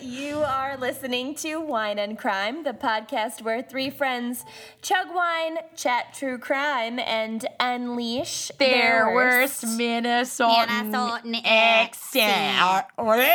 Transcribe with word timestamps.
You 0.00 0.38
are 0.38 0.78
listening 0.78 1.34
to 1.36 1.60
Wine 1.60 1.98
and 1.98 2.18
Crime, 2.18 2.64
the 2.64 2.72
podcast 2.72 3.42
where 3.42 3.60
three 3.60 3.90
friends 3.90 4.46
chug 4.80 5.08
wine, 5.14 5.58
chat 5.76 6.14
true 6.14 6.38
crime, 6.38 6.98
and 6.98 7.44
unleash 7.58 8.50
their, 8.58 9.12
worst. 9.14 9.66
Minnesota 9.76 10.66
Minnesotan 10.70 11.42
accent. 11.44 12.56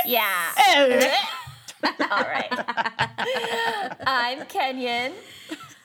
Yeah. 0.08 0.26
All 2.10 2.24
right. 2.24 3.98
I'm 4.08 4.46
Kenyon. 4.48 5.14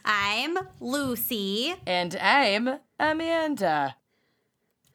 I'm 0.02 0.56
Lucy. 0.80 1.74
And 1.86 2.16
I'm 2.16 2.78
Amanda. 2.98 3.96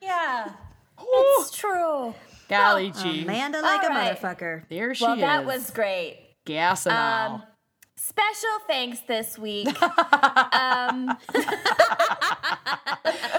Yeah. 0.02 0.52
It's 1.00 1.52
true. 1.52 2.16
Golly 2.50 2.92
gee. 2.92 3.24
Amanda 3.24 3.62
like 3.62 3.84
All 3.84 3.90
a 3.90 3.94
right. 3.94 4.20
motherfucker. 4.20 4.64
There 4.70 4.94
she 4.96 5.04
Well, 5.04 5.14
is. 5.16 5.22
Well, 5.22 5.28
that 5.28 5.46
was 5.46 5.72
great. 5.72 6.20
gas 6.46 6.86
and 6.86 6.96
all. 6.96 7.36
Um, 7.36 7.44
special 7.98 8.50
thanks 8.68 9.00
this 9.08 9.38
week. 9.40 9.68
um, 9.84 11.18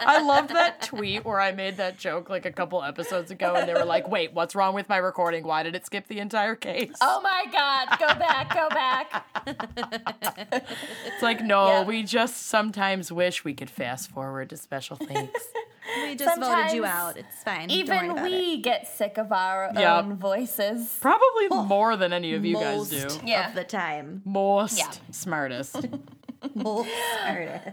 I 0.08 0.22
love 0.24 0.48
that 0.48 0.82
tweet 0.82 1.24
where 1.24 1.40
I 1.40 1.52
made 1.52 1.76
that 1.78 1.98
joke 1.98 2.30
like 2.30 2.46
a 2.46 2.52
couple 2.52 2.82
episodes 2.82 3.30
ago, 3.30 3.54
and 3.54 3.68
they 3.68 3.74
were 3.74 3.84
like, 3.84 4.08
"Wait, 4.08 4.32
what's 4.32 4.54
wrong 4.54 4.74
with 4.74 4.88
my 4.88 4.96
recording? 4.96 5.44
Why 5.44 5.62
did 5.62 5.74
it 5.76 5.84
skip 5.86 6.06
the 6.08 6.18
entire 6.20 6.54
case?" 6.54 6.92
oh 7.00 7.20
my 7.22 7.44
God, 7.52 7.98
go 7.98 8.06
back, 8.18 8.54
go 8.54 8.68
back. 8.68 9.24
It's 11.06 11.22
like, 11.22 11.42
no, 11.42 11.66
Yeah. 11.68 11.84
we 11.84 12.02
just 12.02 12.46
sometimes 12.48 13.10
wish 13.12 13.44
we 13.44 13.54
could 13.54 13.70
fast 13.70 14.10
forward 14.10 14.50
to 14.50 14.56
special 14.56 14.96
thanks. 14.96 15.40
We 16.02 16.14
just 16.16 16.38
voted 16.40 16.72
you 16.72 16.82
Sometimes 16.82 16.84
out. 16.84 17.16
It's 17.16 17.42
fine. 17.42 17.68
Don't 17.68 17.88
worry 17.88 17.96
Even 17.98 18.10
about 18.12 18.24
we 18.24 18.60
get 18.62 18.86
sick 18.88 19.18
of 19.18 19.32
our 19.32 19.70
Yep. 19.74 20.04
own 20.04 20.16
voices. 20.16 20.96
Probably 21.00 21.48
more 21.48 21.96
than 21.96 22.12
any 22.12 22.34
of 22.34 22.44
you 22.44 22.54
Most 22.54 22.90
guys 22.92 23.16
do. 23.16 23.20
Yeah. 23.26 23.48
of 23.48 23.54
the 23.54 23.64
time. 23.64 24.22
Most 24.24 24.78
Yeah. 24.78 24.90
smartest. 25.10 25.86
Most 26.54 26.90
artists. 27.24 27.68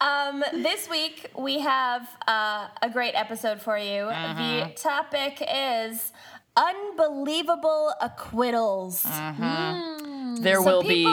Um, 0.00 0.42
this 0.52 0.88
week 0.90 1.30
we 1.38 1.60
have 1.60 2.08
uh, 2.26 2.66
a 2.82 2.90
great 2.90 3.14
episode 3.14 3.60
for 3.62 3.78
you. 3.78 4.02
Mm-hmm. 4.04 4.68
The 4.70 4.74
topic 4.74 5.40
is 5.48 6.12
unbelievable 6.56 7.92
acquittals. 8.00 9.04
Mm-hmm. 9.04 10.42
There 10.42 10.60
will 10.62 10.82
be 10.82 11.04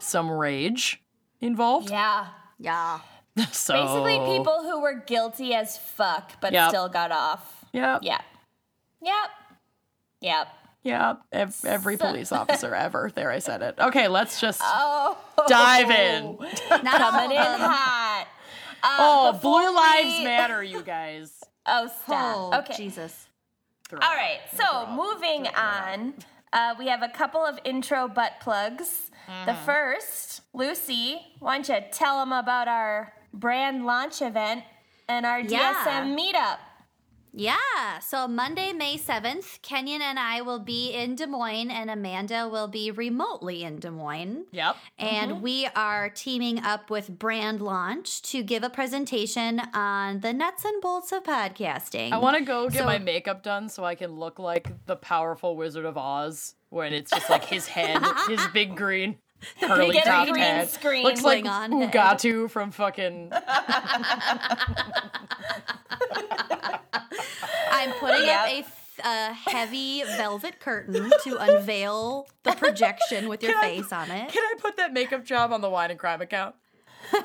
some 0.00 0.30
rage 0.30 1.02
involved. 1.40 1.90
Yeah. 1.90 2.28
Yeah. 2.58 3.00
So 3.52 3.74
Basically, 4.04 4.36
people 4.38 4.62
who 4.62 4.80
were 4.80 4.94
guilty 4.94 5.54
as 5.54 5.76
fuck 5.76 6.32
but 6.40 6.52
Yep. 6.52 6.68
still 6.70 6.88
got 6.88 7.12
off. 7.12 7.64
Yep. 7.72 8.00
Yeah. 8.02 8.20
Yep. 9.02 9.30
Yep. 10.20 10.48
Yeah. 10.82 11.14
ev- 11.32 11.60
every 11.66 11.96
police 11.96 12.32
officer 12.40 12.74
ever. 12.74 13.10
There, 13.14 13.30
I 13.30 13.38
said 13.40 13.62
it. 13.62 13.74
Okay, 13.78 14.08
let's 14.08 14.40
just 14.40 14.60
Oh. 14.64 15.16
dive 15.48 15.90
in. 15.90 16.38
Not 16.70 16.84
Coming 16.84 17.32
in 17.32 17.36
hot. 17.36 18.26
Uh, 18.82 18.96
Oh, 19.00 19.32
before 19.32 19.60
Blue 19.62 19.74
Lives 19.76 20.24
Matter, 20.24 20.62
you 20.62 20.82
guys. 20.82 21.32
Oh, 21.66 21.88
stop. 22.04 22.36
Oh, 22.54 22.58
okay. 22.60 22.74
Jesus. 22.76 23.26
Throw 23.88 23.98
All 24.00 24.12
it. 24.12 24.16
right, 24.16 24.40
so 24.56 24.86
moving 24.86 25.46
on, 25.48 26.14
uh, 26.52 26.74
we 26.78 26.88
have 26.88 27.02
a 27.02 27.08
couple 27.08 27.40
of 27.44 27.58
intro 27.64 28.06
butt 28.08 28.34
plugs. 28.40 29.10
The 29.26 29.52
Mm-hmm. 29.52 29.64
first, 29.66 30.40
Lucy, 30.54 31.20
why 31.40 31.56
don't 31.58 31.68
you 31.68 31.84
tell 31.92 32.18
them 32.20 32.32
about 32.32 32.68
our 32.68 33.12
brand 33.38 33.86
launch 33.86 34.22
event 34.22 34.64
and 35.08 35.24
our 35.24 35.40
Yeah. 35.40 35.74
DSM 35.84 36.16
meetup? 36.16 36.58
Yeah. 37.32 37.98
So 38.00 38.26
Monday, 38.26 38.72
May 38.72 38.96
7th, 38.96 39.60
Kenyon 39.62 40.02
and 40.02 40.18
I 40.18 40.40
will 40.40 40.58
be 40.58 40.90
in 40.90 41.14
Des 41.14 41.26
Moines, 41.26 41.70
and 41.70 41.90
Amanda 41.90 42.48
will 42.48 42.68
be 42.68 42.90
remotely 42.90 43.62
in 43.62 43.78
Des 43.78 43.90
Moines. 43.90 44.46
Yep. 44.50 44.76
And 44.98 45.32
mm-hmm. 45.32 45.42
we 45.42 45.68
are 45.76 46.08
teaming 46.08 46.60
up 46.60 46.90
with 46.90 47.18
Brand 47.18 47.60
Launch 47.60 48.22
to 48.22 48.42
give 48.42 48.62
a 48.62 48.70
presentation 48.70 49.60
on 49.74 50.20
the 50.20 50.32
nuts 50.32 50.64
and 50.64 50.80
bolts 50.80 51.12
of 51.12 51.22
podcasting. 51.24 52.12
I 52.12 52.18
want 52.18 52.38
to 52.38 52.44
go 52.44 52.68
get 52.68 52.78
So- 52.78 52.86
my 52.86 52.98
makeup 52.98 53.42
done 53.42 53.68
so 53.68 53.84
I 53.84 53.94
can 53.94 54.18
look 54.18 54.38
like 54.38 54.86
the 54.86 54.96
powerful 54.96 55.56
Wizard 55.56 55.84
of 55.84 55.96
Oz 55.96 56.54
when 56.70 56.92
it's 56.92 57.10
just 57.10 57.30
like 57.30 57.44
his 57.44 57.66
head, 57.68 58.02
his 58.28 58.40
big 58.52 58.76
green 58.76 59.16
curly 59.60 59.92
big 59.92 60.04
top 60.04 60.28
green 60.28 60.42
head. 60.42 60.68
screen. 60.70 61.04
Looks 61.04 61.22
like 61.22 61.44
Klingon 61.44 61.80
head. 61.82 61.92
Ugatu 61.92 62.50
from 62.50 62.70
fucking. 62.70 63.32
I'm 67.70 67.92
putting 68.00 68.24
Yep. 68.26 68.40
up 68.40 68.46
a, 68.48 68.52
th- 68.52 68.64
a 69.04 69.32
heavy 69.32 70.02
velvet 70.16 70.58
curtain 70.60 71.10
to 71.24 71.36
unveil 71.36 72.26
the 72.42 72.52
projection 72.52 73.28
with 73.28 73.42
your 73.42 73.52
Can 73.52 73.64
I- 73.64 73.68
face 73.80 73.92
on 73.92 74.10
it. 74.10 74.30
Can 74.32 74.42
I 74.42 74.54
put 74.58 74.76
that 74.76 74.92
makeup 74.92 75.24
job 75.24 75.52
on 75.52 75.60
the 75.60 75.70
wine 75.70 75.90
and 75.90 75.98
crime 75.98 76.20
account? 76.20 76.54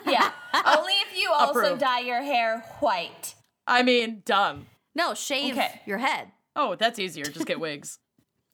Yeah, 0.06 0.32
only 0.66 0.94
if 0.94 1.18
you 1.20 1.32
also 1.32 1.60
Approved. 1.60 1.82
dye 1.82 2.00
your 2.02 2.22
hair 2.22 2.60
white. 2.80 3.36
I 3.68 3.84
mean, 3.84 4.22
done. 4.26 4.68
No, 4.96 5.14
shave 5.14 5.56
Okay. 5.58 5.82
your 5.86 5.98
head. 5.98 6.32
Oh, 6.56 6.76
that's 6.76 7.00
easier. 7.00 7.26
Just 7.26 7.46
get 7.48 7.60
wigs. 7.60 8.00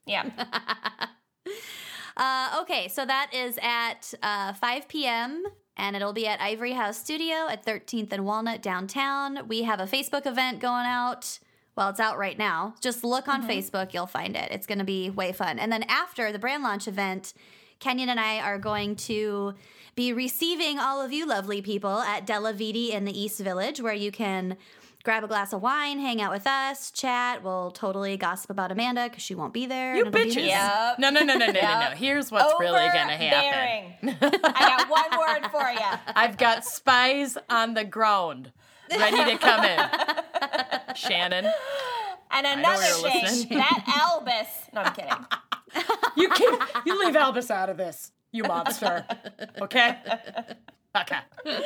Yeah. 0.06 0.28
Uh, 2.18 2.60
okay, 2.62 2.88
so 2.88 3.06
that 3.06 3.32
is 3.34 3.58
at 3.62 4.14
uh, 4.22 4.54
5 4.54 4.88
p.m. 4.88 5.44
and 5.78 5.96
it'll 5.96 6.14
be 6.14 6.28
at 6.28 6.42
Ivory 6.42 6.74
House 6.74 6.98
Studio 6.98 7.48
at 7.50 7.66
13th 7.66 8.12
and 8.12 8.26
Walnut 8.26 8.62
downtown. 8.62 9.48
We 9.48 9.64
have 9.64 9.80
a 9.80 9.86
Facebook 9.86 10.26
event 10.26 10.60
going 10.60 10.86
out. 10.86 11.40
Well, 11.76 11.90
it's 11.90 12.00
out 12.00 12.18
right 12.18 12.38
now. 12.38 12.76
Just 12.82 13.04
look 13.04 13.28
on 13.28 13.48
Facebook, 13.48 13.94
you'll 13.94 14.06
find 14.06 14.36
it. 14.36 14.52
It's 14.52 14.68
going 14.68 14.80
to 14.80 14.86
be 14.86 15.10
way 15.10 15.32
fun. 15.32 15.60
And 15.60 15.72
then 15.72 15.84
after 15.84 16.32
the 16.32 16.40
brand 16.40 16.64
launch 16.64 16.88
event, 16.88 17.34
Kenyon 17.80 18.10
and 18.10 18.20
I 18.20 18.42
are 18.42 18.60
going 18.60 18.98
to 18.98 19.54
be 19.96 20.12
receiving 20.12 20.78
all 20.78 21.02
of 21.02 21.14
you 21.14 21.26
lovely 21.26 21.62
people 21.62 22.00
at 22.00 22.26
Della 22.26 22.54
Viti 22.54 22.92
in 22.92 23.06
the 23.06 23.18
East 23.18 23.40
Village, 23.40 23.82
where 23.82 23.94
you 23.94 24.12
can 24.12 24.58
grab 25.04 25.24
a 25.24 25.28
glass 25.28 25.54
of 25.54 25.62
wine, 25.62 26.00
hang 26.00 26.22
out 26.22 26.32
with 26.32 26.46
us, 26.46 26.92
chat. 26.92 27.44
We'll 27.44 27.72
totally 27.72 28.18
gossip 28.18 28.50
about 28.50 28.72
Amanda 28.72 29.06
because 29.10 29.24
she 29.24 29.34
won't 29.36 29.54
be 29.54 29.66
there. 29.66 29.96
You 29.96 30.04
and 30.06 30.14
be 30.14 30.20
bitches. 30.26 30.48
Yep. 30.48 31.00
No, 31.00 31.10
no, 31.10 31.22
no, 31.22 31.36
no, 31.36 31.46
no, 31.48 31.52
no, 31.54 31.62
no. 31.62 31.90
Here's 31.96 32.32
what's 32.32 32.54
really 32.60 32.88
gonna 32.88 33.16
happen. 33.18 34.20
I 34.22 34.60
got 34.78 34.90
one 35.12 35.20
word 35.20 35.52
for 35.52 35.70
you. 35.72 36.00
I've 36.16 36.38
got 36.38 36.66
spies 36.66 37.38
on 37.50 37.74
the 37.74 37.84
ground 37.86 38.52
ready 38.92 39.24
to 39.32 39.38
come 39.38 39.64
in. 39.66 39.80
Shannon, 40.96 41.46
And 42.32 42.46
another 42.48 42.84
you're 42.86 43.10
thing, 43.12 43.24
listening. 43.24 43.58
that 43.60 43.84
Albus. 44.02 44.48
No, 44.74 44.82
I'm 44.82 44.94
kidding. 44.94 45.26
you 46.18 46.30
keep 46.30 46.50
you 46.86 47.06
leave 47.06 47.16
Albus 47.16 47.50
out 47.52 47.70
of 47.70 47.78
this, 47.78 48.12
you 48.32 48.44
monster. 48.44 49.06
Okay. 49.62 49.98
Okay. 51.00 51.18
Uh, 51.46 51.54
so 51.54 51.64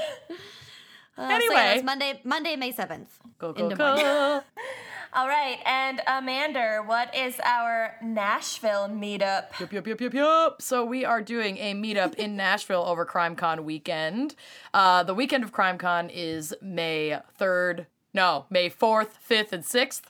yeah, 1.18 1.36
Anyway. 1.36 1.82
Monday, 1.84 2.20
Monday, 2.24 2.56
May 2.58 2.72
seventh. 2.72 3.20
Go 3.52 3.52
go 3.70 3.76
go. 3.76 4.42
All 5.16 5.28
right, 5.28 5.60
and 5.66 6.02
Amanda, 6.08 6.82
what 6.84 7.14
is 7.16 7.40
our 7.44 7.96
Nashville 8.02 8.88
meetup? 8.90 9.60
Yup, 9.60 9.72
yup, 9.72 9.86
yup, 9.86 10.02
yup, 10.02 10.14
yup. 10.14 10.62
So 10.62 10.84
we 10.84 11.06
are 11.06 11.22
doing 11.22 11.58
a 11.58 11.76
meetup 11.76 12.16
in 12.16 12.36
Nashville 12.38 12.84
over 12.84 13.06
CrimeCon 13.06 13.64
weekend. 13.64 14.34
Uh, 14.74 15.04
the 15.04 15.14
weekend 15.14 15.44
of 15.44 15.52
CrimeCon 15.52 16.10
is 16.12 16.56
May 16.64 17.20
3rd, 17.40 17.86
no, 18.14 18.46
May 18.50 18.72
4th, 18.72 19.10
5th, 19.30 19.52
and 19.52 19.64
6th. 19.64 20.02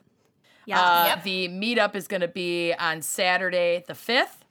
Yeah. 0.65 0.79
Uh, 0.79 1.06
Yep. 1.07 1.24
The 1.24 1.50
meetup 1.50 1.95
is 1.95 2.07
going 2.07 2.21
to 2.21 2.29
be 2.29 2.74
on 2.74 3.01
Saturday 3.01 3.83
the 3.86 3.94
5th 3.94 4.45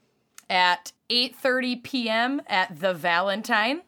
at 0.50 0.92
8.30 1.08 1.82
p.m. 1.82 2.42
at 2.46 2.78
The 2.78 2.92
Valentine 2.92 3.82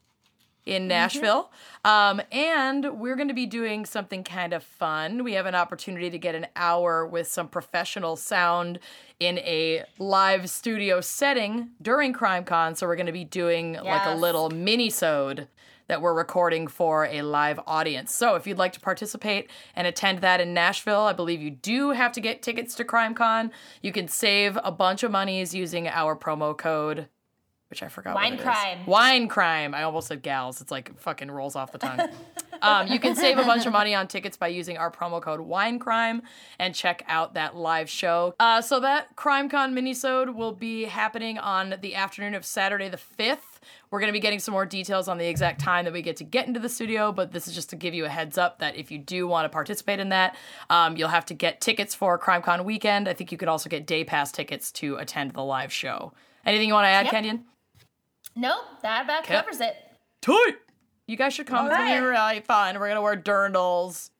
in 0.67 0.89
Nashville. 0.89 1.53
Um, 1.85 2.23
and 2.33 2.99
we're 2.99 3.17
going 3.17 3.29
to 3.29 3.35
be 3.35 3.47
doing 3.47 3.85
something 3.85 4.25
kind 4.25 4.53
of 4.53 4.63
fun. 4.63 5.23
We 5.23 5.35
have 5.35 5.47
an 5.47 5.55
opportunity 5.55 6.11
to 6.11 6.19
get 6.19 6.35
an 6.35 6.47
hour 6.57 7.07
with 7.07 7.29
some 7.29 7.49
professional 7.49 8.17
sound 8.17 8.79
in 9.21 9.39
a 9.39 9.85
live 9.99 10.49
studio 10.49 11.01
setting 11.01 11.71
during 11.83 12.13
CrimeCon. 12.13 12.77
So 12.77 12.87
we're 12.87 12.97
going 12.97 13.07
to 13.07 13.13
be 13.13 13.25
doing 13.25 13.75
like 13.75 14.07
a 14.07 14.15
little 14.15 14.51
mini-sode 14.51 15.49
that 15.87 16.01
we're 16.01 16.15
recording 16.15 16.67
for 16.67 17.05
a 17.07 17.21
live 17.21 17.61
audience. 17.67 18.15
So 18.15 18.37
if 18.37 18.47
you'd 18.47 18.57
like 18.57 18.73
to 18.73 18.81
participate 18.81 19.51
and 19.77 19.87
attend 19.87 20.21
that 20.21 20.41
in 20.41 20.55
Nashville, 20.55 21.03
I 21.03 21.13
believe 21.13 21.43
you 21.43 21.51
do 21.51 21.91
have 21.91 22.13
to 22.13 22.23
get 22.23 22.43
tickets 22.43 22.75
to 22.77 22.85
CrimeCon. 22.85 23.51
You 23.83 23.93
can 23.93 24.09
save 24.09 24.59
a 24.65 24.73
bunch 24.73 25.03
of 25.03 25.11
monies 25.11 25.55
using 25.55 25.87
our 25.87 26.17
promo 26.17 26.57
code 26.57 27.09
which 27.71 27.83
I 27.83 27.89
forgot. 27.89 28.15
Wine 28.15 28.33
what 28.33 28.33
it 28.33 28.37
is. 28.37 28.43
crime. 28.43 28.87
Wine 28.87 29.29
crime. 29.29 29.75
I 29.75 29.83
almost 29.83 30.09
said 30.09 30.23
gals. 30.23 30.61
It's 30.61 30.71
like 30.71 30.99
fucking 30.99 31.31
rolls 31.31 31.57
off 31.57 31.73
the 31.73 31.79
tongue. 31.79 32.09
um, 32.63 32.87
you 32.87 33.01
can 33.01 33.17
save 33.17 33.39
a 33.39 33.43
bunch 33.43 33.67
of 33.67 33.73
money 33.73 33.95
on 33.95 34.07
tickets 34.07 34.37
by 34.37 34.49
using 34.49 34.77
our 34.77 34.91
promo 34.91 35.21
code 35.21 35.41
Wine 35.41 35.79
Crime 35.79 36.23
and 36.59 36.75
check 36.75 37.03
out 37.09 37.35
that 37.35 37.57
live 37.57 37.89
show. 37.91 38.35
Uh, 38.39 38.61
so 38.61 38.81
that 38.81 39.17
CrimeCon 39.17 39.73
minisode 39.73 40.35
will 40.35 40.53
be 40.53 40.85
happening 40.85 41.39
on 41.39 41.75
the 41.81 41.95
afternoon 41.95 42.35
of 42.35 42.45
Saturday 42.45 42.89
the 42.89 42.97
fifth. 42.97 43.61
We're 43.91 44.01
going 44.01 44.09
to 44.09 44.13
be 44.13 44.21
getting 44.21 44.41
some 44.41 44.53
more 44.53 44.67
details 44.67 45.09
on 45.09 45.19
the 45.19 45.27
exact 45.27 45.61
time 45.61 45.85
that 45.85 45.93
we 45.93 46.03
get 46.03 46.17
to 46.19 46.25
get 46.25 46.47
into 46.47 46.61
the 46.61 46.69
studio, 46.69 47.13
but 47.13 47.33
this 47.33 47.49
is 47.49 47.55
just 47.55 47.71
to 47.71 47.77
give 47.77 47.95
you 47.95 48.05
a 48.05 48.09
heads 48.09 48.37
up 48.37 48.59
that 48.59 48.77
if 48.77 48.91
you 48.91 48.99
do 48.99 49.27
want 49.27 49.47
to 49.47 49.49
participate 49.49 50.01
in 50.01 50.11
that, 50.11 50.37
um, 50.69 50.97
you'll 50.97 51.09
have 51.09 51.25
to 51.27 51.35
get 51.35 51.61
tickets 51.61 51.95
for 51.95 52.19
CrimeCon 52.19 52.65
weekend. 52.65 53.09
I 53.09 53.15
think 53.15 53.33
you 53.33 53.39
could 53.39 53.49
also 53.49 53.71
get 53.71 53.87
day 53.87 54.05
pass 54.05 54.31
tickets 54.33 54.71
to 54.73 54.97
attend 54.97 55.33
the 55.33 55.43
live 55.43 55.73
show. 55.73 56.13
Anything 56.45 56.69
you 56.69 56.75
want 56.75 56.85
to 56.85 56.89
add, 56.91 57.07
Yep. 57.07 57.13
Kenyon? 57.13 57.45
Nope, 58.37 58.65
that 58.83 59.05
about 59.05 59.25
Okay. 59.25 59.35
covers 59.35 59.61
it. 59.61 59.77
Toot! 60.23 60.57
You 61.07 61.17
guys 61.17 61.35
should 61.35 61.47
come. 61.47 61.67
It's 61.67 61.77
gonna 61.77 61.87
be 61.87 61.93
Alright. 61.99 62.31
really 62.31 62.41
fun. 62.41 62.79
We're 62.81 62.89
gonna 62.89 63.03
wear 63.03 63.17
dirndls. 63.17 64.11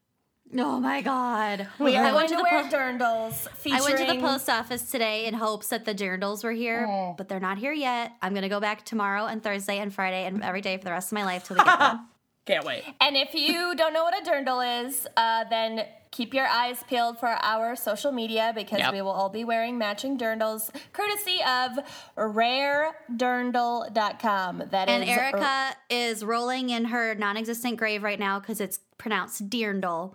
Oh 0.57 0.79
my 0.79 1.01
god. 1.01 1.67
We 1.79 1.97
are 1.97 2.05
I 2.05 2.11
going 2.11 2.15
went 2.17 2.29
to 2.29 2.35
to 2.37 2.43
the 2.43 2.43
wear 2.43 2.63
po- 2.65 2.69
dirndls 2.69 3.49
featuring. 3.57 3.81
I 3.81 3.85
went 3.85 3.99
to 4.09 4.15
the 4.15 4.21
post 4.21 4.49
office 4.51 4.91
today 4.91 5.25
in 5.25 5.35
hopes 5.35 5.69
that 5.69 5.85
the 5.87 5.95
dirndls 5.95 6.45
were 6.45 6.53
here, 6.53 6.87
Oh. 6.89 7.15
but 7.17 7.29
they're 7.29 7.41
not 7.41 7.59
here 7.59 7.73
yet. 7.73 8.13
I'm 8.23 8.35
gonna 8.35 8.49
go 8.51 8.61
back 8.61 8.85
tomorrow 8.85 9.25
and 9.27 9.43
Thursday 9.43 9.79
and 9.79 9.93
Friday 9.93 10.27
and 10.27 10.45
every 10.45 10.61
day 10.61 10.77
for 10.77 10.85
the 10.85 10.91
rest 10.93 11.09
of 11.09 11.13
my 11.15 11.25
life 11.25 11.45
till 11.45 11.57
we 11.57 11.65
get 11.65 11.79
them. 11.79 12.07
Can't 12.47 12.65
wait. 12.65 12.85
And 13.01 13.17
if 13.17 13.35
you 13.35 13.75
don't 13.75 13.93
know 13.95 14.05
what 14.05 14.15
a 14.15 14.23
dirndl 14.31 14.85
is, 14.87 15.07
uh, 15.17 15.45
then 15.49 15.87
keep 16.11 16.35
your 16.35 16.47
eyes 16.47 16.85
peeled 16.89 17.19
for 17.19 17.29
our 17.29 17.75
social 17.75 18.13
media 18.13 18.53
because 18.55 18.79
Yep. 18.81 18.93
we 18.93 19.01
will 19.03 19.11
all 19.13 19.31
be 19.31 19.45
wearing 19.45 19.79
matching 19.79 20.19
dirndls, 20.19 20.71
courtesy 20.93 21.41
of 21.43 21.79
raredirndl.com. 22.17 24.63
That 24.71 24.89
And 24.89 25.03
is- 25.05 25.09
Erica 25.09 25.77
is 25.89 26.25
rolling 26.25 26.71
in 26.71 26.87
her 26.87 27.15
non-existent 27.15 27.77
grave 27.79 28.03
right 28.03 28.19
now 28.19 28.41
because 28.41 28.61
it's 28.61 28.79
pronounced 28.99 29.49
dirndl. 29.49 30.15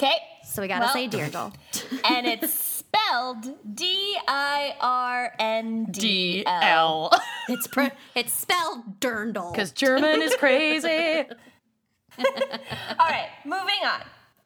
Okay. 0.00 0.14
So 0.44 0.62
we 0.62 0.68
gotta 0.68 0.84
Well, 0.86 0.94
say 0.94 1.08
dirndl. 1.08 1.52
and 2.10 2.26
it's 2.26 2.52
spelled 2.52 3.46
D 3.74 4.16
I 4.28 4.74
R 4.80 5.34
N 5.38 5.86
D 5.90 6.00
D 6.42 6.46
L. 6.46 7.10
L. 7.12 7.20
It's 7.48 7.66
pr- 7.66 7.86
it's 8.14 8.32
spelled 8.32 9.00
dirndl. 9.00 9.52
Because 9.52 9.72
German 9.72 10.22
is 10.22 10.34
crazy. 10.36 11.24
All 12.98 13.08
right, 13.08 13.28
moving 13.44 13.80
on. 13.84 14.00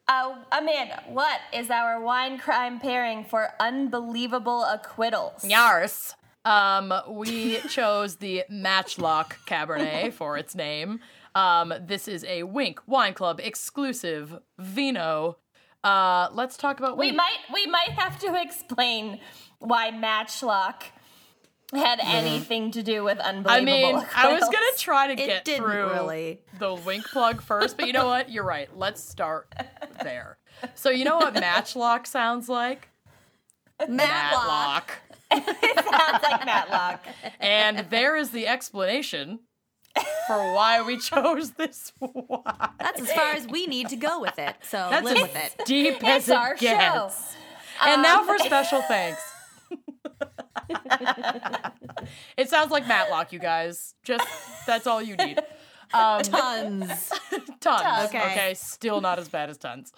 Uh, 0.08 0.34
Amanda, 0.50 1.02
what 1.08 1.40
is 1.52 1.70
our 1.70 2.00
wine 2.00 2.38
crime 2.38 2.80
pairing 2.80 3.24
for 3.24 3.50
unbelievable 3.60 4.64
acquittals? 4.64 5.44
Yars. 5.44 6.14
Um, 6.44 6.92
we 7.08 7.58
chose 7.68 8.16
the 8.16 8.44
Matchlock 8.48 9.38
Cabernet 9.46 10.12
for 10.12 10.36
its 10.36 10.54
name. 10.54 11.00
Um, 11.34 11.72
this 11.80 12.08
is 12.08 12.24
a 12.24 12.42
Winc 12.42 12.80
Wine 12.86 13.14
Club 13.14 13.40
exclusive 13.42 14.40
vino. 14.58 15.36
Uh, 15.84 16.28
let's 16.32 16.56
talk 16.56 16.78
about 16.78 16.98
We 16.98 17.12
might 17.12 17.38
we 17.52 17.66
might 17.66 17.90
have 17.90 18.18
to 18.20 18.34
explain 18.40 19.20
why 19.60 19.90
Matchlock 19.90 20.84
had 21.72 22.00
anything 22.02 22.70
to 22.72 22.82
do 22.82 23.04
with 23.04 23.18
unbelievable. 23.18 23.50
I 23.50 23.60
mean, 23.60 24.04
I 24.16 24.32
was 24.32 24.42
gonna 24.42 24.56
try 24.76 25.14
to 25.14 25.20
It 25.20 25.44
get 25.46 25.56
through 25.58 25.90
really. 25.90 26.40
the 26.58 26.74
Winc 26.74 27.04
plug 27.06 27.40
first, 27.42 27.76
but 27.76 27.86
you 27.86 27.92
know 27.92 28.06
what? 28.06 28.30
You're 28.30 28.44
right. 28.44 28.68
Let's 28.76 29.02
start 29.02 29.52
there. 30.02 30.38
So 30.74 30.90
you 30.90 31.04
know 31.04 31.18
what 31.18 31.34
Matchlock 31.34 32.06
sounds 32.06 32.48
like? 32.48 32.88
Matlock. 33.88 34.92
It 35.32 35.44
sounds 35.84 36.22
like 36.24 36.44
Matlock. 36.44 37.04
And 37.38 37.86
there 37.88 38.16
is 38.16 38.30
the 38.30 38.48
explanation 38.48 39.38
for 40.26 40.54
why 40.54 40.82
we 40.82 40.98
chose 40.98 41.52
this 41.52 41.92
wine. 42.00 42.42
That's 42.80 43.00
as 43.00 43.12
far 43.12 43.32
as 43.34 43.46
we 43.46 43.66
need 43.68 43.90
to 43.90 43.96
go 43.96 44.20
with 44.20 44.40
it. 44.40 44.56
So 44.62 44.88
That's 44.90 45.04
live 45.04 45.16
as 45.18 45.22
with 45.22 45.36
it. 45.36 45.62
deep 45.66 46.02
as 46.02 46.22
It's 46.22 46.28
it 46.30 46.36
our 46.36 46.56
gets. 46.56 47.26
show. 47.30 47.88
And 47.88 47.96
um, 47.98 48.02
now 48.02 48.24
for 48.24 48.38
special 48.38 48.82
thanks. 48.82 49.22
It 52.36 52.48
sounds 52.48 52.70
like 52.70 52.86
Matlock, 52.88 53.32
you 53.32 53.38
guys. 53.38 53.94
Just 54.02 54.26
that's 54.66 54.86
all 54.86 55.02
you 55.02 55.16
need. 55.16 55.38
Um, 55.92 56.22
Tons. 56.22 57.10
tons. 57.60 58.08
Okay. 58.08 58.32
Okay. 58.32 58.54
still 58.54 59.00
not 59.00 59.18
as 59.18 59.28
bad 59.28 59.50
as 59.50 59.58
tons. 59.58 59.92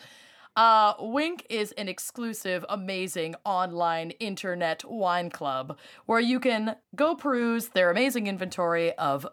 Uh, 0.55 0.95
Winc 1.01 1.47
is 1.49 1.73
an 1.73 1.89
exclusive, 1.89 2.65
amazing 2.69 3.35
online 3.45 4.11
internet 4.13 4.85
wine 4.85 5.31
club 5.31 5.79
where 6.07 6.21
you 6.21 6.39
can 6.39 6.77
go 6.95 7.15
peruse 7.15 7.69
their 7.69 7.91
amazing 7.91 8.27
inventory 8.27 8.93
of 8.99 9.27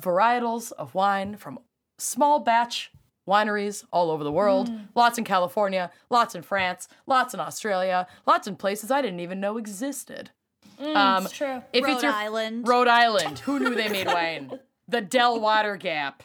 varietals 0.00 0.70
of 0.72 0.94
wine 0.94 1.36
from 1.36 1.58
small 1.98 2.38
batch 2.40 2.92
wineries 3.28 3.84
all 3.92 4.10
over 4.10 4.22
the 4.22 4.32
world. 4.32 4.70
Lots 4.94 5.18
in 5.18 5.24
California, 5.24 5.90
lots 6.10 6.34
in 6.34 6.42
France, 6.42 6.88
lots 7.06 7.34
in 7.34 7.40
Australia, 7.40 8.06
lots 8.26 8.46
in 8.46 8.56
places 8.56 8.90
I 8.90 9.02
didn't 9.02 9.20
even 9.20 9.40
know 9.40 9.56
existed. 9.56 10.30
Um, 10.80 11.24
it's 11.24 11.32
true. 11.32 11.62
If 11.72 11.84
Rhode 11.84 11.92
it's 11.94 12.02
your 12.02 12.12
Island. 12.12 12.66
Rhode 12.68 12.88
Island. 12.88 13.38
Who 13.40 13.58
knew 13.60 13.74
they 13.74 13.88
made 13.88 14.06
wine? 14.06 14.58
The 14.88 15.00
Del 15.00 15.40
Water 15.40 15.76
Gap. 15.76 16.22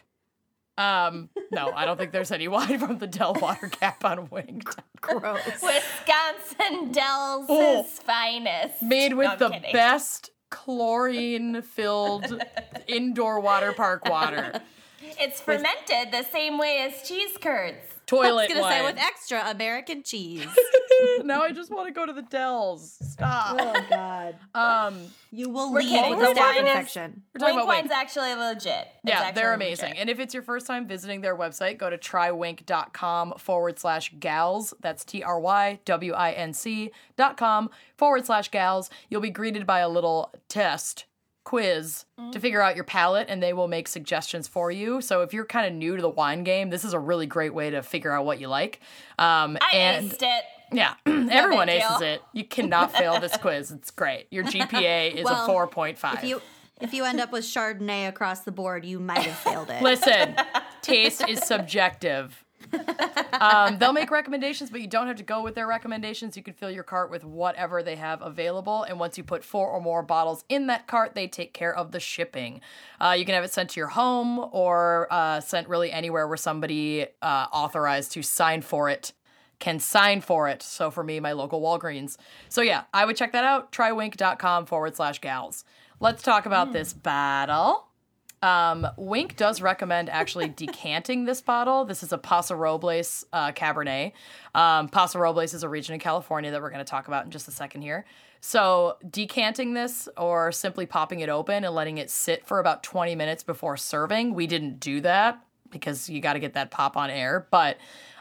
Um, 0.77 1.29
no, 1.51 1.71
I 1.71 1.85
don't 1.85 1.97
think 1.97 2.11
there's 2.11 2.31
any 2.31 2.47
wine 2.47 2.77
from 2.79 2.97
the 2.99 3.07
Del 3.07 3.33
Water 3.33 3.67
Gap 3.79 4.03
on 4.05 4.29
Winc. 4.29 4.69
Gross. 5.01 5.41
Wisconsin 5.61 6.91
Dells' 6.91 7.45
Oh. 7.49 7.83
finest. 7.83 8.81
Made 8.83 9.13
with 9.13 9.27
I'm 9.29 9.39
the 9.39 9.49
kidding. 9.49 9.73
best 9.73 10.31
chlorine-filled 10.49 12.41
indoor 12.87 13.39
water 13.39 13.73
park 13.73 14.07
water. 14.07 14.61
It's 15.19 15.41
fermented 15.41 16.11
the 16.11 16.23
same 16.31 16.57
way 16.57 16.79
as 16.89 17.07
cheese 17.07 17.37
curds. 17.41 17.83
I 18.09 18.15
was 18.15 18.25
Toilet 18.25 18.47
gonna 18.49 18.61
wine. 18.61 18.71
say 18.79 18.85
with 18.85 18.97
extra 18.97 19.49
American 19.49 20.01
cheese. 20.03 20.47
now 21.23 21.41
I 21.43 21.51
just 21.51 21.69
want 21.71 21.87
to 21.87 21.93
go 21.93 22.05
to 22.05 22.13
the 22.13 22.21
Dells. 22.21 22.97
Stop. 23.01 23.57
Oh 23.59 23.85
God. 23.89 24.35
Um, 24.55 25.01
You 25.31 25.49
will 25.49 25.73
We're 25.73 25.79
leave 25.81 25.89
kidding. 25.89 26.17
with 26.17 26.29
a 26.29 26.33
The 26.33 26.39
staph 26.39 26.55
wine 26.55 26.55
is- 26.65 26.71
infection. 26.71 27.23
we're 27.35 27.39
talking 27.39 27.55
Winc 27.55 27.63
about 27.65 27.67
Winc. 27.75 27.89
wine's 27.89 27.91
actually 27.91 28.33
legit. 28.35 28.65
It's 28.65 28.89
Yeah, 29.03 29.19
actually 29.19 29.41
they're 29.41 29.57
legit. 29.57 29.67
amazing. 29.81 29.97
And 29.97 30.09
if 30.09 30.19
it's 30.19 30.33
your 30.33 30.43
first 30.43 30.67
time 30.67 30.87
visiting 30.87 31.21
their 31.21 31.35
website, 31.35 31.77
go 31.77 31.89
to 31.89 31.97
trywinc.com 31.97 33.33
forward 33.37 33.77
slash 33.79 34.13
gals. 34.19 34.73
That's 34.79 35.03
T 35.03 35.21
R 35.23 35.39
Y 35.39 35.79
W 35.85 36.13
I 36.13 36.31
N 36.31 36.53
C 36.53 36.91
dot 37.17 37.35
com 37.37 37.69
forward 37.97 38.25
slash 38.25 38.49
gals. 38.51 38.89
You'll 39.09 39.21
be 39.21 39.29
greeted 39.29 39.65
by 39.67 39.79
a 39.79 39.89
little 39.89 40.33
test 40.47 41.05
quiz 41.47 42.03
Mm-hmm. 42.19 42.31
to 42.31 42.39
figure 42.39 42.61
out 42.63 42.73
your 42.75 42.83
palate, 42.83 43.27
and 43.29 43.43
they 43.43 43.53
will 43.53 43.67
make 43.67 43.87
suggestions 43.87 44.47
for 44.47 44.71
you. 44.71 45.01
So 45.01 45.21
if 45.21 45.33
you're 45.33 45.45
kind 45.45 45.67
of 45.67 45.73
new 45.73 45.95
to 45.95 46.01
the 46.01 46.09
wine 46.09 46.43
game, 46.43 46.71
this 46.71 46.83
is 46.83 46.93
a 46.93 46.99
really 46.99 47.27
great 47.27 47.53
way 47.53 47.69
to 47.69 47.83
figure 47.83 48.11
out 48.11 48.25
what 48.25 48.39
you 48.39 48.47
like. 48.47 48.79
Um, 49.19 49.55
I 49.61 49.75
and 49.75 50.11
aced 50.11 50.23
it. 50.23 50.43
yeah, 50.73 50.95
everyone 51.05 51.67
big 51.67 51.83
aces 51.83 51.97
deal. 51.99 52.07
it. 52.07 52.21
You 52.33 52.43
cannot 52.43 52.91
fail 52.91 53.19
this 53.19 53.37
quiz. 53.41 53.69
It's 53.71 53.91
great. 53.91 54.25
Your 54.31 54.43
GPA 54.45 55.13
is 55.13 55.25
Well, 55.25 55.45
a 55.45 55.67
4.5. 55.67 56.15
If 56.15 56.23
you 56.23 56.41
if 56.81 56.93
you 56.93 57.05
end 57.05 57.19
up 57.19 57.31
with 57.31 57.43
Chardonnay 57.45 58.07
across 58.07 58.39
the 58.41 58.51
board, 58.51 58.83
you 58.83 58.99
might 58.99 59.19
have 59.19 59.37
failed 59.37 59.69
it. 59.69 59.83
Listen, 59.83 60.35
taste 60.81 61.23
is 61.29 61.39
subjective. 61.43 62.43
Um, 63.39 63.77
they'll 63.77 63.93
make 63.93 64.09
recommendations, 64.09 64.69
but 64.69 64.81
you 64.81 64.87
don't 64.87 65.07
have 65.07 65.17
to 65.17 65.23
go 65.23 65.43
with 65.43 65.55
their 65.55 65.67
recommendations. 65.67 66.35
You 66.35 66.43
can 66.43 66.53
fill 66.53 66.71
your 66.71 66.83
cart 66.83 67.11
with 67.11 67.23
whatever 67.23 67.83
they 67.83 67.95
have 67.95 68.21
available. 68.21 68.83
And 68.83 68.99
once 68.99 69.17
you 69.17 69.23
put 69.23 69.43
four 69.43 69.67
or 69.67 69.79
more 69.79 70.01
bottles 70.01 70.43
in 70.49 70.67
that 70.67 70.87
cart, 70.87 71.13
they 71.13 71.27
take 71.27 71.53
care 71.53 71.75
of 71.75 71.91
the 71.91 71.99
shipping. 71.99 72.61
Uh, 72.99 73.15
you 73.17 73.25
can 73.25 73.35
have 73.35 73.43
it 73.43 73.53
sent 73.53 73.71
to 73.71 73.79
your 73.79 73.89
home 73.89 74.39
or 74.51 75.07
uh, 75.11 75.39
sent 75.39 75.67
really 75.67 75.91
anywhere 75.91 76.27
where 76.27 76.37
somebody 76.37 77.05
uh, 77.21 77.47
authorized 77.51 78.11
to 78.13 78.23
sign 78.23 78.61
for 78.61 78.89
it 78.89 79.13
can 79.59 79.79
sign 79.79 80.21
for 80.21 80.47
it. 80.47 80.61
So 80.61 80.91
for 80.91 81.03
me, 81.03 81.19
my 81.19 81.31
local 81.31 81.61
Walgreens. 81.61 82.17
So 82.47 82.61
yeah, 82.61 82.83
I 82.93 83.05
would 83.05 83.17
check 83.17 83.31
that 83.31 83.43
out. 83.43 83.71
Trywinc.com 83.71 84.67
forward 84.67 84.95
slash 84.95 85.19
gals. 85.19 85.63
Let's 85.99 86.21
talk 86.21 86.45
about 86.45 86.73
this 86.73 86.93
bottle. 86.93 87.87
Um, 88.41 88.87
Winc 88.97 89.35
does 89.35 89.61
recommend 89.61 90.09
actually 90.09 90.47
decanting 90.55 91.25
this 91.25 91.41
bottle. 91.41 91.85
This 91.85 92.03
is 92.03 92.13
a 92.13 92.17
Paso 92.17 92.55
Robles 92.55 93.25
uh, 93.33 93.51
Cabernet. 93.51 94.13
Um, 94.53 94.89
Paso 94.89 95.19
Robles 95.19 95.53
is 95.53 95.63
a 95.63 95.69
region 95.69 95.93
in 95.93 95.99
California 95.99 96.51
that 96.51 96.61
we're 96.61 96.69
going 96.69 96.83
to 96.83 96.89
talk 96.89 97.07
about 97.07 97.25
in 97.25 97.31
just 97.31 97.47
a 97.47 97.51
second 97.51 97.81
here. 97.81 98.05
So, 98.39 98.97
decanting 99.09 99.73
this 99.73 100.07
or 100.15 100.51
simply 100.51 100.85
popping 100.85 101.21
it 101.21 101.29
open 101.29 101.63
and 101.63 101.73
letting 101.73 101.97
it 101.97 102.11
sit 102.11 102.45
for 102.45 102.59
about 102.59 102.83
20 102.83 103.15
minutes 103.15 103.41
before 103.41 103.77
serving, 103.77 104.35
we 104.35 104.45
didn't 104.45 104.79
do 104.79 105.01
that 105.01 105.43
because 105.71 106.07
you 106.07 106.21
got 106.21 106.33
to 106.33 106.39
get 106.39 106.53
that 106.53 106.69
pop 106.69 106.95
on 106.95 107.09
air. 107.09 107.47
But 107.49 107.77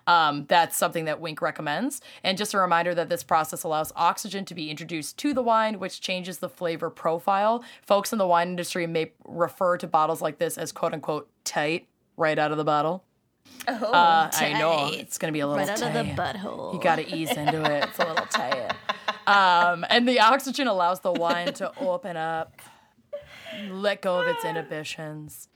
um, 0.06 0.44
that's 0.48 0.76
something 0.76 1.04
that 1.06 1.20
Winc 1.20 1.40
recommends. 1.42 2.00
And 2.22 2.38
just 2.38 2.54
a 2.54 2.58
reminder 2.58 2.94
that 2.94 3.08
this 3.08 3.22
process 3.24 3.62
allows 3.64 3.92
oxygen 3.96 4.44
to 4.46 4.54
be 4.54 4.70
introduced 4.70 5.16
to 5.18 5.34
the 5.34 5.42
wine, 5.42 5.78
which 5.78 6.00
changes 6.00 6.38
the 6.38 6.48
flavor 6.48 6.90
profile. 6.90 7.64
Folks 7.82 8.12
in 8.12 8.18
the 8.18 8.26
wine 8.26 8.48
industry 8.48 8.86
may 8.86 9.12
refer 9.24 9.76
to 9.78 9.86
bottles 9.86 10.22
like 10.22 10.38
this 10.38 10.56
as 10.58 10.70
quote 10.72 10.92
unquote 10.94 11.28
tight 11.44 11.86
right 12.16 12.38
out 12.38 12.50
of 12.52 12.56
the 12.58 12.64
bottle. 12.64 13.02
Oh, 13.68 13.92
Uh, 13.92 14.30
I 14.32 14.52
know 14.58 14.90
it's 14.92 15.18
going 15.18 15.32
to 15.32 15.32
be 15.32 15.40
a 15.40 15.46
little 15.46 15.60
right 15.64 15.70
out 15.70 15.78
tight. 15.78 15.96
of 15.96 16.06
the 16.06 16.12
butthole. 16.20 16.74
You 16.74 16.80
got 16.80 16.96
to 16.96 17.14
ease 17.14 17.30
into 17.30 17.62
it. 17.64 17.84
It's 17.84 17.98
a 17.98 18.06
little 18.06 18.26
tight. 18.30 18.72
Um, 19.26 19.84
and 19.88 20.06
the 20.08 20.20
oxygen 20.20 20.66
allows 20.68 21.00
the 21.00 21.12
wine 21.12 21.52
to 21.54 21.72
open 21.80 22.16
up. 22.16 22.60
let 23.70 24.02
go 24.02 24.20
of 24.20 24.26
its 24.28 24.44
inhibitions, 24.44 25.48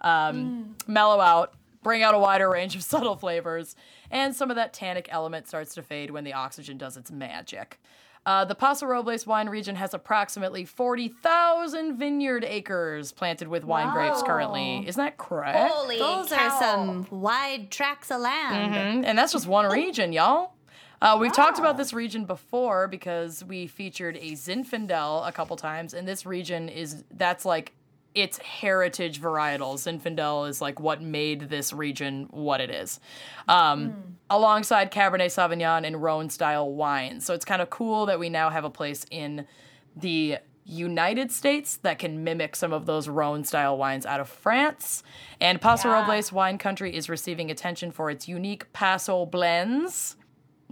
um, 0.00 0.76
mellow 0.86 1.20
out, 1.20 1.54
bring 1.82 2.02
out 2.02 2.14
a 2.14 2.18
wider 2.18 2.48
range 2.50 2.76
of 2.76 2.82
subtle 2.92 3.16
flavors, 3.16 3.74
and 4.10 4.34
some 4.34 4.50
of 4.50 4.56
that 4.56 4.72
tannic 4.72 5.08
element 5.10 5.46
starts 5.48 5.74
to 5.74 5.82
fade 5.82 6.10
when 6.10 6.24
the 6.24 6.32
oxygen 6.32 6.76
does 6.78 6.96
its 6.96 7.10
magic. 7.10 7.80
Uh, 8.24 8.44
the 8.44 8.56
Paso 8.56 8.86
Robles 8.86 9.24
wine 9.24 9.48
region 9.48 9.76
has 9.76 9.94
approximately 9.94 10.64
40,000 10.64 11.96
vineyard 11.96 12.44
acres 12.44 13.12
planted 13.12 13.48
with 13.48 13.64
wine 13.64 13.92
grapes 13.92 14.22
currently. 14.22 14.84
Isn't 14.86 15.02
that 15.02 15.16
correct? 15.16 15.72
Holy 15.72 15.98
Those 15.98 16.30
cow. 16.30 16.48
are 16.48 16.60
some 16.60 17.06
wide 17.10 17.70
tracts 17.70 18.10
of 18.10 18.20
land. 18.20 18.74
Mhm, 18.74 19.08
And 19.08 19.16
that's 19.18 19.32
just 19.32 19.46
one 19.46 19.70
region, 19.70 20.12
y'all. 20.12 20.52
Uh, 21.00 21.16
we've 21.20 21.32
talked 21.32 21.58
about 21.58 21.76
this 21.76 21.92
region 21.92 22.24
before 22.24 22.88
because 22.88 23.44
we 23.44 23.66
featured 23.66 24.16
a 24.16 24.32
Zinfandel 24.32 25.28
a 25.28 25.30
couple 25.30 25.54
times, 25.56 25.92
and 25.94 26.08
this 26.08 26.24
region 26.26 26.68
is 26.68 27.04
that's 27.12 27.44
like 27.44 27.74
its 28.16 28.38
heritage 28.38 29.20
varietals. 29.20 29.86
Zinfandel 29.86 30.48
is 30.48 30.60
like 30.60 30.80
what 30.80 31.02
made 31.02 31.50
this 31.50 31.72
region 31.72 32.26
what 32.30 32.60
it 32.60 32.70
is, 32.70 32.98
um, 33.46 34.16
alongside 34.30 34.90
Cabernet 34.90 35.26
Sauvignon 35.26 35.86
and 35.86 36.02
Rhone 36.02 36.30
style 36.30 36.72
wines. 36.72 37.24
So 37.26 37.34
it's 37.34 37.44
kind 37.44 37.60
of 37.60 37.70
cool 37.70 38.06
that 38.06 38.18
we 38.18 38.28
now 38.30 38.48
have 38.50 38.64
a 38.64 38.70
place 38.70 39.04
in 39.10 39.46
the 39.94 40.38
United 40.64 41.30
States 41.30 41.76
that 41.78 41.98
can 41.98 42.24
mimic 42.24 42.56
some 42.56 42.72
of 42.72 42.86
those 42.86 43.06
Rhone 43.06 43.44
style 43.44 43.76
wines 43.78 44.04
out 44.04 44.18
of 44.18 44.28
France. 44.28 45.04
And 45.40 45.60
Paso 45.60 45.88
Yeah. 45.88 46.00
Robles 46.00 46.32
wine 46.32 46.58
country 46.58 46.96
is 46.96 47.08
receiving 47.08 47.50
attention 47.50 47.92
for 47.92 48.10
its 48.10 48.26
unique 48.26 48.72
Paso 48.72 49.26
blends. 49.26 50.16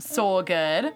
So 0.01 0.43
good. 0.43 0.93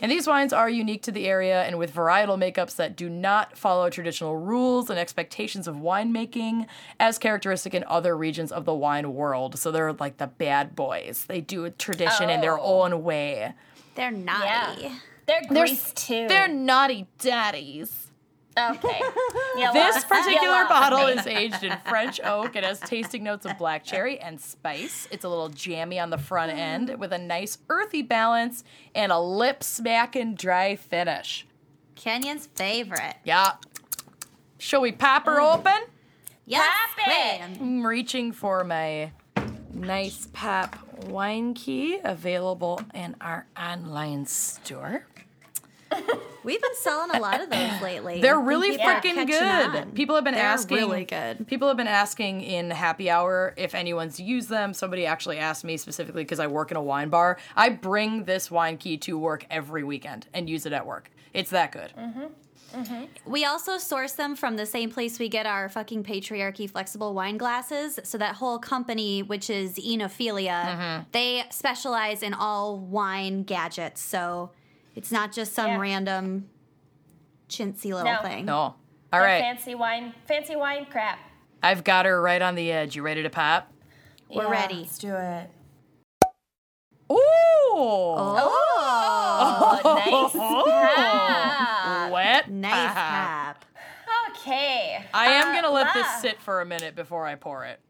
And 0.00 0.10
these 0.10 0.26
wines 0.26 0.52
are 0.52 0.68
unique 0.70 1.02
to 1.02 1.12
the 1.12 1.26
area 1.26 1.62
and 1.62 1.78
with 1.78 1.94
varietal 1.94 2.38
makeups 2.38 2.76
that 2.76 2.96
do 2.96 3.08
not 3.10 3.56
follow 3.58 3.90
traditional 3.90 4.36
rules 4.36 4.88
and 4.90 4.98
expectations 4.98 5.68
of 5.68 5.76
winemaking 5.76 6.66
as 6.98 7.18
characteristic 7.18 7.74
in 7.74 7.84
other 7.86 8.16
regions 8.16 8.50
of 8.50 8.64
the 8.64 8.74
wine 8.74 9.14
world. 9.14 9.58
So 9.58 9.70
they're 9.70 9.92
like 9.92 10.16
the 10.16 10.26
bad 10.26 10.74
boys. 10.74 11.26
They 11.28 11.40
do 11.40 11.64
a 11.64 11.70
tradition 11.70 12.30
in 12.30 12.40
their 12.40 12.58
Oh. 12.58 12.82
own 12.82 13.02
way. 13.02 13.52
They're 13.94 14.10
naughty. 14.10 14.82
Yeah. 14.82 14.94
They're 15.26 15.42
greased 15.48 15.96
too. 15.96 16.26
They're 16.28 16.48
naughty 16.48 17.06
daddies. 17.18 18.09
Okay. 18.58 19.00
You 19.56 19.72
This 19.72 20.04
particular 20.08 20.64
bottle 20.68 21.06
is 21.06 21.26
aged 21.26 21.64
in 21.64 21.76
French 21.88 22.20
oak. 22.22 22.56
It 22.56 22.64
has 22.64 22.80
tasting 22.80 23.24
notes 23.24 23.44
of 23.44 23.58
black 23.58 23.84
cherry 23.84 24.18
and 24.18 24.40
spice. 24.40 25.08
It's 25.10 25.24
a 25.24 25.28
little 25.28 25.48
jammy 25.48 25.98
on 25.98 26.10
the 26.10 26.18
front 26.18 26.52
end 26.52 26.88
mm. 26.88 26.98
with 26.98 27.12
a 27.12 27.18
nice 27.18 27.58
earthy 27.68 28.02
balance 28.02 28.64
and 28.94 29.12
a 29.12 29.18
lip 29.18 29.62
smacking 29.62 30.34
dry 30.34 30.76
finish. 30.76 31.46
Kenyon's 31.96 32.46
favorite. 32.54 33.16
Yeah. 33.24 33.52
Shall 34.58 34.80
we 34.80 34.92
pop 34.92 35.26
her 35.26 35.40
mm. 35.40 35.54
open? 35.54 35.80
Yes, 36.46 36.66
Pop 36.96 37.08
it. 37.08 37.60
I'm 37.60 37.86
reaching 37.86 38.32
for 38.32 38.64
my 38.64 39.12
nice 39.72 40.26
pop 40.32 40.76
wine 41.04 41.54
key 41.54 41.98
available 42.02 42.80
in 42.94 43.16
our 43.20 43.46
online 43.56 44.26
store. 44.26 45.06
We've 46.42 46.60
been 46.62 46.74
selling 46.76 47.10
a 47.10 47.20
lot 47.20 47.40
of 47.42 47.50
those 47.50 47.82
lately. 47.82 48.20
They're 48.22 48.40
really 48.40 48.78
freaking 48.78 49.14
catching 49.14 49.26
good. 49.26 49.42
on. 49.42 49.90
People 49.92 50.14
have 50.14 50.24
been 50.24 50.34
They're 50.34 50.42
asking. 50.42 50.78
really 50.78 51.04
good. 51.04 51.46
People 51.46 51.68
have 51.68 51.76
been 51.76 51.86
asking 51.86 52.40
in 52.40 52.70
happy 52.70 53.10
hour 53.10 53.52
if 53.58 53.74
anyone's 53.74 54.18
used 54.18 54.48
them. 54.48 54.72
Somebody 54.72 55.04
actually 55.04 55.36
asked 55.38 55.64
me 55.64 55.76
specifically 55.76 56.22
because 56.24 56.40
I 56.40 56.46
work 56.46 56.70
in 56.70 56.78
a 56.78 56.82
wine 56.82 57.10
bar. 57.10 57.36
I 57.56 57.68
bring 57.68 58.24
this 58.24 58.50
wine 58.50 58.78
key 58.78 58.96
to 58.98 59.18
work 59.18 59.44
every 59.50 59.84
weekend 59.84 60.28
and 60.32 60.48
use 60.48 60.64
it 60.64 60.72
at 60.72 60.86
work. 60.86 61.10
It's 61.34 61.50
that 61.50 61.72
good. 61.72 61.92
We 63.26 63.44
also 63.44 63.78
source 63.78 64.12
them 64.12 64.36
from 64.36 64.56
the 64.56 64.64
same 64.66 64.90
place 64.90 65.18
we 65.18 65.28
get 65.28 65.44
our 65.44 65.68
fucking 65.68 66.04
patriarchy 66.04 66.70
flexible 66.70 67.14
wine 67.14 67.36
glasses. 67.36 67.98
So 68.04 68.16
that 68.18 68.36
whole 68.36 68.58
company, 68.58 69.22
which 69.22 69.50
is 69.50 69.74
Oenophilia, 69.74 70.50
Mm-hmm. 70.64 71.02
they 71.12 71.44
specialize 71.50 72.22
in 72.22 72.32
all 72.32 72.78
wine 72.78 73.42
gadgets. 73.42 74.00
So 74.00 74.50
it's 74.94 75.10
not 75.12 75.32
just 75.32 75.52
some 75.54 75.68
Yeah. 75.68 75.78
random 75.78 76.48
chintzy 77.48 77.92
little 77.94 78.04
No. 78.12 78.22
thing. 78.22 78.44
No. 78.46 78.54
All 78.56 78.76
They're 79.12 79.22
right. 79.22 79.40
Fancy 79.40 79.74
wine. 79.74 80.14
Fancy 80.26 80.54
wine 80.56 80.86
crap. 80.86 81.18
I've 81.62 81.82
got 81.84 82.06
her 82.06 82.20
right 82.22 82.40
on 82.40 82.54
the 82.54 82.70
edge. 82.72 82.94
You 82.96 83.02
ready 83.02 83.22
to 83.22 83.30
pop? 83.30 83.72
We're 84.28 84.44
Yeah, 84.44 84.50
ready. 84.50 84.74
Let's 84.76 84.98
do 84.98 85.14
it. 85.14 85.50
Ooh. 87.10 87.16
Oh, 87.76 88.46
Oh, 89.42 89.80
nice. 89.84 90.32
pop. 90.32 92.12
Wet. 92.12 92.50
nice 92.50 92.94
pop. 92.94 93.64
Okay. 94.30 95.04
I 95.12 95.26
am 95.32 95.48
Uh, 95.48 95.52
going 95.52 95.64
to 95.64 95.70
let 95.70 95.92
this 95.94 96.06
sit 96.20 96.40
for 96.40 96.60
a 96.60 96.64
minute 96.66 96.94
before 96.94 97.26
I 97.26 97.34
pour 97.34 97.64
it. 97.64 97.80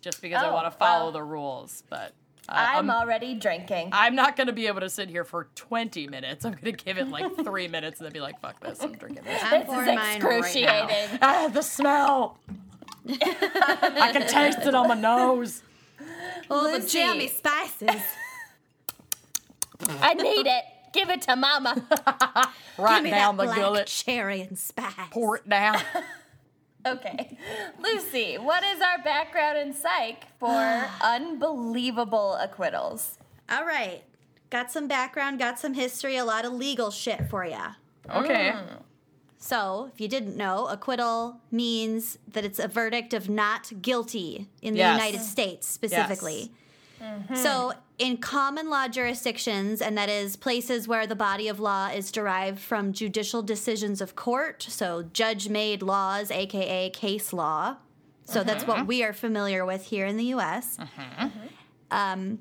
Just 0.00 0.22
because 0.22 0.42
I 0.42 0.48
Oh, 0.48 0.52
want 0.54 0.66
to 0.66 0.70
follow 0.70 1.04
well. 1.06 1.12
the 1.12 1.22
rules. 1.22 1.82
But 1.90 1.98
uh, 2.08 2.12
I'm 2.50 2.90
I'm, 2.90 2.90
already 2.90 3.34
drinking. 3.34 3.90
I'm 3.92 4.14
not 4.14 4.36
going 4.36 4.48
to 4.48 4.52
be 4.52 4.66
able 4.66 4.80
to 4.80 4.90
sit 4.90 5.08
here 5.08 5.24
for 5.24 5.48
20 5.54 6.08
minutes. 6.08 6.44
I'm 6.44 6.52
going 6.52 6.76
to 6.76 6.84
give 6.84 6.98
it 6.98 7.08
like 7.08 7.36
three 7.44 7.68
minutes 7.68 8.00
and 8.00 8.06
then 8.06 8.12
be 8.12 8.20
like, 8.20 8.40
fuck 8.40 8.60
this. 8.60 8.82
I'm 8.82 8.92
drinking 8.92 9.24
this. 9.24 9.42
I'm 9.42 9.50
this 9.60 9.68
is 9.68 9.74
pouring 9.74 9.86
mine 9.94 9.96
right 9.96 10.20
now. 10.22 10.38
excruciating. 10.38 11.18
Ah, 11.22 11.48
the 11.52 11.62
smell. 11.62 12.38
I 13.08 14.10
can 14.12 14.26
taste 14.28 14.58
it 14.66 14.74
on 14.74 14.88
my 14.88 14.94
nose. 14.94 15.62
Oh, 16.50 16.78
the 16.78 16.86
jammy 16.86 17.28
spices. 17.28 18.02
I 20.00 20.14
need 20.14 20.46
it. 20.46 20.64
Give 20.92 21.08
it 21.10 21.22
to 21.22 21.36
mama. 21.36 21.82
Right 22.78 22.96
Give 22.96 23.04
me 23.04 23.10
down 23.10 23.36
that 23.36 23.42
the 23.42 23.46
black 23.48 23.58
gullet. 23.58 23.86
cherry 23.88 24.40
and 24.40 24.58
spice. 24.58 24.94
Pour 25.10 25.36
it 25.36 25.46
down. 25.46 25.78
Okay. 26.86 27.36
Lucy, 27.82 28.36
what 28.36 28.62
is 28.64 28.80
our 28.80 29.02
background 29.02 29.58
in 29.58 29.72
psych 29.74 30.24
for 30.38 30.86
unbelievable 31.02 32.34
acquittals? 32.34 33.18
All 33.50 33.64
right. 33.64 34.02
Got 34.50 34.70
some 34.72 34.88
background, 34.88 35.38
got 35.38 35.58
some 35.58 35.74
history, 35.74 36.16
a 36.16 36.24
lot 36.24 36.44
of 36.44 36.52
legal 36.52 36.90
shit 36.90 37.28
for 37.28 37.44
you. 37.44 37.56
Okay. 38.10 38.52
Mm. 38.52 38.82
So, 39.38 39.90
if 39.94 40.00
you 40.00 40.08
didn't 40.08 40.36
know, 40.36 40.66
acquittal 40.66 41.40
means 41.50 42.18
that 42.32 42.44
it's 42.44 42.58
a 42.58 42.68
verdict 42.68 43.14
of 43.14 43.28
not 43.30 43.72
guilty 43.80 44.48
in 44.60 44.74
the 44.74 44.80
Yes. 44.80 44.98
United 45.00 45.24
States 45.24 45.66
specifically. 45.66 46.52
Mm-hmm. 47.00 47.34
So, 47.34 47.72
in 47.98 48.16
common 48.16 48.70
law 48.70 48.88
jurisdictions, 48.88 49.82
and 49.82 49.96
that 49.98 50.08
is 50.08 50.36
places 50.36 50.88
where 50.88 51.06
the 51.06 51.16
body 51.16 51.48
of 51.48 51.60
law 51.60 51.88
is 51.88 52.10
derived 52.10 52.58
from 52.58 52.92
judicial 52.92 53.42
decisions 53.42 54.00
of 54.00 54.16
court, 54.16 54.62
so 54.62 55.04
judge 55.12 55.48
made 55.48 55.82
laws, 55.82 56.30
aka 56.30 56.90
case 56.90 57.32
law. 57.32 57.76
So, 58.24 58.44
that's 58.44 58.66
what 58.66 58.78
mm-hmm. 58.78 58.86
we 58.86 59.02
are 59.02 59.12
familiar 59.12 59.64
with 59.64 59.86
here 59.86 60.06
in 60.06 60.16
the 60.16 60.26
US. 60.26 60.78
Mm-hmm. 60.78 61.28
Um, 61.90 62.38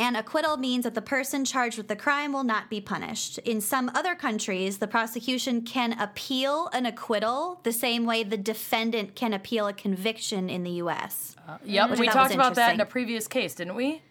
and 0.00 0.16
acquittal 0.16 0.56
means 0.56 0.84
that 0.84 0.94
the 0.94 1.02
person 1.02 1.44
charged 1.44 1.76
with 1.76 1.86
the 1.88 1.94
crime 1.94 2.32
will 2.32 2.42
not 2.42 2.70
be 2.70 2.80
punished. 2.80 3.38
In 3.38 3.60
some 3.60 3.90
other 3.94 4.14
countries, 4.14 4.78
the 4.78 4.86
prosecution 4.88 5.60
can 5.62 5.92
appeal 6.00 6.68
an 6.72 6.86
acquittal 6.86 7.60
the 7.64 7.72
same 7.72 8.06
way 8.06 8.24
the 8.24 8.36
defendant 8.38 9.14
can 9.14 9.32
appeal 9.34 9.66
a 9.68 9.72
conviction 9.74 10.48
in 10.48 10.64
the 10.64 10.70
US. 10.84 11.36
Yep. 11.64 11.98
We 11.98 12.08
talked 12.08 12.34
about 12.34 12.54
that 12.54 12.74
in 12.74 12.80
a 12.80 12.86
previous 12.86 13.28
case, 13.28 13.54
didn't 13.54 13.74
we? 13.76 14.02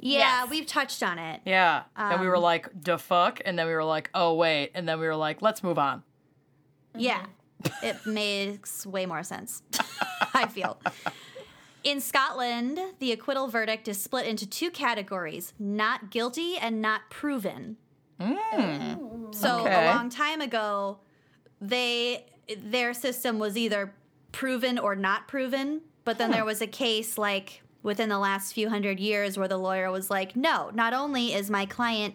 Yeah, 0.00 0.18
Yes. 0.42 0.50
we've 0.50 0.66
touched 0.66 1.02
on 1.02 1.18
it. 1.18 1.40
Yeah. 1.44 1.82
and 1.96 2.20
we 2.20 2.26
were 2.28 2.36
Um, 2.36 2.42
like, 2.42 2.68
the 2.74 2.98
fuck? 2.98 3.40
And 3.44 3.58
then 3.58 3.66
we 3.66 3.72
were 3.74 3.84
like, 3.84 4.10
oh, 4.14 4.34
wait. 4.34 4.72
And 4.74 4.88
then 4.88 4.98
we 5.00 5.06
were 5.06 5.16
like, 5.16 5.40
let's 5.42 5.62
move 5.62 5.78
on. 5.78 6.02
Yeah, 6.96 7.26
it 7.82 8.04
makes 8.06 8.84
way 8.86 9.06
more 9.06 9.22
sense, 9.22 9.62
I 10.34 10.46
feel. 10.46 10.80
In 11.88 12.02
Scotland, 12.02 12.78
the 12.98 13.12
acquittal 13.12 13.48
verdict 13.48 13.88
is 13.88 13.98
split 13.98 14.26
into 14.26 14.46
two 14.46 14.70
categories 14.70 15.54
not 15.58 16.10
guilty 16.10 16.58
and 16.58 16.82
not 16.82 17.08
proven. 17.08 17.78
So 19.30 19.60
Okay. 19.64 19.88
a 19.88 19.94
long 19.94 20.10
time 20.10 20.42
ago, 20.42 20.98
they 21.62 22.26
their 22.58 22.92
system 22.92 23.38
was 23.38 23.56
either 23.56 23.94
proven 24.32 24.78
or 24.78 24.94
not 24.96 25.28
proven, 25.28 25.80
but 26.04 26.18
then 26.18 26.30
there 26.30 26.44
was 26.44 26.60
a 26.60 26.66
case 26.66 27.16
like 27.16 27.62
within 27.82 28.10
the 28.10 28.18
last 28.18 28.52
few 28.52 28.68
hundred 28.68 29.00
years 29.00 29.38
where 29.38 29.48
the 29.48 29.56
lawyer 29.56 29.90
was 29.90 30.10
like, 30.10 30.36
"No, 30.36 30.70
not 30.74 30.92
only 30.92 31.32
is 31.32 31.48
my 31.48 31.64
client 31.64 32.14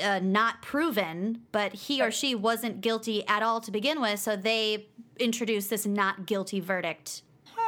uh, 0.00 0.20
not 0.20 0.62
proven, 0.62 1.42
but 1.50 1.72
he 1.72 2.00
or 2.00 2.12
she 2.12 2.36
wasn't 2.36 2.82
guilty 2.82 3.26
at 3.26 3.42
all 3.42 3.60
to 3.62 3.72
begin 3.72 4.00
with, 4.00 4.20
so 4.20 4.36
they 4.36 4.86
introduced 5.18 5.70
this 5.70 5.84
not 5.86 6.24
guilty 6.24 6.60
verdict 6.60 7.22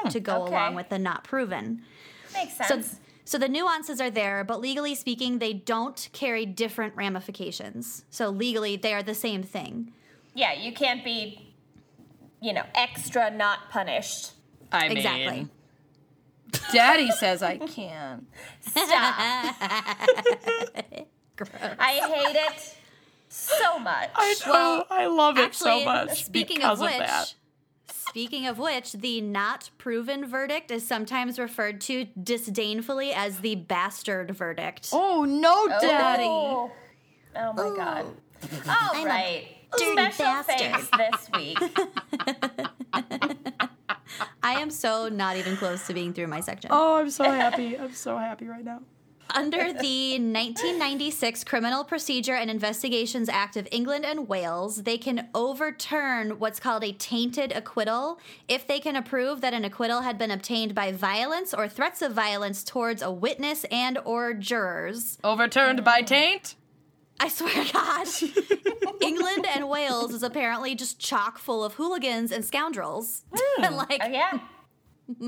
to 0.08 0.20
go 0.20 0.34
hmm, 0.36 0.42
Okay. 0.42 0.54
along 0.54 0.74
with 0.74 0.88
the 0.88 0.98
not 0.98 1.24
proven." 1.24 1.82
Makes 2.32 2.56
So, 2.58 2.64
sense. 2.64 3.00
so 3.24 3.38
the 3.38 3.48
nuances 3.48 4.00
are 4.00 4.10
there, 4.10 4.44
but 4.44 4.60
legally 4.60 4.94
speaking, 4.94 5.38
they 5.38 5.52
don't 5.52 6.08
carry 6.12 6.46
different 6.46 6.94
ramifications. 6.96 8.04
So 8.10 8.28
legally, 8.30 8.76
they 8.76 8.94
are 8.94 9.02
the 9.02 9.14
same 9.14 9.42
thing. 9.42 9.92
yeah, 10.34 10.52
you 10.52 10.72
can't 10.72 11.02
be, 11.04 11.52
you 12.40 12.52
know, 12.52 12.62
extra 12.74 13.30
not 13.30 13.68
punished. 13.70 14.32
I 14.72 14.88
mean, 14.88 14.96
Exactly. 14.98 15.48
Daddy 16.72 17.10
says 17.12 17.42
I 17.42 17.58
can. 17.58 18.26
Stop. 18.60 18.84
I 21.78 21.92
hate 22.12 22.36
it 22.36 22.76
so 23.28 23.78
much. 23.78 24.10
I 24.14 24.34
know. 24.46 24.52
Well, 24.52 24.86
I 24.90 25.06
love 25.06 25.38
it 25.38 25.42
Actually, 25.46 25.80
so 25.80 25.84
much 25.84 26.24
speaking 26.24 26.56
because 26.56 26.80
of 26.80 26.86
which, 26.86 26.98
that. 26.98 27.34
Speaking 27.92 28.46
of 28.46 28.58
which, 28.58 28.92
the 28.92 29.20
not 29.20 29.70
proven 29.78 30.26
verdict 30.26 30.70
is 30.70 30.86
sometimes 30.86 31.38
referred 31.38 31.80
to 31.82 32.06
disdainfully 32.22 33.12
as 33.12 33.38
the 33.40 33.54
bastard 33.54 34.30
verdict. 34.32 34.88
Oh 34.92 35.24
no, 35.24 35.68
oh, 35.70 35.78
Daddy. 35.80 36.24
Oh, 36.24 36.72
oh 37.36 37.52
my 37.52 37.76
god. 37.76 38.06
All 38.68 38.90
I'm 38.94 39.06
right. 39.06 39.48
dirty 39.78 39.92
Special 39.92 40.24
bastard. 40.24 40.88
this 40.98 41.30
week. 41.34 41.58
I 44.42 44.54
am 44.54 44.70
so 44.70 45.08
not 45.08 45.36
even 45.36 45.56
close 45.56 45.86
to 45.86 45.94
being 45.94 46.12
through 46.12 46.26
my 46.26 46.40
section. 46.40 46.70
Oh, 46.72 46.96
I'm 46.96 47.10
so 47.10 47.24
happy. 47.24 47.78
I'm 47.78 47.92
so 47.94 48.18
happy 48.18 48.46
right 48.46 48.64
now. 48.64 48.80
Under 49.34 49.72
the 49.72 50.12
1996 50.18 51.44
Criminal 51.44 51.84
Procedure 51.84 52.34
and 52.34 52.50
Investigations 52.50 53.28
Act 53.28 53.56
of 53.56 53.68
England 53.70 54.04
and 54.04 54.26
Wales, 54.28 54.82
they 54.82 54.98
can 54.98 55.28
overturn 55.34 56.38
what's 56.38 56.58
called 56.60 56.82
a 56.84 56.92
tainted 56.92 57.52
acquittal 57.52 58.18
if 58.48 58.66
they 58.66 58.80
can 58.80 59.00
prove 59.04 59.40
that 59.40 59.54
an 59.54 59.64
acquittal 59.64 60.00
had 60.02 60.18
been 60.18 60.30
obtained 60.30 60.74
by 60.74 60.92
violence 60.92 61.54
or 61.54 61.68
threats 61.68 62.02
of 62.02 62.12
violence 62.12 62.64
towards 62.64 63.02
a 63.02 63.10
witness 63.10 63.64
and 63.70 63.98
or 64.04 64.34
jurors. 64.34 65.18
Overturned 65.22 65.84
by 65.84 66.02
taint. 66.02 66.56
I 67.18 67.28
swear 67.28 67.64
to 67.64 67.72
God. 67.72 68.06
England 69.02 69.46
and 69.46 69.68
Wales 69.68 70.12
is 70.14 70.22
apparently 70.22 70.74
just 70.74 70.98
chock 70.98 71.38
full 71.38 71.62
of 71.64 71.74
hooligans 71.74 72.32
and 72.32 72.44
scoundrels. 72.44 73.24
Hmm. 73.34 73.64
and 73.64 73.76
like 73.90 74.00
Oh 74.02 74.08
yeah. 74.08 74.38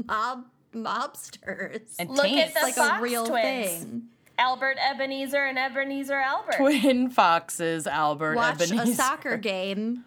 mob 0.06 0.46
mobsters. 0.74 1.82
And 1.98 2.10
Look 2.10 2.26
at 2.26 2.54
the 2.54 2.60
like 2.60 2.74
Fox 2.74 2.98
a 2.98 3.02
real 3.02 3.26
twins. 3.26 3.70
thing. 3.70 4.02
Albert 4.38 4.78
Ebenezer 4.90 5.44
and 5.44 5.58
Ebenezer 5.58 6.14
Albert. 6.18 6.54
Twin 6.56 7.10
foxes, 7.10 7.86
Albert 7.86 8.34
Watch 8.36 8.62
Ebenezer. 8.62 8.92
a 8.92 8.94
soccer 8.94 9.36
game 9.38 10.04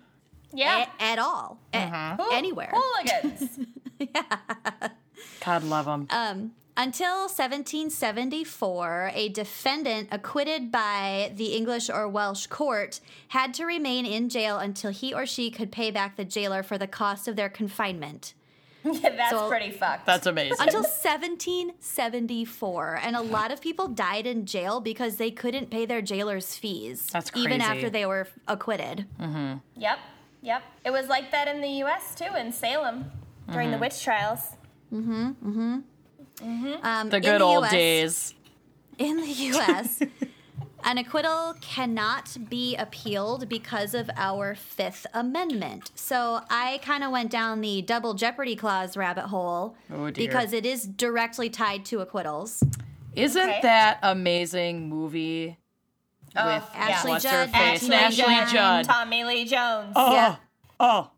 yeah. 0.53 0.87
a- 0.99 1.03
at 1.03 1.19
all, 1.19 1.59
A- 1.73 2.15
Hoo- 2.17 2.31
anywhere. 2.33 2.71
Hooligans. 2.73 3.59
God 5.45 5.63
love 5.63 5.85
them. 5.85 6.07
Um, 6.09 6.51
until 6.77 7.27
1774, 7.29 9.11
a 9.13 9.29
defendant 9.29 10.09
acquitted 10.11 10.71
by 10.71 11.31
the 11.35 11.55
English 11.55 11.89
or 11.89 12.07
Welsh 12.09 12.47
court 12.47 12.99
had 13.29 13.53
to 13.53 13.65
remain 13.65 14.05
in 14.05 14.27
jail 14.27 14.57
until 14.57 14.91
he 14.91 15.13
or 15.13 15.25
she 15.25 15.49
could 15.51 15.71
pay 15.71 15.91
back 15.91 16.17
the 16.17 16.25
jailer 16.25 16.63
for 16.63 16.77
the 16.77 16.87
cost 16.87 17.27
of 17.27 17.35
their 17.35 17.47
confinement. 17.49 18.33
yeah, 18.93 19.09
that's 19.15 19.31
So- 19.31 19.49
pretty 19.49 19.71
fucked. 19.71 20.05
That's 20.05 20.27
amazing. 20.27 20.57
Until 20.59 20.83
1774. 20.83 22.99
And 23.03 23.15
a 23.15 23.21
lot 23.21 23.51
of 23.51 23.59
people 23.61 23.87
died 23.87 24.27
in 24.27 24.45
jail 24.45 24.79
because 24.79 25.15
they 25.17 25.31
couldn't 25.31 25.69
pay 25.71 25.85
their 25.85 26.01
jailer's 26.01 26.55
fees. 26.55 27.07
That's 27.11 27.31
crazy. 27.31 27.47
Even 27.47 27.61
after 27.61 27.89
they 27.89 28.05
were 28.05 28.27
acquitted. 28.47 29.05
Yep. 29.19 29.99
Yep. 30.41 30.61
It 30.85 30.91
was 30.91 31.07
like 31.07 31.31
that 31.31 31.47
in 31.47 31.61
the 31.61 31.69
U.S. 31.79 32.13
too, 32.15 32.35
in 32.37 32.51
Salem 32.51 33.05
during 33.51 33.71
the 33.71 33.77
witch 33.79 34.03
trials. 34.03 34.39
Mm-hmm. 34.93 35.31
the 35.41 35.81
witch 36.19 36.27
trials. 36.41 36.79
Um, 36.83 37.09
the 37.09 37.17
in 37.17 37.23
good 37.23 37.41
old 37.41 37.63
US 37.65 37.71
days. 37.71 38.33
in 38.97 39.17
the 39.17 39.27
US, 39.27 40.01
an 40.85 40.97
acquittal 40.99 41.55
cannot 41.61 42.37
be 42.49 42.75
appealed 42.75 43.49
because 43.49 43.93
of 43.93 44.09
our 44.15 44.55
Fifth 44.55 45.05
Amendment. 45.13 45.91
So 45.95 46.41
I 46.49 46.79
kind 46.83 47.03
of 47.03 47.11
went 47.11 47.31
down 47.31 47.61
the 47.61 47.81
double 47.81 48.13
jeopardy 48.13 48.55
clause 48.55 48.95
rabbit 48.95 49.25
hole 49.25 49.75
Oh, 49.91 50.11
because 50.11 50.53
it 50.53 50.65
is 50.65 50.85
directly 50.85 51.49
tied 51.49 51.85
to 51.85 51.99
acquittals. 51.99 52.63
Isn't 53.15 53.41
Okay. 53.41 53.59
that 53.63 53.99
amazing 54.03 54.87
movie 54.89 55.57
Oh, 56.37 56.45
with. 56.53 56.63
Ashley 56.75 57.11
what's 57.11 57.25
her 57.25 57.45
Judd. 57.45 57.55
Ashley 57.55 57.95
Ashley 57.95 58.23
Judd, 58.35 58.47
Judd. 58.49 58.85
Tommy 58.85 59.23
Lee 59.23 59.45
Jones. 59.45 59.93
Oh, 59.95 60.13
Yeah. 60.13 60.35
oh. 60.79 61.11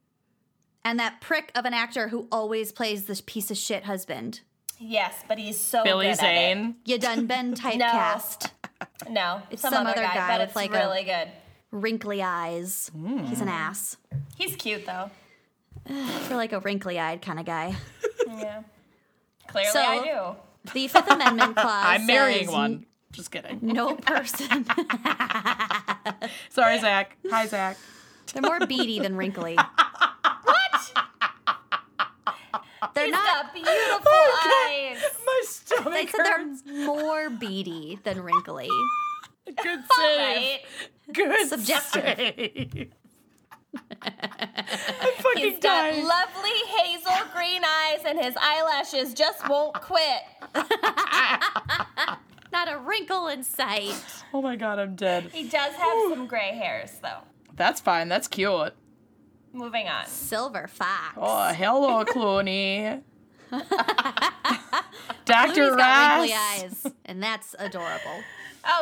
And 0.85 0.99
that 0.99 1.19
prick 1.19 1.51
of 1.55 1.65
an 1.65 1.73
actor 1.73 2.07
who 2.07 2.27
always 2.31 2.71
plays 2.71 3.05
this 3.05 3.19
piece 3.19 3.51
of 3.51 3.57
shit 3.57 3.83
husband. 3.83 4.39
Yes, 4.79 5.15
but 5.27 5.39
he's 5.39 5.59
so 5.59 5.83
Billy 5.83 6.05
good 6.05 6.11
at 6.11 6.19
Zane. 6.19 6.75
You 6.85 6.99
done 6.99 7.25
been 7.25 7.53
typecast. 7.55 8.51
It. 8.81 9.09
No, 9.09 9.41
It's 9.51 9.61
some, 9.61 9.73
some 9.73 9.85
other, 9.87 9.97
other 9.97 10.07
guy, 10.07 10.13
guy 10.13 10.27
but 10.29 10.39
with 10.39 10.47
it's 10.49 10.55
like 10.55 10.69
a- 10.71 10.73
really 10.73 11.03
good. 11.03 11.27
Wrinkly 11.71 12.21
eyes. 12.21 12.89
Hmm. 12.93 13.25
He's 13.25 13.41
an 13.41 13.49
ass. 13.49 13.97
He's 14.37 14.55
cute 14.55 14.85
though. 14.85 15.09
For 16.27 16.35
like 16.35 16.53
a 16.53 16.59
wrinkly 16.59 16.99
eyed 16.99 17.21
kind 17.21 17.39
of 17.39 17.45
guy. 17.45 17.75
Yeah. 18.27 18.63
Clearly, 19.47 19.71
So- 19.71 19.79
I 19.81 20.03
do. 20.03 20.71
The 20.73 20.87
Fifth 20.89 21.09
Amendment 21.09 21.55
clause. 21.57 21.85
I'm 21.87 22.05
marrying 22.05 22.51
one. 22.51 22.85
Just 23.13 23.31
kidding. 23.31 23.59
No 23.61 23.95
person. 24.01 24.65
Sorry, 26.49 26.79
Zach. 26.79 27.15
Hi, 27.29 27.45
Zach. 27.47 27.77
They're 28.33 28.41
more 28.41 28.59
beady 28.67 28.99
than 28.99 29.15
wrinkly. 29.15 29.57
They're 32.93 33.05
He's 33.05 33.11
not. 33.11 33.25
got 33.25 33.53
beautiful 33.53 34.01
oh 34.05 34.67
eyes. 34.69 35.03
My 35.25 35.41
They 35.41 35.45
stomach 35.47 36.09
said 36.09 36.25
hurts. 36.27 36.61
they're 36.63 36.85
more 36.85 37.29
beady 37.29 37.99
than 38.03 38.21
wrinkly. 38.21 38.69
Good 39.45 39.79
save. 39.95 40.17
right. 40.17 40.59
Good 41.13 41.47
Subjective. 41.49 42.03
save. 42.03 42.91
I'm 44.01 44.11
fucking 45.17 45.43
He's 45.43 45.59
got 45.59 45.91
dying. 45.91 46.05
lovely 46.05 46.57
hazel 46.77 47.11
green 47.33 47.63
eyes, 47.63 47.99
and 48.05 48.19
his 48.19 48.35
eyelashes 48.39 49.13
just 49.13 49.47
won't 49.47 49.73
quit. 49.75 50.21
Not 52.51 52.71
a 52.71 52.77
wrinkle 52.79 53.27
in 53.27 53.43
sight. 53.43 53.93
oh 54.33 54.41
my 54.41 54.55
god, 54.55 54.79
I'm 54.79 54.95
dead. 54.95 55.29
He 55.33 55.43
does 55.47 55.73
have 55.75 55.97
some 56.09 56.27
gray 56.27 56.55
hairs, 56.55 56.91
though. 57.01 57.19
That's 57.55 57.81
fine. 57.81 58.07
That's 58.07 58.27
cute. 58.27 58.73
Moving 59.57 59.87
on. 59.87 60.05
Silver 60.05 60.67
fox. 60.67 61.17
Oh, 61.17 61.51
hello, 61.53 62.05
Clooney. 62.13 63.01
Clooney's 63.51 63.65
Dr. 65.25 65.75
got 65.75 66.19
wrinkly 66.19 66.35
Ross. 66.35 66.85
eyes, 66.85 66.93
and 67.05 67.23
that's 67.23 67.55
adorable. 67.57 68.23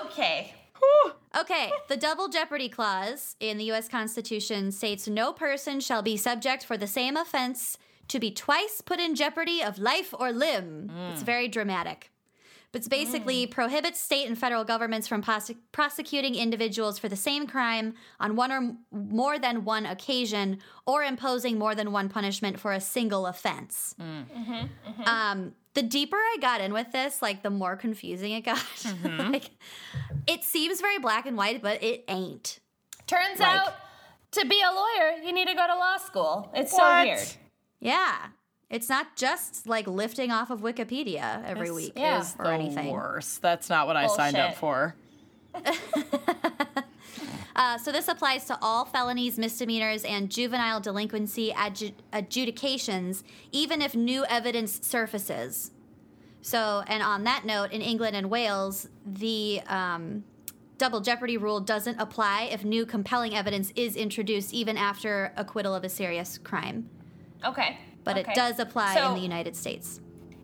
Okay. 0.01 0.53
Okay, 1.39 1.71
the 1.87 1.97
double 1.97 2.27
jeopardy 2.27 2.69
clause 2.69 3.35
in 3.39 3.57
the 3.57 3.65
U.S. 3.65 3.87
Constitution 3.87 4.71
states 4.71 5.07
no 5.07 5.33
person 5.33 5.79
shall 5.79 6.01
be 6.01 6.17
subject 6.17 6.65
for 6.65 6.77
the 6.77 6.87
same 6.87 7.17
offense 7.17 7.77
to 8.07 8.19
be 8.19 8.31
twice 8.31 8.81
put 8.81 8.99
in 8.99 9.15
jeopardy 9.15 9.61
of 9.61 9.79
life 9.79 10.13
or 10.17 10.31
limb. 10.31 10.91
It's 11.11 11.23
mm. 11.23 11.25
very 11.25 11.47
dramatic. 11.47 12.11
But 12.75 12.79
it's 12.79 12.89
basically 12.89 13.47
mm. 13.47 13.51
prohibits 13.51 14.01
state 14.01 14.27
and 14.27 14.37
federal 14.37 14.65
governments 14.65 15.07
from 15.07 15.21
pos- 15.21 15.53
prosecuting 15.71 16.35
individuals 16.35 16.99
for 16.99 17.07
the 17.07 17.15
same 17.15 17.47
crime 17.47 17.93
on 18.19 18.35
one 18.35 18.51
or 18.51 18.57
m- 18.57 18.79
more 18.91 19.39
than 19.39 19.63
one 19.63 19.85
occasion 19.85 20.59
or 20.85 21.01
imposing 21.01 21.57
more 21.57 21.73
than 21.73 21.93
one 21.93 22.09
punishment 22.09 22.59
for 22.59 22.73
a 22.73 22.81
single 22.81 23.27
offense. 23.27 23.95
Mm. 23.97 24.25
Mm-hmm, 24.25 24.51
mm-hmm. 24.51 25.03
Um, 25.03 25.53
the 25.73 25.83
deeper 25.83 26.17
I 26.17 26.35
got 26.41 26.59
in 26.59 26.73
with 26.73 26.91
this, 26.91 27.21
like 27.21 27.43
the 27.43 27.49
more 27.49 27.77
confusing 27.77 28.33
it 28.33 28.41
got. 28.41 28.57
Mm-hmm. 28.85 29.31
like, 29.31 29.51
it 30.27 30.43
seems 30.43 30.81
very 30.81 30.99
black 30.99 31.25
and 31.25 31.37
white, 31.37 31.61
but 31.61 31.81
it 31.81 32.03
ain't. 32.09 32.59
Turns 33.07 33.39
Like- 33.39 33.55
out 33.55 33.73
to 34.31 34.45
be 34.45 34.61
a 34.61 34.69
lawyer, 34.69 35.23
you 35.23 35.31
need 35.31 35.47
to 35.47 35.55
go 35.55 35.65
to 35.65 35.75
law 35.75 35.95
school. 35.95 36.51
It's 36.53 36.75
so 36.75 37.03
weird. 37.03 37.19
Yeah. 37.79 38.17
It's 38.75 38.89
not 38.89 39.15
just 39.15 39.67
like 39.67 39.87
lifting 39.87 40.31
off 40.31 40.49
of 40.49 40.59
Wikipedia 40.59 41.41
every 41.45 41.67
This 41.67 41.75
week 41.75 41.93
yeah. 41.95 42.19
is 42.19 42.35
or 42.37 42.43
the 42.47 42.51
anything. 42.51 42.91
worst. 42.91 43.41
That's 43.41 43.69
not 43.69 43.87
what 43.87 43.95
I 43.95 44.07
signed 44.07 44.35
up 44.35 44.55
for. 44.55 44.95
Uh, 47.55 47.77
so 47.77 47.89
this 47.89 48.09
applies 48.09 48.43
to 48.43 48.57
all 48.61 48.83
felonies, 48.83 49.39
misdemeanors, 49.39 50.03
and 50.03 50.29
juvenile 50.29 50.81
delinquency 50.81 51.53
adju- 51.53 51.93
adjudications, 52.11 53.23
even 53.53 53.81
if 53.81 53.95
new 53.95 54.25
evidence 54.25 54.85
surfaces. 54.85 55.71
So, 56.41 56.83
and 56.87 57.01
on 57.01 57.23
that 57.23 57.45
note, 57.45 57.71
in 57.71 57.81
England 57.81 58.13
and 58.17 58.29
Wales, 58.29 58.89
the 59.05 59.61
um, 59.69 60.25
double 60.77 60.99
jeopardy 60.99 61.37
rule 61.37 61.61
doesn't 61.61 61.97
apply 61.97 62.49
if 62.51 62.65
new 62.65 62.85
compelling 62.85 63.33
evidence 63.33 63.71
is 63.77 63.95
introduced, 63.95 64.53
even 64.53 64.75
after 64.75 65.31
acquittal 65.37 65.73
of 65.73 65.85
a 65.85 65.89
serious 65.89 66.37
crime. 66.37 66.89
Okay. 67.45 67.77
But 68.05 68.17
okay. 68.19 68.31
it 68.31 68.35
does 68.35 68.59
apply 68.59 68.95
So, 68.95 69.09
in 69.09 69.15
the 69.15 69.21
United 69.21 69.55
States. 69.57 69.99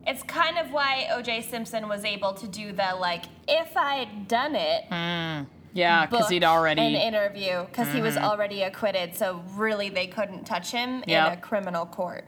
It's 0.06 0.24
kind 0.24 0.58
of 0.58 0.72
why 0.72 1.08
O.J. 1.12 1.44
Simpson 1.44 1.88
was 1.88 2.04
able 2.04 2.34
to 2.34 2.48
do 2.48 2.74
the 2.74 2.96
like, 3.00 3.26
if 3.48 3.78
I'd 3.78 4.28
done 4.28 4.56
it, 4.56 4.84
Yeah, 5.74 6.06
because 6.08 6.28
he'd 6.28 6.44
already. 6.44 6.82
an 6.82 6.96
interview 6.96 7.66
because 7.68 7.94
he 7.94 8.02
was 8.02 8.18
already 8.18 8.64
acquitted. 8.64 9.16
So 9.16 9.42
really, 9.54 9.90
they 9.90 10.08
couldn't 10.08 10.44
touch 10.46 10.72
him 10.72 11.04
Yep. 11.08 11.28
in 11.34 11.38
a 11.38 11.42
criminal 11.42 11.86
court. 11.86 12.26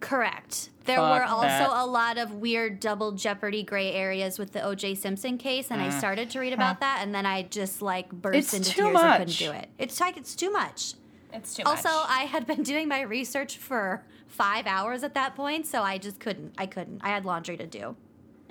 Correct. 0.00 0.70
There 0.84 0.96
Fuck 0.96 1.18
were 1.20 1.24
also 1.24 1.46
that. 1.46 1.70
a 1.70 1.86
lot 1.86 2.18
of 2.18 2.34
weird 2.34 2.80
double 2.80 3.12
jeopardy 3.12 3.62
gray 3.62 3.92
areas 3.92 4.36
with 4.38 4.52
the 4.52 4.58
OJ 4.60 4.96
Simpson 4.96 5.38
case, 5.38 5.70
and 5.70 5.80
I 5.80 5.90
started 5.96 6.28
to 6.30 6.40
read 6.40 6.52
about 6.52 6.80
that, 6.80 7.00
and 7.02 7.14
then 7.14 7.24
I 7.24 7.42
just 7.44 7.82
like 7.82 8.10
burst 8.10 8.34
Mm. 8.34 8.38
It's 8.38 8.54
into 8.54 8.70
too 8.70 8.82
tears 8.82 8.96
and 9.00 9.18
couldn't 9.18 9.38
do 9.38 9.52
it. 9.52 9.68
It's 9.78 10.00
like 10.00 10.16
it's 10.16 10.34
too 10.34 10.50
much. 10.50 10.94
It's 11.32 11.54
too 11.54 11.62
Also, 11.64 11.88
much. 11.88 12.06
I 12.08 12.20
had 12.24 12.46
been 12.46 12.62
doing 12.62 12.88
my 12.88 13.00
research 13.02 13.56
for 13.58 14.04
five 14.26 14.66
hours 14.66 15.02
at 15.02 15.14
that 15.14 15.34
point, 15.34 15.66
so 15.66 15.82
I 15.82 15.98
just 15.98 16.20
couldn't. 16.20 16.54
I 16.58 16.66
couldn't. 16.66 17.00
I 17.02 17.08
had 17.10 17.24
laundry 17.24 17.56
to 17.56 17.66
do. 17.66 17.96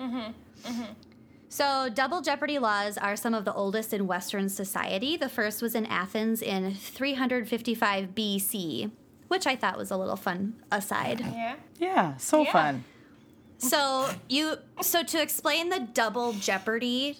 Mm-hmm, 0.00 0.16
mm-hmm. 0.70 0.92
So, 1.48 1.90
double 1.92 2.22
jeopardy 2.22 2.58
laws 2.58 2.96
are 2.96 3.14
some 3.14 3.34
of 3.34 3.44
the 3.44 3.52
oldest 3.52 3.92
in 3.92 4.06
Western 4.06 4.48
society. 4.48 5.16
The 5.18 5.28
first 5.28 5.60
was 5.60 5.74
in 5.74 5.84
Athens 5.86 6.40
in 6.40 6.72
355 6.74 8.14
BC, 8.14 8.90
which 9.28 9.46
I 9.46 9.54
thought 9.56 9.76
was 9.76 9.90
a 9.90 9.96
little 9.96 10.16
fun 10.16 10.54
aside. 10.70 11.20
Yeah. 11.20 11.56
Yeah, 11.78 12.16
so 12.16 12.42
Yeah. 12.42 12.52
fun. 12.52 12.84
So 13.58 14.10
you 14.28 14.56
so 14.80 15.02
to 15.04 15.22
explain 15.22 15.68
the 15.68 15.78
double 15.80 16.32
jeopardy 16.32 17.18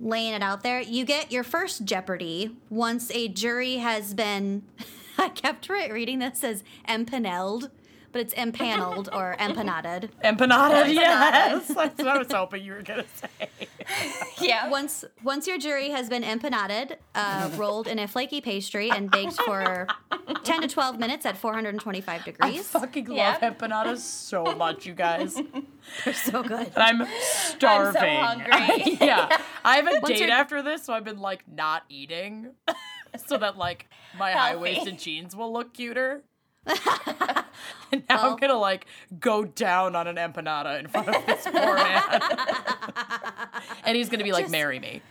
laying 0.00 0.34
it 0.34 0.42
out 0.42 0.62
there, 0.62 0.80
you 0.80 1.04
get 1.04 1.32
your 1.32 1.44
first 1.44 1.84
jeopardy 1.84 2.56
once 2.70 3.10
a 3.10 3.28
jury 3.28 3.76
has 3.76 4.14
been 4.14 4.62
I 5.18 5.28
kept 5.28 5.68
reading 5.68 6.18
this 6.18 6.42
as 6.42 6.64
empaneled, 6.88 7.70
but 8.14 8.20
it's 8.22 8.34
empaneled 8.34 9.08
or 9.12 9.34
empanaded. 9.40 10.10
Empanada, 10.24 10.90
yes. 10.92 11.66
That's 11.74 11.98
what 11.98 12.06
I 12.08 12.18
was 12.18 12.32
hoping 12.32 12.62
you 12.64 12.72
were 12.74 12.82
going 12.82 13.02
to 13.02 13.08
say. 13.16 13.48
Yeah. 14.40 14.70
Once 14.70 15.04
once 15.24 15.46
your 15.46 15.58
jury 15.58 15.90
has 15.90 16.08
been 16.08 16.22
empanaded, 16.24 16.96
uh, 17.14 17.50
rolled 17.56 17.86
in 17.88 17.98
a 17.98 18.06
flaky 18.08 18.40
pastry 18.40 18.90
and 18.90 19.10
baked 19.10 19.38
for 19.42 19.86
10 20.44 20.62
to 20.62 20.68
12 20.68 20.98
minutes 20.98 21.26
at 21.26 21.36
425 21.36 22.24
degrees. 22.24 22.36
I 22.40 22.46
degrees. 22.50 22.68
fucking 22.68 23.04
love 23.08 23.16
Yeah. 23.16 23.50
empanadas 23.50 23.98
so 23.98 24.44
much, 24.56 24.86
you 24.86 24.94
guys. 24.94 25.34
They're 26.04 26.14
so 26.14 26.42
good. 26.44 26.70
I'm 26.76 27.02
starving. 27.20 28.02
I'm 28.02 28.38
so 28.38 28.50
hungry. 28.52 28.96
yeah. 29.00 29.36
I 29.64 29.76
have 29.76 29.86
a 29.88 29.90
Once 30.00 30.06
date 30.08 30.20
you're- 30.20 30.30
after 30.32 30.62
this, 30.62 30.84
so 30.84 30.94
I've 30.94 31.04
been 31.04 31.18
like 31.18 31.42
not 31.52 31.82
eating 31.88 32.52
so 33.26 33.36
that 33.38 33.56
like 33.58 33.88
my 34.18 34.32
high 34.32 34.56
waisted 34.56 34.98
jeans 34.98 35.34
will 35.36 35.52
look 35.52 35.74
cuter. 35.74 36.22
and 37.92 38.02
now 38.08 38.16
Well- 38.22 38.32
I'm 38.32 38.36
gonna 38.38 38.58
like 38.58 38.86
go 39.20 39.44
down 39.44 39.94
on 39.96 40.06
an 40.06 40.16
empanada 40.16 40.78
in 40.80 40.88
front 40.88 41.08
of 41.08 41.26
this 41.26 41.44
poor 41.44 41.74
man. 41.74 42.02
and 43.84 43.96
he's 43.96 44.08
gonna 44.08 44.24
be 44.24 44.32
like, 44.32 44.48
marry 44.50 44.78
me. 44.78 45.02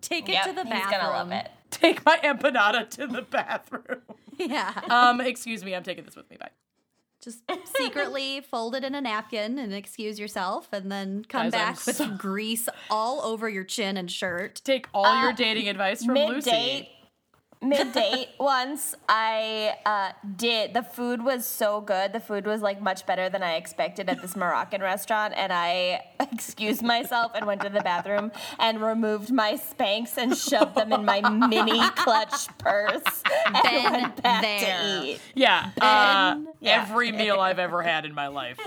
Take 0.00 0.28
it 0.28 0.32
Yep, 0.32 0.44
to 0.46 0.52
the 0.54 0.62
he's 0.62 0.70
bathroom. 0.70 1.00
gonna 1.00 1.10
love 1.12 1.32
it. 1.32 1.50
Take 1.70 2.04
my 2.04 2.18
empanada 2.18 2.88
to 2.90 3.06
the 3.06 3.22
bathroom. 3.22 4.02
Yeah. 4.38 4.72
Um, 4.88 5.20
excuse 5.20 5.62
me, 5.62 5.74
I'm 5.74 5.82
taking 5.82 6.04
this 6.06 6.16
with 6.16 6.30
me. 6.30 6.38
Bye. 6.40 6.48
Just 7.22 7.42
secretly 7.76 8.40
fold 8.40 8.74
it 8.74 8.84
in 8.84 8.94
a 8.94 9.00
napkin 9.02 9.58
and 9.58 9.74
excuse 9.74 10.18
yourself, 10.18 10.68
and 10.72 10.90
then 10.90 11.26
come 11.28 11.50
Guys, 11.50 11.54
I'm 11.54 11.74
back 11.74 11.86
with 11.86 11.96
so- 11.96 12.08
grease 12.16 12.66
all 12.88 13.20
over 13.20 13.50
your 13.50 13.64
chin 13.64 13.98
and 13.98 14.10
shirt. 14.10 14.62
Take 14.64 14.86
all 14.94 15.20
your 15.24 15.34
dating 15.34 15.68
advice 15.68 16.02
from 16.02 16.14
Mid 16.14 16.30
Lucy. 16.30 16.88
Date. 17.60 17.68
Mid 17.68 17.92
date 17.92 18.28
once 18.40 18.94
I 19.08 19.76
uh, 19.84 20.12
did 20.36 20.74
the 20.74 20.82
food 20.82 21.22
was 21.24 21.46
so 21.46 21.80
good. 21.80 22.12
The 22.12 22.20
food 22.20 22.46
was 22.46 22.62
like 22.62 22.80
much 22.80 23.06
better 23.06 23.28
than 23.28 23.42
I 23.42 23.54
expected 23.56 24.08
at 24.08 24.22
this 24.22 24.36
Moroccan 24.36 24.80
restaurant, 24.80 25.34
and 25.36 25.52
I 25.52 26.04
excused 26.20 26.82
myself 26.82 27.32
and 27.34 27.46
went 27.46 27.60
to 27.62 27.68
the 27.68 27.80
bathroom 27.80 28.32
and 28.58 28.80
removed 28.80 29.30
my 29.32 29.54
Spanx 29.54 30.16
and 30.16 30.36
shoved 30.36 30.74
them 30.74 30.92
in 30.92 31.04
my 31.04 31.20
mini 31.28 31.80
clutch 31.96 32.48
purse 32.58 33.22
and 33.46 33.56
Been 33.62 33.92
went 33.92 34.22
back 34.22 34.42
there. 34.42 35.00
to 35.00 35.06
eat. 35.06 35.20
Yeah, 35.34 35.70
uh, 35.80 36.38
Yeah. 36.60 36.82
every 36.82 37.12
meal 37.12 37.40
I've 37.40 37.58
ever 37.58 37.82
had 37.82 38.04
in 38.04 38.14
my 38.14 38.28
life 38.28 38.58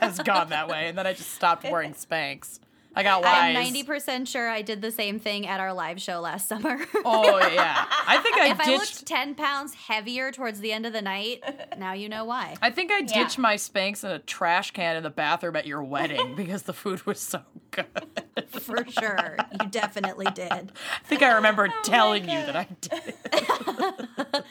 has 0.00 0.18
gone 0.20 0.50
that 0.50 0.68
way, 0.68 0.88
and 0.88 0.98
then 0.98 1.06
I 1.06 1.12
just 1.12 1.30
stopped 1.32 1.64
wearing 1.64 1.94
Spanx. 1.94 2.58
I 2.94 3.02
got 3.02 3.24
I'm 3.24 3.54
90% 3.56 4.28
sure 4.28 4.48
I 4.48 4.60
did 4.62 4.82
the 4.82 4.90
same 4.90 5.18
thing 5.18 5.46
at 5.46 5.60
our 5.60 5.72
live 5.72 6.00
show 6.00 6.20
last 6.20 6.46
summer. 6.52 6.78
Oh 7.04 7.38
yeah, 7.38 7.86
I 8.06 8.18
think 8.18 8.36
I 8.36 8.50
if 8.50 8.60
I 8.60 8.70
looked 8.70 9.06
10 9.06 9.34
pounds 9.34 9.74
heavier 9.74 10.30
towards 10.30 10.60
the 10.60 10.72
end 10.72 10.84
of 10.84 10.92
the 10.92 11.00
night, 11.02 11.42
now 11.78 11.92
you 11.94 12.08
know 12.08 12.24
why. 12.24 12.54
I 12.60 12.70
think 12.70 12.90
I 12.92 12.98
Yeah. 12.98 13.24
ditched 13.24 13.38
my 13.38 13.54
Spanx 13.56 14.04
in 14.04 14.10
a 14.10 14.18
trash 14.18 14.72
can 14.72 14.96
in 14.96 15.02
the 15.02 15.10
bathroom 15.10 15.56
at 15.56 15.66
your 15.66 15.82
wedding 15.82 16.34
because 16.36 16.64
the 16.64 16.74
food 16.74 17.06
was 17.06 17.18
so 17.20 17.40
good. 17.70 17.86
For 18.50 18.84
sure. 18.86 19.36
You 19.60 19.68
definitely 19.70 20.26
did. 20.34 20.50
I 20.52 20.70
think 21.04 21.22
I 21.22 21.32
remember 21.32 21.68
Oh 21.72 21.80
telling 21.84 22.24
you 22.24 22.28
that 22.30 22.56
I 22.56 22.66
did. 22.80 23.14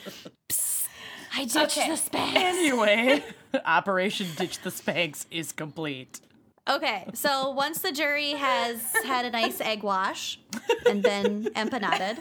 I 1.34 1.46
ditched 1.46 1.78
Okay. 1.78 1.90
the 1.90 1.96
Spanx. 1.96 2.36
Anyway, 2.36 3.24
Operation 3.66 4.28
Ditch 4.36 4.60
the 4.62 4.70
Spanx 4.70 5.26
is 5.32 5.52
complete. 5.52 6.20
Okay, 6.70 7.08
so 7.14 7.50
once 7.50 7.80
the 7.80 7.92
jury 7.92 8.32
has 8.32 8.94
had 9.04 9.26
a 9.26 9.32
nice 9.32 9.60
egg 9.62 9.82
wash 9.84 10.40
and 10.86 11.02
been 11.02 11.50
empanaded, 11.56 12.20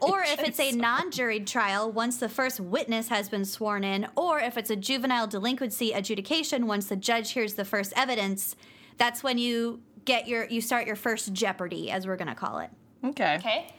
or 0.00 0.22
if 0.22 0.40
it's 0.40 0.58
a 0.58 0.72
non 0.72 1.12
juried 1.12 1.46
trial, 1.46 1.90
once 1.90 2.18
the 2.18 2.28
first 2.28 2.58
witness 2.58 3.08
has 3.08 3.28
been 3.28 3.44
sworn 3.44 3.84
in, 3.84 4.08
or 4.16 4.40
if 4.40 4.58
it's 4.58 4.70
a 4.70 4.76
juvenile 4.76 5.28
delinquency 5.28 5.92
adjudication, 5.92 6.66
once 6.66 6.86
the 6.86 6.96
judge 6.96 7.32
hears 7.32 7.54
the 7.54 7.64
first 7.64 7.92
evidence, 7.94 8.56
that's 8.98 9.22
when 9.22 9.38
you 9.38 9.80
get 10.04 10.26
your 10.26 10.46
you 10.46 10.60
start 10.60 10.86
your 10.86 10.96
first 10.96 11.32
jeopardy, 11.32 11.92
as 11.92 12.08
we're 12.08 12.16
gonna 12.16 12.34
call 12.34 12.58
it. 12.58 12.70
Okay. 13.04 13.36
Okay. 13.36 13.74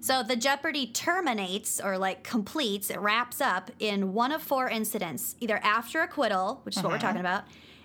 So 0.00 0.22
the 0.22 0.36
jeopardy 0.36 0.88
terminates 0.88 1.80
or 1.80 1.98
like 1.98 2.22
completes, 2.22 2.90
it 2.90 3.00
wraps 3.00 3.40
up 3.40 3.70
in 3.78 4.12
one 4.12 4.32
of 4.32 4.42
four 4.42 4.68
incidents 4.68 5.34
either 5.40 5.58
after 5.64 6.02
acquittal, 6.02 6.60
which 6.62 6.76
is 6.76 6.82
what 6.82 6.90
we're 6.90 6.96
uh-huh. 6.96 7.06
talking 7.06 7.20
about, 7.20 7.44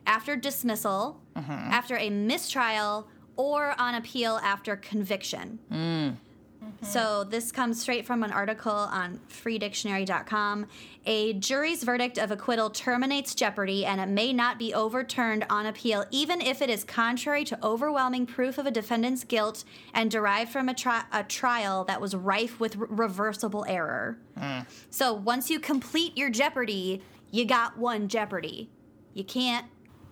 after 0.10 0.36
dismissal, 0.36 1.22
mm-hmm. 1.36 1.52
after 1.52 1.95
a 1.95 2.10
mistrial, 2.10 3.08
or 3.36 3.80
on 3.80 3.93
appeal 3.93 4.39
after 4.43 4.76
conviction. 4.76 5.60
Mm. 5.72 5.78
Mm-hmm. 5.78 6.86
So 6.86 7.24
this 7.24 7.52
comes 7.52 7.80
straight 7.80 8.08
from 8.08 8.24
an 8.24 8.32
article 8.32 8.72
on 8.72 9.19
freedictionary.com. 9.30 10.65
A 11.06 11.34
jury's 11.34 11.84
verdict 11.84 12.17
of 12.17 12.32
acquittal 12.32 12.72
terminates 12.72 13.36
jeopardy 13.36 13.86
and 13.86 14.02
it 14.02 14.10
may 14.10 14.34
not 14.34 14.58
be 14.58 14.74
overturned 14.74 15.45
on 15.50 15.67
appeal 15.67 16.04
even 16.12 16.41
if 16.41 16.62
it 16.62 16.69
is 16.69 16.84
contrary 16.84 17.45
to 17.45 17.58
overwhelming 17.63 18.26
proof 18.26 18.58
of 18.58 18.65
a 18.65 18.72
defendant's 18.72 19.24
guilt 19.24 19.63
and 19.93 20.12
derived 20.12 20.52
from 20.52 20.67
a, 20.67 20.74
tri- 20.74 21.06
a 21.13 21.24
trial 21.24 21.86
that 21.86 22.02
was 22.02 22.13
rife 22.13 22.60
with 22.60 22.76
re- 22.76 22.88
reversible 22.89 23.63
error. 23.69 24.17
Mm. 24.38 24.65
So 24.89 25.13
once 25.13 25.50
you 25.50 25.60
complete 25.60 26.17
your 26.17 26.30
jeopardy, 26.30 27.02
you 27.32 27.45
got 27.45 27.78
one 27.78 28.10
jeopardy. 28.10 28.69
You 29.13 29.24
can't 29.24 29.65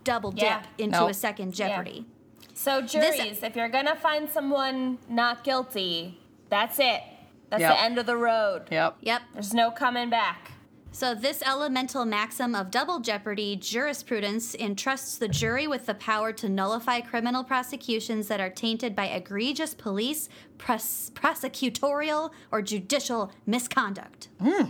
double 0.08 0.32
dip 0.32 0.44
Yeah. 0.44 0.64
into 0.78 0.98
Nope. 1.00 1.12
a 1.12 1.14
second 1.14 1.54
jeopardy. 1.54 2.06
So 2.54 2.82
juries, 2.82 3.44
if 3.44 3.56
you're 3.56 3.70
gonna 3.70 3.96
find 3.96 4.30
someone 4.30 4.98
not 5.10 5.44
guilty, 5.44 6.20
that's 6.50 6.80
it. 6.80 7.02
That's 7.50 7.62
Yep. 7.62 7.72
the 7.72 7.82
end 7.82 7.98
of 8.00 8.06
the 8.06 8.18
road. 8.18 8.64
Yep. 8.72 8.98
Yep. 9.02 9.22
There's 9.34 9.54
no 9.54 9.70
coming 9.72 10.10
back. 10.10 10.52
So, 10.92 11.14
this 11.14 11.44
elemental 11.46 12.06
maxim 12.06 12.56
of 12.56 12.72
double 12.72 13.00
jeopardy 13.00 13.56
jurisprudence 13.56 14.56
entrusts 14.56 15.18
the 15.18 15.28
jury 15.28 15.68
with 15.68 15.86
the 15.86 15.94
power 15.94 16.32
to 16.34 16.50
nullify 16.50 17.02
criminal 17.02 17.44
prosecutions 17.44 18.28
that 18.30 18.40
are 18.40 18.50
tainted 18.50 18.96
by 18.96 19.06
egregious 19.08 19.76
police, 19.76 20.28
pros- 20.58 21.12
prosecutorial, 21.14 22.32
or 22.52 22.62
judicial 22.64 23.32
misconduct. 23.46 24.30
Hmm. 24.42 24.70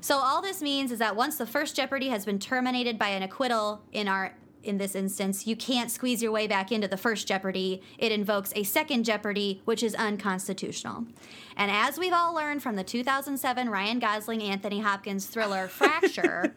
So, 0.00 0.16
all 0.18 0.40
this 0.40 0.62
means 0.62 0.90
is 0.92 1.00
that 1.00 1.16
once 1.16 1.36
the 1.36 1.46
first 1.46 1.76
jeopardy 1.76 2.08
has 2.08 2.24
been 2.24 2.38
terminated 2.38 2.98
by 2.98 3.08
an 3.08 3.22
acquittal 3.22 3.82
in 3.92 4.08
our 4.08 4.32
in 4.68 4.78
this 4.78 4.94
instance, 4.94 5.46
you 5.46 5.56
can't 5.56 5.90
squeeze 5.90 6.22
your 6.22 6.30
way 6.30 6.46
back 6.46 6.70
into 6.70 6.86
the 6.86 6.96
first 6.96 7.26
jeopardy. 7.26 7.82
It 7.98 8.12
invokes 8.12 8.52
a 8.54 8.62
second 8.62 9.04
jeopardy, 9.04 9.62
which 9.64 9.82
is 9.82 9.94
unconstitutional. 9.94 11.06
And 11.56 11.70
as 11.70 11.98
we've 11.98 12.12
all 12.12 12.34
learned 12.34 12.62
from 12.62 12.76
the 12.76 12.84
2007 12.84 13.68
Ryan 13.68 13.98
Gosling 13.98 14.42
Anthony 14.42 14.80
Hopkins 14.80 15.26
thriller 15.26 15.66
Fracture, 15.78 16.54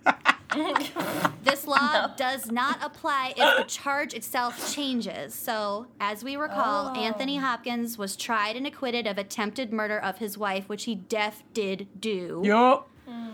this 1.44 1.66
law 1.66 2.08
does 2.16 2.52
not 2.52 2.78
apply 2.82 3.34
if 3.38 3.58
the 3.58 3.64
charge 3.64 4.14
itself 4.14 4.74
changes. 4.74 5.34
So, 5.34 5.88
as 6.00 6.24
we 6.24 6.36
recall, 6.36 6.94
oh. 6.96 7.00
Anthony 7.00 7.38
Hopkins 7.38 7.98
was 7.98 8.16
tried 8.16 8.56
and 8.56 8.68
acquitted 8.68 9.08
of 9.08 9.18
attempted 9.18 9.72
murder 9.72 9.98
of 9.98 10.18
his 10.18 10.38
wife, 10.38 10.68
which 10.68 10.84
he 10.84 10.96
def 10.96 11.44
did 11.54 11.88
do. 12.00 12.42
Yup. 12.44 12.90
Hmm. 13.08 13.34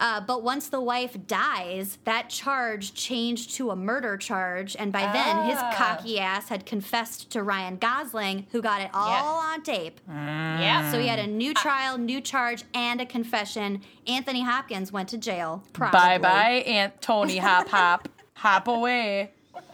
Uh, 0.00 0.20
but 0.20 0.42
once 0.42 0.68
the 0.68 0.80
wife 0.80 1.14
dies, 1.26 1.98
that 2.04 2.30
charge 2.30 2.94
changed 2.94 3.54
to 3.56 3.70
a 3.70 3.76
murder 3.76 4.16
charge, 4.16 4.74
and 4.76 4.90
by 4.92 5.02
then 5.12 5.44
his 5.44 5.58
Ah. 5.60 5.74
cocky 5.76 6.18
ass 6.18 6.48
had 6.48 6.64
confessed 6.64 7.30
to 7.32 7.42
Ryan 7.42 7.76
Gosling, 7.76 8.46
who 8.50 8.62
got 8.62 8.80
it 8.80 8.90
all 8.94 9.38
on 9.38 9.62
tape. 9.62 10.00
Yeah. 10.08 10.90
So 10.90 10.98
he 10.98 11.06
had 11.06 11.18
a 11.18 11.26
new 11.26 11.52
trial, 11.52 11.98
new 11.98 12.20
charge, 12.22 12.64
and 12.74 13.00
a 13.00 13.06
confession. 13.06 13.82
Anthony 14.06 14.42
Hopkins 14.42 14.90
went 14.90 15.10
to 15.10 15.18
jail. 15.18 15.62
Probably. 15.74 16.00
Bye 16.00 16.18
bye, 16.18 16.50
Aunt 16.66 17.00
Tony 17.02 17.36
Hop 17.36 17.68
Hop. 17.68 18.08
Hop 18.36 18.68
away. 18.68 19.32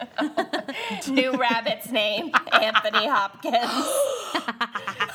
New 1.07 1.31
rabbit's 1.37 1.89
name, 1.89 2.31
Anthony 2.51 3.07
Hopkins. 3.07 3.87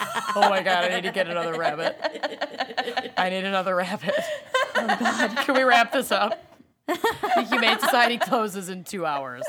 Oh 0.35 0.49
my 0.49 0.63
god, 0.63 0.85
I 0.85 0.95
need 0.95 1.05
to 1.05 1.13
get 1.13 1.29
another 1.29 1.59
rabbit. 1.59 1.97
I 3.17 3.29
need 3.31 3.45
another 3.45 3.75
rabbit. 3.75 4.15
Oh 4.75 4.87
god. 4.87 5.37
Can 5.45 5.55
we 5.55 5.63
wrap 5.63 5.93
this 5.93 6.11
up? 6.11 6.43
The 6.87 7.47
Humane 7.49 7.79
Society 7.79 8.19
closes 8.19 8.69
in 8.69 8.85
two 8.85 9.07
hours. 9.07 9.45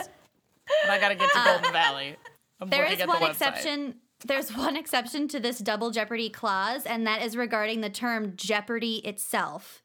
And 0.83 0.91
I 0.91 0.99
gotta 0.99 1.15
get 1.15 1.29
to 1.31 1.41
Golden 1.43 1.65
uh, 1.65 1.71
Valley. 1.71 2.15
I'm 2.59 2.69
There 2.69 2.85
is 2.85 3.05
one 3.05 3.19
the 3.19 3.29
exception. 3.29 3.95
There's 4.25 4.55
one 4.55 4.77
exception 4.77 5.27
to 5.29 5.39
this 5.39 5.59
double 5.59 5.91
jeopardy 5.91 6.29
clause, 6.29 6.85
and 6.85 7.05
that 7.05 7.21
is 7.21 7.35
regarding 7.35 7.81
the 7.81 7.89
term 7.89 8.33
jeopardy 8.35 8.97
itself. 8.97 9.81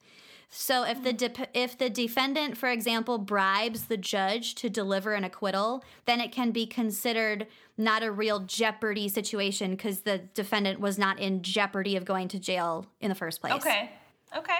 So 0.49 0.83
if 0.83 1.03
the 1.03 1.13
dep 1.13 1.49
if 1.53 1.77
the 1.77 1.89
defendant, 1.89 2.57
for 2.57 2.69
example, 2.69 3.17
bribes 3.19 3.85
the 3.85 3.97
judge 3.97 4.55
to 4.55 4.69
deliver 4.69 5.13
an 5.13 5.23
acquittal, 5.23 5.83
then 6.05 6.19
it 6.19 6.31
can 6.31 6.51
be 6.51 6.65
considered 6.65 7.47
not 7.79 8.03
a 8.03 8.11
real 8.11 8.41
jeopardy 8.41 9.07
situation 9.07 9.71
because 9.71 10.01
the 10.01 10.17
defendant 10.17 10.79
was 10.79 10.97
not 10.99 11.17
in 11.17 11.41
jeopardy 11.41 11.95
of 11.95 12.03
going 12.05 12.27
to 12.27 12.37
jail 12.37 12.85
in 12.99 13.07
the 13.09 13.15
first 13.15 13.39
place. 13.41 13.53
Okay. 13.53 13.89
Okay. 14.37 14.59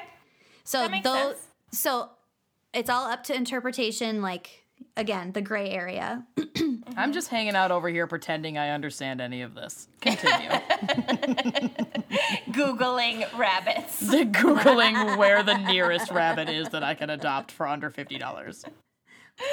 So 0.64 0.80
That 0.80 0.92
makes 0.92 1.04
those 1.04 1.36
sense. 1.36 1.48
so 1.72 2.10
it's 2.74 2.90
all 2.90 3.06
up 3.06 3.24
to 3.26 3.36
interpretation. 3.36 4.22
Like 4.22 4.64
again, 4.96 5.34
the 5.34 5.42
gray 5.42 5.70
area. 5.70 6.26
I'm 6.98 7.12
just 7.12 7.28
hanging 7.28 7.56
out 7.56 7.72
over 7.72 7.90
here 7.90 8.08
pretending 8.08 8.58
I 8.58 8.70
understand 8.70 9.20
any 9.22 9.42
of 9.42 9.54
this. 9.54 9.90
Continue. 10.02 10.50
Googling 12.52 13.38
rabbits. 13.38 14.00
the 14.00 14.26
Googling 14.32 15.18
where 15.18 15.44
the 15.44 15.58
nearest 15.58 16.10
rabbit 16.12 16.50
is 16.50 16.70
that 16.70 16.84
I 16.84 16.94
can 16.96 17.10
adopt 17.10 17.52
for 17.52 17.68
under 17.68 17.92
$50. 17.92 18.64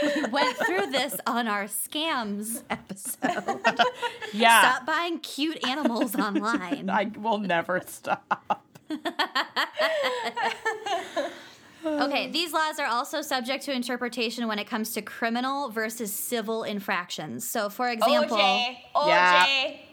We 0.02 0.24
went 0.30 0.56
through 0.56 0.90
this 0.90 1.16
on 1.26 1.48
our 1.48 1.64
scams 1.64 2.62
episode. 2.70 3.60
Yeah. 4.32 4.60
Stop 4.60 4.86
buying 4.86 5.18
cute 5.20 5.66
animals 5.66 6.14
online. 6.14 6.90
I 6.92 7.10
will 7.16 7.38
never 7.38 7.80
stop. 7.86 8.64
Okay, 11.86 12.30
these 12.30 12.52
laws 12.52 12.78
are 12.78 12.86
also 12.86 13.22
subject 13.22 13.64
to 13.64 13.72
interpretation 13.72 14.48
when 14.48 14.58
it 14.58 14.66
comes 14.66 14.92
to 14.94 15.02
criminal 15.02 15.68
versus 15.70 16.12
civil 16.12 16.64
infractions. 16.64 17.48
So, 17.48 17.68
for 17.68 17.88
example, 17.88 18.36
OJ. 18.36 18.76
OJ. 18.94 19.06
Yeah. 19.06 19.46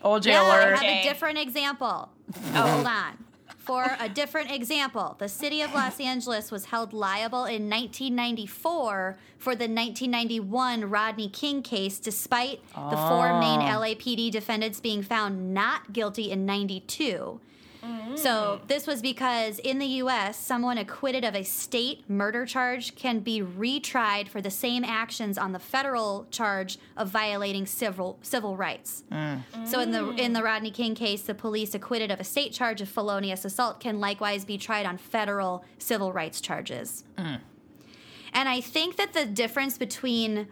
OJ 0.04 0.26
yeah, 0.26 0.42
I 0.42 0.60
have 0.76 0.82
a 0.82 1.04
different 1.04 1.38
example. 1.38 2.10
Oh, 2.36 2.42
hold 2.54 2.88
on. 2.88 3.23
For 3.64 3.96
a 3.98 4.10
different 4.10 4.52
example, 4.52 5.16
the 5.20 5.30
city 5.30 5.62
of 5.62 5.74
Los 5.74 5.98
Angeles 6.02 6.52
was 6.52 6.66
held 6.66 6.92
liable 6.92 7.46
in 7.46 7.70
1994 7.70 9.18
for 9.38 9.56
the 9.56 9.70
1991 9.70 10.90
Rodney 10.90 11.30
King 11.30 11.62
case, 11.62 11.98
despite 11.98 12.60
the 12.74 12.98
four 12.98 13.40
main 13.40 13.62
ah. 13.62 13.80
LAPD 13.80 14.32
defendants 14.32 14.82
being 14.82 15.02
found 15.02 15.54
not 15.54 15.94
guilty 15.94 16.30
in 16.30 16.46
92. 16.46 17.40
So, 18.16 18.62
this 18.68 18.88
was 18.88 19.02
because 19.02 19.60
in 19.60 19.80
the 19.80 19.86
US, 19.86 20.38
someone 20.38 20.78
acquitted 20.78 21.24
of 21.24 21.36
a 21.36 21.44
state 21.44 22.10
murder 22.10 22.46
charge 22.46 22.96
can 22.96 23.20
be 23.20 23.42
retried 23.42 24.28
for 24.28 24.42
the 24.42 24.52
same 24.52 24.84
actions 24.84 25.38
on 25.38 25.52
the 25.52 25.60
federal 25.60 26.28
charge 26.32 26.78
of 26.96 27.10
violating 27.10 27.66
civil 27.66 28.20
civil 28.22 28.56
rights. 28.56 29.04
Mm. 29.12 29.42
So 29.66 29.80
in 29.80 29.92
the 29.92 30.10
in 30.12 30.34
the 30.34 30.44
Rodney 30.44 30.72
King 30.72 30.96
case, 30.96 31.24
the 31.24 31.36
police 31.36 31.74
acquitted 31.74 32.12
of 32.12 32.20
a 32.20 32.24
state 32.24 32.54
charge 32.54 32.82
of 32.82 32.90
felonious 32.90 33.46
assault 33.46 33.80
can 33.80 34.00
likewise 34.00 34.46
be 34.46 34.58
tried 34.58 34.86
on 34.86 34.98
federal 34.98 35.66
civil 35.78 36.14
rights 36.14 36.40
charges. 36.40 37.04
Mm. 37.18 37.40
And 38.34 38.50
I 38.50 38.62
think 38.62 38.96
that 38.98 39.14
the 39.14 39.26
difference 39.26 39.78
between 39.78 40.48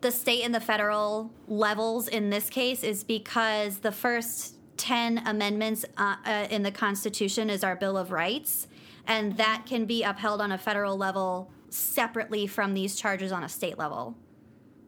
the 0.00 0.10
state 0.10 0.42
and 0.42 0.54
the 0.54 0.60
federal 0.60 1.30
levels 1.48 2.08
in 2.08 2.30
this 2.30 2.50
case 2.50 2.82
is 2.82 3.02
because 3.04 3.78
the 3.78 3.92
first 3.92 4.56
10 4.76 5.22
amendments 5.26 5.84
uh, 5.96 6.16
uh, 6.26 6.46
in 6.50 6.62
the 6.62 6.70
Constitution 6.70 7.50
is 7.50 7.62
our 7.64 7.76
Bill 7.76 7.96
of 7.96 8.10
Rights, 8.12 8.68
and 9.06 9.36
that 9.36 9.62
can 9.66 9.84
be 9.86 10.02
upheld 10.02 10.40
on 10.40 10.52
a 10.52 10.58
federal 10.58 10.96
level 10.96 11.50
separately 11.70 12.46
from 12.46 12.74
these 12.74 12.96
charges 12.96 13.32
on 13.32 13.42
a 13.44 13.48
state 13.48 13.78
level. 13.78 14.16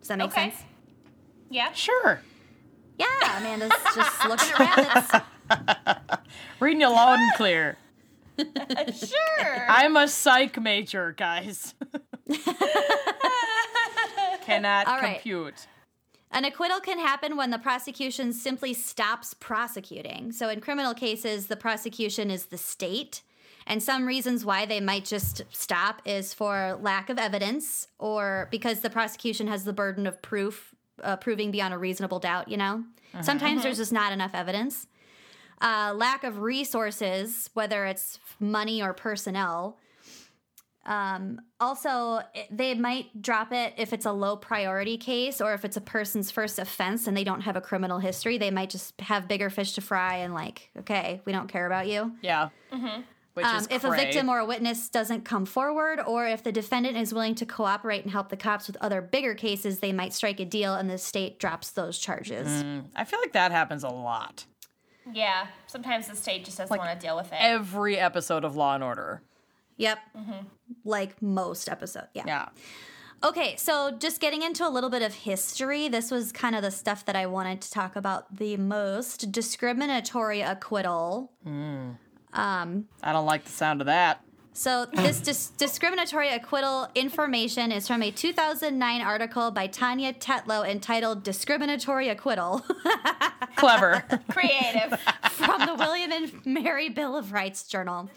Does 0.01 0.09
that 0.09 0.19
make 0.19 0.29
Okay. 0.33 0.51
sense? 0.51 0.63
Yeah. 1.51 1.73
Sure. 1.73 2.21
Yeah, 2.99 3.07
Amanda's 3.39 3.71
just 3.95 4.25
looking 4.29 4.49
at 4.59 4.59
rabbits. 5.49 6.21
Reading 6.61 6.81
you 6.81 6.89
loud 6.89 7.19
and 7.19 7.33
clear. 7.35 7.77
Sure. 8.39 9.67
I'm 9.71 9.97
a 9.97 10.07
psych 10.09 10.61
major, 10.61 11.13
guys. 11.17 11.75
Cannot 14.43 14.87
All 14.87 14.99
right. 14.99 15.15
compute. 15.15 15.67
An 16.37 16.45
acquittal 16.45 16.81
can 16.81 16.99
happen 16.99 17.39
when 17.39 17.49
the 17.49 17.59
prosecution 17.59 18.31
simply 18.31 18.75
stops 18.75 19.33
prosecuting. 19.33 20.33
So, 20.33 20.51
in 20.51 20.61
criminal 20.61 20.93
cases, 20.93 21.47
the 21.47 21.57
prosecution 21.57 22.31
is 22.31 22.47
the 22.47 22.59
state. 22.59 23.23
And 23.67 23.83
some 23.83 24.05
reasons 24.05 24.45
why 24.45 24.67
they 24.67 24.79
might 24.79 25.07
just 25.07 25.45
stop 25.51 26.03
is 26.05 26.35
for 26.35 26.79
lack 26.83 27.09
of 27.09 27.19
evidence 27.19 27.89
or 27.99 28.49
because 28.51 28.81
the 28.81 28.91
prosecution 28.91 29.47
has 29.47 29.65
the 29.65 29.73
burden 29.73 30.07
of 30.07 30.21
proof, 30.21 30.75
uh, 31.03 31.17
proving 31.17 31.51
beyond 31.51 31.73
a 31.73 31.79
reasonable 31.79 32.19
doubt, 32.19 32.49
you 32.49 32.59
know? 32.59 32.85
Sometimes 33.23 33.63
there's 33.63 33.79
just 33.79 33.93
not 33.93 34.13
enough 34.13 34.33
evidence. 34.35 34.89
Uh, 35.63 35.95
lack 35.97 36.23
of 36.23 36.41
resources, 36.41 37.49
whether 37.55 37.87
it's 37.87 38.19
money 38.39 38.83
or 38.83 38.93
personnel. 38.93 39.79
Um, 40.87 41.41
also, 41.61 42.21
they 42.51 42.75
might 42.75 43.21
drop 43.21 43.53
it 43.53 43.75
if 43.77 43.93
it's 43.93 44.07
a 44.07 44.13
low 44.13 44.37
priority 44.37 44.97
case 44.97 45.41
or 45.41 45.53
if 45.53 45.65
it's 45.65 45.77
a 45.77 45.81
person's 45.81 46.31
first 46.31 46.59
offense 46.59 47.07
and 47.07 47.17
they 47.17 47.25
don't 47.25 47.41
have 47.43 47.57
a 47.57 47.61
criminal 47.61 47.99
history. 47.99 48.39
They 48.39 48.51
might 48.53 48.71
just 48.71 48.99
have 49.01 49.27
bigger 49.29 49.51
fish 49.51 49.73
to 49.73 49.81
fry 49.81 50.17
and, 50.19 50.33
like, 50.33 50.71
okay, 50.79 51.21
we 51.25 51.33
don't 51.33 51.49
care 51.49 51.67
about 51.67 51.89
you. 51.89 52.13
Yeah. 52.23 52.51
Which 53.35 53.45
Um, 53.45 53.57
is 53.57 53.69
if 53.71 53.85
a 53.85 53.91
victim 53.91 54.31
or 54.31 54.39
a 54.39 54.47
witness 54.47 54.89
doesn't 54.89 55.27
come 55.27 55.45
forward, 55.45 56.01
or 56.07 56.27
if 56.27 56.43
the 56.43 56.53
defendant 56.53 56.97
is 56.97 57.13
willing 57.13 57.35
to 57.35 57.45
cooperate 57.45 58.03
and 58.03 58.11
help 58.11 58.31
the 58.31 58.37
cops 58.37 58.67
with 58.67 58.79
other 58.81 59.03
bigger 59.03 59.35
cases, 59.35 59.81
they 59.81 59.93
might 59.93 60.15
strike 60.15 60.41
a 60.41 60.47
deal 60.47 60.75
and 60.75 60.89
the 60.89 60.97
state 60.97 61.39
drops 61.39 61.71
those 61.73 61.99
charges. 61.99 62.65
I 62.95 63.05
feel 63.05 63.21
like 63.21 63.33
that 63.35 63.53
happens 63.53 63.85
a 63.85 63.89
lot. 63.91 64.47
yeah. 65.13 65.49
Sometimes 65.67 66.09
the 66.09 66.17
state 66.17 66.45
just 66.47 66.57
doesn't 66.57 66.79
want 66.79 66.99
to 66.99 67.07
deal 67.07 67.15
with 67.17 67.27
it. 67.27 67.37
Every 67.39 67.99
episode 67.99 68.43
of 68.45 68.57
Law 68.57 68.75
and 68.75 68.83
Order. 68.83 69.21
Yep. 69.77 69.99
Mm-hmm. 70.17 70.47
Like 70.85 71.21
most 71.23 71.69
episodes. 71.69 72.09
Yeah. 72.15 72.25
Yeah. 72.27 72.49
Okay, 73.25 73.57
so 73.57 73.93
just 73.99 74.21
getting 74.21 74.43
into 74.43 74.67
a 74.67 74.69
little 74.69 74.91
bit 74.91 75.03
of 75.03 75.15
history, 75.15 75.89
this 75.89 76.11
was 76.11 76.33
kind 76.33 76.55
of 76.55 76.63
the 76.63 76.71
stuff 76.71 77.05
that 77.07 77.17
I 77.17 77.27
wanted 77.27 77.63
to 77.63 77.71
talk 77.71 77.97
about 77.97 78.37
the 78.37 78.57
most. 78.57 79.33
Discriminatory 79.33 80.43
acquittal. 80.43 81.33
Mm. 81.47 81.97
Um, 82.35 82.89
I 83.03 83.13
don't 83.13 83.27
like 83.27 83.45
the 83.45 83.53
sound 83.53 83.81
of 83.81 83.87
that. 83.87 84.21
So, 84.53 84.87
this 84.93 85.21
dis- 85.21 85.49
discriminatory 85.51 86.29
acquittal 86.29 86.89
information 86.95 87.73
is 87.73 87.87
from 87.87 88.03
a 88.03 88.11
2009 88.11 89.01
article 89.01 89.51
by 89.51 89.67
Tania 89.67 90.13
Tetlow 90.13 90.69
entitled 90.69 91.23
Discriminatory 91.23 92.09
Acquittal 92.09 92.65
Clever. 93.57 94.05
Creative. 94.31 94.99
from 95.31 95.67
the 95.67 95.75
William 95.75 96.13
and 96.13 96.47
Mary 96.47 96.89
Bill 96.91 97.17
of 97.17 97.33
Rights 97.33 97.65
Journal. 97.65 98.11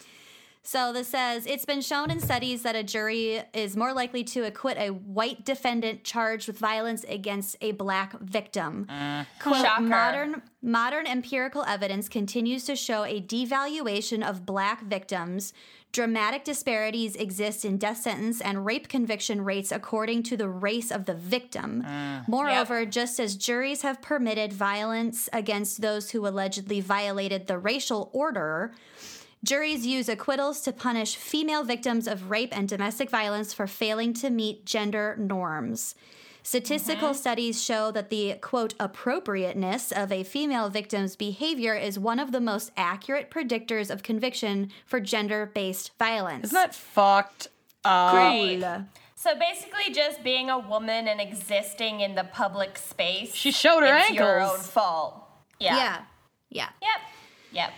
So 0.62 0.92
this 0.94 1.08
says 1.08 1.46
it's 1.46 1.66
been 1.66 1.82
shown 1.82 2.12
in 2.12 2.20
studies 2.20 2.64
that 2.64 2.76
a 2.76 2.84
jury 2.84 3.42
is 3.54 3.78
more 3.78 3.94
likely 3.94 4.24
to 4.26 4.46
acquit 4.46 4.78
a 4.78 4.90
white 4.90 5.46
defendant 5.46 6.04
charged 6.04 6.48
with 6.48 6.60
violence 6.60 7.06
against 7.08 7.56
a 7.62 7.72
black 7.72 8.20
victim. 8.20 8.86
Uh-huh. 8.90 9.24
Quote, 9.42 9.66
Shocker. 9.66 9.82
modern 9.82 10.42
modern 10.62 11.08
empirical 11.08 11.64
evidence 11.64 12.10
continues 12.10 12.66
to 12.66 12.76
show 12.76 13.04
a 13.06 13.22
devaluation 13.22 14.28
of 14.28 14.46
black 14.46 14.84
victims. 14.84 15.54
Dramatic 15.92 16.44
disparities 16.44 17.16
exist 17.16 17.66
in 17.66 17.78
death 17.78 17.98
sentence 17.98 18.42
and 18.42 18.64
rape 18.64 18.90
conviction 18.90 19.44
rates 19.44 19.72
according 19.72 20.22
to 20.24 20.38
the 20.38 20.48
race 20.48 20.92
of 20.92 21.06
the 21.06 21.16
victim. 21.16 21.84
Uh, 21.84 22.22
Moreover, 22.28 22.86
just 22.86 23.20
as 23.20 23.36
juries 23.36 23.82
have 23.82 24.00
permitted 24.00 24.54
violence 24.54 25.30
against 25.34 25.82
those 25.82 26.12
who 26.12 26.28
allegedly 26.28 26.80
violated 26.80 27.48
the 27.48 27.58
racial 27.58 28.12
order, 28.14 28.72
Juries 29.44 29.86
use 29.86 30.10
acquittals 30.10 30.62
to 30.62 30.74
punish 30.74 31.16
female 31.16 31.64
victims 31.64 32.08
of 32.08 32.30
rape 32.30 32.56
and 32.56 32.68
domestic 32.68 33.10
violence 33.10 33.54
for 33.54 33.68
failing 33.68 34.14
to 34.16 34.30
meet 34.30 34.66
gender 34.66 35.16
norms. 35.18 35.96
Statistical 36.44 37.10
uh-huh. 37.10 37.14
studies 37.14 37.64
show 37.64 37.92
that 37.92 38.10
the 38.10 38.36
quote 38.42 38.74
appropriateness 38.80 39.92
of 39.92 40.12
a 40.12 40.24
female 40.24 40.70
victim's 40.70 41.16
behavior 41.16 41.76
is 41.76 42.00
one 42.00 42.20
of 42.20 42.32
the 42.32 42.42
most 42.42 42.72
accurate 42.76 43.30
predictors 43.30 43.90
of 43.90 44.04
conviction 44.04 44.72
for 44.86 45.00
gender 45.00 45.50
based 45.54 45.92
violence. 46.00 46.46
Isn't 46.46 46.56
that 46.56 46.76
fucked 46.76 47.48
up? 47.86 48.14
Great. 48.14 48.66
So 49.16 49.38
basically, 49.38 49.94
just 49.94 50.24
being 50.24 50.50
a 50.50 50.58
woman 50.58 51.08
and 51.08 51.20
existing 51.20 52.00
in 52.00 52.16
the 52.16 52.24
public 52.24 52.78
space. 52.78 53.36
She 53.36 53.52
showed 53.52 53.82
her 53.82 53.98
it's 53.98 54.12
your 54.12 54.42
own 54.42 54.60
fault. 54.60 55.22
Yeah. 55.60 55.76
Yeah. 55.76 56.02
Yeah. 56.50 56.70
Yep. 56.82 57.02
Yep. 57.52 57.74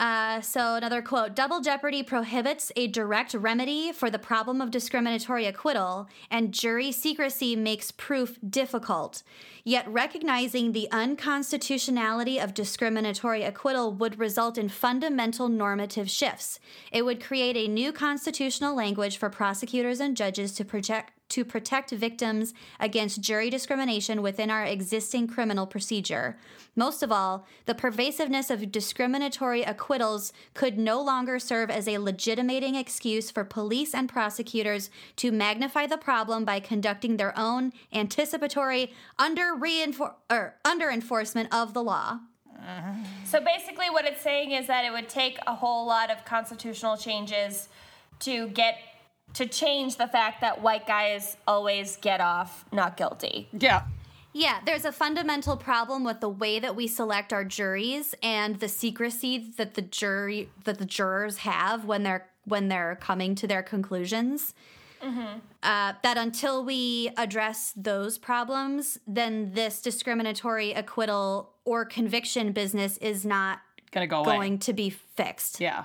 Uh, 0.00 0.40
so 0.40 0.76
another 0.76 1.02
quote: 1.02 1.34
"Double 1.34 1.60
jeopardy 1.60 2.04
prohibits 2.04 2.70
a 2.76 2.86
direct 2.86 3.34
remedy 3.34 3.90
for 3.90 4.10
the 4.10 4.18
problem 4.18 4.60
of 4.60 4.70
discriminatory 4.70 5.44
acquittal, 5.44 6.08
and 6.30 6.54
jury 6.54 6.92
secrecy 6.92 7.56
makes 7.56 7.90
proof 7.90 8.38
difficult. 8.48 9.24
Yet 9.64 9.88
recognizing 9.88 10.70
the 10.70 10.88
unconstitutionality 10.92 12.38
of 12.38 12.54
discriminatory 12.54 13.42
acquittal 13.42 13.92
would 13.92 14.20
result 14.20 14.56
in 14.56 14.68
fundamental 14.68 15.48
normative 15.48 16.08
shifts. 16.08 16.60
It 16.92 17.04
would 17.04 17.22
create 17.22 17.56
a 17.56 17.66
new 17.66 17.92
constitutional 17.92 18.76
language 18.76 19.16
for 19.16 19.28
prosecutors 19.28 19.98
and 19.98 20.16
judges 20.16 20.52
to 20.52 20.64
protect." 20.64 21.17
To 21.30 21.44
protect 21.44 21.90
victims 21.90 22.54
against 22.80 23.20
jury 23.20 23.50
discrimination 23.50 24.22
within 24.22 24.50
our 24.50 24.64
existing 24.64 25.28
criminal 25.28 25.66
procedure. 25.66 26.38
Most 26.74 27.02
of 27.02 27.12
all, 27.12 27.46
the 27.66 27.74
pervasiveness 27.74 28.50
of 28.50 28.72
discriminatory 28.72 29.62
acquittals 29.62 30.32
could 30.54 30.78
no 30.78 31.02
longer 31.02 31.38
serve 31.38 31.70
as 31.70 31.86
a 31.86 31.98
legitimating 31.98 32.76
excuse 32.76 33.30
for 33.30 33.44
police 33.44 33.94
and 33.94 34.08
prosecutors 34.08 34.90
to 35.16 35.30
magnify 35.30 35.86
the 35.86 35.98
problem 35.98 36.44
by 36.44 36.60
conducting 36.60 37.16
their 37.16 37.38
own 37.38 37.72
anticipatory 37.92 38.92
under 39.18 39.54
under 40.64 40.90
enforcement 40.90 41.52
of 41.52 41.74
the 41.74 41.82
law. 41.82 42.20
So 43.24 43.40
basically, 43.40 43.90
what 43.90 44.04
it's 44.04 44.20
saying 44.20 44.52
is 44.52 44.66
that 44.66 44.84
it 44.84 44.92
would 44.92 45.08
take 45.08 45.38
a 45.46 45.54
whole 45.54 45.86
lot 45.86 46.10
of 46.10 46.24
constitutional 46.24 46.96
changes 46.96 47.68
to 48.20 48.48
get 48.48 48.78
to 49.34 49.46
change 49.46 49.96
the 49.96 50.06
fact 50.08 50.40
that 50.40 50.62
white 50.62 50.86
guys 50.86 51.36
always 51.46 51.96
get 51.96 52.20
off 52.20 52.64
not 52.72 52.96
guilty. 52.96 53.48
Yeah. 53.52 53.82
Yeah, 54.34 54.60
there's 54.64 54.84
a 54.84 54.92
fundamental 54.92 55.56
problem 55.56 56.04
with 56.04 56.20
the 56.20 56.28
way 56.28 56.60
that 56.60 56.76
we 56.76 56.86
select 56.86 57.32
our 57.32 57.44
juries 57.44 58.14
and 58.22 58.60
the 58.60 58.68
secrecy 58.68 59.52
that 59.56 59.74
the 59.74 59.82
jury 59.82 60.50
that 60.64 60.78
the 60.78 60.84
jurors 60.84 61.38
have 61.38 61.84
when 61.86 62.02
they're 62.02 62.26
when 62.44 62.68
they're 62.68 62.96
coming 63.00 63.34
to 63.36 63.46
their 63.46 63.62
conclusions. 63.62 64.54
Uh, 65.00 65.92
that 66.02 66.16
until 66.16 66.64
we 66.64 67.10
address 67.16 67.72
those 67.76 68.18
problems, 68.18 68.98
then 69.06 69.52
this 69.54 69.80
discriminatory 69.80 70.72
acquittal 70.72 71.50
or 71.64 71.84
conviction 71.84 72.50
business 72.52 72.96
is 72.98 73.24
not 73.24 73.60
Gonna 73.92 74.06
go 74.08 74.18
away. 74.20 74.34
going 74.36 74.58
to 74.60 74.72
be 74.72 74.90
fixed. 74.90 75.60
Yeah. 75.60 75.84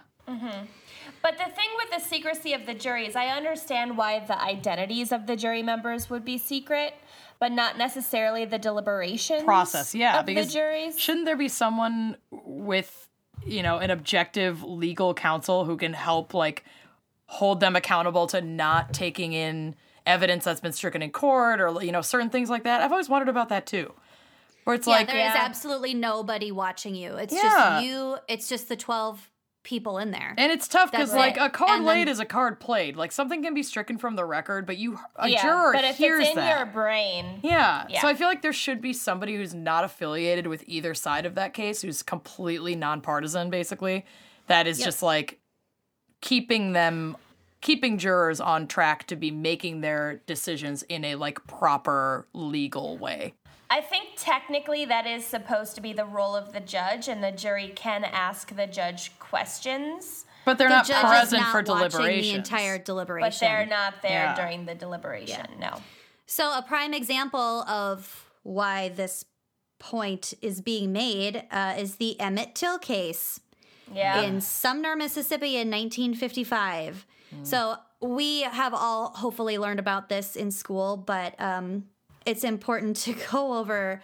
But 1.24 1.38
the 1.38 1.46
thing 1.46 1.70
with 1.78 1.90
the 1.90 2.00
secrecy 2.06 2.54
of 2.54 2.66
the 2.66 2.74
juries, 2.74 3.16
I 3.16 3.28
understand 3.28 3.98
why 3.98 4.20
the 4.20 4.40
identities 4.40 5.12
of 5.14 5.26
the 5.26 5.36
jury 5.38 5.64
members 5.64 6.10
would 6.10 6.26
be 6.26 6.38
secret, 6.38 6.94
but 7.40 7.52
not 7.54 7.78
necessarily 7.78 8.44
the 8.44 8.60
deliberation 8.60 9.46
Process. 9.46 9.96
Yeah. 9.96 10.20
of 10.20 10.26
because 10.26 10.48
the 10.48 10.54
juries. 10.54 11.00
shouldn't 11.00 11.26
there 11.26 11.38
be 11.38 11.48
someone 11.48 12.18
with, 12.30 13.08
you 13.46 13.64
know, 13.64 13.78
an 13.78 13.90
objective 13.90 14.64
legal 14.64 15.14
counsel 15.14 15.64
who 15.64 15.78
can 15.78 15.94
help 15.94 16.34
like 16.34 16.66
hold 17.28 17.62
them 17.62 17.76
accountable 17.78 18.28
to 18.28 18.42
not 18.42 18.94
taking 18.94 19.32
in 19.32 19.76
evidence 20.06 20.44
that's 20.44 20.60
been 20.60 20.74
stricken 20.74 21.02
in 21.02 21.10
court 21.10 21.62
or 21.62 21.82
you 21.82 21.92
know 21.94 22.02
certain 22.02 22.30
things 22.30 22.50
like 22.50 22.64
that? 22.64 22.82
I've 22.82 22.92
always 22.92 23.08
wondered 23.08 23.30
about 23.30 23.48
that 23.48 23.66
too. 23.66 23.94
Where 24.66 24.76
it's 24.76 24.86
Yeah, 24.88 24.94
like 24.96 25.08
there 25.08 25.18
is 25.26 25.34
Yeah. 25.34 25.42
absolutely 25.42 25.94
nobody 25.94 26.52
watching 26.52 26.96
you. 26.96 27.16
It's 27.16 27.34
Yeah. 27.34 27.42
just 27.42 27.86
you. 27.86 28.18
It's 28.28 28.50
just 28.50 28.68
the 28.68 28.76
twelve 28.76 29.30
people 29.64 29.98
in 29.98 30.12
there. 30.12 30.34
And 30.38 30.52
it's 30.52 30.68
tough 30.68 30.92
because, 30.92 31.14
like, 31.14 31.38
it. 31.38 31.42
a 31.42 31.50
card 31.50 31.72
And 31.72 31.80
then- 31.82 31.88
laid 31.88 32.08
is 32.10 32.20
a 32.20 32.26
card 32.26 32.60
played. 32.60 32.96
Like, 32.98 33.12
something 33.12 33.42
can 33.42 33.54
be 33.54 33.64
stricken 33.64 33.98
from 33.98 34.16
the 34.16 34.26
record, 34.26 34.66
but 34.66 34.78
you, 34.78 35.00
a 35.16 35.30
yeah, 35.30 35.42
juror 35.42 35.72
but 35.74 35.86
if 35.86 35.96
hears 35.98 36.22
it's 36.22 36.30
in 36.32 36.36
that. 36.36 36.58
your 36.58 36.66
brain, 36.68 37.40
yeah. 37.42 37.86
Yeah. 37.90 38.02
So 38.02 38.08
I 38.08 38.14
feel 38.14 38.28
like 38.28 38.42
there 38.42 38.54
should 38.54 38.82
be 38.82 38.92
somebody 38.94 39.36
who's 39.36 39.54
not 39.54 39.84
affiliated 39.86 40.48
with 40.48 40.64
either 40.68 40.94
side 40.94 41.26
of 41.26 41.36
that 41.36 41.54
case, 41.54 41.82
who's 41.82 42.04
completely 42.04 42.76
nonpartisan, 42.76 43.50
basically, 43.50 44.06
that 44.48 44.68
is 44.68 44.80
Yep. 44.80 44.86
just 44.86 45.02
like 45.04 45.40
keeping 46.22 46.74
them, 46.74 47.16
keeping 47.62 47.98
jurors 47.98 48.42
on 48.42 48.68
track 48.68 49.08
to 49.08 49.16
be 49.16 49.32
making 49.32 49.80
their 49.82 50.22
decisions 50.26 50.84
in 50.84 51.06
a 51.06 51.16
like 51.16 51.46
proper 51.48 52.28
legal 52.34 52.98
way. 52.98 53.34
I 53.74 53.82
think 53.82 54.10
technically 54.18 54.86
that 54.86 55.08
is 55.08 55.26
supposed 55.26 55.74
to 55.76 55.82
be 55.82 55.94
the 55.94 56.06
role 56.06 56.36
of 56.36 56.54
the 56.54 56.60
judge, 56.60 57.08
and 57.08 57.24
the 57.24 57.32
jury 57.32 57.72
can 57.76 58.04
ask 58.04 58.56
the 58.56 58.68
judge 58.68 59.18
questions, 59.18 60.26
But 60.46 60.60
they're 60.60 60.70
the 60.70 60.76
not 60.76 60.86
judge 60.86 61.04
is 61.04 61.10
present 61.10 61.42
not 61.42 61.52
for 61.52 61.58
watching 61.74 61.90
deliberations. 61.90 62.28
the 62.32 62.38
entire 62.38 62.78
deliberation. 62.78 63.30
but 63.30 63.40
they're 63.40 63.66
not 63.66 63.94
there 64.04 64.12
Yeah. 64.26 64.36
during 64.36 64.66
the 64.66 64.76
deliberation. 64.76 65.48
No. 65.60 65.82
So, 66.28 66.56
a 66.56 66.62
prime 66.62 66.94
example 66.94 67.64
of 67.64 68.30
why 68.44 68.90
this 68.90 69.26
point 69.80 70.36
is 70.44 70.62
being 70.62 70.92
made 70.94 71.44
uh, 71.50 71.74
is 71.78 71.96
the 71.96 72.20
Emmett 72.20 72.54
Till 72.54 72.78
case 72.78 73.40
Yeah. 73.92 74.22
in 74.22 74.40
Sumner, 74.40 74.96
Mississippi 74.96 75.58
in 75.58 75.72
1955. 75.72 77.08
So, 77.42 77.78
we 78.02 78.42
have 78.42 78.74
all 78.76 79.14
hopefully 79.16 79.58
learned 79.58 79.80
about 79.80 80.10
this 80.10 80.36
in 80.36 80.52
school, 80.52 80.96
but 80.98 81.34
um, 81.42 81.86
it's 82.26 82.44
important 82.44 82.98
to 82.98 83.14
go 83.32 83.54
over 83.58 84.02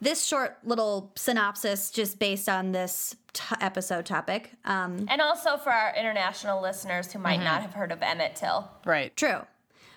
this 0.00 0.24
short 0.26 0.56
little 0.64 1.12
synopsis 1.16 1.90
just 1.90 2.18
based 2.18 2.48
on 2.48 2.72
this 2.72 3.16
t- 3.34 3.42
episode 3.60 4.06
topic. 4.06 4.52
Um, 4.64 5.06
and 5.08 5.20
also 5.20 5.56
for 5.58 5.70
our 5.70 5.94
international 5.94 6.62
listeners 6.62 7.12
who 7.12 7.18
might 7.18 7.36
Mm-hmm. 7.36 7.44
not 7.44 7.62
have 7.62 7.74
heard 7.74 7.92
of 7.92 8.00
Emmett 8.02 8.34
Till. 8.36 8.70
right. 8.84 9.14
True. 9.16 9.42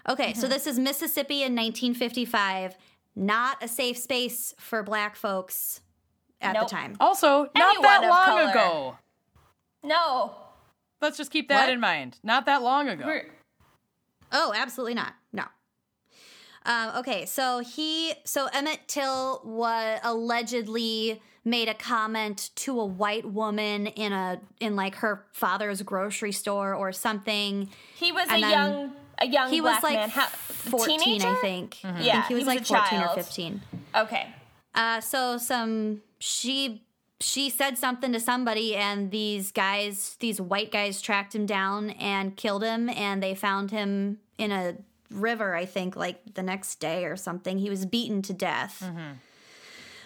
Okay, 0.10 0.34
so 0.34 0.50
this 0.50 0.68
is 0.68 0.78
Mississippi 0.78 1.36
in 1.44 1.54
1955. 1.56 2.76
Not 3.16 3.64
a 3.64 3.68
safe 3.70 3.98
space 3.98 4.54
for 4.60 4.84
black 4.84 5.16
folks 5.16 5.80
at 6.42 6.54
Nope. 6.56 6.68
the 6.68 6.76
time. 6.76 6.98
Also, 7.00 7.44
not 7.56 7.70
Anyone 7.76 7.82
that 7.84 8.10
long 8.10 8.26
color. 8.26 8.50
ago. 8.52 8.98
No. 9.84 10.36
Let's 11.02 11.16
just 11.18 11.32
keep 11.32 11.48
that 11.48 11.66
What? 11.68 11.70
in 11.74 11.80
mind. 11.80 12.20
Not 12.24 12.46
that 12.48 12.62
long 12.62 12.90
ago. 12.90 13.06
We're- 13.06 13.30
Oh, 14.34 14.52
absolutely 14.56 14.96
not. 14.96 15.14
Um, 16.66 16.98
okay, 16.98 17.26
so 17.26 17.60
he, 17.60 18.14
so 18.24 18.48
Emmett 18.54 18.80
Till 18.88 19.42
was 19.44 20.00
allegedly 20.04 21.22
made 21.46 21.68
a 21.68 21.74
comment 21.74 22.52
to 22.56 22.80
a 22.80 22.86
white 22.86 23.26
woman 23.26 23.88
in 23.88 24.14
a 24.14 24.40
in 24.62 24.76
like 24.78 24.96
her 24.96 25.26
father's 25.34 25.82
grocery 25.82 26.32
store 26.32 26.74
or 26.74 26.92
something. 26.94 27.70
He 27.96 28.12
was 28.12 28.30
a 28.30 28.34
And 28.34 28.44
then 28.44 28.52
young 28.52 28.94
a 29.20 29.28
young 29.28 29.50
He 29.50 29.60
black 29.60 29.76
was 29.76 29.84
like 29.84 29.96
man. 30.00 30.10
How, 30.10 30.26
14, 30.28 31.00
teenager? 31.00 31.28
I 31.28 31.36
think. 31.42 31.80
I 31.84 32.02
Yeah, 32.02 32.14
think 32.14 32.26
he 32.28 32.34
was 32.36 32.44
he 32.44 32.46
was 32.46 32.48
like 32.48 32.62
a 32.62 32.90
14 32.90 33.02
or 33.02 33.16
15. 33.16 33.62
Okay. 33.96 34.28
Uh, 34.74 35.02
so 35.02 35.38
some 35.38 36.02
she 36.20 36.86
she 37.20 37.50
said 37.50 37.78
something 37.78 38.12
to 38.12 38.20
somebody, 38.20 38.76
and 38.76 39.12
these 39.12 39.52
guys, 39.52 40.18
these 40.20 40.42
white 40.42 40.72
guys, 40.72 41.02
tracked 41.02 41.34
him 41.36 41.46
down 41.46 41.92
and 41.92 42.36
killed 42.36 42.64
him, 42.64 42.90
and 42.90 43.22
they 43.24 43.34
found 43.34 43.72
him 43.72 44.20
in 44.38 44.52
a 44.52 44.76
river. 45.14 45.56
I 45.56 45.66
think 45.66 45.96
like 45.96 46.34
the 46.34 46.44
next 46.44 46.80
day 46.80 47.06
or 47.06 47.16
something. 47.16 47.60
He 47.60 47.70
was 47.70 47.86
beaten 47.86 48.22
to 48.24 48.34
death. 48.34 48.82
Mm-hmm. 48.84 49.14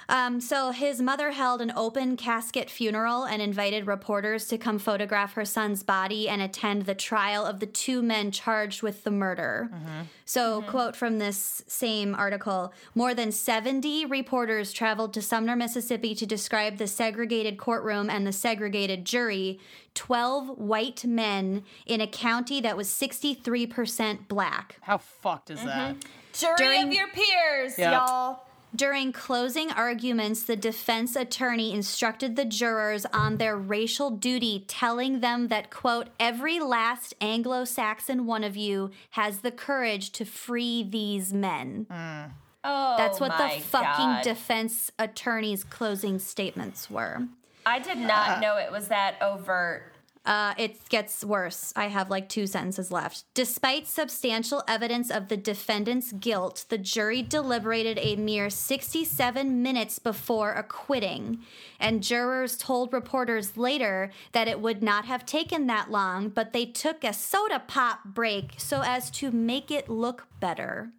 Um, 0.09 0.39
so 0.39 0.71
his 0.71 1.01
mother 1.01 1.31
held 1.31 1.61
an 1.61 1.73
open 1.75 2.15
casket 2.15 2.69
funeral 2.69 3.25
and 3.25 3.41
invited 3.41 3.87
reporters 3.87 4.47
to 4.47 4.57
come 4.57 4.79
photograph 4.79 5.33
her 5.33 5.43
son's 5.43 5.83
body 5.83 6.29
and 6.29 6.41
attend 6.41 6.83
the 6.85 6.95
trial 6.95 7.45
of 7.45 7.59
the 7.59 7.65
two 7.65 8.01
men 8.01 8.31
charged 8.31 8.81
with 8.81 9.03
the 9.03 9.11
murder. 9.11 9.69
Mm-hmm. 9.73 10.01
So, 10.25 10.61
mm-hmm. 10.61 10.69
quote 10.69 10.95
from 10.95 11.19
this 11.19 11.63
same 11.67 12.15
article 12.15 12.73
More 12.95 13.13
than 13.13 13.31
70 13.31 14.05
reporters 14.05 14.71
traveled 14.71 15.13
to 15.13 15.21
Sumner, 15.21 15.55
Mississippi 15.55 16.15
to 16.15 16.25
describe 16.25 16.77
the 16.77 16.87
segregated 16.87 17.57
courtroom 17.57 18.09
and 18.09 18.25
the 18.25 18.33
segregated 18.33 19.05
jury. 19.05 19.59
12 19.95 20.59
white 20.59 21.03
men 21.05 21.63
in 21.87 22.01
a 22.01 22.07
county 22.07 22.61
that 22.61 22.77
was 22.77 22.87
63% 22.87 24.27
black. 24.27 24.77
How 24.81 24.99
fucked 24.99 25.49
is 25.49 25.63
that? 25.63 25.95
Mm-hmm. 25.95 26.09
Jury 26.33 26.55
During- 26.57 26.87
of 26.87 26.93
your 26.93 27.07
peers, 27.07 27.77
Yeah. 27.79 27.93
y'all. 27.93 28.43
During 28.75 29.11
closing 29.13 29.71
arguments, 29.71 30.43
the 30.43 30.55
defense 30.55 31.15
attorney 31.15 31.73
instructed 31.73 32.35
the 32.35 32.45
jurors 32.45 33.05
on 33.13 33.37
their 33.37 33.55
racial 33.55 34.11
duty, 34.11 34.65
telling 34.67 35.21
them 35.21 35.47
that, 35.47 35.69
quote, 35.71 36.09
every 36.19 36.59
last 36.59 37.13
Anglo 37.21 37.63
Saxon 37.63 38.25
one 38.25 38.43
of 38.43 38.57
you 38.57 38.91
has 39.11 39.39
the 39.39 39.51
courage 39.51 40.11
to 40.11 40.25
free 40.25 40.83
these 40.83 41.33
men. 41.33 41.87
Mm. 41.89 42.31
Oh, 42.63 42.95
That's 42.97 43.19
what 43.19 43.37
the 43.37 43.61
fucking 43.61 44.05
God. 44.05 44.23
defense 44.23 44.91
attorney's 44.99 45.63
closing 45.63 46.19
statements 46.19 46.89
were. 46.89 47.27
I 47.65 47.79
did 47.79 47.97
not 47.97 48.41
know 48.41 48.57
it 48.57 48.71
was 48.71 48.89
that 48.89 49.15
overt. 49.21 49.93
Uh, 50.27 50.53
it 50.57 50.89
gets 50.89 51.23
worse. 51.23 51.71
I 51.77 51.87
have 51.87 52.09
like 52.09 52.27
two 52.27 52.47
sentences 52.47 52.91
left. 52.91 53.23
Despite 53.33 53.87
substantial 53.87 54.61
evidence 54.67 55.09
of 55.09 55.29
the 55.29 55.37
defendant's 55.37 56.11
guilt, 56.11 56.65
the 56.67 56.77
jury 56.77 57.21
deliberated 57.21 57.97
a 58.01 58.17
mere 58.17 58.49
67 58.49 59.63
minutes 59.63 59.99
before 59.99 60.51
acquitting. 60.51 61.39
And 61.79 62.03
jurors 62.03 62.57
told 62.57 62.91
reporters 62.91 63.55
later 63.55 64.11
that 64.33 64.49
it 64.49 64.59
would 64.59 64.83
not 64.83 65.05
have 65.05 65.25
taken 65.25 65.65
that 65.67 65.89
long, 65.89 66.27
but 66.27 66.51
they 66.51 66.65
took 66.65 67.05
a 67.05 67.13
soda 67.13 67.63
pop 67.65 68.03
break 68.03 68.55
so 68.57 68.81
as 68.83 69.09
to 69.11 69.31
make 69.31 69.71
it 69.71 69.87
look 69.87 70.27
better. 70.41 70.91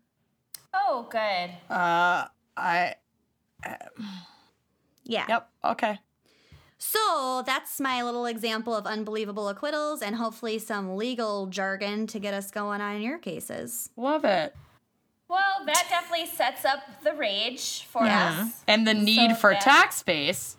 Oh, 0.73 1.07
good. 1.11 1.51
Uh, 1.69 2.29
I. 2.57 2.95
Yeah. 5.05 5.27
Yep. 5.29 5.51
Okay. 5.65 5.99
So 6.79 7.43
that's 7.45 7.81
my 7.81 8.03
little 8.03 8.25
example 8.27 8.75
of 8.75 8.87
unbelievable 8.87 9.49
acquittals 9.49 10.01
and 10.01 10.15
hopefully 10.17 10.59
some 10.59 10.97
legal 10.97 11.47
jargon 11.47 12.07
to 12.09 12.19
get 12.21 12.35
us 12.35 12.51
going 12.51 12.81
on 12.81 13.03
your 13.03 13.19
cases. 13.19 13.91
Love 13.97 14.25
it. 14.25 14.55
Well, 15.29 15.65
that 15.67 15.87
definitely 15.91 16.27
sets 16.27 16.65
up 16.65 16.79
the 17.05 17.13
rage 17.13 17.85
for 17.91 18.03
us. 18.05 18.63
And 18.67 18.87
the 18.87 18.95
need 18.95 19.31
So 19.33 19.37
for 19.37 19.51
that- 19.53 19.61
tax 19.63 19.97
space. 19.97 20.57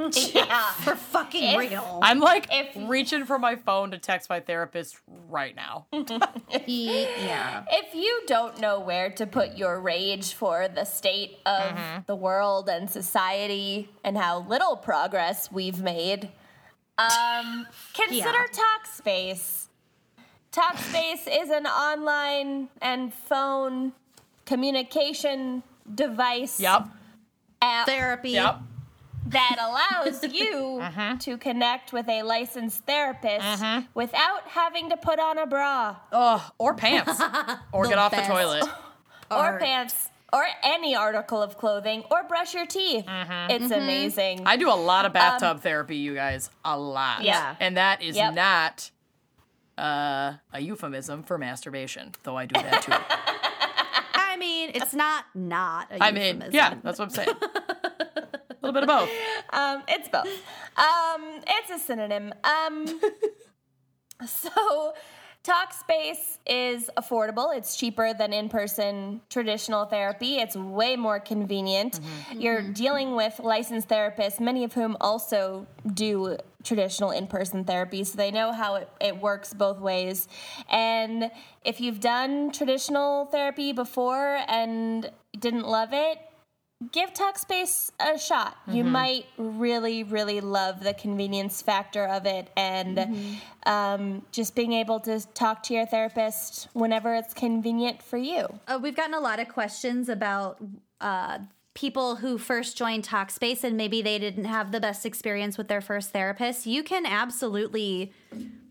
Yeah. 0.34 0.62
For 0.82 0.94
fucking 0.96 1.42
If- 1.44 1.58
real. 1.58 2.00
I'm 2.02 2.20
like 2.20 2.46
If- 2.50 2.88
reaching 2.88 3.24
for 3.26 3.38
my 3.38 3.56
phone 3.56 3.90
to 3.90 3.98
text 3.98 4.28
my 4.30 4.40
therapist 4.40 4.96
right 5.28 5.54
now. 5.54 5.86
yeah. 6.66 7.64
If 7.70 7.94
you 7.94 8.22
don't 8.26 8.60
know 8.60 8.80
where 8.80 9.10
to 9.10 9.26
put 9.26 9.56
your 9.56 9.80
rage 9.80 10.32
for 10.34 10.68
the 10.68 10.84
state 10.84 11.38
of 11.46 12.06
the 12.06 12.16
world 12.16 12.68
and 12.68 12.88
society 12.90 13.90
and 14.04 14.16
how 14.16 14.40
little 14.48 14.76
progress 14.76 15.50
we've 15.52 15.82
made, 15.82 16.30
um, 16.98 17.66
consider 17.94 18.16
Yeah. 18.16 18.46
Talkspace. 18.52 19.66
Talkspace 20.52 21.28
is 21.30 21.50
an 21.50 21.66
online 21.66 22.68
and 22.82 23.12
phone 23.14 23.92
communication 24.46 25.62
device 25.94 26.58
Yep. 26.60 26.88
app 27.62 27.86
Therapy. 27.86 28.30
Yep. 28.30 28.60
That 29.26 29.56
allows 29.58 30.22
you 30.34 30.78
Uh-huh. 30.80 31.16
to 31.20 31.36
connect 31.36 31.92
with 31.92 32.08
a 32.08 32.22
licensed 32.22 32.84
therapist 32.86 33.62
without 33.94 34.48
having 34.48 34.88
to 34.90 34.96
put 34.96 35.18
on 35.18 35.38
a 35.38 35.46
bra 35.46 35.96
Oh, 36.12 36.50
or 36.58 36.74
pants. 36.74 37.20
or 37.72 37.86
get 37.86 37.98
off 37.98 38.12
best. 38.12 38.28
the 38.28 38.34
toilet. 38.34 38.64
or 39.30 39.54
Or- 39.54 39.58
pants 39.58 40.08
or 40.32 40.44
any 40.62 40.94
article 40.94 41.42
of 41.42 41.58
clothing 41.58 42.04
or 42.10 42.22
brush 42.24 42.54
your 42.54 42.64
teeth. 42.66 43.04
It's 43.08 43.72
amazing. 43.72 44.38
Mm-hmm. 44.38 44.48
I 44.48 44.56
do 44.56 44.68
a 44.70 44.74
lot 44.78 45.04
of 45.04 45.12
bathtub 45.12 45.60
therapy, 45.60 45.96
you 45.96 46.14
guys. 46.14 46.50
A 46.64 46.78
lot. 46.78 47.24
Yeah. 47.24 47.56
And 47.58 47.76
that 47.76 48.00
is 48.00 48.14
Yep. 48.16 48.34
not 48.34 48.90
uh, 49.76 50.34
a 50.52 50.60
euphemism 50.60 51.24
for 51.24 51.36
masturbation, 51.36 52.12
though 52.22 52.36
I 52.36 52.46
do 52.46 52.60
that 52.60 52.82
too. 52.82 52.92
I 54.14 54.36
mean, 54.36 54.70
it's 54.74 54.94
not 54.94 55.24
not 55.34 55.90
a 55.90 56.00
I 56.02 56.12
mean, 56.12 56.24
euphemism. 56.36 56.54
yeah, 56.54 56.74
that's 56.82 56.98
what 57.00 57.06
I'm 57.06 57.10
saying. 57.10 57.28
Little 58.70 58.86
bit 58.86 58.88
of 58.88 59.08
both. 59.08 59.10
Um, 59.52 59.82
it's 59.88 60.08
both. 60.08 60.28
Um, 60.76 61.40
it's 61.44 61.70
a 61.70 61.78
synonym. 61.84 62.32
Um, 62.44 62.86
so, 64.26 64.94
Talkspace 65.42 66.38
is 66.46 66.88
affordable. 66.96 67.56
It's 67.56 67.76
cheaper 67.76 68.14
than 68.14 68.32
in-person 68.32 69.22
traditional 69.28 69.86
therapy. 69.86 70.36
It's 70.36 70.54
way 70.54 70.94
more 70.94 71.18
convenient. 71.18 71.98
You're 72.32 72.62
dealing 72.62 73.16
with 73.16 73.40
licensed 73.40 73.88
therapists, 73.88 74.38
many 74.38 74.62
of 74.62 74.74
whom 74.74 74.96
also 75.00 75.66
do 75.94 76.36
traditional 76.62 77.10
in-person 77.10 77.64
therapy, 77.64 78.04
so 78.04 78.16
they 78.16 78.30
know 78.30 78.52
how 78.52 78.76
it, 78.76 78.88
it 79.00 79.16
works 79.16 79.52
both 79.52 79.80
ways. 79.80 80.28
And 80.70 81.30
if 81.64 81.80
you've 81.80 82.00
done 82.00 82.52
traditional 82.52 83.24
therapy 83.26 83.72
before 83.72 84.38
and 84.46 85.10
didn't 85.38 85.66
love 85.66 85.88
it, 85.92 86.18
give 86.92 87.12
Talkspace 87.12 87.92
a 88.00 88.18
shot. 88.18 88.56
You 88.66 88.84
might 88.84 89.26
really, 89.36 90.02
really 90.02 90.40
love 90.40 90.82
the 90.82 90.94
convenience 90.94 91.60
factor 91.60 92.06
of 92.06 92.26
it 92.26 92.48
and 92.56 93.40
um, 93.66 94.22
just 94.32 94.54
being 94.54 94.72
able 94.72 94.98
to 95.00 95.20
talk 95.34 95.62
to 95.64 95.74
your 95.74 95.86
therapist 95.86 96.68
whenever 96.72 97.14
it's 97.14 97.34
convenient 97.34 98.02
for 98.02 98.16
you. 98.16 98.46
Uh, 98.66 98.78
we've 98.82 98.96
gotten 98.96 99.14
a 99.14 99.20
lot 99.20 99.40
of 99.40 99.48
questions 99.48 100.08
about 100.08 100.58
uh, 101.00 101.38
people 101.74 102.16
who 102.16 102.38
first 102.38 102.76
joined 102.76 103.06
Talkspace 103.06 103.62
and 103.62 103.76
maybe 103.76 104.00
they 104.02 104.18
didn't 104.18 104.46
have 104.46 104.72
the 104.72 104.80
best 104.80 105.04
experience 105.04 105.58
with 105.58 105.68
their 105.68 105.80
first 105.80 106.10
therapist. 106.10 106.66
You 106.66 106.82
can 106.82 107.04
absolutely 107.04 108.12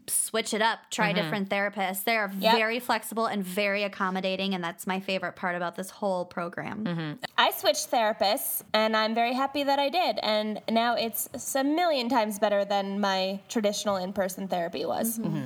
switch 0.10 0.54
it 0.54 0.62
up, 0.62 0.80
try 0.90 1.14
mm-hmm. 1.14 1.22
different 1.22 1.50
therapists. 1.50 2.04
They 2.04 2.18
are 2.18 2.32
Yep. 2.40 2.56
very 2.56 2.80
flexible 2.80 3.26
and 3.26 3.44
very 3.44 3.84
accommodating, 3.84 4.54
and 4.54 4.64
that's 4.64 4.88
my 4.88 5.00
favorite 5.00 5.36
part 5.36 5.56
about 5.56 5.76
this 5.76 5.90
whole 5.90 6.26
program. 6.26 6.84
Mm-hmm. 6.84 7.12
I 7.38 7.52
switched 7.52 7.92
therapists 7.92 8.64
and 8.74 8.96
I'm 8.96 9.16
very 9.16 9.34
happy 9.34 9.64
that 9.64 9.80
I 9.80 9.90
did. 9.90 10.20
And 10.22 10.62
now 10.70 10.96
it's 10.96 11.30
a 11.56 11.64
million 11.64 12.10
times 12.10 12.40
better 12.40 12.66
than 12.66 13.00
my 13.00 13.40
traditional 13.50 13.98
in 13.98 14.14
person 14.14 14.48
therapy 14.48 14.86
was. 14.86 15.18
Mm-hmm. 15.20 15.46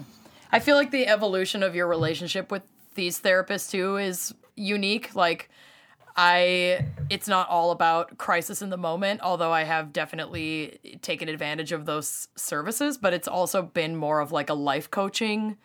I 0.51 0.59
feel 0.59 0.75
like 0.75 0.91
the 0.91 1.07
evolution 1.07 1.63
of 1.63 1.75
your 1.75 1.87
relationship 1.87 2.51
with 2.51 2.63
these 2.95 3.19
therapists 3.19 3.71
too 3.71 3.97
is 3.97 4.33
unique. 4.55 5.15
Like 5.15 5.49
I 6.15 6.85
it's 7.09 7.27
not 7.27 7.49
all 7.49 7.71
about 7.71 8.17
crisis 8.17 8.61
in 8.61 8.69
the 8.69 8.77
moment, 8.77 9.21
although 9.21 9.51
I 9.51 9.63
have 9.63 9.93
definitely 9.93 10.79
taken 11.01 11.27
advantage 11.29 11.71
of 11.71 11.85
those 11.85 12.27
services, 12.35 12.97
but 12.97 13.13
it's 13.13 13.27
also 13.27 13.61
been 13.61 13.95
more 13.95 14.19
of 14.19 14.31
like 14.31 14.49
a 14.49 14.53
life 14.53 14.91
coaching 14.91 15.57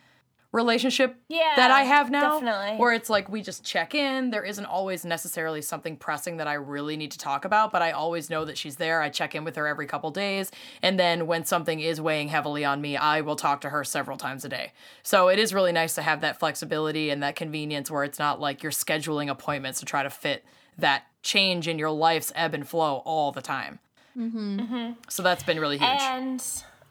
relationship 0.50 1.16
Yeah, 1.28 1.52
that 1.56 1.70
I 1.70 1.82
have 1.82 2.10
now 2.10 2.38
definitely. 2.40 2.78
where 2.78 2.92
it's 2.92 3.10
like 3.10 3.28
we 3.28 3.42
just 3.42 3.64
check 3.64 3.94
in. 3.94 4.30
There 4.30 4.44
isn't 4.44 4.64
always 4.64 5.04
necessarily 5.04 5.60
something 5.60 5.96
pressing 5.96 6.38
that 6.38 6.48
I 6.48 6.54
really 6.54 6.96
need 6.96 7.10
to 7.10 7.18
talk 7.18 7.44
about, 7.44 7.70
but 7.70 7.82
I 7.82 7.90
always 7.90 8.30
know 8.30 8.44
that 8.46 8.56
she's 8.56 8.76
there. 8.76 9.02
I 9.02 9.10
check 9.10 9.34
in 9.34 9.44
with 9.44 9.56
her 9.56 9.66
every 9.66 9.86
couple 9.86 10.10
days, 10.10 10.50
and 10.82 10.98
then 10.98 11.26
when 11.26 11.44
something 11.44 11.80
is 11.80 12.00
weighing 12.00 12.28
heavily 12.28 12.64
on 12.64 12.80
me, 12.80 12.96
I 12.96 13.20
will 13.20 13.36
talk 13.36 13.60
to 13.62 13.70
her 13.70 13.84
several 13.84 14.16
times 14.16 14.44
a 14.44 14.48
day. 14.48 14.72
So 15.02 15.28
it 15.28 15.38
is 15.38 15.52
really 15.52 15.72
nice 15.72 15.94
to 15.96 16.02
have 16.02 16.22
that 16.22 16.38
flexibility 16.38 17.10
and 17.10 17.22
that 17.22 17.36
convenience 17.36 17.90
where 17.90 18.04
it's 18.04 18.18
not 18.18 18.40
like 18.40 18.62
you're 18.62 18.72
scheduling 18.72 19.28
appointments 19.28 19.80
to 19.80 19.86
try 19.86 20.02
to 20.02 20.10
fit 20.10 20.44
that 20.78 21.04
change 21.22 21.68
in 21.68 21.78
your 21.78 21.90
life's 21.90 22.32
ebb 22.34 22.54
and 22.54 22.66
flow 22.66 23.02
all 23.04 23.32
the 23.32 23.42
time. 23.42 23.80
Mm-hmm. 24.16 24.92
So 25.08 25.22
that's 25.22 25.42
been 25.42 25.60
really 25.60 25.78
huge. 25.78 26.00
And 26.00 26.42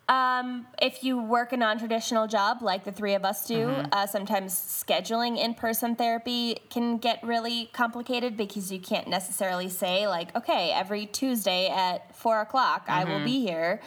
um, 0.09 0.65
if 0.81 1.03
you 1.03 1.21
work 1.21 1.51
a 1.51 1.57
non 1.57 1.79
traditional 1.79 2.27
job 2.27 2.61
like 2.61 2.85
the 2.85 2.91
three 2.91 3.13
of 3.13 3.25
us 3.25 3.45
do, 3.45 3.67
uh, 3.91 4.07
sometimes 4.07 4.53
scheduling 4.53 5.37
in 5.37 5.53
person 5.53 5.95
therapy 5.95 6.57
can 6.69 6.97
get 6.97 7.19
really 7.23 7.69
complicated 7.73 8.37
because 8.37 8.71
you 8.71 8.79
can't 8.79 9.07
necessarily 9.07 9.67
say, 9.67 10.07
like, 10.07 10.33
okay, 10.35 10.71
every 10.73 11.05
Tuesday 11.07 11.67
at 11.67 12.15
four 12.15 12.39
o'clock, 12.39 12.85
I 12.87 13.03
will 13.03 13.23
be 13.23 13.41
here. 13.41 13.81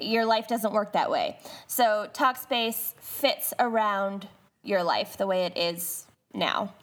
Your 0.00 0.24
life 0.24 0.48
doesn't 0.48 0.72
work 0.72 0.92
that 0.92 1.10
way. 1.10 1.38
So, 1.66 2.08
Talkspace 2.14 2.94
fits 3.00 3.52
around 3.58 4.28
your 4.62 4.82
life 4.82 5.16
the 5.16 5.26
way 5.26 5.44
it 5.44 5.58
is 5.58 6.06
now. 6.32 6.74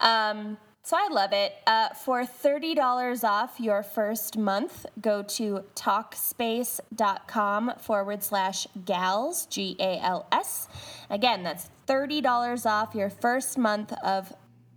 Um, 0.00 0.56
so 0.90 0.96
I 0.96 1.06
love 1.08 1.32
it. 1.32 1.54
Uh, 1.68 1.90
for 1.90 2.24
$30 2.24 3.22
off 3.22 3.60
your 3.60 3.84
first 3.84 4.36
month, 4.36 4.86
go 5.00 5.22
to 5.22 5.62
talkspace.com 5.76 7.74
forward 7.78 8.24
slash 8.24 8.66
gals, 8.84 9.46
G 9.46 9.76
A 9.78 10.00
L 10.00 10.26
S. 10.32 10.66
Again, 11.08 11.44
that's 11.44 11.70
$30 11.86 12.66
off 12.66 12.96
your 12.96 13.08
first 13.08 13.56
month 13.56 13.92
of 14.02 14.32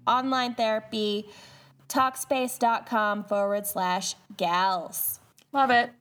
online 0.05 0.53
therapy, 0.53 1.25
talkspace.com 1.89 3.23
forward 3.23 3.65
slash 3.65 4.13
gals. 4.37 5.19
Love 5.51 5.71
it. 5.71 5.93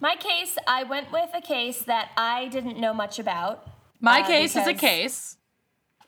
My 0.00 0.16
case, 0.16 0.56
I 0.66 0.84
went 0.84 1.12
with 1.12 1.28
a 1.34 1.42
case 1.42 1.82
that 1.82 2.08
I 2.16 2.48
didn't 2.48 2.80
know 2.80 2.94
much 2.94 3.18
about. 3.18 3.68
My 4.00 4.20
Uh, 4.20 4.26
case 4.26 4.56
is 4.56 4.66
a 4.66 4.72
case. 4.72 5.36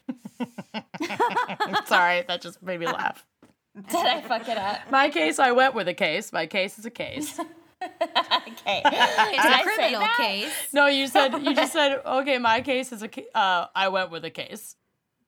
Sorry, 1.87 2.25
that 2.29 2.41
just 2.41 2.63
made 2.63 2.81
me 2.81 2.87
laugh. 2.87 3.25
Did 3.75 3.95
I 4.07 4.21
fuck 4.23 4.49
it 4.49 4.59
up? 4.59 4.91
My 4.91 5.09
case, 5.11 5.39
I 5.39 5.53
went 5.53 5.75
with 5.75 5.89
a 5.89 5.95
case. 5.95 6.33
My 6.33 6.47
case 6.47 6.79
is 6.79 6.87
a 6.87 6.91
case. 6.91 7.39
Okay. 7.81 8.83
It's 8.85 9.45
I 9.45 9.61
a 9.61 9.63
say 9.63 9.63
criminal 9.63 10.01
that? 10.01 10.17
case. 10.21 10.53
No, 10.73 10.87
you 10.89 11.07
said 11.07 11.29
you 11.39 11.55
just 11.55 11.73
said 11.73 12.03
okay. 12.05 12.37
My 12.39 12.61
case 12.61 12.91
is 12.91 13.03
a. 13.03 13.09
ca- 13.09 13.29
Uh, 13.33 13.67
I 13.73 13.87
went 13.87 14.11
with 14.11 14.25
a 14.25 14.31
case. 14.31 14.75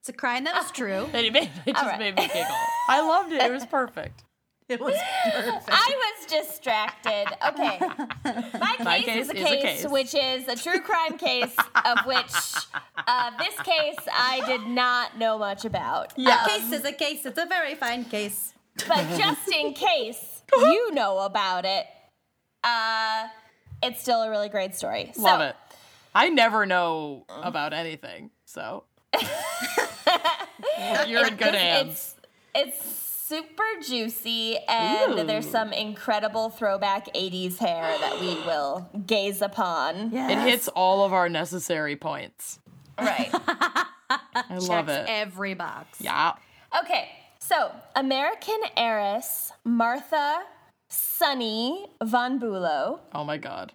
It's 0.01 0.09
a 0.09 0.13
crime 0.13 0.43
that 0.43 0.55
was 0.61 0.69
true. 0.71 1.07
And 1.13 1.25
it, 1.27 1.31
made, 1.31 1.49
it 1.65 1.73
just 1.73 1.85
right. 1.85 1.97
made 1.97 2.15
me 2.17 2.27
giggle. 2.27 2.43
I 2.89 2.99
loved 3.07 3.31
it. 3.31 3.41
It 3.41 3.51
was 3.53 3.65
perfect. 3.65 4.25
It 4.75 4.79
was 4.79 4.95
perfect. 5.33 5.69
I 5.69 5.95
was 6.19 6.25
distracted. 6.27 7.25
Okay. 7.49 7.79
My 8.59 8.75
case, 8.77 8.85
My 8.85 9.01
case 9.01 9.07
is, 9.07 9.15
a 9.15 9.19
is 9.19 9.29
a 9.29 9.33
case, 9.33 9.61
case. 9.81 9.85
which 9.91 10.15
is 10.15 10.47
a 10.47 10.55
true 10.55 10.79
crime 10.81 11.17
case, 11.17 11.55
of 11.85 12.05
which 12.05 12.33
uh, 13.07 13.31
this 13.37 13.55
case 13.63 13.97
I 14.13 14.41
did 14.45 14.65
not 14.67 15.17
know 15.17 15.37
much 15.37 15.65
about. 15.65 16.13
A 16.17 16.47
case 16.47 16.71
is 16.71 16.85
a 16.85 16.93
case. 16.93 17.25
It's 17.25 17.37
a 17.37 17.45
very 17.45 17.75
fine 17.75 18.05
case. 18.05 18.53
But 18.87 19.05
just 19.17 19.47
in 19.49 19.73
case 19.73 20.41
you 20.57 20.93
know 20.93 21.19
about 21.19 21.65
it, 21.65 21.85
uh, 22.63 23.27
it's 23.83 24.01
still 24.01 24.21
a 24.21 24.29
really 24.29 24.47
great 24.49 24.75
story. 24.75 25.11
So, 25.15 25.23
Love 25.23 25.41
it. 25.41 25.55
I 26.15 26.29
never 26.29 26.65
know 26.65 27.25
about 27.29 27.73
anything, 27.73 28.31
so 28.45 28.83
you're 31.07 31.27
in 31.27 31.35
good 31.35 31.53
this- 31.53 31.61
hands. 31.61 32.15
It's, 32.53 32.77
it's 32.79 33.00
super 33.31 33.63
juicy, 33.81 34.57
and 34.67 35.19
Ooh. 35.19 35.23
there's 35.23 35.49
some 35.49 35.71
incredible 35.71 36.49
throwback 36.49 37.05
80s 37.13 37.57
hair 37.57 37.97
that 37.99 38.19
we 38.19 38.35
will 38.45 38.89
gaze 39.07 39.41
upon. 39.41 40.11
Yeah. 40.11 40.29
It 40.29 40.49
hits 40.49 40.67
all 40.67 41.05
of 41.05 41.13
our 41.13 41.29
necessary 41.29 41.95
points. 41.95 42.59
Right. 42.99 43.29
I 43.33 43.87
love 44.49 44.67
Checks 44.67 44.91
it. 44.91 45.05
every 45.07 45.53
box. 45.53 46.01
Yeah. 46.01 46.33
Okay, 46.83 47.09
so 47.39 47.71
American 47.95 48.59
heiress 48.75 49.53
Martha 49.63 50.43
Sunny 50.89 51.85
Von 52.03 52.37
Bulow. 52.37 52.99
Oh 53.15 53.23
my 53.23 53.37
god. 53.37 53.71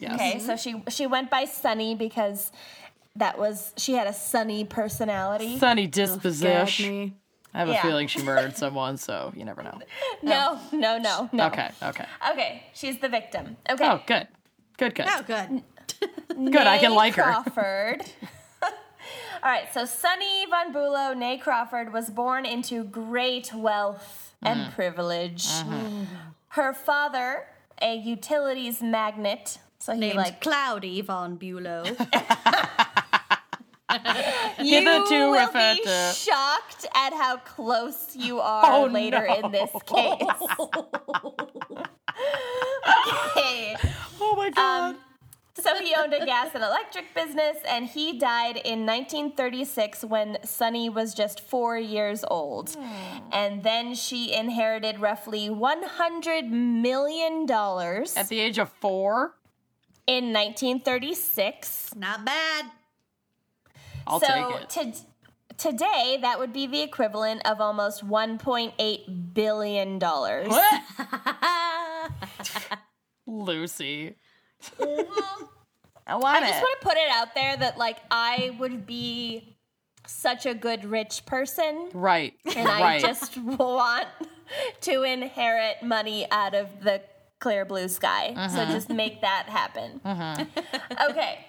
Yes. 0.00 0.14
Okay, 0.14 0.38
so 0.40 0.54
mhm. 0.54 0.58
she 0.58 0.90
she 0.90 1.06
went 1.06 1.30
by 1.30 1.44
Sunny 1.44 1.94
because 1.94 2.50
that 3.14 3.38
was 3.38 3.72
she 3.76 3.92
had 3.92 4.08
a 4.08 4.12
sunny 4.12 4.64
personality. 4.64 5.58
Sunny 5.58 5.82
Gag 5.82 5.92
disposition. 5.92 7.14
Me. 7.54 7.60
I 7.60 7.64
have 7.64 7.68
a 7.68 7.78
feeling 7.82 8.06
she 8.08 8.22
murdered 8.22 8.56
someone, 8.64 8.96
so 8.96 9.32
you 9.36 9.44
never 9.44 9.62
know. 9.62 9.78
no, 10.22 10.58
no, 10.72 10.98
no, 10.98 11.28
no. 11.32 11.46
Okay. 11.46 11.70
Okay. 11.82 12.04
Okay, 12.32 12.62
she's 12.74 12.98
the 12.98 13.08
victim. 13.08 13.56
Okay. 13.68 13.84
Oh, 13.88 14.00
good. 14.06 14.28
Good. 14.78 14.94
Good. 14.94 15.06
Oh, 15.08 15.22
good. 15.26 15.62
Good. 16.50 16.66
I 16.66 16.78
can 16.78 16.90
Nay 16.90 16.96
like 16.96 17.14
her. 17.14 17.22
Crawford. 17.22 18.02
All 19.42 19.50
right, 19.50 19.72
so 19.72 19.84
Sunny 19.84 20.46
Von 20.50 20.72
Bulow, 20.72 21.14
Nay 21.16 21.38
Crawford, 21.38 21.92
was 21.92 22.10
born 22.10 22.44
into 22.46 22.84
great 22.84 23.52
wealth 23.54 24.26
Mm. 24.42 24.48
and 24.50 24.72
privilege. 24.74 25.44
Mm-hmm. 25.44 26.04
Her 26.48 26.72
father, 26.72 27.44
a 27.82 27.94
utilities 27.94 28.80
magnate, 28.80 29.58
so 29.78 29.92
he 29.92 29.98
Named 30.00 30.16
like 30.16 30.40
Cloudy 30.40 31.02
Von 31.02 31.36
Bulow. 31.36 31.84
you 34.60 34.78
Hitherto 34.80 35.10
will 35.10 35.32
referred 35.32 35.76
be 35.76 35.82
to- 35.84 36.12
shocked 36.14 36.86
at 36.94 37.12
how 37.12 37.36
close 37.38 38.14
you 38.16 38.38
oh, 38.40 38.42
are 38.42 38.72
Oh, 38.72 38.84
later 38.86 39.26
no. 39.26 39.34
in 39.46 39.52
this 39.52 39.70
case. 39.86 40.22
Okay. 43.36 43.76
Oh 44.20 44.34
my 44.36 44.50
god. 44.50 44.94
Um, 44.94 44.98
so 45.54 45.74
he 45.76 45.94
owned 45.94 46.12
a 46.14 46.24
gas 46.24 46.50
and 46.54 46.62
electric 46.64 47.14
business, 47.14 47.56
and 47.68 47.86
he 47.86 48.18
died 48.18 48.56
in 48.56 48.86
1936 48.86 50.04
when 50.04 50.38
Sunny 50.44 50.88
was 50.88 51.12
just 51.14 51.40
four 51.40 51.78
years 51.78 52.24
old. 52.30 52.70
Hmm. 52.70 53.18
And 53.32 53.62
then 53.62 53.94
she 53.94 54.32
inherited 54.32 55.00
roughly 55.00 55.50
100 55.50 56.50
million 56.50 57.46
dollars 57.46 58.16
At 58.16 58.28
the 58.28 58.40
age 58.40 58.58
of 58.58 58.70
four, 58.80 59.36
in 60.06 60.32
1936. 60.32 61.94
Not 61.96 62.24
bad. 62.24 62.66
I'll 64.10 64.20
so 64.20 64.26
take 64.26 64.62
it. 64.62 64.94
to- 64.94 65.06
today, 65.56 66.18
that 66.22 66.38
would 66.38 66.52
be 66.52 66.66
the 66.66 66.80
equivalent 66.80 67.42
of 67.46 67.60
almost 67.60 68.06
1.8 68.06 69.34
billion 69.34 69.98
dollars. 69.98 70.48
What? 70.48 70.82
Lucy. 73.26 74.16
Mm-hmm. 74.78 75.44
I 76.06 76.16
want 76.16 76.42
I 76.42 76.48
just 76.48 76.60
want 76.60 76.80
to 76.80 76.86
put 76.86 76.96
it 76.96 77.08
out 77.10 77.34
there 77.34 77.56
that 77.56 77.78
like 77.78 77.98
I 78.10 78.56
would 78.58 78.84
be 78.86 79.56
such 80.06 80.44
a 80.44 80.54
good 80.54 80.84
rich 80.84 81.24
person 81.24 81.88
Right. 81.92 82.34
and 82.56 82.68
I 82.68 82.80
right. 82.80 83.00
just 83.00 83.38
want 83.38 84.08
to 84.80 85.02
inherit 85.04 85.82
money 85.82 86.26
out 86.30 86.54
of 86.54 86.68
the 86.82 87.02
clear 87.38 87.64
blue 87.64 87.88
sky. 87.88 88.32
So 88.34 88.58
mm-hmm. 88.58 88.72
just 88.72 88.88
make 88.90 89.20
that 89.20 89.46
happen. 89.48 90.00
Mm-hmm. 90.04 90.42
Okay. 91.10 91.46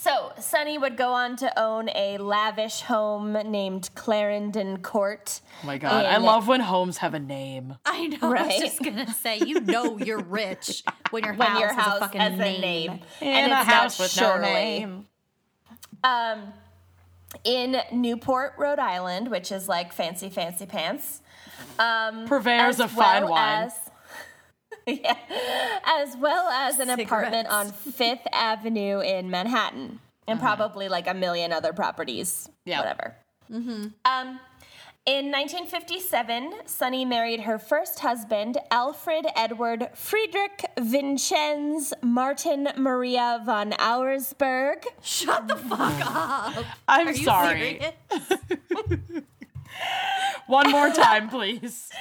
So 0.00 0.32
Sunny 0.38 0.78
would 0.78 0.96
go 0.96 1.12
on 1.12 1.34
to 1.38 1.58
own 1.60 1.88
a 1.88 2.18
lavish 2.18 2.82
home 2.82 3.32
named 3.32 3.90
Clarendon 3.96 4.78
Court. 4.78 5.40
oh 5.64 5.66
my 5.66 5.76
god. 5.76 6.06
I 6.06 6.18
love 6.18 6.46
when 6.46 6.60
homes 6.60 6.98
have 6.98 7.14
a 7.14 7.18
name. 7.18 7.74
I 7.84 8.06
know. 8.06 8.30
Right? 8.30 8.42
I 8.42 8.46
was 8.46 8.58
just 8.60 8.80
gonna 8.82 9.12
say, 9.12 9.38
you 9.44 9.60
know, 9.60 9.98
you're 9.98 10.22
rich 10.22 10.84
when 11.10 11.24
your 11.24 11.34
When 11.34 11.48
house, 11.48 11.60
your 11.60 11.74
has 11.74 11.84
house 11.84 11.96
a 11.96 12.00
fucking 12.00 12.20
has 12.20 12.38
name. 12.38 12.58
a 12.58 12.60
name. 12.60 13.00
In 13.20 13.26
and 13.28 13.52
a 13.52 13.56
it's 13.60 13.68
house 13.68 13.98
not 13.98 14.04
with 14.04 14.20
no 14.20 14.40
name. 14.40 15.06
Um, 16.04 16.52
in 17.42 17.80
Newport, 17.92 18.52
Rhode 18.56 18.78
Island, 18.78 19.32
which 19.32 19.50
is 19.50 19.68
like 19.68 19.92
fancy, 19.92 20.30
fancy 20.30 20.66
pants. 20.66 21.22
Um, 21.80 22.26
Purveyors 22.28 22.76
as 22.76 22.80
of 22.82 22.92
fine 22.92 23.24
well 23.24 23.32
wine. 23.32 23.64
As, 23.64 23.72
yeah, 25.02 25.16
as 25.84 26.16
well 26.16 26.48
as 26.48 26.78
an 26.78 26.90
apartment 26.90 27.48
on 27.48 27.70
Fifth 27.72 28.26
Avenue 28.32 29.00
in 29.00 29.30
Manhattan, 29.30 30.00
and 30.26 30.40
probably 30.40 30.88
like 30.88 31.06
a 31.06 31.14
million 31.14 31.52
other 31.52 31.72
properties. 31.72 32.48
Yeah. 32.64 32.80
whatever. 32.80 33.16
Um, 33.50 34.40
in 35.06 35.32
1957, 35.32 36.52
Sunny 36.66 37.04
married 37.06 37.40
her 37.40 37.58
first 37.58 38.00
husband, 38.00 38.58
Alfred 38.70 39.26
Edward 39.34 39.88
Friedrich 39.94 40.66
Vincenz 40.78 41.94
Martin 42.02 42.68
Maria 42.76 43.40
von 43.44 43.70
Auersperg. 43.72 44.84
Shut 45.02 45.48
the 45.48 45.56
fuck 45.56 45.94
up. 46.04 46.64
I'm 46.86 47.08
Are 47.08 47.14
sorry. 47.14 47.80
serious? 48.10 48.42
One 50.46 50.70
more 50.70 50.90
time, 50.90 51.28
please. 51.30 51.88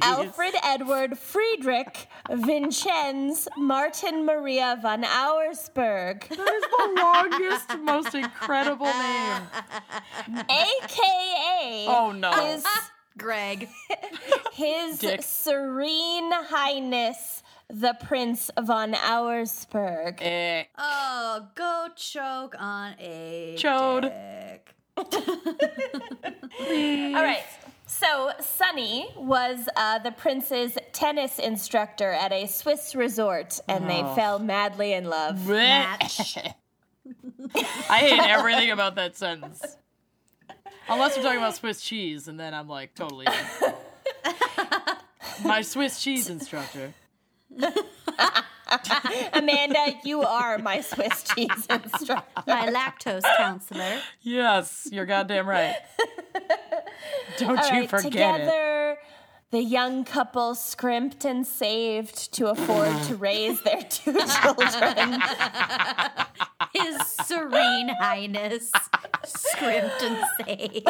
Please. 0.00 0.10
Alfred 0.10 0.54
Edward 0.62 1.18
Friedrich 1.18 2.06
Vincenz 2.30 3.48
Martin 3.56 4.24
Maria 4.26 4.78
von 4.82 5.02
Auersperg, 5.04 6.28
That 6.28 6.38
is 6.38 6.38
the 6.38 6.94
longest, 7.00 7.78
most 7.80 8.14
incredible 8.14 8.86
name. 8.86 9.42
aka 10.48 11.86
Oh 11.88 12.12
no. 12.16 12.30
his, 12.32 12.64
Greg. 13.18 13.68
his 14.52 14.98
Dick. 14.98 15.22
Serene 15.22 16.32
Highness 16.32 17.42
the 17.70 17.96
Prince 18.04 18.50
von 18.60 18.92
Auersperg. 18.92 20.18
Eh. 20.20 20.64
Oh, 20.76 21.48
go 21.54 21.86
choke 21.96 22.54
on 22.58 22.94
a 23.00 23.56
Chode. 23.58 24.02
dick. 24.02 24.74
All 24.96 25.04
right. 27.22 27.42
So 28.00 28.32
Sunny 28.40 29.08
was 29.16 29.68
uh, 29.76 30.00
the 30.00 30.10
prince's 30.10 30.76
tennis 30.92 31.38
instructor 31.38 32.10
at 32.10 32.32
a 32.32 32.46
Swiss 32.48 32.96
resort, 32.96 33.60
and 33.68 33.88
they 33.88 34.02
fell 34.16 34.40
madly 34.40 34.92
in 34.92 35.04
love. 35.04 35.46
Match. 35.46 36.36
I 37.88 37.98
hate 37.98 38.18
everything 38.18 38.72
about 38.72 38.96
that 38.96 39.16
sentence. 39.16 39.62
Unless 40.88 41.16
we're 41.16 41.22
talking 41.22 41.38
about 41.38 41.54
Swiss 41.54 41.80
cheese, 41.80 42.26
and 42.26 42.38
then 42.38 42.52
I'm 42.52 42.68
like 42.68 42.96
totally. 42.96 43.26
My 45.44 45.62
Swiss 45.62 46.02
cheese 46.02 46.28
instructor. 46.28 46.92
Amanda, 49.32 49.94
you 50.04 50.22
are 50.22 50.58
my 50.58 50.80
Swiss 50.80 51.22
cheese 51.24 51.66
instructor. 51.70 52.42
My 52.46 52.68
lactose 52.70 53.22
counselor. 53.36 54.00
Yes, 54.22 54.88
you're 54.90 55.06
goddamn 55.06 55.48
right. 55.48 55.76
Don't 57.38 57.58
All 57.58 57.66
you 57.66 57.80
right, 57.80 57.90
forget 57.90 58.04
it. 58.04 58.10
together, 58.44 58.98
the 59.50 59.62
young 59.62 60.04
couple 60.04 60.54
scrimped 60.54 61.24
and 61.24 61.46
saved 61.46 62.32
to 62.34 62.48
afford 62.48 63.02
to 63.04 63.16
raise 63.16 63.60
their 63.62 63.82
two 63.82 64.12
children. 64.42 65.20
His 66.74 67.06
Serene 67.06 67.88
Highness. 68.00 68.72
Scrimped 69.24 70.02
and 70.02 70.24
saved. 70.44 70.88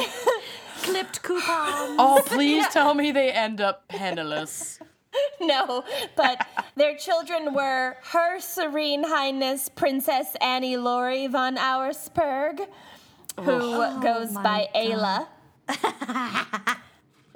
Clipped 0.83 1.23
coupons. 1.23 1.97
Oh, 1.99 2.23
please 2.27 2.67
tell 2.69 2.95
me 2.95 3.13
they 3.13 3.31
end 3.31 3.61
up 3.61 3.87
penniless. 3.89 4.79
no, 5.41 5.85
but 6.17 6.47
their 6.77 6.97
children 6.97 7.55
were 7.55 7.97
Her 8.03 8.41
Serene 8.41 9.05
Highness 9.05 9.69
Princess 9.69 10.37
Annie 10.41 10.77
Laurie 10.77 11.27
von 11.27 11.57
Auersperg, 11.57 12.67
who 13.41 13.53
oh 13.53 14.01
goes 14.01 14.33
my 14.33 14.43
by 14.43 14.69
Ayla. 14.75 15.27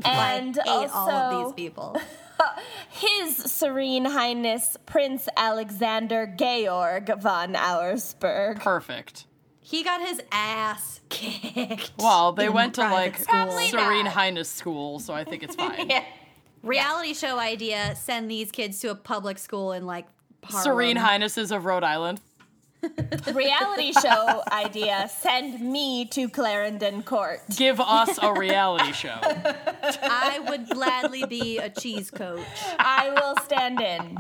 and 0.04 0.58
I 0.58 0.62
ate 0.62 0.66
also 0.66 0.94
all 0.94 1.10
of 1.10 1.46
these 1.46 1.54
people. 1.54 2.00
His 2.90 3.36
Serene 3.36 4.04
Highness 4.04 4.76
Prince 4.86 5.28
Alexander 5.36 6.26
Georg 6.26 7.20
von 7.20 7.54
Auersperg. 7.54 8.60
Perfect. 8.60 9.26
He 9.60 9.82
got 9.82 10.00
his 10.00 10.22
ass 10.32 11.00
kicked. 11.10 11.92
Well, 11.98 12.32
they 12.32 12.48
went 12.48 12.76
to 12.76 12.82
like 12.82 13.18
school. 13.18 13.50
Serene 13.68 14.04
not. 14.04 14.14
Highness 14.14 14.48
school, 14.48 14.98
so 14.98 15.12
I 15.12 15.24
think 15.24 15.42
it's 15.42 15.56
fine. 15.56 15.90
Yeah. 15.90 16.04
Reality 16.62 17.14
show 17.14 17.38
idea: 17.38 17.94
send 17.96 18.30
these 18.30 18.50
kids 18.50 18.80
to 18.80 18.88
a 18.90 18.94
public 18.94 19.38
school 19.38 19.72
in 19.72 19.86
like 19.86 20.06
Harlem. 20.44 20.62
Serene 20.64 20.96
Highnesses 20.96 21.50
of 21.50 21.64
Rhode 21.64 21.84
Island. 21.84 22.20
Reality 23.34 23.92
show 23.92 24.42
idea 24.52 25.10
send 25.20 25.60
me 25.60 26.04
to 26.06 26.28
Clarendon 26.28 27.02
Court. 27.02 27.40
Give 27.56 27.80
us 27.80 28.18
a 28.22 28.32
reality 28.32 28.92
show. 28.92 29.18
I 29.20 30.38
would 30.48 30.68
gladly 30.68 31.26
be 31.26 31.58
a 31.58 31.70
cheese 31.70 32.10
coach. 32.12 32.46
I 32.78 33.10
will 33.10 33.34
stand 33.44 33.80
in. 33.80 34.18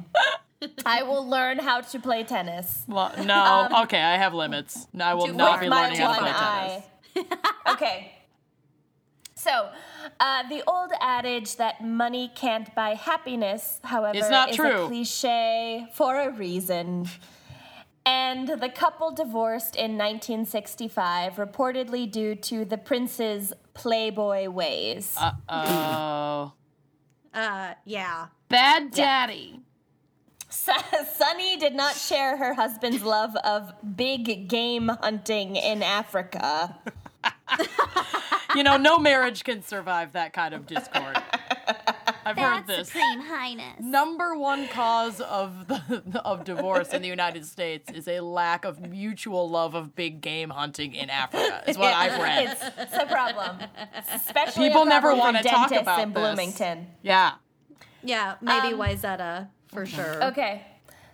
I 0.84 1.04
will 1.04 1.28
learn 1.28 1.60
how 1.60 1.82
to 1.82 2.00
play 2.00 2.24
tennis. 2.24 2.82
Well, 2.88 3.12
no, 3.24 3.68
okay, 3.84 4.02
I 4.02 4.16
have 4.16 4.34
limits. 4.34 4.88
I 4.98 5.14
will 5.14 5.28
not 5.28 5.60
be 5.60 5.66
Um, 5.66 5.72
learning 5.72 6.00
how 6.00 6.12
to 6.14 6.18
play 6.18 6.30
eye. 6.34 6.84
tennis. 7.14 7.32
okay. 7.68 8.12
So, 9.48 9.70
uh, 10.20 10.46
the 10.48 10.62
old 10.66 10.90
adage 11.00 11.56
that 11.56 11.82
money 11.82 12.30
can't 12.34 12.74
buy 12.74 12.90
happiness, 12.94 13.80
however, 13.82 14.18
It's 14.18 14.28
not 14.28 14.50
is 14.50 14.56
true. 14.56 14.84
a 14.84 14.88
cliche 14.88 15.86
for 15.94 16.20
a 16.20 16.30
reason. 16.30 17.08
And 18.04 18.48
the 18.48 18.68
couple 18.68 19.10
divorced 19.10 19.74
in 19.74 19.96
1965, 19.96 21.36
reportedly 21.36 22.10
due 22.10 22.34
to 22.34 22.64
the 22.66 22.76
prince's 22.76 23.52
playboy 23.74 24.48
ways. 24.48 25.16
Oh. 25.48 26.52
Uh, 27.34 27.74
yeah. 27.84 28.28
Bad 28.48 28.90
daddy. 28.90 29.60
Sunny 30.48 31.56
did 31.58 31.74
not 31.74 31.94
share 31.94 32.36
her 32.38 32.54
husband's 32.54 33.02
love 33.02 33.36
of 33.44 33.70
big 33.96 34.48
game 34.48 34.88
hunting 34.88 35.54
in 35.54 35.82
Africa. 35.82 36.76
You 38.54 38.62
know, 38.62 38.76
no 38.76 38.98
marriage 38.98 39.44
can 39.44 39.62
survive 39.62 40.12
that 40.14 40.32
kind 40.32 40.54
of 40.54 40.66
discord. 40.66 41.16
I've 42.24 42.36
heard 42.36 42.66
this. 42.66 42.88
Supreme 42.88 43.20
Highness. 43.20 43.78
Number 43.80 44.36
one 44.36 44.68
cause 44.68 45.20
of 45.20 45.68
the, 45.68 46.20
of 46.24 46.44
divorce 46.44 46.92
in 46.92 47.02
the 47.02 47.08
United 47.08 47.44
States 47.46 47.90
is 47.92 48.08
a 48.08 48.20
lack 48.20 48.64
of 48.64 48.80
mutual 48.80 49.48
love 49.48 49.74
of 49.74 49.94
big 49.94 50.20
game 50.22 50.50
hunting 50.50 50.94
in 50.94 51.08
Africa. 51.10 51.62
Is 51.68 51.76
what 51.78 51.94
I've 51.94 52.20
read. 52.22 52.48
It's, 52.50 52.64
it's 52.78 52.94
a 52.94 53.06
problem, 53.06 53.58
especially 54.14 54.68
People 54.68 54.82
a 54.82 54.86
never 54.86 55.14
wanna 55.14 55.42
talk 55.42 55.68
dentists 55.70 55.82
about 55.82 56.00
in 56.00 56.12
this. 56.12 56.20
Bloomington. 56.20 56.86
Yeah. 57.02 57.32
Yeah, 58.02 58.36
maybe 58.40 58.74
Um, 58.74 58.80
Wayzata 58.80 59.48
for 59.72 59.84
sure. 59.86 60.24
Okay, 60.24 60.64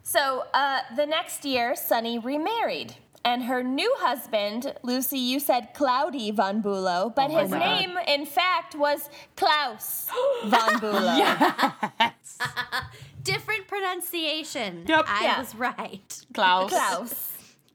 so 0.02 0.44
uh, 0.54 0.80
the 0.96 1.06
next 1.06 1.44
year, 1.44 1.74
Sunny 1.74 2.18
remarried. 2.18 2.94
And 3.24 3.44
her 3.44 3.62
new 3.62 3.92
husband, 4.00 4.74
Lucy, 4.82 5.18
you 5.18 5.40
said 5.40 5.68
Cloudy 5.74 6.30
von 6.30 6.60
Bulow, 6.60 7.12
but 7.14 7.30
oh 7.30 7.34
my 7.34 7.42
his 7.42 7.50
God. 7.50 7.58
name, 7.58 7.98
in 8.08 8.26
fact, 8.26 8.74
was 8.74 9.08
Klaus 9.36 10.08
von 10.44 10.78
Bulow. 10.80 11.16
yes. 11.16 12.38
Different 13.22 13.66
pronunciation. 13.68 14.84
Yep. 14.86 15.04
I 15.08 15.24
Yeah. 15.24 15.38
was 15.38 15.54
right. 15.54 16.20
Klaus. 16.34 16.70
Klaus. 16.70 17.32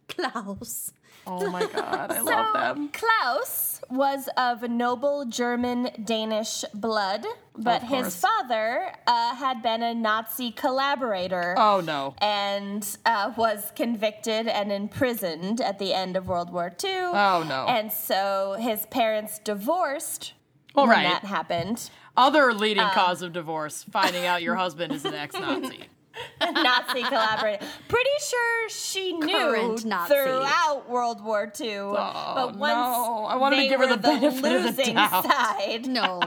Klaus. 0.08 0.92
Oh 1.28 1.50
my 1.50 1.66
god, 1.66 2.12
I 2.12 2.18
So, 2.18 2.24
love 2.26 2.54
them. 2.54 2.90
Klaus 2.90 3.69
was 3.90 4.30
of 4.38 4.62
noble 4.70 5.26
German 5.26 5.90
Danish 6.04 6.64
blood, 6.74 7.26
but 7.58 7.84
his 7.84 8.16
father 8.16 8.92
uh, 9.08 9.36
had 9.36 9.62
been 9.62 9.82
a 9.82 9.94
Nazi 9.94 10.52
collaborator. 10.52 11.56
Oh 11.58 11.82
no. 11.82 12.16
and 12.20 12.98
uh, 13.06 13.34
was 13.36 13.72
convicted 13.76 14.48
and 14.48 14.72
imprisoned 14.72 15.60
at 15.62 15.80
the 15.80 15.94
end 15.94 16.16
of 16.16 16.28
World 16.28 16.52
War 16.52 16.72
II. 16.84 16.92
Oh, 16.92 17.46
no. 17.48 17.66
And 17.68 17.92
so 17.92 18.56
his 18.60 18.86
parents 18.88 19.40
divorced 19.40 20.34
All 20.76 20.88
when 20.88 20.98
right. 20.98 21.04
that 21.04 21.26
happened. 21.26 21.90
Other 22.16 22.54
leading 22.54 22.84
cause 22.90 23.22
of 23.22 23.34
divorce: 23.34 23.86
finding 23.90 24.26
out 24.26 24.42
your 24.44 24.56
husband 24.56 24.92
is 24.94 25.06
an 25.06 25.14
ex-Nazi. 25.14 25.62
Nazi 25.62 25.80
collaborator. 26.40 27.66
Pretty 27.88 28.10
sure 28.22 28.70
she 28.70 29.14
knew 29.14 29.78
Nazi. 29.86 30.14
throughout 30.14 30.90
World 30.90 31.24
War 31.24 31.52
II. 31.60 31.78
but 31.94 32.56
once 32.58 32.74
no. 32.74 33.26
I 33.30 33.36
wanted 33.36 33.58
to 33.58 33.68
give 33.68 33.80
her 33.80 33.88
the 33.88 33.98
benefit 33.98 34.52
of 34.52 34.64
the 34.64 34.82
losing 34.82 34.96
doubt. 34.96 35.24
side, 35.26 35.88
No. 35.88 36.20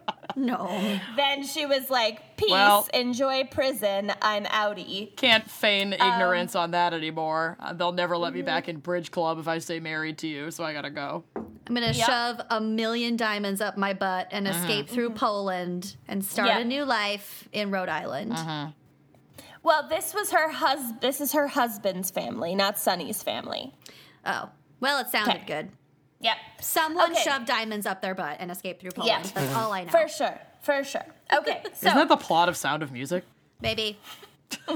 no. 0.36 0.98
then 1.16 1.44
she 1.44 1.66
was 1.66 1.90
like, 1.90 2.36
"Peace, 2.36 2.50
Well- 2.50 2.86
enjoy 2.94 3.44
prison. 3.44 4.12
I'm 4.22 4.44
outie." 4.44 5.14
Can't 5.16 5.48
feign 5.50 5.94
Um, 5.98 6.12
ignorance 6.12 6.54
on 6.54 6.70
that 6.72 6.94
anymore. 6.94 7.56
Uh, 7.60 7.72
They'll 7.72 7.92
never 7.92 8.16
let 8.16 8.32
me 8.34 8.42
back 8.42 8.68
in 8.68 8.78
bridge 8.78 9.10
club 9.10 9.38
if 9.38 9.48
I 9.48 9.58
stay 9.58 9.80
married 9.80 10.18
to 10.18 10.28
you, 10.28 10.50
so 10.50 10.64
I 10.64 10.72
gotta 10.72 10.90
go. 10.90 11.24
I'm 11.36 11.74
gonna 11.74 11.92
shove 11.92 12.40
a 12.50 12.60
million 12.60 13.16
diamonds 13.16 13.60
up 13.60 13.76
my 13.76 13.92
butt 13.92 14.28
and 14.30 14.48
escape 14.48 14.88
through 14.88 15.10
Poland 15.10 15.96
and 16.06 16.24
start 16.24 16.48
Yeah. 16.48 16.58
a 16.60 16.64
new 16.64 16.84
life 16.84 17.48
in 17.52 17.70
Rhode 17.70 17.88
Island. 17.90 18.34
Well, 19.62 19.88
this 19.88 20.14
was 20.14 20.30
her 20.30 20.50
hus. 20.50 20.92
This 21.00 21.20
is 21.20 21.32
her 21.32 21.48
husband's 21.48 22.10
family, 22.10 22.54
not 22.54 22.78
Sunny's 22.78 23.22
family. 23.22 23.74
Oh. 24.24 24.50
Well, 24.80 25.00
it 25.00 25.08
sounded 25.08 25.36
Okay. 25.36 25.44
good. 25.46 25.70
Yep. 26.20 26.36
Someone 26.60 27.12
Okay. 27.12 27.22
shoved 27.22 27.46
diamonds 27.46 27.86
up 27.86 28.00
their 28.02 28.14
butt 28.14 28.36
and 28.40 28.50
escaped 28.50 28.80
through 28.80 28.90
Poland. 28.92 29.24
Yeah. 29.26 29.30
That's 29.34 29.54
all 29.54 29.72
I 29.72 29.84
know. 29.84 29.90
For 29.90 30.08
sure. 30.08 30.40
For 30.62 30.82
sure. 30.84 31.06
Okay. 31.32 31.62
So 31.74 31.86
Isn't 31.88 31.98
that 31.98 32.08
the 32.08 32.16
plot 32.16 32.48
of 32.48 32.56
Sound 32.56 32.82
of 32.82 32.90
Music? 32.92 33.24
Maybe. 33.60 33.98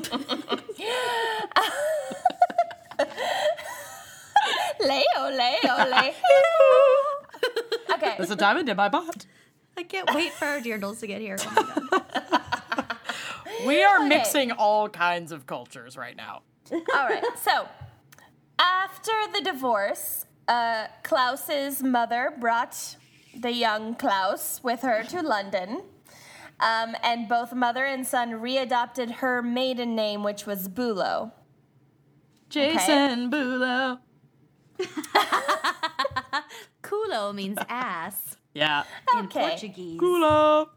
Leo, 4.80 5.30
Leo, 5.30 5.85
Leo. 5.87 6.12
okay. 7.95 8.14
There's 8.16 8.30
a 8.30 8.37
diamond 8.37 8.68
in 8.68 8.76
my 8.76 8.89
butt. 8.89 9.26
I 9.76 9.85
can't 9.85 10.12
wait 10.14 10.33
for 10.33 10.45
our 10.47 10.61
dirndles 10.61 11.01
to 11.01 11.07
get 11.07 11.20
here. 11.20 11.37
Oh 11.41 11.87
my 11.91 11.99
God. 12.30 12.41
We 13.66 13.82
are 13.82 13.98
Okay. 13.98 14.08
mixing 14.08 14.52
all 14.52 14.88
kinds 14.88 15.32
of 15.32 15.46
cultures 15.46 15.96
right 15.96 16.16
now. 16.16 16.42
All 16.72 16.80
right. 17.08 17.24
So 17.42 17.68
after 18.58 19.12
the 19.32 19.40
divorce, 19.42 20.26
uh, 20.48 20.86
Klaus's 21.02 21.82
mother 21.82 22.32
brought 22.38 22.96
the 23.38 23.52
young 23.52 23.94
Klaus 23.94 24.60
with 24.62 24.80
her 24.82 25.02
to 25.04 25.22
London. 25.22 25.82
Um, 26.60 26.94
and 27.02 27.28
both 27.28 27.52
mother 27.52 27.84
and 27.84 28.06
son 28.06 28.32
readopted 28.32 29.16
her 29.16 29.42
maiden 29.42 29.96
name, 29.96 30.22
which 30.22 30.46
was 30.46 30.68
Bulo. 30.68 31.32
Jason 32.48 33.30
Bulo. 33.30 33.98
Culo 36.82 37.34
means 37.34 37.58
ass 37.68 38.36
Yeah. 38.54 38.84
in 39.18 39.26
Okay. 39.26 39.48
Portuguese. 39.48 39.98
Bulow. 39.98 40.70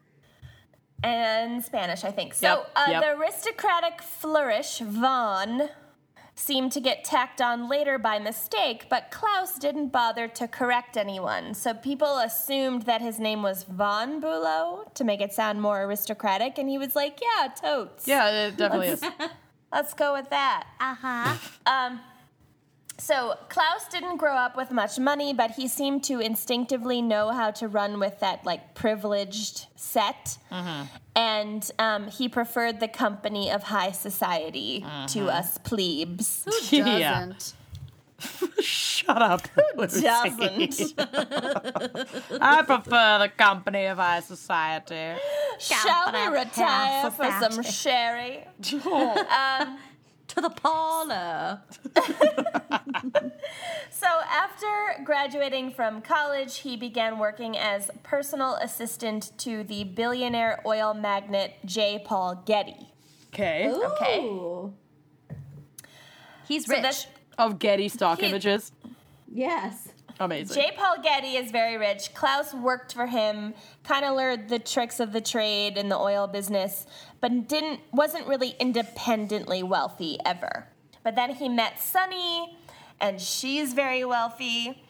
And 1.03 1.63
Spanish, 1.63 2.03
I 2.03 2.11
think. 2.11 2.33
So 2.33 2.47
Yep, 2.47 2.71
uh, 2.75 2.85
yep. 2.91 3.03
the 3.03 3.09
aristocratic 3.19 4.01
flourish 4.01 4.79
von 4.79 5.69
seemed 6.37 6.71
to 6.73 6.81
get 6.81 7.03
tacked 7.05 7.41
on 7.41 7.69
later 7.69 7.97
by 7.97 8.19
mistake, 8.19 8.87
but 8.89 9.09
Klaus 9.09 9.57
didn't 9.57 9.89
bother 9.89 10.27
to 10.27 10.47
correct 10.47 10.97
anyone. 10.97 11.53
So 11.53 11.73
people 11.73 12.17
assumed 12.17 12.81
that 12.83 13.01
his 13.01 13.19
name 13.19 13.41
was 13.41 13.63
von 13.63 14.19
Bulow 14.19 14.91
to 14.95 15.03
make 15.05 15.21
it 15.21 15.31
sound 15.31 15.61
more 15.61 15.83
aristocratic, 15.83 16.57
and 16.57 16.67
he 16.69 16.77
was 16.77 16.93
like, 16.95 17.19
"Yeah, 17.21 17.47
totes. 17.47 18.05
Yeah, 18.07 18.47
it 18.47 18.57
definitely 18.57 18.87
is. 18.89 19.03
let's 19.71 19.93
go 19.93 20.11
with 20.13 20.29
that." 20.29 20.67
Uh 20.79 20.95
huh. 20.95 21.37
Um, 21.65 21.99
so 22.97 23.35
Klaus 23.49 23.87
didn't 23.89 24.17
grow 24.17 24.35
up 24.35 24.55
with 24.55 24.71
much 24.71 24.97
money, 24.97 25.33
but 25.33 25.51
he 25.51 25.67
seemed 25.67 26.03
to 26.05 26.19
instinctively 26.19 27.01
know 27.01 27.29
how 27.29 27.51
to 27.51 27.67
run 27.67 27.99
with 27.99 28.19
that 28.21 28.45
like 28.45 28.73
privileged 28.73 29.67
set, 29.75 30.37
mm-hmm. 30.51 30.83
and 31.15 31.71
um, 31.79 32.07
he 32.07 32.29
preferred 32.29 32.79
the 32.79 32.87
company 32.87 33.51
of 33.51 33.63
high 33.63 33.91
society 33.91 34.79
to 34.79 35.19
mm-hmm. 35.19 35.27
us 35.27 35.57
plebes. 35.59 36.45
Who 36.69 36.77
doesn't? 36.83 37.53
Shut 38.59 39.21
up. 39.21 39.41
Lucy. 39.75 40.01
Doesn't 40.01 40.93
I 42.41 42.63
prefer 42.65 43.19
the 43.19 43.31
company 43.37 43.85
of 43.85 43.97
high 43.97 44.21
society. 44.21 45.19
shall 45.59 46.05
we 46.07 46.11
Company 46.13 46.25
of 46.27 46.33
retire 46.33 47.11
for 47.11 47.25
some 47.39 47.63
society. 47.63 47.71
sherry? 47.71 48.47
Um, 48.95 49.77
To 50.29 50.41
the 50.41 50.49
parlor. 50.49 51.61
So 53.89 54.07
after 54.29 55.03
graduating 55.03 55.71
from 55.71 56.01
college, 56.01 56.57
he 56.59 56.75
began 56.75 57.17
working 57.17 57.57
as 57.57 57.89
personal 58.03 58.55
assistant 58.55 59.31
to 59.39 59.63
the 59.63 59.83
billionaire 59.85 60.61
oil 60.65 60.93
magnate 60.93 61.53
J. 61.65 62.03
Paul 62.05 62.43
Getty. 62.45 62.91
Okay. 63.33 63.71
Okay. 63.71 64.29
He's 66.47 66.65
So 66.65 66.73
rich. 66.73 66.81
that's- 66.81 67.07
Of 67.37 67.57
Getty 67.59 67.89
stock 67.89 68.19
He- 68.19 68.27
images. 68.27 68.71
yes. 69.31 69.87
Amazing. 70.19 70.55
J. 70.55 70.71
Paul 70.77 70.95
Getty 71.03 71.35
is 71.35 71.51
very 71.51 71.77
rich. 71.77 72.13
Klaus 72.13 72.53
worked 72.53 72.93
for 72.93 73.05
him, 73.05 73.53
kind 73.83 74.05
of 74.05 74.15
learned 74.15 74.49
the 74.49 74.59
tricks 74.59 74.99
of 74.99 75.11
the 75.11 75.21
trade 75.21 75.77
in 75.77 75.89
the 75.89 75.97
oil 75.97 76.25
business, 76.27 76.85
but 77.19 77.47
didn't 77.47 77.81
wasn't 77.91 78.25
really 78.27 78.55
independently 78.59 79.61
wealthy 79.61 80.17
ever. 80.25 80.67
But 81.03 81.15
then 81.15 81.31
he 81.31 81.49
met 81.49 81.81
Sunny, 81.81 82.57
and 83.01 83.19
she's 83.19 83.73
very 83.73 84.05
wealthy, 84.05 84.83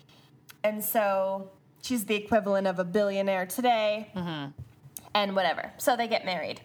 and 0.64 0.84
so 0.84 1.50
she's 1.82 2.06
the 2.06 2.16
equivalent 2.16 2.68
of 2.68 2.78
a 2.78 2.86
billionaire 2.86 3.48
today, 3.48 4.12
mm-hmm. 4.16 4.52
and 5.16 5.36
whatever. 5.36 5.72
So 5.78 5.98
they 5.98 6.08
get 6.08 6.24
married. 6.24 6.62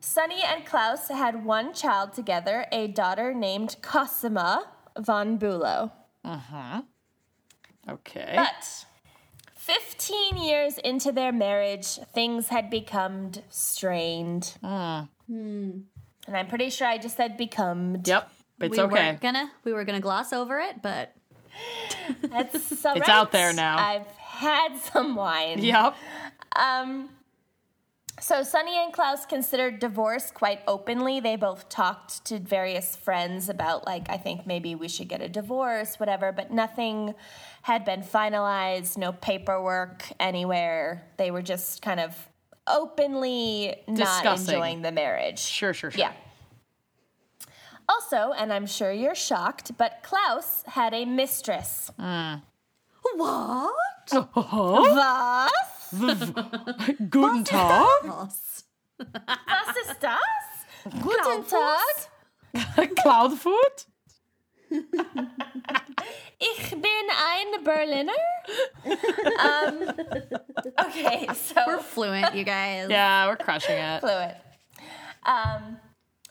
Sunny 0.00 0.42
and 0.42 0.64
Klaus 0.64 1.08
had 1.08 1.44
one 1.44 1.74
child 1.74 2.12
together, 2.12 2.66
a 2.72 2.88
daughter 2.88 3.34
named 3.34 3.76
Cosima 3.82 4.70
von 4.98 5.36
Bulow. 5.36 5.92
Mm-hmm. 6.24 6.80
Okay. 7.88 8.32
But 8.36 8.84
15 9.54 10.36
years 10.36 10.78
into 10.78 11.12
their 11.12 11.32
marriage, 11.32 11.96
things 12.14 12.48
had 12.48 12.70
become 12.70 13.32
strained. 13.48 14.54
Hmm. 14.60 15.02
And 15.28 16.36
I'm 16.36 16.48
pretty 16.48 16.70
sure 16.70 16.86
I 16.86 16.98
just 16.98 17.16
said 17.16 17.36
become. 17.36 18.02
Yep. 18.04 18.30
It's 18.60 18.76
we 18.76 18.82
okay. 18.82 19.12
were 19.12 19.18
gonna 19.18 19.50
we 19.64 19.72
were 19.72 19.84
gonna 19.84 20.00
gloss 20.00 20.32
over 20.32 20.58
it, 20.58 20.82
but 20.82 21.14
That's 22.22 22.72
It's 22.72 22.84
alright. 22.84 23.08
out 23.08 23.32
there 23.32 23.52
now. 23.52 23.78
I've 23.78 24.06
had 24.06 24.76
some 24.78 25.14
wine. 25.14 25.62
Yep. 25.62 25.94
Um, 26.56 27.10
so 28.20 28.42
Sunny 28.42 28.76
and 28.76 28.92
Klaus 28.92 29.24
considered 29.24 29.78
divorce 29.78 30.30
quite 30.30 30.60
openly. 30.66 31.20
They 31.20 31.36
both 31.36 31.68
talked 31.68 32.24
to 32.26 32.38
various 32.38 32.96
friends 32.96 33.48
about, 33.48 33.86
like, 33.86 34.10
I 34.10 34.18
think 34.18 34.46
maybe 34.46 34.74
we 34.74 34.88
should 34.88 35.08
get 35.08 35.22
a 35.22 35.28
divorce, 35.28 35.98
whatever, 35.98 36.30
but 36.32 36.50
nothing 36.50 37.14
had 37.62 37.84
been 37.84 38.02
finalized, 38.02 38.96
no 38.96 39.12
paperwork 39.12 40.04
anywhere. 40.18 41.04
They 41.16 41.30
were 41.30 41.42
just 41.42 41.82
kind 41.82 42.00
of 42.00 42.14
openly 42.66 43.76
not 43.88 44.24
enjoying 44.24 44.82
the 44.82 44.92
marriage. 44.92 45.38
Sure, 45.40 45.72
sure, 45.74 45.90
sure. 45.90 45.98
Yeah. 45.98 46.12
Also, 47.88 48.32
and 48.32 48.52
I'm 48.52 48.66
sure 48.66 48.92
you're 48.92 49.14
shocked, 49.16 49.76
but 49.76 49.98
Klaus 50.02 50.62
had 50.66 50.94
a 50.94 51.04
mistress. 51.04 51.90
what? 51.96 53.74
Was? 54.12 55.50
Guten 57.10 57.44
Tag. 57.44 57.88
Us. 58.04 58.64
Was 58.98 59.76
ist 59.88 60.00
das? 60.00 60.20
Guten 61.02 61.44
Tag. 61.44 62.94
Cloudfoot. 63.02 63.86
Ich 66.38 66.70
bin 66.70 66.82
ein 66.82 67.64
Berliner. 67.64 68.12
um, 68.86 69.88
okay, 70.86 71.26
so 71.34 71.60
We're 71.66 71.78
fluent, 71.78 72.34
you 72.34 72.44
guys. 72.44 72.88
Yeah, 72.88 73.26
we're 73.28 73.36
crushing 73.36 73.76
it. 73.76 74.00
fluent. 74.00 74.34
Um, 75.26 75.76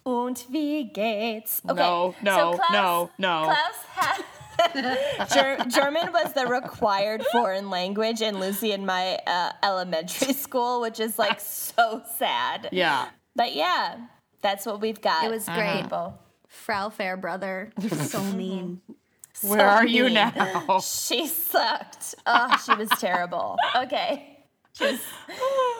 und 0.06 0.46
wie 0.50 0.86
geht's? 0.92 1.62
Okay, 1.70 1.80
No, 1.80 2.16
no, 2.24 2.38
so 2.38 2.58
Klaus, 2.58 2.72
no, 2.72 3.10
no. 3.20 3.44
Klaus 3.46 3.86
had 3.96 4.24
Ger- 5.32 5.66
German 5.70 6.12
was 6.12 6.34
the 6.34 6.48
required 6.48 7.24
foreign 7.32 7.70
language 7.70 8.22
in 8.22 8.40
Lucy 8.40 8.72
and 8.72 8.86
my 8.86 9.20
uh, 9.28 9.52
elementary 9.64 10.34
school, 10.34 10.82
which 10.82 11.00
is 11.00 11.20
like 11.20 11.40
so 11.40 12.02
sad. 12.18 12.70
Yeah. 12.72 13.10
But 13.36 13.54
yeah, 13.56 13.98
that's 14.42 14.66
what 14.66 14.82
we've 14.82 15.00
got. 15.02 15.24
It 15.24 15.30
was 15.32 15.46
great. 15.46 15.84
People. 15.84 16.18
Frau 16.50 16.90
Fairbrother. 16.90 17.72
So 18.08 18.22
mean. 18.34 18.82
Where 19.42 19.66
are 19.66 19.86
you 19.86 20.10
now? 20.10 20.80
She 20.82 21.26
sucked. 21.26 22.16
Oh, 22.26 22.58
she 22.66 22.76
was 22.76 22.90
terrible. 23.00 23.56
Okay. 23.74 24.40
She 24.74 24.84
was 24.84 25.00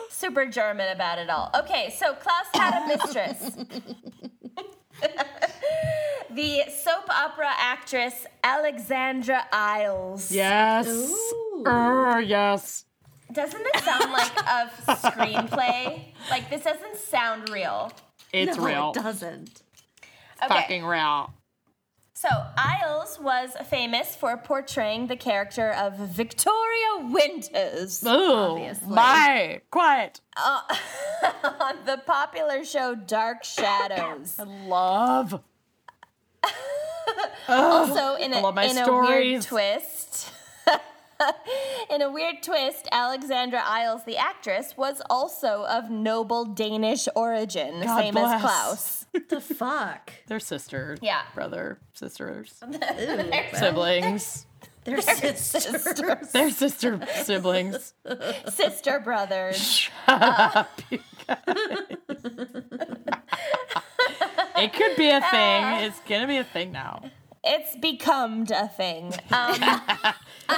super 0.08 0.46
German 0.46 0.90
about 0.94 1.18
it 1.18 1.28
all. 1.28 1.50
Okay, 1.54 1.92
so 1.94 2.14
Klaus 2.14 2.46
had 2.54 2.82
a 2.82 2.86
mistress. 2.88 3.50
the 6.30 6.62
soap 6.70 7.08
opera 7.10 7.50
actress 7.58 8.26
Alexandra 8.42 9.44
Isles. 9.52 10.32
Yes. 10.32 10.86
Er, 11.66 12.20
yes. 12.20 12.86
Doesn't 13.32 13.62
this 13.74 13.84
sound 13.84 14.10
like 14.10 14.40
a 14.40 14.70
screenplay? 14.96 16.02
Like, 16.30 16.48
this 16.48 16.64
doesn't 16.64 16.96
sound 16.96 17.50
real. 17.50 17.92
It's 18.32 18.56
No, 18.56 18.64
real. 18.64 18.92
it 18.96 19.02
doesn't. 19.02 19.62
Okay. 20.42 20.54
Fucking 20.54 20.84
real. 20.84 21.32
So, 22.14 22.28
Isles 22.56 23.18
was 23.18 23.56
famous 23.70 24.14
for 24.14 24.36
portraying 24.36 25.06
the 25.06 25.16
character 25.16 25.70
of 25.70 25.96
Victoria 25.96 27.08
Winters 27.10 28.04
Ooh. 28.04 28.08
Obviously. 28.08 28.94
My. 28.94 29.62
Quiet. 29.70 30.20
Uh, 30.36 30.60
on 31.60 31.76
the 31.86 31.96
popular 32.04 32.62
show 32.62 32.94
Dark 32.94 33.42
Shadows. 33.44 34.36
I 34.38 34.42
Love. 34.44 35.40
Also, 37.48 38.14
in 38.14 38.32
a, 38.32 38.38
in 38.60 38.78
a 38.78 39.00
weird 39.00 39.42
twist, 39.42 40.30
in 41.90 42.02
a 42.02 42.10
weird 42.10 42.42
twist, 42.42 42.86
Alexandra 42.92 43.60
Isles, 43.64 44.04
the 44.04 44.16
actress, 44.16 44.76
was 44.76 45.02
also 45.10 45.64
of 45.68 45.90
noble 45.90 46.44
Danish 46.44 47.08
origin, 47.16 47.80
God 47.82 47.98
same 47.98 48.14
bless. 48.14 48.34
as 48.34 48.40
Klaus. 48.40 48.99
The 49.28 49.40
fuck? 49.40 50.12
They're 50.26 50.40
sister. 50.40 50.96
Yeah. 51.00 51.22
Brother, 51.34 51.78
sisters, 51.94 52.54
Ew, 52.98 53.32
siblings. 53.54 54.46
they're 54.84 55.00
sisters. 55.02 55.38
Sisters, 55.74 56.32
They're 56.32 56.50
sister 56.50 57.00
siblings. 57.22 57.94
sister 58.48 59.00
brothers. 59.00 59.88
It 64.56 64.72
could 64.72 64.96
be 64.96 65.08
a 65.10 65.20
thing. 65.20 65.64
It's 65.84 66.00
gonna 66.08 66.26
be 66.26 66.36
a 66.38 66.44
thing 66.44 66.72
now. 66.72 67.02
It's 67.42 67.74
become 67.76 68.44
a 68.54 68.68
thing. 68.68 69.14
Um, 69.32 69.54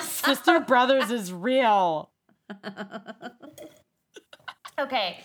Sister 0.03 0.59
brothers 0.61 1.11
is 1.13 1.33
real. 1.33 2.11
Okay. 4.79 5.21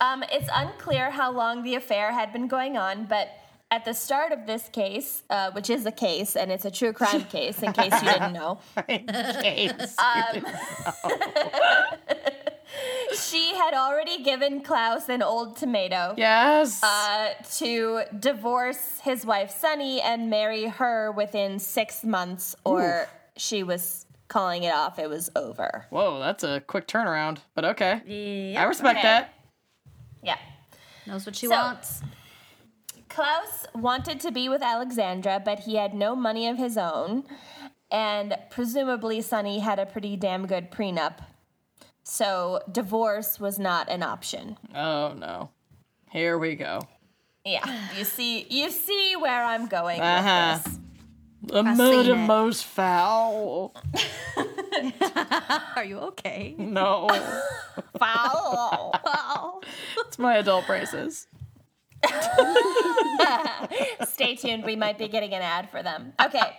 Um, 0.00 0.22
it's 0.30 0.48
unclear 0.54 1.10
how 1.10 1.32
long 1.32 1.62
the 1.62 1.74
affair 1.74 2.12
had 2.12 2.32
been 2.32 2.48
going 2.48 2.76
on, 2.76 3.06
but 3.06 3.28
at 3.70 3.84
the 3.84 3.94
start 3.94 4.32
of 4.32 4.46
this 4.46 4.68
case, 4.68 5.22
uh, 5.30 5.50
which 5.52 5.70
is 5.70 5.86
a 5.86 5.92
case, 5.92 6.36
and 6.36 6.52
it's 6.52 6.64
a 6.64 6.70
true 6.70 6.92
crime 6.92 7.24
case, 7.24 7.62
in 7.62 7.72
case 7.72 7.92
you 8.02 8.08
didn't 8.08 8.32
know, 8.32 8.58
In 8.88 9.06
case. 9.06 9.72
she 13.18 13.54
had 13.54 13.74
already 13.74 14.22
given 14.22 14.60
Klaus 14.60 15.08
an 15.08 15.22
old 15.22 15.56
tomato 15.56 16.14
yes. 16.16 16.82
uh, 16.82 17.30
to 17.56 18.02
divorce 18.18 19.00
his 19.02 19.24
wife 19.24 19.50
Sunny 19.50 20.00
and 20.00 20.28
marry 20.30 20.66
her 20.66 21.12
within 21.12 21.58
six 21.58 22.04
months, 22.04 22.54
or 22.64 23.08
she 23.36 23.62
was 23.62 24.06
calling 24.28 24.64
it 24.64 24.74
off. 24.74 24.98
It 24.98 25.08
was 25.08 25.30
over. 25.36 25.86
Whoa, 25.90 26.18
that's 26.18 26.42
a 26.44 26.60
quick 26.66 26.86
turnaround. 26.88 27.38
But 27.54 27.64
okay. 27.64 28.02
Yeah. 28.52 28.62
I 28.62 28.64
respect 28.64 28.98
Okay. 28.98 29.06
that. 29.08 29.32
Yeah. 30.26 30.36
Knows 31.06 31.24
what 31.24 31.36
she 31.36 31.46
So- 31.46 31.52
wants. 31.56 32.02
Klaus 33.08 33.64
wanted 33.74 34.20
to 34.20 34.30
be 34.32 34.48
with 34.48 34.60
Alexandra, 34.62 35.40
but 35.42 35.60
he 35.60 35.76
had 35.76 35.94
no 35.94 36.14
money 36.14 36.48
of 36.48 36.58
his 36.58 36.76
own. 36.76 37.24
And 37.90 38.36
presumably, 38.50 39.22
Sunny 39.22 39.60
had 39.60 39.78
a 39.78 39.86
pretty 39.86 40.16
damn 40.16 40.46
good 40.46 40.70
prenup. 40.70 41.18
So, 42.02 42.60
divorce 42.70 43.38
was 43.40 43.58
not 43.58 43.88
an 43.88 44.02
option. 44.02 44.58
Oh 44.74 45.14
no. 45.16 45.50
Here 46.10 46.36
we 46.38 46.56
go. 46.56 46.80
Yeah, 47.44 47.88
you 47.96 48.04
see, 48.04 48.46
you 48.50 48.70
see 48.70 49.14
where 49.16 49.44
I'm 49.44 49.66
going 49.68 50.00
Uh-huh. 50.00 50.54
with 50.54 50.64
this. 50.64 50.78
The 51.52 51.62
seen 51.62 51.76
murder 51.76 52.16
most 52.16 52.64
foul. 52.64 53.72
Are 55.76 55.84
you 55.84 55.98
okay? 55.98 56.54
No. 56.58 57.08
Foul. 57.98 58.92
Oh. 59.04 59.60
it's 59.98 60.18
my 60.18 60.36
adult 60.36 60.66
braces. 60.66 61.26
Stay 64.04 64.36
tuned. 64.36 64.64
We 64.64 64.76
might 64.76 64.98
be 64.98 65.08
getting 65.08 65.32
an 65.32 65.42
ad 65.42 65.70
for 65.70 65.82
them. 65.82 66.12
Okay. 66.24 66.56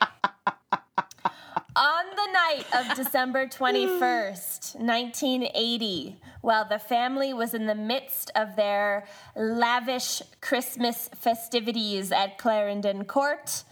On 1.75 2.05
the 2.15 2.31
night 2.31 2.65
of 2.73 2.95
December 2.95 3.45
21st, 3.45 4.79
1980, 4.79 6.19
while 6.41 6.67
the 6.67 6.79
family 6.79 7.33
was 7.35 7.53
in 7.53 7.67
the 7.67 7.75
midst 7.75 8.31
of 8.35 8.55
their 8.55 9.05
lavish 9.35 10.23
Christmas 10.41 11.07
festivities 11.15 12.11
at 12.11 12.39
Clarendon 12.39 13.05
Court, 13.05 13.63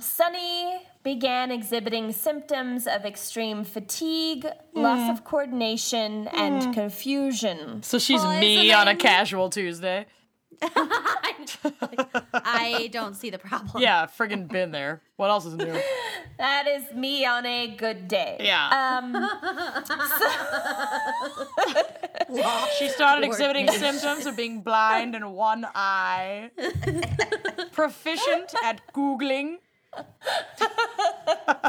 Sunny 0.00 0.80
began 1.02 1.50
exhibiting 1.50 2.12
symptoms 2.12 2.86
of 2.86 3.04
extreme 3.04 3.64
fatigue, 3.64 4.46
loss 4.72 5.10
of 5.10 5.24
coordination, 5.24 6.28
and 6.28 6.74
confusion. 6.74 7.82
So 7.82 7.98
she's 7.98 8.24
me 8.24 8.72
on 8.72 8.88
a 8.88 8.96
casual 8.96 9.50
Tuesday. 9.50 10.06
I 12.34 12.88
don't 12.92 13.14
see 13.14 13.30
the 13.30 13.38
problem. 13.38 13.82
Yeah, 13.82 14.06
friggin' 14.06 14.48
been 14.48 14.70
there. 14.70 15.02
What 15.16 15.30
else 15.30 15.46
is 15.46 15.54
new? 15.54 15.80
That 16.36 16.66
is 16.66 16.92
me 16.92 17.24
on 17.24 17.46
a 17.46 17.68
good 17.68 18.08
day. 18.08 18.38
Yeah. 18.40 18.98
Um, 18.98 19.14
She 22.78 22.88
started 22.88 23.24
exhibiting 23.24 23.68
symptoms 23.70 24.26
of 24.26 24.36
being 24.36 24.62
blind 24.62 25.14
in 25.14 25.30
one 25.32 25.64
eye. 25.74 26.50
Proficient 27.72 28.52
at 28.64 28.80
Googling. 28.92 29.58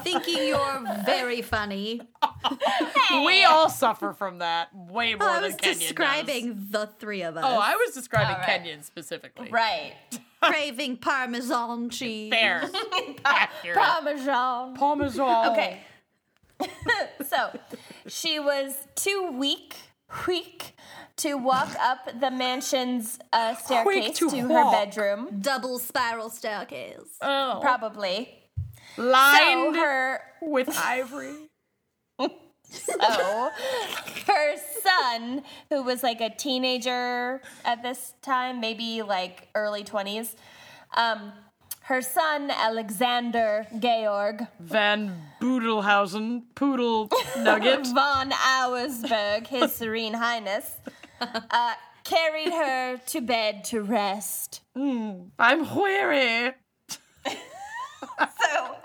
Thinking 0.03 0.47
you're 0.47 0.84
very 1.05 1.41
funny. 1.41 2.01
We 3.11 3.43
all 3.43 3.69
suffer 3.69 4.13
from 4.13 4.39
that 4.39 4.76
way 4.76 5.13
oh, 5.13 5.17
more 5.19 5.30
I 5.30 5.34
than 5.41 5.43
was 5.43 5.55
describing 5.55 6.53
does. 6.55 6.69
the 6.71 6.89
three 6.99 7.21
of 7.21 7.36
oh, 7.38 7.39
us. 7.39 7.45
Oh, 7.47 7.59
I 7.59 7.76
was 7.76 7.93
describing 7.93 8.36
All 8.36 8.41
right. 8.41 8.45
Kenyon 8.45 8.84
specifically. 8.84 9.49
right. 9.51 9.93
craving 10.41 10.97
Parmesan 10.97 11.89
cheese. 11.89 12.32
Fair. 12.32 12.63
Accurate. 13.26 13.78
Parmesan. 13.78 14.76
Parmesan. 14.76 15.51
Okay. 15.51 15.82
so 17.28 17.57
she 18.07 18.39
was 18.39 18.76
too 18.95 19.32
weak, 19.32 19.76
weak 20.28 20.76
to 21.18 21.36
walk 21.36 21.70
up 21.80 22.20
the 22.20 22.32
mansion's 22.32 23.20
uh, 23.32 23.55
staircase 23.55 24.18
to 24.20 24.30
to, 24.30 24.39
her 24.41 24.72
bedroom. 24.72 25.39
Double 25.41 25.80
spiral 25.80 26.30
staircase. 26.30 27.18
Oh. 27.22 27.59
Probably. 27.61 28.30
So 28.95 29.03
Lined 29.03 29.76
her 29.76 30.22
with 30.41 30.70
ivory. 30.78 31.49
so 32.20 33.49
her 34.28 34.55
son, 34.82 35.43
who 35.70 35.84
was 35.84 36.03
like 36.03 36.22
a 36.22 36.30
teenager 36.30 37.41
at 37.63 37.84
this 37.84 38.13
time, 38.22 38.59
maybe 38.59 39.01
like 39.01 39.49
early 39.53 39.84
twenties, 39.84 40.36
um, 40.95 41.34
her 41.86 42.01
son 42.01 42.49
Alexander 42.49 43.68
Georg 43.80 44.47
Van 44.59 45.16
Boedelhausen, 45.39 46.43
Poodle 46.55 47.09
Nugget. 47.38 47.86
von 47.93 48.32
Auersperg, 48.32 49.45
His 49.45 49.74
Serene 49.76 50.16
Highness, 50.16 50.78
uh, 51.51 51.74
carried 52.03 52.51
her 52.53 52.97
to 52.97 53.22
bed 53.22 53.63
to 53.66 53.82
rest. 53.82 54.61
I'm 54.76 55.76
weary. 55.76 56.53
So 58.18 58.76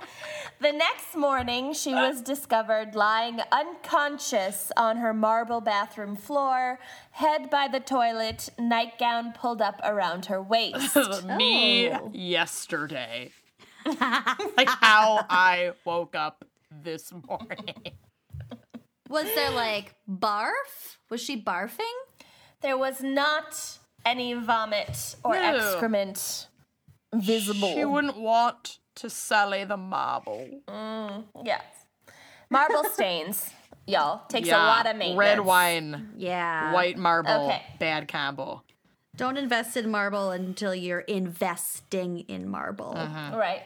the 0.61 0.73
next 0.73 1.15
morning, 1.15 1.73
she 1.73 1.93
was 1.95 2.21
discovered 2.23 2.95
lying 2.95 3.41
unconscious 3.53 4.73
on 4.77 4.97
her 4.97 5.13
marble 5.15 5.61
bathroom 5.61 6.17
floor, 6.17 6.81
head 7.13 7.49
by 7.51 7.69
the 7.69 7.81
toilet, 7.81 8.49
nightgown 8.59 9.33
pulled 9.33 9.63
up 9.63 9.81
around 9.85 10.27
her 10.27 10.43
waist. 10.43 10.97
Me 11.37 11.91
Oh. 11.93 12.11
yesterday. 12.13 13.31
like 13.87 14.69
how 14.69 15.25
I 15.29 15.73
woke 15.85 16.15
up 16.17 16.45
this 16.71 17.13
morning. 17.29 17.75
Was 19.09 19.27
there 19.35 19.51
like 19.51 19.95
barf? 20.09 20.97
Was 21.11 21.21
she 21.23 21.41
barfing? 21.41 21.79
There 22.63 22.77
was 22.77 23.01
not 23.03 23.79
any 24.05 24.35
vomit 24.35 25.17
or 25.25 25.35
No. 25.35 25.57
excrement 25.57 26.49
visible. 27.15 27.73
She 27.75 27.85
wouldn't 27.85 28.17
want 28.19 28.79
to 28.97 29.11
Sally 29.11 29.65
the 29.65 29.77
marble. 29.77 30.49
Mm, 30.69 31.25
yes. 31.45 31.63
Marble 32.51 32.85
stains, 32.93 33.51
y'all. 33.87 34.27
Takes 34.29 34.49
a 34.49 34.53
lot 34.53 34.87
of 34.87 34.97
maintenance. 34.97 35.19
Red 35.19 35.41
wine, 35.41 36.13
Yeah. 36.17 36.73
white 36.73 36.99
marble, 36.99 37.31
Okay. 37.47 37.63
bad 37.79 38.09
combo. 38.09 38.63
Don't 39.17 39.37
invest 39.37 39.77
in 39.77 39.91
marble 39.91 40.31
until 40.31 40.75
you're 40.75 41.01
investing 41.01 42.21
in 42.21 42.49
marble. 42.49 42.95
Uh-huh. 42.97 43.37
Right. 43.37 43.63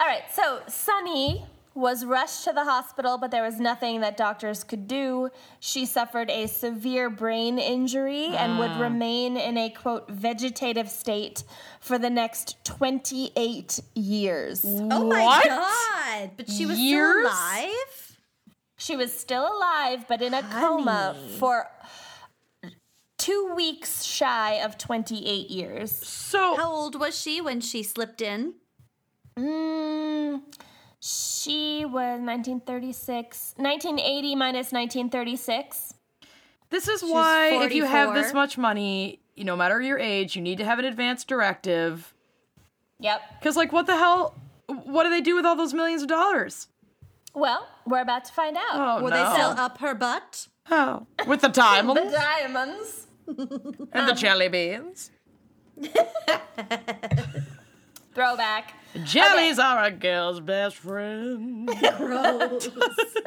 All 0.00 0.06
right. 0.06 0.22
So 0.32 0.60
Sunny 0.68 1.44
was 1.78 2.04
rushed 2.04 2.44
to 2.44 2.52
the 2.52 2.64
hospital, 2.64 3.18
but 3.18 3.30
there 3.30 3.42
was 3.42 3.58
nothing 3.60 4.00
that 4.00 4.16
doctors 4.16 4.64
could 4.64 4.86
do. 4.88 5.30
She 5.60 5.86
suffered 5.86 6.28
a 6.30 6.46
severe 6.46 7.08
brain 7.08 7.58
injury 7.58 8.26
and 8.26 8.58
would 8.58 8.76
remain 8.78 9.36
in 9.36 9.56
a 9.56 9.70
quote 9.70 10.08
vegetative 10.10 10.90
state 10.90 11.44
for 11.80 11.98
the 11.98 12.10
next 12.10 12.62
28 12.64 13.80
years. 13.94 14.64
Oh 14.66 15.04
my 15.08 15.24
What? 15.24 15.46
god! 15.46 16.30
But 16.36 16.50
she 16.50 16.66
was 16.66 16.78
Years? 16.78 17.26
still 17.26 17.32
alive? 17.32 18.18
She 18.76 18.96
was 18.96 19.12
still 19.12 19.42
alive, 19.56 20.06
but 20.08 20.22
in 20.22 20.34
a 20.34 20.42
coma 20.42 21.16
for 21.38 21.66
two 23.18 23.52
weeks 23.56 24.04
shy 24.04 24.54
of 24.54 24.78
28 24.78 25.50
years. 25.50 25.90
So 25.90 26.56
How 26.56 26.70
old 26.70 26.98
was 26.98 27.18
she 27.20 27.40
when 27.40 27.60
she 27.60 27.82
slipped 27.82 28.20
in? 28.22 28.54
Mm, 29.36 30.42
she 31.00 31.84
was 31.84 32.20
1936. 32.20 33.54
1980 33.56 34.34
minus 34.34 34.72
1936. 34.72 35.94
this 36.70 36.88
is 36.88 37.02
why 37.02 37.64
if 37.64 37.72
you 37.72 37.84
have 37.84 38.14
this 38.14 38.32
much 38.34 38.58
money, 38.58 39.20
you 39.34 39.44
no 39.44 39.56
matter 39.56 39.80
your 39.80 39.98
age, 39.98 40.36
you 40.36 40.42
need 40.42 40.58
to 40.58 40.64
have 40.64 40.78
an 40.78 40.84
advance 40.84 41.24
directive. 41.24 42.14
Yep. 43.00 43.20
Because 43.38 43.56
like, 43.56 43.72
what 43.72 43.86
the 43.86 43.96
hell? 43.96 44.34
What 44.66 45.04
do 45.04 45.10
they 45.10 45.20
do 45.20 45.34
with 45.36 45.46
all 45.46 45.56
those 45.56 45.72
millions 45.72 46.02
of 46.02 46.08
dollars? 46.08 46.68
Well, 47.34 47.68
we're 47.86 48.00
about 48.00 48.24
to 48.26 48.32
find 48.32 48.56
out. 48.56 48.62
Oh 48.74 49.02
Will 49.02 49.10
no! 49.10 49.16
they 49.16 49.36
sell 49.36 49.50
up 49.52 49.78
her 49.78 49.94
butt? 49.94 50.48
Oh, 50.70 51.06
with 51.26 51.40
the 51.40 51.48
diamonds 51.48 52.02
the 52.12 52.18
Diamonds. 52.18 53.06
and 53.92 54.08
the 54.08 54.12
um, 54.12 54.16
jelly 54.16 54.48
beans. 54.48 55.10
Throwback. 58.14 58.74
Jellies 59.04 59.58
are 59.58 59.84
a 59.84 59.90
girl's 59.90 60.40
best 60.40 60.76
friend. 60.76 61.68
Gross. 61.98 62.68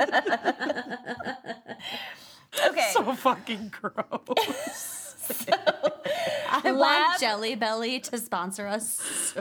okay. 2.68 2.90
so 2.94 3.14
fucking 3.16 3.72
gross. 3.80 5.16
I 6.50 6.62
Lab- 6.66 6.76
want 6.78 7.20
Jelly 7.20 7.56
Belly 7.56 8.00
to 8.02 8.18
sponsor 8.18 8.68
us. 8.68 9.34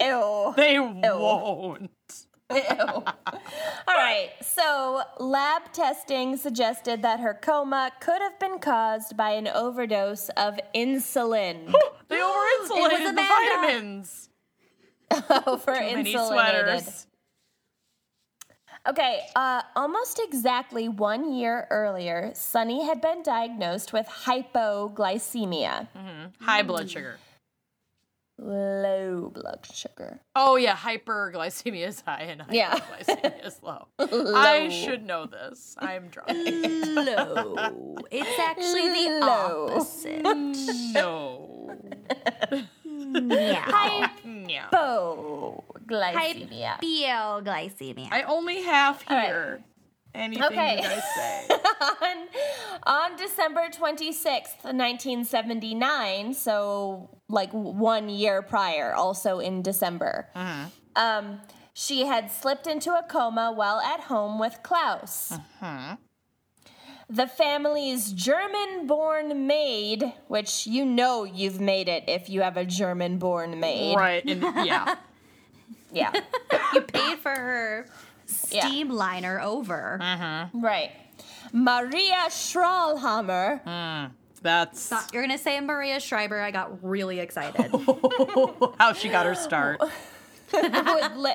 Ew. 0.00 0.52
They 0.56 0.78
won't. 0.78 1.90
Ew. 2.52 2.58
All 2.58 3.04
right. 3.88 4.30
So, 4.42 5.02
lab 5.18 5.72
testing 5.72 6.36
suggested 6.36 7.02
that 7.02 7.20
her 7.20 7.34
coma 7.40 7.92
could 8.00 8.20
have 8.20 8.38
been 8.38 8.58
caused 8.58 9.16
by 9.16 9.30
an 9.32 9.48
overdose 9.48 10.28
of 10.30 10.58
insulin. 10.74 11.72
They 12.08 12.20
over-insulated 12.20 13.06
the 13.06 13.10
Amanda. 13.10 14.08
Over 15.46 15.72
Mini 15.72 16.12
insulated. 16.12 16.26
sweaters. 16.84 17.06
Okay, 18.88 19.20
uh, 19.36 19.60
almost 19.76 20.20
exactly 20.24 20.88
one 20.88 21.32
year 21.34 21.66
earlier, 21.70 22.30
Sunny 22.34 22.84
had 22.86 23.02
been 23.02 23.22
diagnosed 23.22 23.92
with 23.92 24.06
hypoglycemia, 24.06 25.86
High 26.40 26.62
blood 26.62 26.88
sugar. 26.90 27.18
low 28.38 29.30
blood 29.34 29.66
sugar. 29.70 30.20
Oh 30.34 30.56
yeah, 30.56 30.74
hyperglycemia 30.74 31.88
is 31.88 32.00
high 32.00 32.22
and 32.22 32.42
Yeah. 32.50 32.78
hypoglycemia 32.78 33.46
is 33.46 33.60
low. 33.62 33.86
I 33.98 34.70
should 34.70 35.04
know 35.04 35.26
this. 35.26 35.74
I'm 35.78 36.08
drunk. 36.08 36.30
low. 36.30 37.96
It's 38.10 38.38
actually 38.40 39.08
the 39.20 39.20
Low. 39.26 39.68
opposite. 39.72 40.22
no. 40.94 41.76
Hypoglycemia. 43.12 44.70
Hypoglycemia. 46.82 48.08
I 48.10 48.22
only 48.22 48.62
have 48.62 49.02
here 49.02 49.60
anything 50.14 50.44
Okay. 50.44 50.76
you 50.76 50.82
guys 50.82 51.02
say. 51.14 51.48
on, 52.02 52.28
on 52.84 53.16
December 53.16 53.68
26th, 53.68 54.64
1979, 54.64 56.34
so 56.34 57.10
like 57.28 57.50
one 57.52 58.08
year 58.08 58.42
prior, 58.42 58.92
also 58.94 59.38
in 59.38 59.62
December, 59.62 60.28
um, 60.96 61.40
she 61.72 62.06
had 62.06 62.30
slipped 62.30 62.66
into 62.66 62.90
a 62.92 63.02
coma 63.08 63.52
while 63.52 63.80
at 63.80 64.00
home 64.00 64.38
with 64.38 64.62
Klaus. 64.62 65.32
The 67.10 67.26
family's 67.26 68.12
German 68.12 68.86
born 68.86 69.48
maid, 69.48 70.12
which 70.28 70.66
you 70.68 70.84
know 70.84 71.24
you've 71.24 71.60
made 71.60 71.88
it 71.88 72.04
if 72.06 72.30
you 72.30 72.42
have 72.42 72.56
a 72.56 72.64
German 72.64 73.18
born 73.18 73.58
maid. 73.58 73.96
Right. 73.96 74.24
And 74.24 74.42
yeah. 74.66 74.94
Yeah. 75.92 76.12
you 76.72 76.82
paid 76.82 77.18
for 77.18 77.30
her 77.30 77.86
steam 78.26 78.90
liner 78.90 79.40
over. 79.40 79.98
Mm-hmm. 80.00 80.64
right. 80.64 80.92
Maria 81.52 82.26
Schrallhammer. 82.28 83.64
Mm, 83.64 84.10
that's 84.40 84.92
You're 85.12 85.22
gonna 85.22 85.36
say 85.36 85.60
Maria 85.60 85.98
Shriver. 85.98 86.40
I 86.40 86.52
got 86.52 86.84
really 86.84 87.18
excited. 87.18 87.70
how 88.78 88.92
she 88.92 89.08
got 89.08 89.26
her 89.26 89.34
start. 89.34 89.80
would, 90.52 91.16
la- 91.16 91.34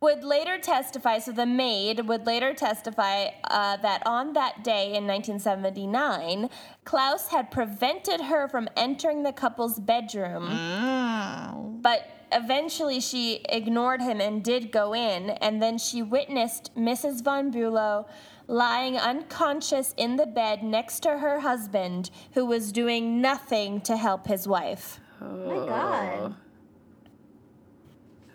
would 0.00 0.22
later 0.22 0.58
testify, 0.58 1.18
so 1.18 1.32
the 1.32 1.46
maid 1.46 2.06
would 2.06 2.26
later 2.26 2.54
testify 2.54 3.28
uh, 3.44 3.76
that 3.78 4.02
on 4.06 4.32
that 4.34 4.62
day 4.62 4.94
in 4.94 5.06
1979, 5.06 6.48
Klaus 6.84 7.28
had 7.28 7.50
prevented 7.50 8.22
her 8.22 8.48
from 8.48 8.68
entering 8.76 9.22
the 9.22 9.32
couple's 9.32 9.80
bedroom. 9.80 11.80
But 11.82 12.08
eventually 12.32 13.00
she 13.00 13.44
ignored 13.48 14.00
him 14.00 14.20
and 14.20 14.44
did 14.44 14.70
go 14.70 14.94
in, 14.94 15.30
and 15.30 15.60
then 15.60 15.78
she 15.78 16.02
witnessed 16.02 16.74
Mrs. 16.76 17.22
Von 17.22 17.52
Bülow 17.52 18.06
lying 18.46 18.96
unconscious 18.96 19.94
in 19.96 20.16
the 20.16 20.26
bed 20.26 20.62
next 20.62 21.00
to 21.00 21.18
her 21.18 21.40
husband, 21.40 22.10
who 22.32 22.46
was 22.46 22.72
doing 22.72 23.20
nothing 23.20 23.80
to 23.82 23.96
help 23.96 24.26
his 24.26 24.48
wife. 24.48 25.00
oh 25.20 25.26
my 25.26 25.66
god. 25.66 26.34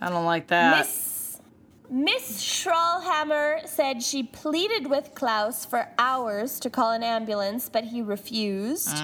I 0.01 0.09
don't 0.09 0.25
like 0.25 0.47
that. 0.47 0.79
Miss 0.79 1.12
Miss 1.93 2.41
Schrallhammer 2.41 3.67
said 3.67 4.01
she 4.01 4.23
pleaded 4.23 4.87
with 4.87 5.13
Klaus 5.13 5.63
for 5.63 5.89
hours 5.99 6.59
to 6.61 6.71
call 6.71 6.91
an 6.91 7.03
ambulance, 7.03 7.69
but 7.69 7.83
he 7.83 8.01
refused. 8.01 8.97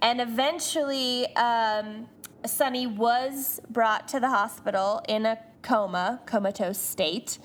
And 0.00 0.20
eventually, 0.20 1.28
um, 1.36 2.08
Sunny 2.44 2.88
was 2.88 3.60
brought 3.70 4.08
to 4.08 4.18
the 4.18 4.28
hospital 4.28 5.02
in 5.08 5.24
a 5.24 5.38
coma, 5.62 6.20
comatose 6.26 6.78
state, 6.78 7.38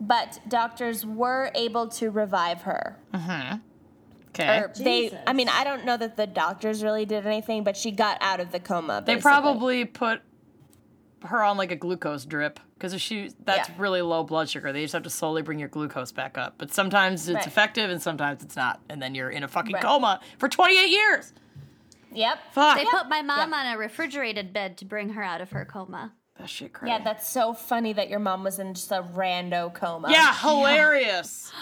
but 0.00 0.40
doctors 0.48 1.06
were 1.06 1.52
able 1.54 1.86
to 1.90 2.10
revive 2.10 2.62
her. 2.62 2.96
Okay. 4.30 4.58
Or 4.58 4.72
they, 4.76 5.16
I 5.28 5.32
mean, 5.32 5.48
I 5.48 5.62
don't 5.62 5.84
know 5.84 5.96
that 5.96 6.16
the 6.16 6.26
doctors 6.26 6.82
really 6.82 7.06
did 7.06 7.24
anything, 7.24 7.62
but 7.62 7.76
she 7.76 7.92
got 7.92 8.18
out 8.20 8.40
of 8.40 8.50
the 8.50 8.58
coma. 8.58 9.04
They 9.06 9.18
probably 9.18 9.84
put 9.84 10.22
her 11.24 11.42
on 11.42 11.56
like 11.56 11.72
a 11.72 11.76
glucose 11.76 12.24
drip 12.24 12.60
because 12.74 12.92
if 12.92 13.00
she 13.00 13.30
that's 13.44 13.68
Yeah. 13.68 13.74
really 13.78 14.02
low 14.02 14.24
blood 14.24 14.48
sugar. 14.48 14.72
They 14.72 14.82
just 14.82 14.92
have 14.94 15.02
to 15.04 15.10
slowly 15.10 15.42
bring 15.42 15.58
your 15.58 15.68
glucose 15.68 16.12
back 16.12 16.36
up. 16.38 16.54
But 16.58 16.72
sometimes 16.72 17.28
it's 17.28 17.36
Right. 17.36 17.46
effective 17.46 17.90
and 17.90 18.00
sometimes 18.02 18.42
it's 18.42 18.56
not, 18.56 18.80
and 18.88 19.00
then 19.02 19.14
you're 19.14 19.30
in 19.30 19.42
a 19.42 19.48
fucking 19.48 19.74
Right. 19.74 19.82
coma 19.82 20.20
for 20.38 20.48
28 20.48 20.90
years. 20.90 21.32
Yep. 22.12 22.38
Fuck. 22.52 22.76
They 22.76 22.84
put 22.84 23.08
my 23.08 23.22
mom 23.22 23.50
Yeah. 23.50 23.56
on 23.56 23.66
a 23.74 23.78
refrigerated 23.78 24.52
bed 24.52 24.76
to 24.78 24.84
bring 24.84 25.10
her 25.14 25.22
out 25.22 25.40
of 25.40 25.50
her 25.52 25.64
coma. 25.64 26.12
that 26.38 26.50
shit 26.50 26.72
crazy. 26.72 26.90
Yeah, 26.92 26.98
that's 27.02 27.28
so 27.28 27.54
funny 27.54 27.92
that 27.92 28.08
your 28.08 28.18
mom 28.18 28.42
was 28.42 28.58
in 28.58 28.74
just 28.74 28.90
a 28.90 29.02
rando 29.02 29.72
coma. 29.72 30.10
yeah, 30.10 30.34
hilarious. 30.40 31.52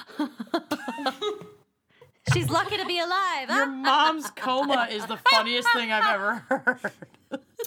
She's 2.33 2.49
lucky 2.49 2.79
to 2.79 2.87
be 2.87 2.99
alive. 2.99 3.51
Your 3.51 3.67
mom's 3.67 4.31
coma 4.31 4.89
is 4.91 5.05
the 5.07 5.19
funniest 5.31 5.69
thing 5.75 5.91
I've 5.93 6.15
ever 6.15 6.35
heard. 6.49 6.93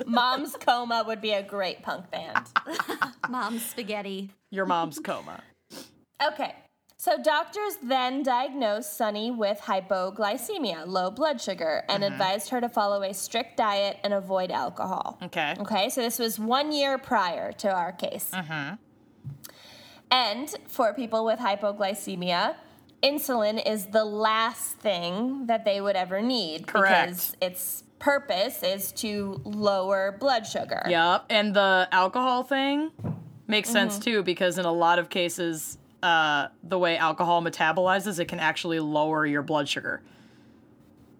Mom's 0.05 0.55
Coma 0.55 1.03
would 1.05 1.21
be 1.21 1.31
a 1.31 1.43
great 1.43 1.81
punk 1.81 2.09
band. 2.11 2.47
Mom's 3.29 3.65
spaghetti. 3.65 4.31
Your 4.51 4.65
mom's 4.65 4.99
coma. 4.99 5.41
Okay. 6.25 6.55
So 6.97 7.21
doctors 7.21 7.77
then 7.83 8.23
diagnosed 8.23 8.95
Sunny 8.97 9.29
with 9.29 9.59
hypoglycemia, 9.59 10.87
low 10.87 11.11
blood 11.11 11.41
sugar, 11.41 11.83
and 11.89 12.03
advised 12.03 12.49
her 12.49 12.61
to 12.61 12.69
follow 12.69 13.03
a 13.03 13.13
strict 13.13 13.57
diet 13.57 13.97
and 14.03 14.13
avoid 14.13 14.49
alcohol. 14.49 15.17
Okay. 15.23 15.55
Okay, 15.59 15.89
so 15.89 16.01
this 16.01 16.17
was 16.17 16.39
one 16.39 16.71
year 16.71 16.97
prior 16.97 17.51
to 17.53 17.69
our 17.69 17.91
case. 17.91 18.31
Mhm. 18.33 18.79
And 20.09 20.55
for 20.67 20.93
people 20.93 21.25
with 21.25 21.39
hypoglycemia, 21.39 22.55
insulin 23.03 23.61
is 23.65 23.87
the 23.87 24.05
last 24.05 24.77
thing 24.77 25.47
that 25.47 25.65
they 25.65 25.81
would 25.81 25.95
ever 25.95 26.21
need 26.21 26.65
Correct. 26.67 27.09
because 27.09 27.37
its 27.41 27.83
purpose 28.05 28.61
is 28.61 28.91
to 28.91 29.41
lower 29.43 30.15
blood 30.19 30.45
sugar. 30.45 30.83
Yep. 30.87 31.25
And 31.31 31.55
the 31.55 31.87
alcohol 31.91 32.43
thing 32.43 32.91
makes 33.47 33.67
sense 33.67 33.97
too 33.97 34.21
because 34.21 34.59
in 34.59 34.65
a 34.65 34.71
lot 34.71 34.99
of 34.99 35.09
cases, 35.09 35.79
uh, 36.03 36.49
the 36.61 36.77
way 36.77 36.97
alcohol 36.97 37.41
metabolizes, 37.41 38.19
it 38.19 38.25
can 38.27 38.39
actually 38.39 38.79
lower 38.79 39.25
your 39.25 39.41
blood 39.41 39.67
sugar. 39.67 40.03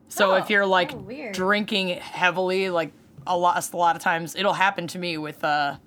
So 0.09 0.33
Oh. 0.33 0.35
if 0.35 0.51
you're 0.51 0.67
like 0.67 0.93
Oh, 0.93 1.29
drinking 1.31 1.87
heavily, 1.89 2.69
like 2.69 2.91
a 3.25 3.35
lot, 3.35 3.67
a 3.73 3.77
lot 3.77 3.95
of 3.95 4.03
times 4.03 4.35
it'll 4.35 4.53
happen 4.53 4.85
to 4.87 4.99
me 4.99 5.17
with 5.17 5.43
uh, 5.43 5.77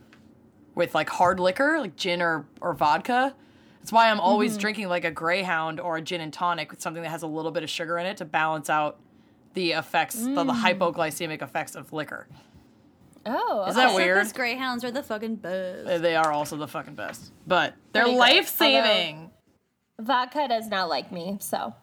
with 0.74 0.96
like 0.96 1.08
hard 1.10 1.38
liquor, 1.38 1.78
like 1.80 1.94
gin 1.94 2.20
or 2.20 2.44
or 2.60 2.74
vodka. 2.74 3.36
That's 3.78 3.92
why 3.92 4.10
I'm 4.10 4.18
always 4.18 4.52
Mm-hmm. 4.54 4.60
drinking 4.60 4.88
like 4.88 5.04
a 5.04 5.12
Greyhound 5.12 5.78
or 5.78 5.96
a 5.98 6.02
gin 6.02 6.20
and 6.20 6.32
tonic 6.32 6.72
with 6.72 6.80
something 6.82 7.04
that 7.04 7.10
has 7.10 7.22
a 7.22 7.28
little 7.28 7.52
bit 7.52 7.62
of 7.62 7.70
sugar 7.70 7.98
in 7.98 8.06
it 8.06 8.16
to 8.16 8.24
balance 8.24 8.68
out 8.68 8.98
the 9.58 9.72
effects, 9.72 10.14
the, 10.14 10.30
the 10.44 10.44
Mm. 10.44 10.62
hypoglycemic 10.62 11.42
effects 11.42 11.74
of 11.74 11.92
liquor. 11.92 12.28
Oh, 13.26 13.64
Is 13.68 13.74
that 13.74 13.88
okay. 13.88 13.96
weird? 13.96 14.18
Circus 14.18 14.32
Greyhounds 14.32 14.84
are 14.84 14.92
the 14.92 15.02
fucking 15.02 15.36
best. 15.36 16.00
They 16.02 16.14
are 16.14 16.30
also 16.32 16.56
the 16.56 16.68
fucking 16.68 16.94
best. 16.94 17.32
But 17.46 17.74
they're 17.92 18.06
life 18.06 18.48
saving. 18.48 19.30
Vodka 20.00 20.46
does 20.48 20.68
not 20.68 20.88
like 20.88 21.10
me, 21.10 21.38
so. 21.40 21.74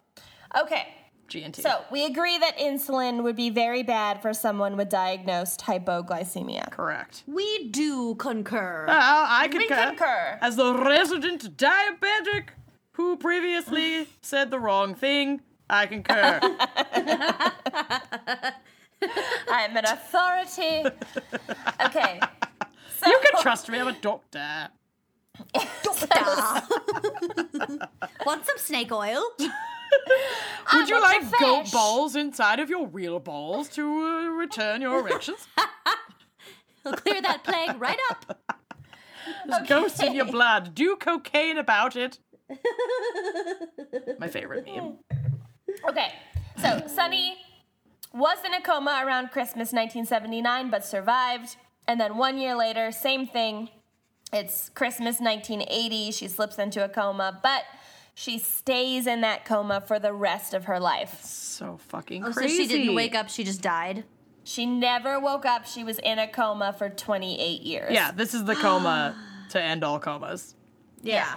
Okay, 0.58 0.88
GNT. 1.28 1.62
so 1.62 1.82
we 1.92 2.06
agree 2.06 2.38
that 2.38 2.58
insulin 2.58 3.24
would 3.24 3.36
be 3.36 3.50
very 3.50 3.84
bad 3.84 4.22
for 4.22 4.34
someone 4.34 4.78
with 4.78 4.88
diagnosed 4.90 5.60
hypoglycemia. 5.62 6.72
correct. 6.72 7.24
We 7.28 7.68
do 7.70 8.16
concur. 8.16 8.86
Uh, 8.88 8.94
I 8.96 9.50
concur. 9.50 9.58
We 9.60 9.68
concur. 9.68 9.88
concur. 9.90 10.40
As 10.42 10.56
the 10.56 10.74
resident 10.74 11.58
diabetic 11.58 12.46
who 12.94 13.18
previously 13.18 14.08
said 14.22 14.50
the 14.50 14.60
wrong 14.62 14.96
thing, 14.96 15.42
I 15.70 15.86
concur. 15.88 16.40
I'm 19.50 19.78
an 19.78 19.86
authority. 19.86 20.86
Okay. 21.86 22.20
So, 22.98 23.08
you 23.08 23.20
can 23.24 23.42
trust 23.42 23.70
me, 23.70 23.80
I'm 23.80 23.88
a 23.88 23.94
doctor. 23.94 24.70
Doctor. 25.84 26.08
Want 28.26 28.46
some 28.46 28.58
snake 28.58 28.92
oil? 28.92 29.24
Would 30.74 30.90
you 30.90 31.02
like 31.02 31.22
your 31.22 31.32
goat 31.40 31.72
balls 31.72 32.16
inside 32.16 32.60
of 32.60 32.70
your 32.70 32.88
real 32.88 33.20
balls 33.20 33.70
to 33.70 33.84
uh, 33.84 34.30
return 34.30 34.82
your 34.82 35.00
erections? 35.00 35.48
He'll 36.84 36.94
clear 36.94 37.22
that 37.22 37.44
plague 37.44 37.80
right 37.80 38.00
up. 38.10 38.40
There's 39.48 39.68
ghosts 39.68 40.02
in 40.02 40.14
your 40.14 40.26
blood. 40.26 40.76
Do 40.76 40.96
cocaine 40.96 41.58
about 41.58 41.96
it. 41.96 42.20
My 44.20 44.28
favorite 44.28 44.66
meme. 44.66 44.98
Okay. 45.90 46.14
So, 46.58 46.88
Sunny 46.88 47.38
was 48.14 48.38
in 48.46 48.54
a 48.54 48.62
coma 48.62 49.04
around 49.06 49.32
Christmas 49.32 49.74
1979, 49.74 50.70
but 50.70 50.86
survived. 50.86 51.58
And 51.88 52.00
then 52.00 52.18
one 52.18 52.38
year 52.38 52.56
later, 52.56 52.92
same 52.92 53.28
thing. 53.28 53.70
It's 54.32 54.70
Christmas 54.70 55.20
1980. 55.20 56.12
She 56.12 56.28
slips 56.28 56.58
into 56.58 56.84
a 56.84 56.90
coma, 56.90 57.40
but 57.44 57.64
she 58.14 58.40
stays 58.40 59.06
in 59.06 59.22
that 59.22 59.46
coma 59.46 59.82
for 59.82 60.00
the 60.00 60.14
rest 60.14 60.54
of 60.54 60.66
her 60.66 60.80
life. 60.80 61.22
So 61.24 61.78
fucking 61.90 62.24
Oh, 62.26 62.32
so 62.32 62.48
she 62.48 62.68
didn't 62.68 62.96
wake 62.96 63.14
up, 63.16 63.30
she 63.30 63.44
just 63.44 63.62
died. 63.62 64.06
She 64.44 64.66
never 64.66 65.20
woke 65.20 65.46
up. 65.46 65.66
She 65.66 65.84
was 65.84 65.98
in 66.00 66.20
a 66.20 66.28
coma 66.28 66.74
for 66.78 66.88
28 66.90 67.62
years. 67.62 67.92
Yeah, 67.92 68.12
this 68.12 68.34
is 68.34 68.46
the 68.46 68.56
coma 68.56 69.16
to 69.50 69.62
end 69.62 69.84
all 69.84 70.00
comas. 70.00 70.54
Yeah. 71.02 71.36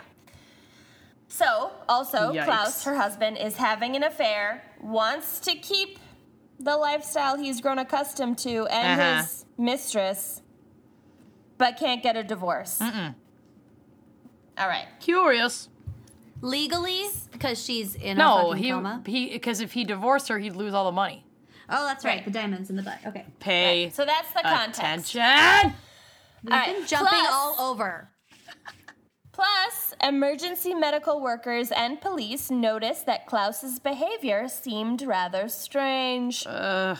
So, 1.28 1.70
also, 1.88 2.32
Yikes. 2.32 2.44
Klaus, 2.44 2.84
her 2.84 2.94
husband, 2.96 3.36
is 3.38 3.56
having 3.56 3.94
an 3.96 4.02
affair, 4.02 4.62
wants 4.80 5.38
to 5.40 5.54
keep 5.54 5.98
the 6.58 6.76
lifestyle 6.76 7.36
he's 7.36 7.60
grown 7.60 7.78
accustomed 7.78 8.38
to 8.38 8.66
and 8.66 9.00
Uh-huh. 9.00 9.22
his 9.22 9.44
mistress, 9.58 10.42
but 11.58 11.76
can't 11.76 12.02
get 12.02 12.16
a 12.16 12.22
divorce. 12.24 12.78
Mm-mm. 12.78 13.14
All 14.58 14.68
right. 14.68 14.86
Curious. 15.00 15.68
Legally, 16.40 17.04
because 17.32 17.62
she's 17.62 17.94
in 17.94 18.16
a 18.16 18.20
No, 18.20 18.48
fucking 18.50 18.62
he 18.62 18.70
coma. 18.70 19.02
he 19.06 19.30
because 19.30 19.60
if 19.60 19.72
he 19.72 19.84
divorced 19.84 20.28
her, 20.28 20.38
he'd 20.38 20.54
lose 20.56 20.72
all 20.72 20.84
the 20.84 20.92
money. 20.92 21.24
Oh, 21.68 21.84
that's 21.84 22.04
right. 22.04 22.16
Right. 22.16 22.24
The 22.24 22.30
diamonds 22.30 22.70
in 22.70 22.76
the 22.76 22.82
butt. 22.82 22.98
Okay. 23.06 23.26
Pay 23.40 23.90
So 23.90 24.04
that's 24.04 24.32
the 24.32 24.40
context. 24.42 25.14
attention. 25.14 25.74
We've 26.44 26.52
All 26.52 26.58
right, 26.58 26.76
been 26.76 26.86
jumping 26.86 27.08
plus- 27.18 27.28
all 27.32 27.56
over. 27.72 28.08
Plus, 29.38 29.94
emergency 30.02 30.74
medical 30.74 31.20
workers 31.20 31.70
and 31.70 32.00
police 32.00 32.50
noticed 32.50 33.06
that 33.06 33.24
Klaus's 33.24 33.78
behavior 33.78 34.48
seemed 34.48 35.00
rather 35.02 35.48
strange. 35.48 36.44
Ugh. 36.44 36.98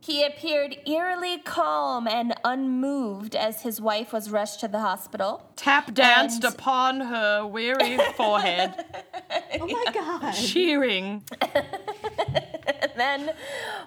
He 0.00 0.24
appeared 0.24 0.74
eerily 0.86 1.36
calm 1.36 2.08
and 2.08 2.32
unmoved 2.44 3.36
as 3.36 3.60
his 3.60 3.78
wife 3.78 4.10
was 4.10 4.30
rushed 4.30 4.60
to 4.60 4.68
the 4.68 4.78
hospital. 4.80 5.50
Tap 5.54 5.92
danced 5.92 6.44
And- 6.44 6.54
upon 6.54 7.00
her 7.00 7.44
weary 7.44 7.98
forehead, 8.16 8.72
Oh 9.60 9.66
my 9.66 9.84
god. 9.92 10.32
cheering. 10.32 11.24
And 12.82 12.92
then, 12.96 13.30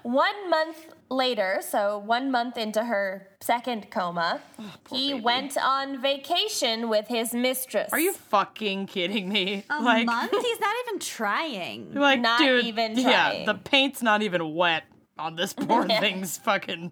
one 0.03 0.49
month 0.49 0.93
later, 1.09 1.59
so 1.61 1.97
one 1.99 2.31
month 2.31 2.57
into 2.57 2.83
her 2.83 3.27
second 3.41 3.89
coma, 3.91 4.41
he 4.89 5.11
baby. 5.13 5.21
went 5.23 5.57
on 5.57 6.01
vacation 6.01 6.89
with 6.89 7.07
his 7.07 7.33
mistress. 7.33 7.89
Are 7.91 7.99
you 7.99 8.13
fucking 8.13 8.87
kidding 8.87 9.29
me? 9.29 9.63
A 9.69 9.81
like, 9.83 10.05
month? 10.05 10.31
He's 10.31 10.59
not 10.59 10.75
even 10.87 10.99
trying. 10.99 11.93
like, 12.07 12.19
Not 12.21 12.39
dude, 12.39 12.65
even 12.65 12.97
yeah, 12.97 13.45
the 13.45 13.55
paint's 13.55 14.01
not 14.01 14.21
even 14.21 14.53
wet 14.55 14.83
on 15.17 15.35
this 15.35 15.53
poor 15.53 15.85
Yeah. 15.87 15.99
thing's 15.99 16.37
fucking 16.37 16.91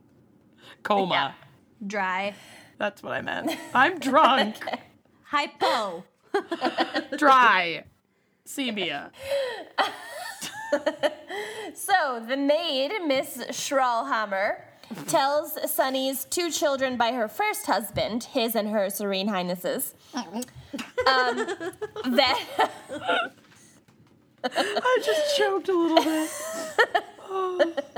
coma. 0.83 1.13
Yeah. 1.13 1.31
Dry. 1.87 2.33
That's 2.77 3.01
what 3.03 3.13
I 3.13 3.21
meant. 3.21 3.51
I'm 3.73 3.99
drunk, 3.99 4.55
Hypo. 5.23 6.03
dry, 7.17 7.83
semia. 8.45 9.11
So 12.09 12.19
the 12.19 12.37
maid, 12.37 12.91
Miss 13.05 13.37
Schrallhammer, 13.51 14.61
tells 15.05 15.59
Sunny's 15.71 16.25
two 16.25 16.49
children 16.49 16.97
by 16.97 17.11
her 17.11 17.27
first 17.27 17.67
husband, 17.67 18.23
his 18.23 18.55
and 18.55 18.69
her 18.69 18.89
Serene 18.89 19.27
Highnesses, 19.27 19.93
um, 20.15 20.33
that 21.05 22.71
I 24.43 24.99
just 25.05 25.37
choked 25.37 25.69
a 25.69 25.73
little 25.73 26.03
bit. 26.03 26.31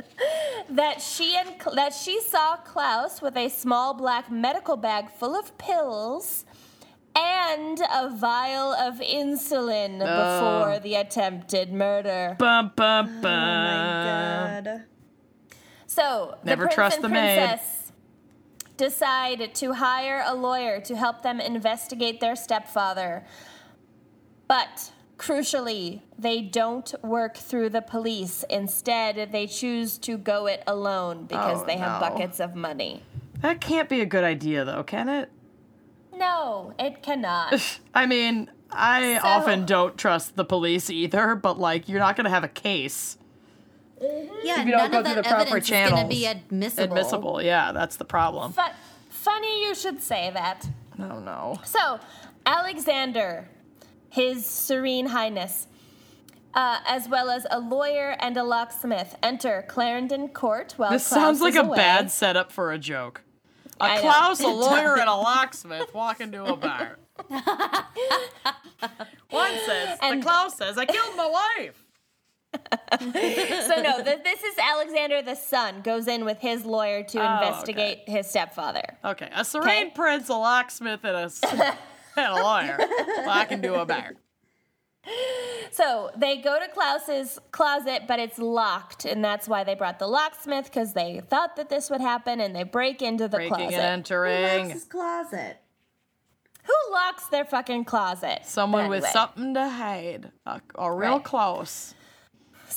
that 0.72 1.02
she 1.02 1.38
and 1.38 1.56
that 1.74 1.94
she 1.94 2.20
saw 2.20 2.58
Klaus 2.58 3.22
with 3.22 3.38
a 3.38 3.48
small 3.48 3.94
black 3.94 4.30
medical 4.30 4.76
bag 4.76 5.10
full 5.10 5.38
of 5.38 5.58
pills 5.58 6.44
and 7.52 7.80
a 7.80 8.10
vial 8.16 8.74
of 8.74 9.00
insulin 9.00 10.02
oh. 10.02 10.66
before 10.66 10.80
the 10.80 10.96
attempted 10.96 11.72
murder. 11.72 12.36
Bum, 12.40 12.72
bum, 12.76 13.08
Oh 13.08 13.22
bum. 13.22 14.84
So 15.88 16.38
Never 16.44 16.64
the 16.64 16.68
prince 16.68 16.76
trust 16.76 16.96
and 16.98 17.06
the 17.06 17.10
maid. 17.10 17.60
decide 18.78 19.54
to 19.56 19.74
hire 19.74 20.24
a 20.26 20.34
lawyer 20.34 20.80
to 20.82 20.96
help 20.96 21.22
them 21.22 21.40
investigate 21.40 22.20
their 22.22 22.36
stepfather. 22.36 23.26
But 24.48 24.92
crucially, 25.18 26.02
they 26.18 26.42
don't 26.42 26.94
work 27.04 27.36
through 27.38 27.70
the 27.70 27.82
police. 27.82 28.44
Instead, 28.50 29.32
they 29.32 29.48
choose 29.48 29.98
to 30.00 30.18
go 30.18 30.48
it 30.48 30.64
alone 30.66 31.26
because 31.26 31.62
Oh, 31.62 31.66
they 31.66 31.78
have 31.78 32.02
no. 32.02 32.10
buckets 32.10 32.40
of 32.40 32.56
money. 32.56 33.04
That 33.42 33.60
can't 33.60 33.90
be 33.90 34.02
a 34.02 34.06
good 34.06 34.24
idea, 34.24 34.64
though, 34.64 34.84
can 34.84 35.10
it? 35.10 35.30
No, 36.22 36.74
it 36.80 37.02
cannot. 37.04 37.80
I 37.94 38.06
mean, 38.06 38.50
I 38.72 39.18
So- 39.22 39.28
often 39.28 39.66
don't 39.66 39.98
trust 39.98 40.36
the 40.36 40.46
police 40.46 40.90
either, 40.90 41.36
but 41.36 41.60
like, 41.60 41.90
you're 41.90 42.00
not 42.00 42.16
gonna 42.16 42.30
have 42.30 42.44
a 42.44 42.48
case 42.48 43.18
Yeah, 44.44 44.64
you 44.64 44.72
don't 44.72 44.92
none 44.92 44.92
go 44.92 45.00
of 45.00 45.06
through 45.06 45.16
that 45.16 45.24
the 45.24 45.30
proper 45.30 45.42
evidence 45.42 45.66
is 45.70 45.90
going 45.90 46.04
to 46.04 46.08
be 46.10 46.26
admissible. 46.26 46.84
admissible. 46.84 47.42
Yeah, 47.42 47.72
that's 47.72 47.98
the 47.98 48.06
problem. 48.06 48.52
Fu- 48.54 48.62
funny 49.10 49.64
you 49.66 49.76
should 49.76 50.02
say 50.02 50.32
that. 50.34 50.68
Oh 51.00 51.20
no. 51.20 51.60
So, 51.64 52.00
Alexander, 52.46 53.48
His 54.10 54.46
Serene 54.46 55.08
Highness, 55.08 55.68
uh, 56.56 56.80
as 56.88 57.08
well 57.08 57.30
as 57.30 57.46
a 57.52 57.60
lawyer 57.60 58.16
and 58.20 58.36
a 58.38 58.44
locksmith, 58.44 59.16
enter 59.24 59.64
Clarendon 59.68 60.30
Court 60.30 60.74
while 60.78 60.92
This 60.92 61.08
Klaus 61.08 61.20
sounds 61.22 61.42
like 61.42 61.54
is 61.54 61.58
a 61.60 61.62
away. 61.62 61.78
bad 61.78 62.10
setup 62.12 62.52
for 62.52 62.72
a 62.72 62.80
joke. 62.80 63.22
A. 63.82 64.00
Klaus, 64.00 64.40
a 64.42 64.48
lawyer, 64.48 64.98
and 65.00 65.10
a 65.10 65.16
locksmith 65.16 65.94
walk 65.94 66.22
into 66.22 66.44
a 66.44 66.56
bar. 66.56 66.98
One 69.30 69.52
says, 69.66 69.98
And- 70.02 70.22
the 70.22 70.26
Klaus 70.26 70.58
says, 70.58 70.78
I 70.78 70.86
killed 70.86 71.16
my 71.16 71.28
wife. 71.30 71.84
So 72.54 73.82
no, 73.82 74.04
th- 74.04 74.24
this 74.24 74.44
is 74.44 74.56
Alexander 74.62 75.22
the 75.22 75.36
son 75.36 75.82
goes 75.82 76.08
in 76.08 76.26
with 76.26 76.40
his 76.40 76.66
lawyer 76.66 77.02
to 77.04 77.20
Oh, 77.20 77.36
investigate 77.38 78.00
his 78.08 78.28
stepfather. 78.28 78.98
Okay, 79.06 79.30
a 79.34 79.46
serene 79.46 79.68
Okay. 79.88 79.92
prince, 79.96 80.28
a 80.28 80.34
locksmith, 80.34 81.00
and 81.06 81.16
a, 81.16 81.32
and 82.18 82.28
a 82.28 82.34
lawyer 82.44 82.78
walk 83.26 83.54
into 83.54 83.80
a 83.80 83.86
bar. 83.86 84.16
So 85.72 86.12
they 86.16 86.38
go 86.38 86.60
to 86.60 86.68
Klaus's 86.68 87.40
closet, 87.52 88.04
but 88.08 88.20
it's 88.20 88.38
locked, 88.38 89.06
and 89.06 89.24
that's 89.24 89.48
why 89.48 89.64
they 89.64 89.74
brought 89.74 90.00
the 90.00 90.08
locksmith 90.08 90.66
because 90.66 90.94
they 90.94 91.22
thought 91.28 91.56
that 91.56 91.70
this 91.70 91.90
would 91.90 92.02
happen, 92.02 92.40
and 92.40 92.56
they 92.56 92.64
break 92.64 93.02
into 93.02 93.28
the 93.28 93.38
Breaking 93.38 93.56
closet. 93.56 93.74
and 93.76 93.82
entering. 93.84 94.70
His 94.70 94.84
closet. 94.84 95.58
Who 96.66 96.94
locks 96.94 97.26
their 97.28 97.46
fucking 97.46 97.86
closet? 97.86 98.42
Someone 98.46 98.84
But 98.86 98.90
with 98.90 98.98
anyway. 99.06 99.12
something 99.14 99.54
to 99.56 99.68
hide. 99.70 100.32
A, 100.46 100.62
a 100.76 100.94
real 100.94 101.14
Right. 101.16 101.24
close. 101.24 101.96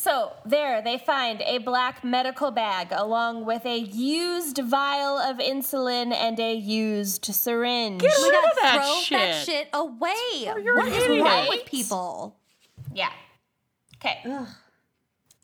So 0.04 0.32
there, 0.44 0.82
they 0.82 0.98
find 0.98 1.40
a 1.40 1.56
black 1.58 2.04
medical 2.04 2.50
bag 2.50 2.88
along 2.90 3.46
with 3.46 3.64
a 3.64 3.78
used 3.78 4.58
vial 4.58 5.16
of 5.18 5.38
insulin 5.38 6.12
and 6.12 6.38
a 6.38 6.54
used 6.54 7.24
syringe. 7.24 8.02
Get 8.02 8.12
rid 8.22 8.34
of 8.34 8.44
that 8.60 8.82
throw 8.84 9.00
shit. 9.00 9.18
that 9.18 9.46
shit 9.46 9.68
away. 9.72 10.62
you're 10.62 10.76
What 10.76 10.88
an 10.88 10.92
is 10.92 11.04
idiot. 11.04 11.24
wrong 11.24 11.48
with 11.48 11.64
people? 11.64 12.36
Yeah. 12.92 13.08
Okay. 13.96 14.20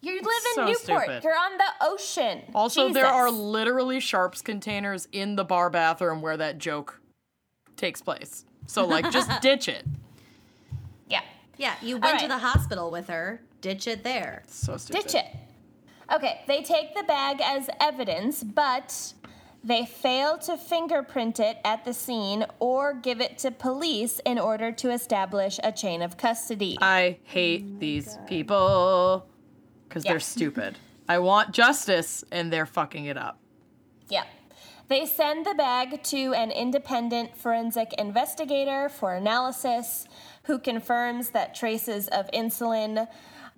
You 0.03 0.13
live 0.15 0.25
in 0.25 0.55
So 0.57 0.67
Newport. 0.67 1.05
stupid. 1.05 1.25
You're 1.25 1.33
on 1.39 1.57
the 1.57 1.65
ocean. 1.81 2.43
Also, 2.55 2.93
there 2.93 3.07
are 3.07 3.31
literally 3.31 3.99
sharps 3.99 4.43
containers 4.43 5.09
in 5.11 5.37
the 5.37 5.45
bar 5.45 5.71
bathroom 5.71 6.21
where 6.21 6.37
that 6.37 6.59
joke 6.59 7.01
takes 7.79 8.03
place. 8.03 8.45
So, 8.67 8.85
like, 8.85 9.11
just 9.11 9.31
ditch 9.41 9.69
it. 9.69 9.87
Yeah. 11.09 11.23
Yeah, 11.57 11.77
you 11.81 11.97
went 11.97 12.21
to 12.21 12.29
the 12.29 12.37
hospital 12.39 12.91
with 12.91 13.09
her. 13.09 13.41
Ditch 13.61 13.87
it 13.87 14.03
there. 14.05 14.43
So 14.47 14.77
stupid. 14.77 15.03
Ditch 15.03 15.15
it. 15.15 15.27
Okay, 16.13 16.41
they 16.47 16.63
take 16.63 16.95
the 16.95 17.05
bag 17.05 17.41
as 17.41 17.69
evidence, 17.81 18.43
but 18.43 19.13
they 19.63 19.85
fail 19.85 20.39
to 20.39 20.57
fingerprint 20.57 21.39
it 21.39 21.59
at 21.65 21.85
the 21.85 21.93
scene 21.93 22.47
or 22.59 22.95
give 22.95 23.21
it 23.21 23.39
to 23.39 23.51
police 23.51 24.21
in 24.25 24.39
order 24.39 24.73
to 24.73 24.91
establish 24.91 25.61
a 25.63 25.71
chain 25.71 26.03
of 26.03 26.17
custody. 26.17 26.79
I 26.81 27.19
hate 27.25 27.79
these 27.79 28.17
oh 28.19 28.25
people 28.27 29.27
because 29.89 30.05
Yeah. 30.05 30.13
they're 30.13 30.21
stupid. 30.37 30.79
I 31.09 31.19
want 31.19 31.53
justice 31.53 32.25
and 32.33 32.53
they're 32.53 32.67
fucking 32.67 33.05
it 33.05 33.17
up. 33.17 33.39
Yeah. 34.09 34.25
They 34.89 35.07
send 35.07 35.47
the 35.47 35.55
bag 35.55 36.03
to 36.05 36.33
an 36.35 36.51
independent 36.51 37.37
forensic 37.37 37.93
investigator 37.99 38.89
for 38.89 39.15
analysis 39.15 40.09
who 40.45 40.59
confirms 40.59 41.31
that 41.31 41.55
traces 41.55 42.09
of 42.09 42.29
insulin 42.33 43.07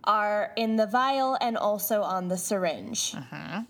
are 0.05 0.53
in 0.57 0.77
the 0.77 0.87
vial 0.87 1.37
and 1.41 1.57
also 1.57 2.03
on 2.03 2.29
the 2.29 2.37
syringe. 2.37 3.13
Mm-hmm. 3.13 3.61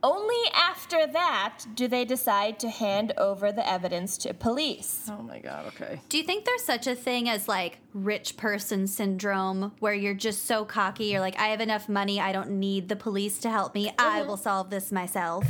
Only 0.00 0.50
after 0.54 1.08
that 1.08 1.64
do 1.74 1.88
they 1.88 2.04
decide 2.04 2.60
to 2.60 2.68
hand 2.68 3.12
over 3.18 3.50
the 3.50 3.68
evidence 3.68 4.16
to 4.18 4.32
police. 4.32 5.10
Oh 5.10 5.22
my 5.22 5.40
god, 5.40 5.66
okay. 5.68 6.00
Do 6.08 6.18
you 6.18 6.22
think 6.22 6.44
there's 6.44 6.62
such 6.62 6.86
a 6.86 6.94
thing 6.94 7.28
as 7.28 7.48
like 7.48 7.78
rich 7.92 8.36
person 8.36 8.86
syndrome 8.86 9.72
where 9.80 9.94
you're 9.94 10.14
just 10.14 10.44
so 10.44 10.64
cocky? 10.64 11.06
You're 11.06 11.20
like, 11.20 11.38
I 11.38 11.48
have 11.48 11.60
enough 11.60 11.88
money. 11.88 12.20
I 12.20 12.30
don't 12.30 12.50
need 12.50 12.88
the 12.88 12.94
police 12.94 13.38
to 13.40 13.50
help 13.50 13.74
me. 13.74 13.92
I 13.98 14.20
mm-hmm. 14.20 14.28
will 14.28 14.36
solve 14.36 14.70
this 14.70 14.92
myself. 14.92 15.44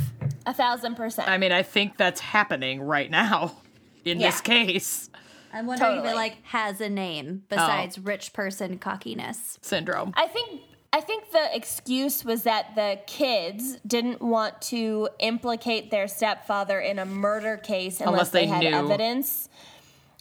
A 0.47 0.53
thousand 0.53 0.95
percent. 0.95 1.29
I 1.29 1.37
mean, 1.37 1.51
I 1.51 1.61
think 1.61 1.97
that's 1.97 2.19
happening 2.19 2.81
right 2.81 3.11
now 3.11 3.57
in 4.03 4.17
this 4.17 4.41
case. 4.41 5.11
I'm 5.53 5.65
wondering 5.65 5.99
if 5.99 6.05
it 6.05 6.15
like 6.15 6.43
has 6.45 6.81
a 6.81 6.89
name 6.89 7.43
oh. 7.43 7.45
besides 7.49 7.99
rich 7.99 8.33
person 8.33 8.77
cockiness. 8.77 9.59
Syndrome. 9.61 10.13
I 10.15 10.27
think 10.27 10.61
I 10.91 11.01
think 11.01 11.31
the 11.31 11.55
excuse 11.55 12.25
was 12.25 12.43
that 12.43 12.73
the 12.75 12.99
kids 13.05 13.77
didn't 13.85 14.21
want 14.21 14.59
to 14.63 15.09
implicate 15.19 15.91
their 15.91 16.07
stepfather 16.07 16.79
in 16.79 16.97
a 16.97 17.05
murder 17.05 17.57
case 17.57 17.99
unless, 17.99 18.13
Unless 18.13 18.29
they, 18.31 18.39
they 18.41 18.47
had 18.47 18.63
knew. 18.63 18.69
evidence 18.69 19.49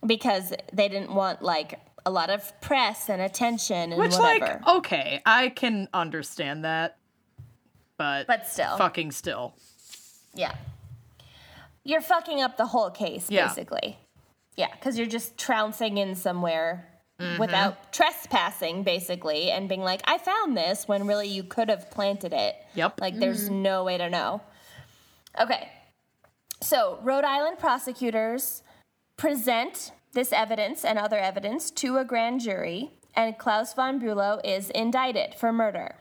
because 0.06 0.52
they 0.72 0.88
didn't 0.88 1.14
want 1.14 1.40
like 1.42 1.80
a 2.04 2.10
lot 2.10 2.28
of 2.30 2.58
press 2.60 3.08
and 3.08 3.22
attention 3.22 3.92
and 3.92 4.00
Which, 4.00 4.14
whatever. 4.14 4.60
like, 4.64 4.68
okay, 4.76 5.22
I 5.24 5.48
can 5.48 5.88
understand 5.94 6.64
that. 6.64 6.98
But, 7.96 8.26
But 8.26 8.46
still. 8.46 8.76
Fucking 8.76 9.10
still. 9.12 9.54
yeah. 10.34 10.54
You're 11.82 12.00
fucking 12.02 12.42
up 12.42 12.58
the 12.58 12.66
whole 12.66 12.90
case 12.90 13.30
Yeah. 13.30 13.48
basically. 13.48 13.98
Yeah, 14.58 14.74
cuz 14.82 14.98
you're 14.98 15.06
just 15.06 15.38
trouncing 15.38 15.96
in 15.96 16.14
somewhere 16.14 16.84
Mm-hmm. 17.20 17.40
without 17.40 17.92
trespassing 17.92 18.84
basically 18.84 19.50
and 19.50 19.68
being 19.68 19.82
like 19.82 20.02
I 20.04 20.18
found 20.18 20.56
this 20.56 20.86
when 20.86 21.04
really 21.04 21.26
you 21.26 21.42
could 21.42 21.68
have 21.68 21.90
planted 21.90 22.32
it. 22.32 22.54
Yep. 22.74 23.00
Like 23.00 23.18
there's 23.18 23.50
no 23.50 23.82
way 23.82 23.98
to 23.98 24.08
know. 24.08 24.40
Okay. 25.40 25.68
So, 26.60 27.00
Rhode 27.02 27.24
Island 27.24 27.58
prosecutors 27.58 28.62
present 29.16 29.90
this 30.12 30.32
evidence 30.32 30.84
and 30.84 30.96
other 30.96 31.18
evidence 31.18 31.72
to 31.72 31.98
a 31.98 32.04
grand 32.04 32.40
jury, 32.40 32.90
and 33.14 33.36
Klaus 33.36 33.74
von 33.74 34.00
Bülow 34.00 34.40
is 34.44 34.70
indicted 34.70 35.34
for 35.34 35.52
murder. 35.52 35.96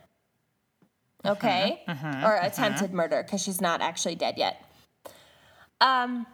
Okay? 1.25 1.83
or 2.23 2.35
attempted 2.35 2.93
murder, 2.93 3.23
because 3.23 3.41
she's 3.41 3.59
not 3.59 3.81
actually 3.81 4.15
dead 4.15 4.35
yet. 4.37 4.63
Um, 5.81 6.25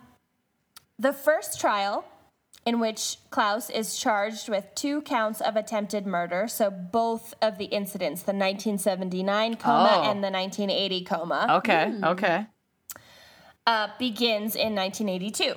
the 0.99 1.13
first 1.13 1.59
trial, 1.59 2.05
in 2.65 2.79
which 2.79 3.17
Klaus 3.29 3.69
is 3.69 3.97
charged 3.97 4.47
with 4.47 4.67
two 4.75 5.01
counts 5.01 5.41
of 5.41 5.55
attempted 5.55 6.05
murder, 6.07 6.47
so 6.47 6.69
both 6.69 7.33
of 7.41 7.57
the 7.57 7.65
incidents, 7.65 8.21
the 8.21 8.31
1979 8.33 9.55
coma 9.57 10.01
Oh. 10.03 10.09
and 10.09 10.23
the 10.23 10.29
1980 10.31 11.03
coma 11.03 11.47
Okay, 11.57 11.93
okay. 12.03 12.45
uh, 13.67 13.87
begins 13.99 14.55
in 14.55 14.73
1982. 14.75 15.55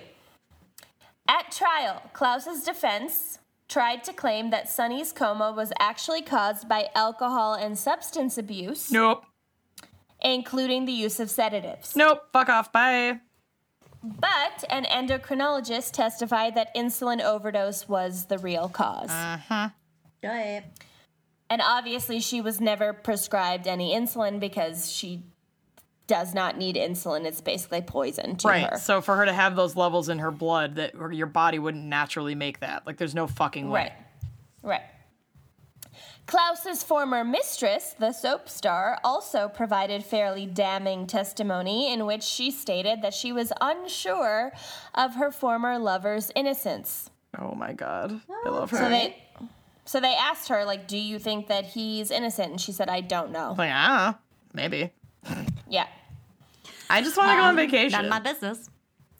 At 1.28 1.50
trial, 1.50 2.02
Klaus's 2.12 2.62
defense 2.64 3.38
tried 3.68 4.04
to 4.04 4.12
claim 4.12 4.50
that 4.50 4.68
Sunny's 4.68 5.12
coma 5.12 5.52
was 5.52 5.72
actually 5.80 6.22
caused 6.22 6.68
by 6.68 6.88
alcohol 6.94 7.54
and 7.54 7.76
substance 7.78 8.38
abuse, 8.38 8.90
Nope. 8.92 9.24
including 10.20 10.84
the 10.86 10.92
use 10.92 11.18
of 11.20 11.30
sedatives. 11.30 11.94
Nope. 11.96 12.28
Fuck 12.32 12.48
off. 12.48 12.72
Bye. 12.72 13.20
But 14.20 14.64
an 14.70 14.84
endocrinologist 14.84 15.92
testified 15.92 16.54
that 16.54 16.74
insulin 16.74 17.20
overdose 17.22 17.88
was 17.88 18.26
the 18.26 18.38
real 18.38 18.68
cause. 18.68 19.10
Uh-huh. 19.10 19.70
Right. 20.22 20.62
And 21.48 21.62
obviously, 21.62 22.20
she 22.20 22.40
was 22.40 22.60
never 22.60 22.92
prescribed 22.92 23.66
any 23.66 23.94
insulin 23.94 24.40
because 24.40 24.90
she 24.92 25.22
does 26.06 26.34
not 26.34 26.56
need 26.56 26.76
insulin. 26.76 27.24
It's 27.24 27.40
basically 27.40 27.80
poison 27.82 28.36
to 28.36 28.48
Right. 28.48 28.70
her. 28.70 28.78
So 28.78 29.00
for 29.00 29.16
her 29.16 29.24
to 29.24 29.32
have 29.32 29.56
those 29.56 29.74
levels 29.74 30.08
in 30.08 30.20
her 30.20 30.30
blood 30.30 30.76
that 30.76 30.94
your 31.12 31.26
body 31.26 31.58
wouldn't 31.58 31.84
naturally 31.84 32.34
make 32.34 32.60
that. 32.60 32.86
Like 32.86 32.96
there's 32.96 33.14
no 33.14 33.26
fucking 33.26 33.68
way. 33.70 33.80
Right. 33.80 33.92
Right. 34.62 34.82
Klaus's 36.26 36.82
former 36.82 37.24
mistress, 37.24 37.94
the 37.98 38.12
soap 38.12 38.48
star, 38.48 38.98
also 39.04 39.48
provided 39.48 40.04
fairly 40.04 40.44
damning 40.44 41.06
testimony 41.06 41.92
in 41.92 42.04
which 42.04 42.24
she 42.24 42.50
stated 42.50 43.00
that 43.02 43.14
she 43.14 43.32
was 43.32 43.52
unsure 43.60 44.52
of 44.94 45.14
her 45.14 45.30
former 45.30 45.78
lover's 45.78 46.32
innocence. 46.34 47.10
Oh 47.38 47.54
my 47.54 47.72
god. 47.72 48.20
I 48.28 48.48
love 48.48 48.70
her. 48.70 48.76
So 48.76 48.88
they 48.88 49.22
so 49.84 50.00
they 50.00 50.14
asked 50.14 50.48
her 50.48 50.64
like, 50.64 50.88
"Do 50.88 50.96
you 50.96 51.20
think 51.20 51.46
that 51.46 51.64
he's 51.64 52.10
innocent?" 52.10 52.50
And 52.50 52.60
she 52.60 52.72
said, 52.72 52.88
"I 52.88 53.02
don't 53.02 53.30
know." 53.30 53.54
like, 53.56 53.70
ah, 53.72 54.18
maybe. 54.52 54.90
Yeah. 55.68 55.86
I 56.90 57.02
just 57.02 57.16
want 57.16 57.30
to 57.30 57.36
go 57.36 57.42
on 57.42 57.56
vacation. 57.56 57.92
None 57.92 58.04
of 58.04 58.10
my 58.10 58.20
business. 58.20 58.68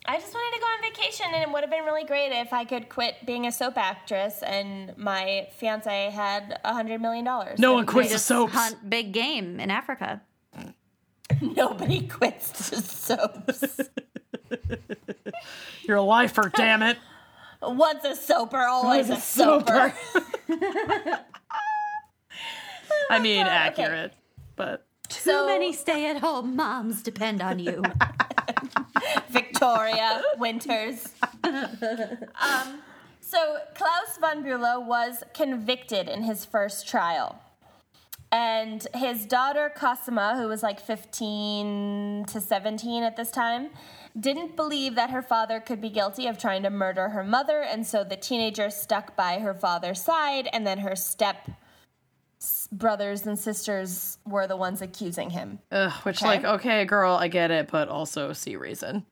I 0.09 0.19
just 0.21 0.33
wanted 0.33 0.55
to 0.57 0.61
go 0.61 0.67
on 0.67 0.83
vacation, 0.83 1.27
and 1.35 1.43
it 1.43 1.51
would 1.53 1.63
have 1.63 1.71
been 1.71 1.85
really 1.85 2.05
great 2.05 2.31
if 2.33 2.53
I 2.53 2.65
could 2.65 2.89
quit 2.89 3.17
being 3.27 3.47
a 3.47 3.53
soap 3.53 3.77
actress 3.77 4.43
and 4.43 4.97
my 4.97 5.49
fiance 5.57 6.11
had 6.11 6.61
a 6.65 6.73
hundred 6.73 7.01
million 7.01 7.25
dollars. 7.25 7.59
no 7.59 7.75
one 7.75 7.87
quits 7.87 8.11
the 8.11 8.15
Just 8.15 8.27
soaps. 8.27 8.53
hunt 8.55 8.89
big 8.89 9.13
game 9.13 9.59
in 9.59 9.71
Africa. 9.71 10.23
Nobody 11.41 12.07
quits 12.07 12.71
the 12.71 12.81
soaps. 12.81 13.81
You're 15.83 15.97
a 15.97 16.03
lifer, 16.03 16.51
damn 16.55 16.83
it. 16.83 16.99
Once 17.63 18.05
a 18.05 18.15
soaper, 18.15 18.59
always 18.61 19.09
a 19.11 19.15
Always 19.15 19.19
a 19.19 19.21
soper. 19.23 19.95
soper. 20.13 21.19
I 23.11 23.19
mean, 23.19 23.41
oh, 23.43 23.45
God, 23.45 23.73
okay. 23.73 23.83
accurate, 23.83 24.13
but 24.57 24.87
Too 25.09 25.47
many 25.47 25.73
stay 25.73 26.09
at 26.11 26.19
home 26.19 26.55
moms 26.55 27.03
depend 27.03 27.41
on 27.43 27.59
you. 27.59 27.83
Victoria 29.61 30.23
Winters. 30.39 31.09
um, 31.45 32.81
so 33.21 33.59
Klaus 33.75 34.19
von 34.21 34.45
Bülow 34.45 34.85
was 34.85 35.23
convicted 35.35 36.09
in 36.09 36.23
his 36.23 36.45
first 36.45 36.87
trial. 36.89 37.41
And 38.33 38.87
his 38.95 39.25
daughter 39.25 39.73
Cosima, 39.75 40.37
who 40.37 40.49
was 40.49 40.63
like 40.63 40.81
15 40.81 42.25
to 42.27 42.41
17 42.41 43.03
at 43.05 43.17
this 43.17 43.31
time, 43.31 43.71
didn't 44.19 44.57
believe 44.57 44.95
that 44.97 45.11
her 45.11 45.23
father 45.23 45.61
could 45.61 45.81
be 45.81 45.91
guilty 45.91 46.27
of 46.27 46.37
trying 46.37 46.63
to 46.65 46.71
murder 46.71 47.11
her 47.11 47.23
mother, 47.23 47.61
and 47.63 47.87
so 47.87 48.03
the 48.03 48.17
teenager 48.17 48.69
stuck 48.71 49.15
by 49.15 49.39
her 49.39 49.55
father's 49.55 50.03
side, 50.03 50.49
and 50.53 50.67
then 50.67 50.79
her 50.79 50.97
step 50.97 51.49
brothers 52.73 53.27
and 53.27 53.39
sisters 53.39 54.19
were 54.27 54.47
the 54.47 54.57
ones 54.57 54.83
accusing 54.83 55.31
him. 55.31 55.59
ugh, 55.71 55.93
which 56.03 56.19
Okay. 56.23 56.27
like, 56.27 56.45
okay, 56.45 56.85
girl, 56.85 57.15
I 57.15 57.29
get 57.29 57.51
it, 57.51 57.69
but 57.71 57.89
also 57.89 58.33
see 58.33 58.57
reason. 58.57 59.05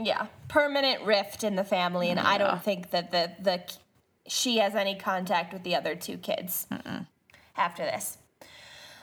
Yeah, 0.00 0.26
permanent 0.48 1.02
rift 1.02 1.44
in 1.44 1.56
the 1.56 1.64
family, 1.64 2.10
and 2.10 2.20
I 2.20 2.38
don't 2.38 2.62
think 2.62 2.90
that 2.90 3.10
the 3.10 3.32
the 3.40 3.62
she 4.28 4.58
has 4.58 4.74
any 4.74 4.96
contact 4.96 5.52
with 5.52 5.62
the 5.62 5.74
other 5.74 5.94
two 5.94 6.18
kids 6.18 6.66
after 7.56 7.84
this. 7.84 8.18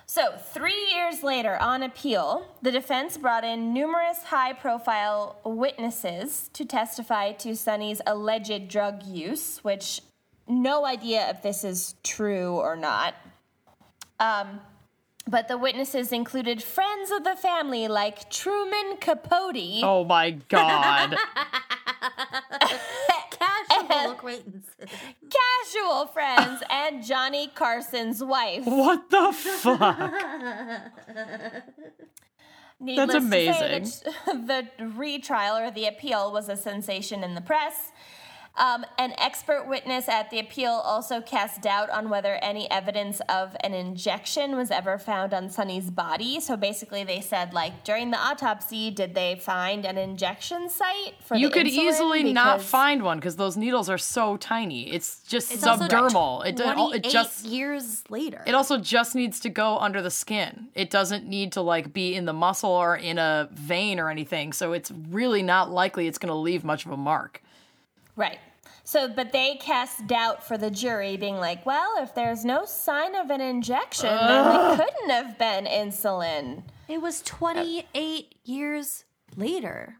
So, 0.06 0.38
three 0.38 0.92
years 0.94 1.24
later, 1.24 1.58
on 1.58 1.82
appeal, 1.82 2.46
the 2.62 2.72
defense 2.72 3.18
brought 3.18 3.44
in 3.44 3.74
numerous 3.74 4.24
high 4.24 4.54
profile 4.54 5.40
witnesses 5.44 6.50
to 6.54 6.66
testify 6.66 7.32
to 7.32 7.56
Sunny's 7.56 8.02
alleged 8.06 8.68
drug 8.68 9.04
use, 9.04 9.60
which 9.64 10.02
no 10.48 10.86
idea 10.86 11.30
if 11.30 11.42
this 11.42 11.64
is 11.64 11.96
true 12.04 12.58
or 12.58 12.76
not. 12.76 13.16
Um, 14.20 14.60
but 15.28 15.48
the 15.48 15.58
witnesses 15.58 16.12
included 16.12 16.62
friends 16.62 17.12
of 17.12 17.24
the 17.24 17.36
family 17.36 17.88
like 17.88 18.30
Truman 18.30 18.98
Capote. 19.00 19.82
Oh 19.84 20.04
my 20.04 20.32
god. 20.32 21.16
Casual 23.32 24.12
acquaintances. 24.12 24.76
casual 25.30 26.08
friends 26.14 26.64
and 26.70 27.04
Johnny 27.04 27.48
Carson's 27.48 28.24
wife. 28.24 28.66
what 28.66 29.10
the 29.10 29.32
fuck? 29.34 30.12
Needless 32.80 33.14
That's 33.14 33.26
to 33.26 33.30
say, 33.32 33.48
amazing. 33.78 34.48
the, 34.48 34.68
the 34.78 34.88
retrial 34.88 35.56
or 35.58 35.72
the 35.72 35.86
appeal 35.88 36.32
was 36.34 36.50
a 36.50 36.58
sensation 36.58 37.24
in 37.24 37.34
the 37.34 37.42
press. 37.42 37.93
Um, 38.56 38.86
an 39.00 39.14
expert 39.18 39.68
witness 39.68 40.08
at 40.08 40.30
the 40.30 40.40
appeal 40.40 40.70
also 40.70 41.22
cast 41.22 41.64
doubt 41.64 41.90
on 41.90 42.10
whether 42.10 42.36
any 42.36 42.70
evidence 42.70 43.20
of 43.28 43.58
an 43.64 43.74
injection 43.74 44.56
was 44.56 44.70
ever 44.70 45.00
found 45.00 45.34
on 45.34 45.50
Sunny's 45.50 45.90
body. 45.90 46.40
So 46.40 46.56
basically, 46.56 47.04
they 47.04 47.20
said, 47.20 47.52
like, 47.52 47.84
during 47.84 48.12
the 48.12 48.18
autopsy, 48.18 48.92
did 48.92 49.16
they 49.16 49.36
find 49.36 49.86
an 49.86 49.98
injection 49.98 50.70
site 50.70 51.16
for 51.24 51.36
You 51.36 51.50
could 51.50 51.68
easily 51.68 52.32
not 52.32 52.62
find 52.62 53.02
one 53.02 53.18
because 53.18 53.38
those 53.38 53.58
needles 53.58 53.90
are 53.90 53.98
so 53.98 54.38
tiny. 54.38 54.94
It's 54.94 55.24
just 55.24 55.52
It's 55.52 55.64
subdermal. 55.64 56.46
It, 56.46 56.60
it, 56.60 57.06
it 57.06 57.12
just 57.12 57.46
years 57.46 58.04
later. 58.10 58.44
it 58.46 58.54
also 58.54 58.78
just 58.78 59.16
needs 59.16 59.40
to 59.40 59.50
go 59.50 59.80
under 59.80 60.00
the 60.00 60.12
skin. 60.12 60.68
It 60.76 60.92
doesn't 60.92 61.28
need 61.28 61.54
to 61.54 61.62
like 61.62 61.92
be 61.92 62.14
in 62.14 62.26
the 62.26 62.34
muscle 62.34 62.70
or 62.70 62.96
in 62.96 63.18
a 63.18 63.50
vein 63.52 64.00
or 64.00 64.12
anything. 64.12 64.54
So 64.54 64.74
it's 64.74 64.92
really 65.10 65.42
not 65.42 65.72
likely 65.72 66.08
it's 66.08 66.20
going 66.20 66.28
to 66.28 66.36
leave 66.36 66.64
much 66.64 66.86
of 66.86 66.92
a 66.92 66.98
mark. 66.98 67.42
Right. 68.16 68.40
So, 68.86 69.08
but 69.08 69.32
they 69.32 69.56
cast 69.56 70.08
doubt 70.08 70.46
for 70.46 70.58
the 70.58 70.70
jury, 70.70 71.16
being 71.18 71.38
like, 71.38 71.66
well, 71.66 71.94
if 72.00 72.14
there's 72.14 72.44
no 72.44 72.66
sign 72.66 73.16
of 73.16 73.30
an 73.30 73.40
injection, 73.42 74.10
then 74.10 74.46
it 74.72 74.76
couldn't 74.78 75.10
have 75.10 75.38
been 75.38 75.66
insulin. 75.66 76.64
it 76.90 77.02
was 77.02 77.22
28 77.22 78.36
years 78.44 79.06
later. 79.38 79.96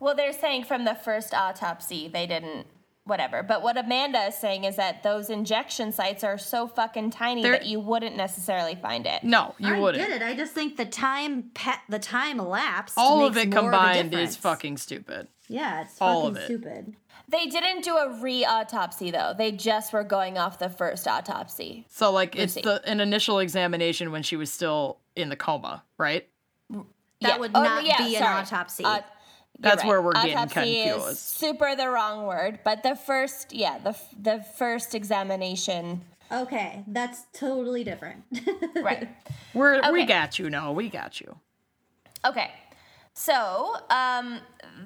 Well, 0.00 0.14
they're 0.14 0.32
saying 0.32 0.64
from 0.64 0.84
the 0.84 0.94
first 0.94 1.34
autopsy, 1.34 2.08
they 2.08 2.26
didn't, 2.26 2.66
whatever. 3.04 3.42
But 3.42 3.62
what 3.62 3.76
Amanda 3.76 4.18
is 4.26 4.34
saying 4.34 4.64
is 4.64 4.76
that 4.76 5.02
those 5.02 5.28
injection 5.30 5.92
sites 5.92 6.24
are 6.24 6.38
so 6.38 6.66
fucking 6.66 7.10
tiny 7.10 7.42
They're- 7.42 7.52
that 7.52 7.66
you 7.66 7.78
wouldn't 7.78 8.16
necessarily 8.16 8.74
find 8.74 9.06
it. 9.06 9.22
No, 9.22 9.54
you 9.58 9.74
I 9.74 9.78
wouldn't. 9.78 10.06
get 10.06 10.16
it. 10.16 10.24
I 10.24 10.34
just 10.34 10.52
think 10.54 10.76
The 10.78 10.86
time 10.86 11.50
pe- 11.54 11.72
the 11.90 11.98
time 11.98 12.40
elapsed. 12.40 12.96
All 12.98 13.24
of 13.26 13.34
makes 13.34 13.46
it 13.46 13.50
more 13.54 13.62
combined 13.62 14.10
difference. 14.10 14.30
is 14.30 14.36
fucking 14.36 14.78
stupid. 14.78 15.28
yeah, 15.48 15.82
it's 15.82 15.96
All 16.00 16.22
fucking 16.22 16.36
of 16.36 16.42
it. 16.42 16.44
stupid. 16.46 16.96
They 17.28 17.46
didn't 17.46 17.82
do 17.82 17.96
a 17.96 18.20
re 18.20 18.44
autopsy, 18.44 19.10
though. 19.10 19.34
They 19.36 19.52
just 19.52 19.92
were 19.92 20.04
going 20.04 20.38
off 20.38 20.58
the 20.58 20.68
first 20.68 21.08
autopsy. 21.08 21.86
So 21.88 22.12
like 22.12 22.36
it's 22.36 22.54
the 22.54 22.82
an 22.86 23.00
initial 23.00 23.38
examination 23.38 24.12
when 24.12 24.22
she 24.22 24.36
was 24.36 24.52
still 24.52 24.98
in 25.16 25.28
the 25.28 25.36
coma, 25.36 25.82
right? 25.98 26.28
That 26.70 26.84
Yeah. 27.20 27.36
would 27.38 27.52
Oh, 27.54 27.62
not 27.62 27.84
yeah, 27.84 27.98
be 27.98 28.16
an 28.16 28.22
autopsy. 28.22 28.84
Uh, 28.84 28.96
you're 28.96 29.02
That's 29.60 29.84
where 29.84 30.02
we're 30.02 30.12
getting 30.14 30.36
Autopsy 30.36 30.54
kinda 30.54 30.70
is 30.70 30.94
confused. 30.94 31.18
Super 31.18 31.76
the 31.76 31.88
wrong 31.88 32.26
word, 32.26 32.58
but 32.64 32.82
the 32.82 32.96
first, 32.96 33.52
yeah, 33.52 33.78
the 33.78 33.96
the 34.20 34.42
first 34.42 34.94
examination, 34.94 36.02
Okay, 36.32 36.82
that's 36.88 37.22
totally 37.32 37.84
different. 37.84 38.24
right? 38.82 39.08
We're 39.52 39.92
we 39.92 40.04
got 40.04 40.38
you, 40.38 40.50
no, 40.50 40.72
we 40.72 40.88
got 40.88 41.20
you. 41.20 41.36
Okay. 42.24 42.50
So, 43.14 43.76
um, 43.90 44.40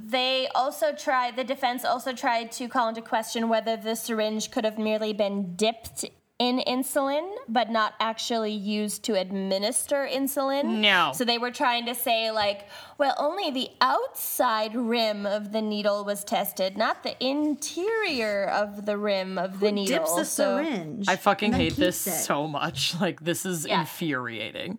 they 0.05 0.49
also 0.55 0.93
tried, 0.95 1.37
the 1.37 1.45
defense 1.45 1.85
also 1.85 2.13
tried 2.13 2.53
to 2.53 2.69
call 2.69 2.89
into 2.89 3.01
question 3.03 3.49
whether 3.49 3.77
the 3.77 3.97
syringe 3.97 4.51
could 4.51 4.65
have 4.65 4.79
merely 4.79 5.13
been 5.15 5.57
dipped 5.57 6.05
in 6.39 6.59
insulin, 6.69 7.29
but 7.49 7.69
not 7.69 7.95
actually 7.99 8.53
used 8.53 9.03
to 9.05 9.15
administer 9.19 10.07
insulin. 10.07 10.81
No. 10.81 11.11
So 11.15 11.25
they 11.25 11.39
were 11.39 11.51
trying 11.51 11.87
to 11.87 11.97
say, 11.97 12.31
like, 12.31 12.69
well, 12.97 13.15
only 13.19 13.51
the 13.51 13.71
outside 13.81 14.77
rim 14.77 15.27
of 15.27 15.51
the 15.51 15.61
needle 15.63 16.05
was 16.05 16.23
tested, 16.23 16.77
not 16.77 17.03
the 17.03 17.17
interior 17.25 18.45
of 18.45 18.87
the 18.87 18.97
rim 18.97 19.37
of 19.39 19.59
the 19.59 19.73
needle. 19.73 19.99
Dips 19.99 20.15
the 20.15 20.25
So- 20.25 20.63
syringe. 20.63 21.07
I 21.09 21.17
fucking 21.17 21.55
hate 21.55 21.75
this 21.77 22.07
it. 22.07 22.13
so 22.13 22.47
much. 22.47 22.95
Like 23.01 23.25
this 23.25 23.45
is 23.47 23.67
Yeah. 23.67 23.81
infuriating. 23.81 24.79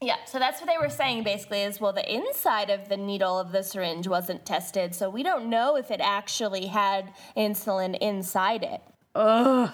Yeah, 0.00 0.16
so 0.26 0.38
that's 0.38 0.60
what 0.60 0.70
they 0.70 0.78
were 0.78 0.90
saying 0.90 1.24
basically 1.24 1.62
is 1.62 1.80
well, 1.80 1.92
the 1.92 2.12
inside 2.12 2.70
of 2.70 2.88
the 2.88 2.96
needle 2.96 3.38
of 3.38 3.50
the 3.50 3.62
syringe 3.62 4.06
wasn't 4.06 4.46
tested, 4.46 4.94
so 4.94 5.10
we 5.10 5.22
don't 5.22 5.50
know 5.50 5.76
if 5.76 5.90
it 5.90 6.00
actually 6.00 6.66
had 6.66 7.12
insulin 7.36 7.98
inside 7.98 8.62
it. 8.62 8.80
Ugh. 9.14 9.70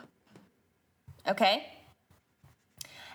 Okay? 1.29 1.67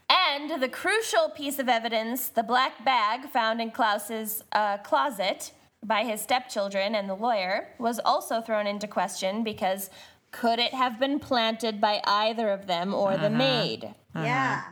And 0.10 0.62
the 0.62 0.70
crucial 0.70 1.30
piece 1.30 1.60
of 1.60 1.70
evidence, 1.70 2.30
the 2.30 2.44
black 2.44 2.84
bag 2.84 3.30
found 3.30 3.62
in 3.62 3.72
Klaus's 3.72 4.44
uh, 4.52 4.78
closet 4.78 5.52
by 5.84 6.04
his 6.04 6.22
stepchildren 6.22 6.96
and 6.96 7.10
the 7.10 7.16
lawyer, 7.16 7.70
was 7.80 8.00
also 8.00 8.42
thrown 8.42 8.68
into 8.68 8.88
question 8.88 9.44
because 9.44 9.90
could 10.32 10.60
it 10.60 10.74
have 10.74 11.00
been 11.00 11.20
planted 11.20 11.80
by 11.82 12.02
either 12.06 12.50
of 12.50 12.68
them 12.68 12.94
or 12.94 13.18
the 13.18 13.30
maid? 13.30 13.94
Yeah. 14.16 14.64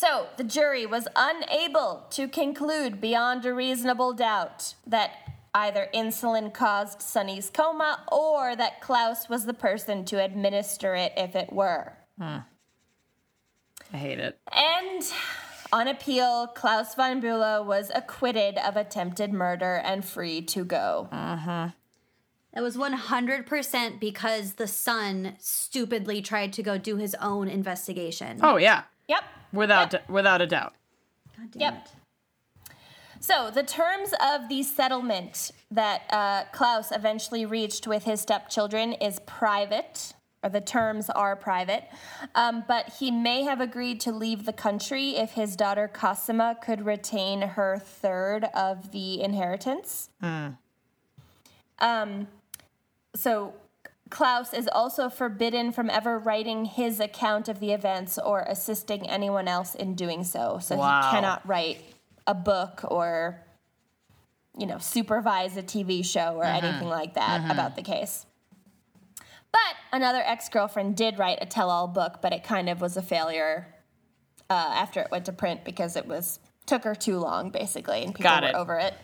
So 0.00 0.28
the 0.36 0.44
jury 0.44 0.86
was 0.86 1.08
unable 1.16 2.06
to 2.10 2.28
conclude 2.28 3.00
beyond 3.00 3.44
a 3.44 3.52
reasonable 3.52 4.12
doubt 4.12 4.74
that 4.86 5.10
either 5.52 5.88
insulin 5.92 6.54
caused 6.54 7.02
Sunny's 7.02 7.50
coma 7.50 8.04
or 8.12 8.54
that 8.54 8.80
Klaus 8.80 9.28
was 9.28 9.44
the 9.44 9.54
person 9.54 10.04
to 10.04 10.22
administer 10.22 10.94
it 10.94 11.14
if 11.16 11.34
it 11.34 11.52
were. 11.52 11.94
I 12.20 12.44
hate 13.90 14.20
it. 14.20 14.38
And 14.52 15.02
on 15.72 15.88
appeal, 15.88 16.46
Klaus 16.46 16.94
von 16.94 17.20
Bülow 17.20 17.66
was 17.66 17.90
acquitted 17.92 18.56
of 18.58 18.76
attempted 18.76 19.32
murder 19.32 19.82
and 19.84 20.04
free 20.04 20.42
to 20.42 20.64
go. 20.64 21.08
Uh-huh. 21.10 21.70
It 22.56 22.60
was 22.60 22.76
100% 22.76 23.98
because 23.98 24.52
the 24.52 24.68
son 24.68 25.34
stupidly 25.40 26.22
tried 26.22 26.52
to 26.52 26.62
go 26.62 26.78
do 26.78 26.98
his 26.98 27.16
own 27.16 27.48
investigation. 27.48 28.38
Oh 28.44 28.58
yeah. 28.58 28.84
Yep. 29.08 29.24
Without 29.52 30.08
without 30.08 30.40
a 30.40 30.46
doubt. 30.46 30.74
God 31.36 31.50
damn 31.50 31.60
Yep. 31.60 31.86
it. 31.86 32.72
So, 33.20 33.50
the 33.50 33.64
terms 33.64 34.14
of 34.24 34.48
the 34.48 34.62
settlement 34.62 35.50
that 35.72 36.02
uh, 36.10 36.44
Klaus 36.52 36.92
eventually 36.92 37.44
reached 37.44 37.86
with 37.86 38.04
his 38.04 38.20
stepchildren 38.20 38.92
is 38.92 39.18
private, 39.26 40.14
or 40.44 40.50
the 40.50 40.60
terms 40.60 41.10
are 41.10 41.34
private, 41.34 41.84
um, 42.36 42.62
but 42.68 42.90
he 43.00 43.10
may 43.10 43.42
have 43.42 43.60
agreed 43.60 44.00
to 44.02 44.12
leave 44.12 44.44
the 44.44 44.52
country 44.52 45.16
if 45.16 45.32
his 45.32 45.56
daughter 45.56 45.88
Cosima 45.92 46.56
could 46.62 46.86
retain 46.86 47.42
her 47.42 47.78
third 47.84 48.44
of 48.54 48.92
the 48.92 49.20
inheritance. 49.20 50.10
Um, 51.80 52.28
so, 53.16 53.52
Klaus 54.10 54.54
is 54.54 54.68
also 54.72 55.08
forbidden 55.08 55.72
from 55.72 55.90
ever 55.90 56.18
writing 56.18 56.64
his 56.64 57.00
account 57.00 57.48
of 57.48 57.60
the 57.60 57.72
events 57.72 58.18
or 58.18 58.40
assisting 58.48 59.08
anyone 59.08 59.48
else 59.48 59.74
in 59.74 59.94
doing 59.94 60.24
so. 60.24 60.58
So 60.60 60.76
Wow. 60.76 61.02
he 61.02 61.10
cannot 61.10 61.46
write 61.46 61.82
a 62.26 62.34
book 62.34 62.80
or, 62.90 63.42
you 64.56 64.66
know, 64.66 64.78
supervise 64.78 65.56
a 65.56 65.62
TV 65.62 66.02
show 66.04 66.36
or 66.36 66.44
anything 66.44 66.88
like 66.88 67.14
that 67.14 67.50
about 67.50 67.76
the 67.76 67.82
case. 67.82 68.24
But 69.50 69.76
another 69.92 70.22
ex 70.24 70.48
girlfriend 70.48 70.96
did 70.96 71.18
write 71.18 71.38
a 71.40 71.46
tell 71.46 71.70
all 71.70 71.86
book, 71.88 72.20
but 72.20 72.32
it 72.32 72.44
kind 72.44 72.68
of 72.68 72.80
was 72.80 72.96
a 72.96 73.02
failure 73.02 73.74
uh, 74.50 74.52
after 74.74 75.00
it 75.00 75.10
went 75.10 75.24
to 75.26 75.32
print 75.32 75.64
because 75.64 75.96
it 75.96 76.06
was 76.06 76.38
took 76.66 76.84
her 76.84 76.94
too 76.94 77.18
long, 77.18 77.50
basically, 77.50 78.02
and 78.04 78.14
people 78.14 78.30
Got 78.30 78.42
were 78.42 78.48
it. 78.50 78.54
over 78.54 78.78
it. 78.78 78.94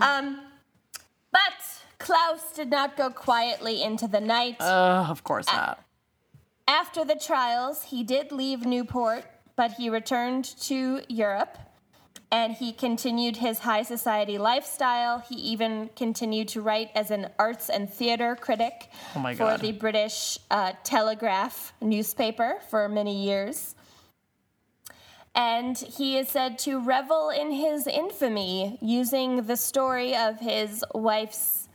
Um, 0.00 0.40
but 1.32 1.52
Klaus 1.98 2.52
did 2.54 2.70
not 2.70 2.96
go 2.96 3.10
quietly 3.10 3.82
into 3.82 4.06
the 4.06 4.20
night. 4.20 4.56
Uh, 4.60 5.06
of 5.08 5.24
course 5.24 5.46
not. 5.46 5.82
After 6.68 7.04
the 7.04 7.14
trials, 7.14 7.84
he 7.84 8.02
did 8.02 8.32
leave 8.32 8.66
Newport, 8.66 9.24
but 9.54 9.72
he 9.72 9.88
returned 9.88 10.44
to 10.62 11.00
Europe 11.08 11.58
and 12.32 12.52
he 12.54 12.72
continued 12.72 13.36
his 13.36 13.60
high 13.60 13.82
society 13.82 14.36
lifestyle. 14.36 15.20
He 15.20 15.36
even 15.36 15.90
continued 15.94 16.48
to 16.48 16.60
write 16.60 16.90
as 16.94 17.10
an 17.12 17.28
arts 17.38 17.70
and 17.70 17.88
theater 17.88 18.36
critic 18.38 18.90
Oh 19.14 19.22
for 19.34 19.34
God. 19.34 19.60
the 19.60 19.72
British 19.72 20.38
uh, 20.50 20.72
Telegraph 20.82 21.72
newspaper 21.80 22.56
for 22.68 22.88
many 22.88 23.24
years. 23.24 23.76
And 25.36 25.76
he 25.78 26.16
is 26.16 26.28
said 26.28 26.58
to 26.60 26.80
revel 26.80 27.30
in 27.30 27.52
his 27.52 27.86
infamy 27.86 28.78
using 28.80 29.42
the 29.42 29.56
story 29.56 30.16
of 30.16 30.40
his 30.40 30.82
wife's 30.94 31.65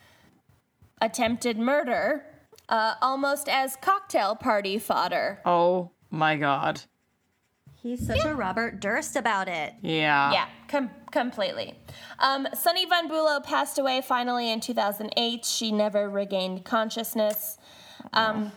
attempted 1.01 1.57
murder, 1.57 2.25
uh, 2.69 2.93
almost 3.01 3.49
as 3.49 3.75
cocktail 3.81 4.35
party 4.35 4.77
fodder. 4.77 5.41
Oh 5.45 5.91
my 6.09 6.37
god. 6.37 6.81
He's 7.81 8.05
such 8.05 8.21
To 8.21 8.29
a 8.31 8.35
Robert 8.35 8.79
Durst 8.79 9.15
about 9.15 9.47
it. 9.47 9.73
Yeah. 9.81 10.31
Yeah, 10.31 10.47
com- 10.67 10.91
completely. 11.11 11.73
Um, 12.19 12.47
Sunny 12.53 12.85
Von 12.85 13.07
Bulow 13.07 13.39
passed 13.43 13.79
away 13.79 14.01
finally 14.01 14.51
in 14.51 14.59
2008. 14.59 15.43
She 15.43 15.71
never 15.71 16.07
regained 16.07 16.63
consciousness. 16.63 17.57
Um, 18.13 18.51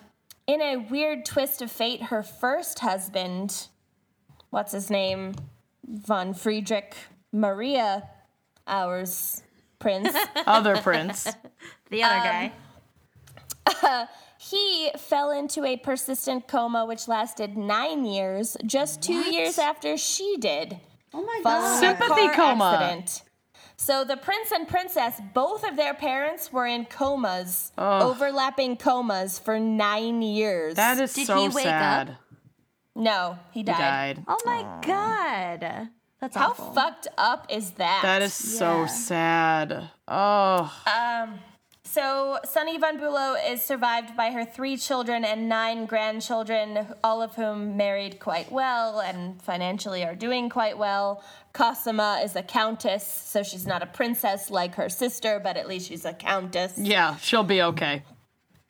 in 0.46 0.60
a 0.60 0.76
weird 0.76 1.24
twist 1.24 1.62
of 1.62 1.72
fate, 1.72 2.02
her 2.04 2.22
first 2.22 2.80
husband, 2.80 3.68
what's 4.50 4.72
his 4.72 4.90
name? 4.90 5.34
Von 5.88 6.34
Friedrich 6.34 6.94
Maria, 7.32 8.08
ours 8.66 9.42
prince, 9.84 10.16
Other 10.46 10.76
prince. 10.78 11.28
The 11.90 12.02
other 12.02 12.16
guy. 12.16 12.52
Um, 13.86 14.08
he 14.38 14.90
fell 14.98 15.30
into 15.30 15.64
a 15.64 15.76
persistent 15.76 16.48
coma 16.48 16.84
which 16.86 17.06
lasted 17.06 17.56
nine 17.56 18.04
years, 18.04 18.56
just 18.66 19.02
two 19.02 19.20
years 19.30 19.58
after 19.58 19.96
she 19.96 20.36
did. 20.38 20.80
Oh 21.12 21.22
my 21.22 21.40
god. 21.44 21.78
Sympathy 21.78 22.26
car 22.28 22.34
coma. 22.34 22.78
Accident. 22.80 23.22
So 23.76 24.04
the 24.04 24.16
prince 24.16 24.50
and 24.50 24.66
princess, 24.66 25.20
both 25.34 25.62
of 25.68 25.76
their 25.76 25.94
parents 25.94 26.50
were 26.52 26.66
in 26.66 26.86
comas, 26.86 27.70
overlapping 27.78 28.76
comas 28.78 29.38
for 29.38 29.60
nine 29.60 30.22
years. 30.22 30.74
That 30.76 30.98
is 30.98 31.12
Did 31.12 31.26
so 31.26 31.36
he 31.36 31.48
wake 31.48 31.64
sad. 31.66 32.10
up? 32.10 32.16
no, 32.96 33.38
he 33.52 33.60
He 33.60 33.64
died. 33.64 34.16
died. 34.16 34.24
Oh 34.26 34.38
my 34.44 34.62
god. 34.84 35.90
That's 36.24 36.36
How 36.36 36.50
awful. 36.52 36.72
fucked 36.72 37.06
up 37.18 37.46
is 37.50 37.72
that? 37.72 38.00
That 38.02 38.22
is 38.22 38.32
so 38.32 38.80
Yeah. 38.80 38.86
sad. 38.86 39.90
Oh. 40.08 40.72
Um. 40.86 41.38
So 41.86 42.38
Sunny 42.44 42.78
Von 42.78 42.96
Bulow 42.98 43.34
is 43.46 43.60
survived 43.62 44.16
by 44.16 44.30
her 44.30 44.42
three 44.46 44.78
children 44.78 45.22
and 45.22 45.50
nine 45.50 45.84
grandchildren, 45.84 46.88
all 47.04 47.20
of 47.20 47.34
whom 47.34 47.76
married 47.76 48.18
quite 48.20 48.50
well 48.50 49.00
and 49.00 49.40
financially 49.42 50.02
are 50.02 50.14
doing 50.14 50.48
quite 50.48 50.78
well. 50.78 51.22
Cosima 51.52 52.20
is 52.24 52.34
a 52.36 52.42
countess, 52.42 53.06
so 53.06 53.42
she's 53.42 53.66
not 53.66 53.82
a 53.82 53.86
princess 53.86 54.50
like 54.50 54.76
her 54.76 54.88
sister, 54.88 55.38
but 55.38 55.58
at 55.58 55.68
least 55.68 55.88
she's 55.88 56.06
a 56.06 56.14
countess. 56.14 56.72
yeah, 56.78 57.16
she'll 57.18 57.44
be 57.44 57.60
okay. 57.60 58.02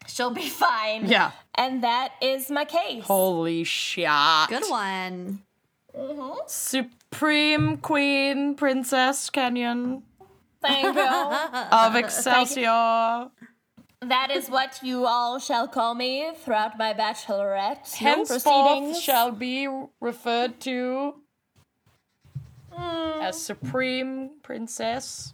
She'll 0.08 0.30
be 0.34 0.48
fine. 0.48 1.06
Yeah. 1.06 1.30
And 1.54 1.84
that 1.84 2.14
is 2.20 2.50
my 2.50 2.64
case. 2.64 3.04
Holy 3.04 3.62
shit. 3.62 4.08
Good 4.48 4.64
one. 4.68 5.43
Supreme 6.46 7.76
Queen 7.78 8.54
Princess 8.54 9.30
Kenyon 9.30 10.02
Thank 10.60 10.96
you. 10.96 11.02
of 11.72 11.94
Excelsior. 11.96 13.30
that 14.00 14.30
is 14.30 14.48
what 14.48 14.80
you 14.82 15.06
all 15.06 15.38
shall 15.38 15.68
call 15.68 15.94
me 15.94 16.32
throughout 16.36 16.78
my 16.78 16.92
bachelorette 16.94 17.94
Henceforth 17.94 18.44
proceedings. 18.44 19.00
shall 19.02 19.30
be 19.30 19.68
referred 20.00 20.60
to 20.60 21.14
Hmm. 22.72 23.20
as 23.22 23.40
Supreme 23.40 24.30
Princess. 24.42 25.32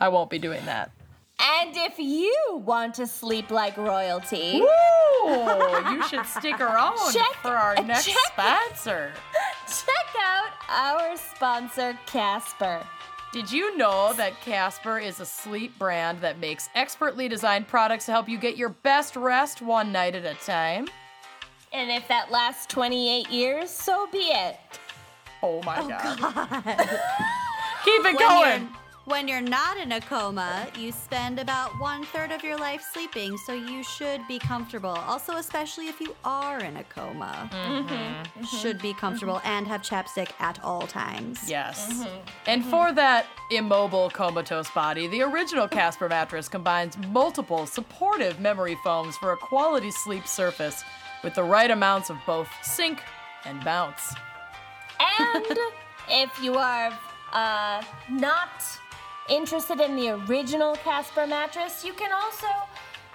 I 0.00 0.08
won't 0.08 0.30
be 0.30 0.38
doing 0.38 0.64
that. 0.64 0.90
And 1.40 1.76
if 1.76 1.98
you 1.98 2.34
want 2.64 2.94
to 2.94 3.06
sleep 3.06 3.50
like 3.50 3.76
royalty, 3.76 4.60
Ooh, 4.60 5.90
you 5.90 6.02
should 6.08 6.24
stick 6.26 6.60
around 6.60 6.96
Check- 7.12 7.34
for 7.42 7.48
our 7.48 7.74
next 7.84 8.06
check- 8.06 8.16
sponsor. 8.32 9.12
check 9.66 10.06
out 10.22 10.50
our 10.68 11.16
sponsor, 11.16 11.98
Casper. 12.06 12.86
Did 13.32 13.50
you 13.50 13.76
know 13.76 14.12
that 14.12 14.40
Casper 14.42 14.98
is 15.00 15.18
a 15.18 15.26
sleep 15.26 15.76
brand 15.76 16.20
that 16.20 16.38
makes 16.38 16.68
expertly 16.76 17.28
designed 17.28 17.66
products 17.66 18.06
to 18.06 18.12
help 18.12 18.28
you 18.28 18.38
get 18.38 18.56
your 18.56 18.68
best 18.68 19.16
rest 19.16 19.60
one 19.60 19.90
night 19.90 20.14
at 20.14 20.24
a 20.24 20.34
time? 20.44 20.86
And 21.72 21.90
if 21.90 22.06
that 22.06 22.30
lasts 22.30 22.66
28 22.66 23.28
years, 23.30 23.70
so 23.70 24.06
be 24.12 24.18
it. 24.18 24.56
Oh 25.42 25.60
my 25.64 25.78
oh, 25.80 25.88
god. 25.88 26.62
Keep 27.84 28.00
it 28.00 28.04
When 28.04 28.16
going. 28.16 28.68
You're, 29.06 29.14
when 29.14 29.28
you're 29.28 29.40
not 29.40 29.76
in 29.76 29.92
a 29.92 30.00
coma, 30.00 30.66
you 30.78 30.92
spend 30.92 31.38
about 31.38 31.78
one 31.78 32.04
third 32.04 32.32
of 32.32 32.42
your 32.42 32.56
life 32.56 32.84
sleeping, 32.92 33.36
so 33.38 33.52
you 33.52 33.82
should 33.82 34.26
be 34.28 34.38
comfortable. 34.38 34.90
Also, 34.90 35.36
especially 35.36 35.88
if 35.88 36.00
you 36.00 36.14
are 36.24 36.60
in 36.60 36.76
a 36.76 36.84
coma, 36.84 37.50
mm-hmm. 37.52 37.94
Mm-hmm. 37.94 38.44
should 38.44 38.80
be 38.80 38.90
mm-hmm. 38.90 38.98
comfortable 38.98 39.40
and 39.44 39.66
have 39.66 39.82
chapstick 39.82 40.30
at 40.40 40.62
all 40.62 40.86
times. 40.86 41.48
Yes. 41.48 42.04
And 42.46 42.64
for 42.64 42.92
that 42.92 43.26
immobile 43.50 44.10
comatose 44.10 44.70
body, 44.70 45.06
the 45.06 45.22
original 45.22 45.68
Casper 45.68 46.08
mattress 46.08 46.48
combines 46.48 46.96
multiple 47.08 47.66
supportive 47.66 48.40
memory 48.40 48.76
foams 48.82 49.16
for 49.16 49.32
a 49.32 49.36
quality 49.36 49.90
sleep 49.90 50.26
surface 50.26 50.82
with 51.22 51.34
the 51.34 51.42
right 51.42 51.70
amounts 51.70 52.10
of 52.10 52.16
both 52.26 52.48
sink 52.62 53.02
and 53.44 53.62
bounce. 53.64 54.14
And 55.20 55.58
if 56.08 56.42
you 56.42 56.54
are 56.54 56.96
uh, 57.32 57.82
not 58.10 58.62
interested 59.28 59.80
in 59.80 59.96
the 59.96 60.10
original 60.10 60.74
Casper 60.76 61.26
mattress, 61.26 61.84
you 61.84 61.92
can 61.92 62.12
also 62.12 62.46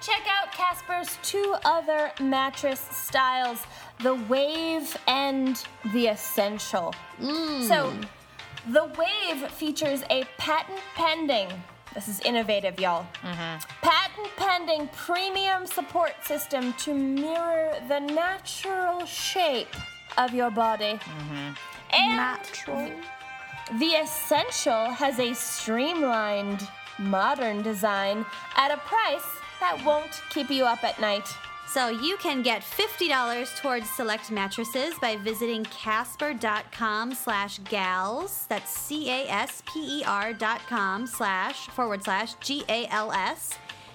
check 0.02 0.22
out 0.28 0.52
Casper's 0.52 1.18
two 1.22 1.56
other 1.66 2.12
mattress 2.22 2.80
styles 2.92 3.66
the 4.02 4.16
Wave 4.16 4.96
and 5.08 5.62
the 5.94 6.08
Essential. 6.08 6.96
Mm. 7.20 7.68
So, 7.68 7.94
the 8.70 8.86
Wave 8.98 9.52
features 9.52 10.04
a 10.10 10.24
patent 10.38 10.80
pending. 10.96 11.50
This 11.94 12.08
is 12.08 12.20
innovative, 12.22 12.80
y'all. 12.80 13.06
Mm-hmm. 13.24 13.60
Patent 13.82 14.30
pending 14.38 14.90
premium 14.96 15.66
support 15.66 16.14
system 16.24 16.74
to 16.74 16.94
mirror 16.94 17.74
the 17.88 18.00
natural 18.00 19.06
shape 19.06 19.76
of 20.18 20.34
your 20.34 20.52
body. 20.52 20.94
Mm-hmm. 20.94 21.54
And 21.92 22.16
Natural. 22.16 22.92
The 23.78 23.92
Essential 24.02 24.90
has 24.90 25.20
a 25.20 25.34
streamlined, 25.34 26.68
modern 26.98 27.62
design 27.62 28.26
at 28.56 28.72
a 28.72 28.78
price 28.78 29.26
that 29.60 29.84
won't 29.86 30.22
keep 30.32 30.50
you 30.50 30.66
up 30.66 30.84
at 30.84 31.00
night. 31.00 31.28
So 31.68 31.90
you 31.90 32.18
can 32.18 32.42
get 32.42 32.64
$50 32.64 33.56
towards 33.58 33.88
select 33.92 34.32
mattresses 34.32 34.96
by 35.00 35.18
visiting 35.18 35.64
casper.com 35.66 37.14
slash 37.14 37.60
gals. 37.70 38.48
That's 38.50 38.72
C-A-S-P-E-R 38.72 40.34
dot 40.34 40.62
com 40.68 41.06
slash 41.06 41.68
forward 41.68 42.04
slash 42.04 42.34
G-A-L-S 42.42 43.54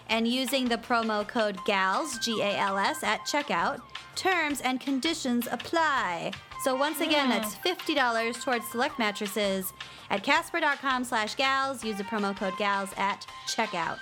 and 0.09 0.29
using 0.29 0.69
the 0.69 0.79
promo 0.79 1.27
code 1.27 1.59
GALS, 1.67 2.19
G-A-L-S, 2.19 3.03
at 3.03 3.21
checkout. 3.27 3.81
Terms 4.15 4.61
and 4.61 4.81
conditions 4.81 5.49
apply. 5.51 6.31
So 6.65 6.75
once 6.75 7.03
again, 7.03 7.29
that's 7.29 7.57
$50 7.57 8.43
towards 8.43 8.67
select 8.69 8.99
mattresses 8.99 9.75
at 10.09 10.23
casper.com 10.23 11.05
slash 11.05 11.35
gals. 11.35 11.85
Use 11.85 11.99
the 11.99 12.05
promo 12.05 12.35
code 12.35 12.55
GALS 12.57 12.89
at 12.97 13.27
checkout. 13.47 13.99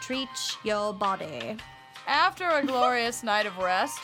Treat 0.00 0.28
your 0.64 0.92
body. 0.92 1.56
After 2.08 2.48
a 2.48 2.66
glorious 2.66 3.22
night 3.32 3.46
of 3.46 3.56
rest, 3.56 4.00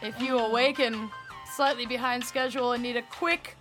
if 0.00 0.22
you 0.22 0.38
awaken 0.38 1.10
slightly 1.56 1.86
behind 1.86 2.24
schedule 2.24 2.70
and 2.70 2.84
need 2.84 2.96
a 2.96 3.02
quick 3.02 3.56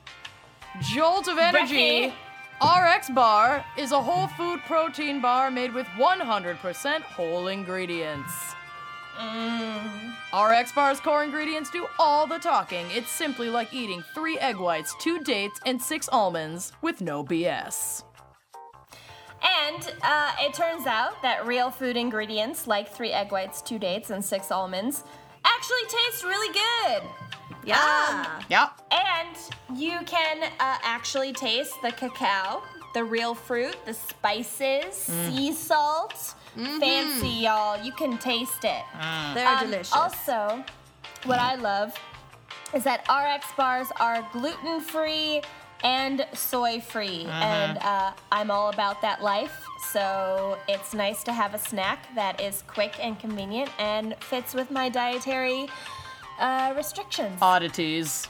jolt 0.79 1.27
of 1.27 1.39
energy. 1.39 2.13
RX 2.61 3.09
Bar 3.09 3.65
is 3.75 3.91
a 3.91 3.99
whole 3.99 4.27
food 4.27 4.59
protein 4.67 5.19
bar 5.19 5.49
made 5.49 5.73
with 5.73 5.87
100% 5.97 7.01
whole 7.01 7.47
ingredients. 7.47 8.53
RX 10.33 10.71
Bar's 10.71 10.99
core 10.99 11.23
ingredients 11.23 11.69
do 11.69 11.85
all 11.99 12.25
the 12.25 12.39
talking. 12.39 12.85
It's 12.91 13.09
simply 13.09 13.49
like 13.49 13.73
eating 13.73 14.03
three 14.15 14.39
egg 14.39 14.57
whites, 14.57 14.95
two 14.99 15.19
dates, 15.19 15.59
and 15.65 15.81
six 15.81 16.09
almonds 16.11 16.71
with 16.81 17.01
no 17.01 17.23
BS. 17.23 18.03
And 19.43 19.93
uh, 20.01 20.31
it 20.39 20.53
turns 20.53 20.87
out 20.87 21.21
that 21.21 21.45
real 21.45 21.69
food 21.69 21.97
ingredients 21.97 22.65
like 22.65 22.89
three 22.89 23.11
egg 23.11 23.31
whites, 23.31 23.61
two 23.61 23.77
dates, 23.77 24.09
and 24.09 24.23
six 24.23 24.51
almonds 24.51 25.03
actually 25.45 25.83
taste 25.83 26.23
really 26.23 26.53
good. 26.53 27.03
Yeah. 27.65 28.41
Yep. 28.49 28.81
And 28.91 29.79
you 29.79 29.99
can 30.05 30.43
uh, 30.43 30.77
actually 30.83 31.33
taste 31.33 31.73
the 31.81 31.91
cacao, 31.91 32.63
the 32.93 33.03
real 33.03 33.35
fruit, 33.35 33.75
the 33.85 33.93
spices, 33.93 34.93
sea 34.95 35.51
salt. 35.51 36.35
Fancy, 36.55 37.27
y'all. 37.29 37.81
You 37.83 37.91
can 37.91 38.17
taste 38.17 38.63
it. 38.63 38.83
They're 39.33 39.47
Um, 39.47 39.59
delicious. 39.59 39.93
Also, 39.93 40.63
what 41.25 41.39
I 41.39 41.55
love 41.55 41.93
is 42.73 42.83
that 42.83 43.01
RX 43.09 43.45
bars 43.55 43.87
are 43.99 44.27
gluten 44.31 44.79
free 44.81 45.41
and 45.83 46.25
soy 46.33 46.79
free, 46.79 47.25
and 47.29 47.77
uh, 47.79 48.11
I'm 48.31 48.49
all 48.49 48.69
about 48.69 49.01
that 49.01 49.21
life. 49.21 49.65
So 49.91 50.57
it's 50.69 50.93
nice 50.93 51.23
to 51.25 51.33
have 51.33 51.53
a 51.53 51.59
snack 51.59 52.07
that 52.15 52.39
is 52.39 52.63
quick 52.67 52.95
and 53.01 53.19
convenient 53.19 53.69
and 53.77 54.15
fits 54.21 54.53
with 54.53 54.71
my 54.71 54.87
dietary 54.89 55.67
uh, 56.39 56.73
restrictions. 56.75 57.37
Oddities. 57.41 58.27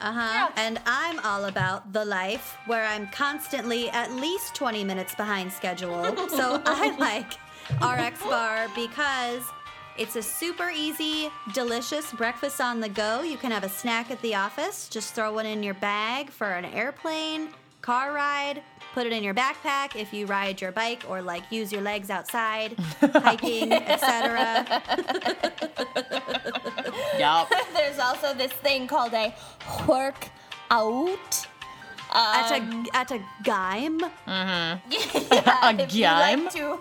Uh 0.00 0.12
huh. 0.12 0.48
And 0.56 0.80
I'm 0.86 1.18
all 1.20 1.44
about 1.46 1.92
the 1.92 2.04
life 2.04 2.56
where 2.66 2.84
I'm 2.86 3.08
constantly 3.08 3.90
at 3.90 4.12
least 4.12 4.54
20 4.54 4.82
minutes 4.84 5.14
behind 5.14 5.52
schedule. 5.52 6.04
so 6.28 6.62
I 6.64 6.96
like 6.98 7.32
RX 7.80 8.22
bar 8.22 8.68
because 8.74 9.42
it's 9.96 10.16
a 10.16 10.22
super 10.22 10.70
easy, 10.70 11.30
delicious 11.52 12.12
breakfast 12.12 12.60
on 12.60 12.80
the 12.80 12.88
go. 12.88 13.22
You 13.22 13.36
can 13.36 13.50
have 13.50 13.64
a 13.64 13.68
snack 13.68 14.10
at 14.10 14.20
the 14.22 14.34
office, 14.34 14.88
just 14.88 15.14
throw 15.14 15.32
one 15.32 15.46
in 15.46 15.62
your 15.62 15.74
bag 15.74 16.30
for 16.30 16.50
an 16.50 16.64
airplane, 16.66 17.48
car 17.82 18.12
ride, 18.12 18.62
put 18.94 19.06
it 19.06 19.12
in 19.12 19.22
your 19.22 19.34
backpack 19.34 19.96
if 19.96 20.12
you 20.12 20.26
ride 20.26 20.60
your 20.60 20.72
bike 20.72 21.04
or 21.08 21.20
like 21.20 21.42
use 21.50 21.72
your 21.72 21.82
legs 21.82 22.10
outside, 22.10 22.78
hiking, 23.00 23.72
etc. 23.72 24.82
Yup. 27.18 27.52
There's 27.74 27.98
also 27.98 28.34
this 28.34 28.52
thing 28.52 28.86
called 28.86 29.12
a 29.14 29.34
work 29.86 30.28
out. 30.70 31.46
At 32.20 32.50
a 32.50 32.84
at 32.96 33.10
a 33.12 33.20
gaim. 33.44 34.00
A 34.26 34.80
if 35.78 35.94
you 35.94 36.02
game? 36.02 36.44
like 36.44 36.52
to, 36.54 36.78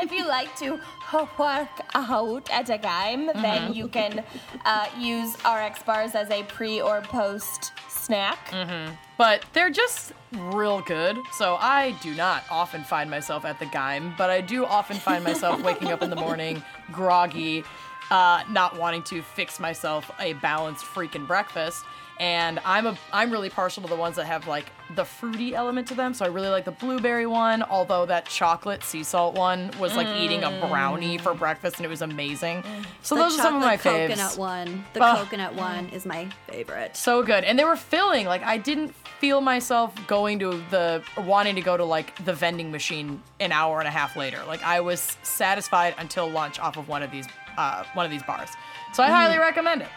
if 0.00 0.12
you 0.12 0.26
like 0.26 0.56
to 0.56 0.80
work 1.38 1.68
out 1.94 2.50
at 2.50 2.70
a 2.70 2.78
game, 2.78 3.28
Mm-hmm. 3.28 3.42
then 3.42 3.74
you 3.74 3.88
can 3.88 4.24
uh, 4.64 4.86
use 4.98 5.36
RX 5.44 5.82
bars 5.82 6.14
as 6.14 6.30
a 6.30 6.42
pre 6.44 6.80
or 6.80 7.00
post 7.02 7.72
snack. 7.88 8.48
Mm-hmm. 8.50 8.94
But 9.18 9.44
they're 9.52 9.70
just 9.70 10.12
real 10.32 10.80
good. 10.80 11.18
So 11.32 11.56
I 11.60 11.94
do 12.02 12.14
not 12.14 12.44
often 12.50 12.82
find 12.84 13.10
myself 13.10 13.44
at 13.44 13.58
the 13.58 13.66
Geim, 13.66 14.14
but 14.16 14.30
I 14.30 14.40
do 14.40 14.64
often 14.64 14.96
find 14.96 15.22
myself 15.24 15.62
waking 15.62 15.88
up 15.88 16.02
in 16.02 16.08
the 16.10 16.16
morning 16.16 16.62
groggy, 16.92 17.64
uh, 18.10 18.42
not 18.48 18.78
wanting 18.78 19.02
to 19.04 19.20
fix 19.22 19.60
myself 19.60 20.10
a 20.20 20.32
balanced 20.34 20.84
freaking 20.84 21.26
breakfast. 21.26 21.84
And 22.20 22.60
I'm 22.64 22.86
a 22.86 22.96
I'm 23.12 23.30
really 23.32 23.50
partial 23.50 23.82
to 23.82 23.88
the 23.88 23.96
ones 23.96 24.16
that 24.16 24.26
have 24.26 24.46
like 24.46 24.66
the 24.94 25.04
fruity 25.04 25.54
element 25.54 25.88
to 25.88 25.94
them. 25.94 26.12
So 26.14 26.24
I 26.24 26.28
really 26.28 26.48
like 26.48 26.66
the 26.66 26.70
blueberry 26.72 27.26
one, 27.26 27.62
although 27.62 28.04
that 28.06 28.26
chocolate 28.26 28.84
sea 28.84 29.02
salt 29.02 29.34
one 29.34 29.70
was 29.80 29.96
like 29.96 30.06
eating 30.18 30.44
a 30.44 30.50
brownie 30.68 31.16
mm. 31.16 31.20
for 31.20 31.32
breakfast 31.32 31.76
and 31.76 31.86
it 31.86 31.88
was 31.88 32.02
amazing. 32.02 32.62
Mm. 32.62 32.84
So 33.02 33.14
The 33.14 33.22
those 33.22 33.38
are 33.38 33.42
some 33.42 33.56
of 33.56 33.62
my 33.62 33.76
chocolate 33.76 34.10
faves. 34.10 34.16
coconut 34.16 34.36
one. 34.36 34.84
The 34.92 35.02
Ugh. 35.02 35.24
coconut 35.24 35.54
one 35.54 35.88
is 35.88 36.04
my 36.04 36.28
favorite. 36.46 36.96
so 36.96 37.22
good 37.22 37.44
and 37.44 37.58
they 37.58 37.64
were 37.64 37.76
filling 37.76 38.26
like 38.26 38.42
i 38.42 38.56
didn't 38.58 38.94
feel 39.18 39.40
myself 39.40 39.94
going 40.06 40.38
to 40.38 40.62
the 40.70 41.02
wanting 41.18 41.54
to 41.54 41.60
go 41.60 41.76
to 41.76 41.84
like 41.84 42.14
the 42.24 42.32
vending 42.32 42.70
machine 42.70 43.22
an 43.38 43.52
hour 43.52 43.78
and 43.78 43.88
a 43.88 43.90
half 43.90 44.16
later 44.16 44.42
like 44.46 44.62
i 44.62 44.80
was 44.80 45.16
satisfied 45.22 45.94
until 45.98 46.28
lunch 46.28 46.58
off 46.58 46.76
of 46.76 46.88
one 46.88 47.02
of 47.02 47.10
these 47.10 47.26
uh, 47.56 47.84
one 47.94 48.04
of 48.04 48.10
these 48.10 48.22
bars 48.24 48.50
so 48.92 49.02
i 49.02 49.08
highly 49.08 49.36
mm. 49.36 49.40
recommend 49.40 49.82
it 49.82 49.88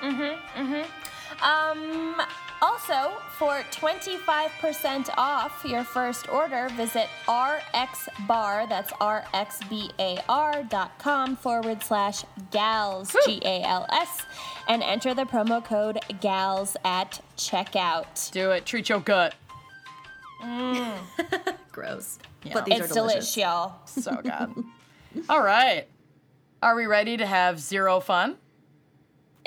mm-hmm, 0.00 0.60
mm-hmm. 0.60 0.90
Um, 1.42 2.20
also, 2.62 3.12
for 3.36 3.60
25% 3.70 5.10
off 5.18 5.62
your 5.64 5.84
first 5.84 6.28
order, 6.30 6.68
visit 6.70 7.06
RXBar, 7.28 8.68
that's 8.68 8.92
R-X-B-A-R 9.00 10.62
dot 10.64 10.98
com 10.98 11.36
forward 11.36 11.82
slash 11.82 12.24
gals, 12.50 13.14
G-A-L-S, 13.26 14.22
and 14.68 14.82
enter 14.82 15.12
the 15.14 15.24
promo 15.24 15.62
code 15.64 15.98
gals 16.20 16.76
at 16.84 17.20
checkout. 17.36 18.30
do 18.32 18.50
it 18.52 18.64
treat 18.64 18.88
your 18.88 19.00
gut 19.00 19.34
Gross. 21.72 22.18
Yeah. 22.44 22.54
But 22.54 22.64
these 22.66 22.80
It's 22.80 22.90
are 22.90 22.94
delicious. 22.94 23.36
delish, 23.36 23.42
y'all. 23.42 23.74
so 23.86 24.14
good 24.22 24.64
all 25.30 25.42
right 25.42 25.86
are 26.62 26.74
we 26.76 26.84
ready 26.86 27.16
to 27.16 27.24
have 27.26 27.58
zero 27.58 28.00
fun 28.00 28.36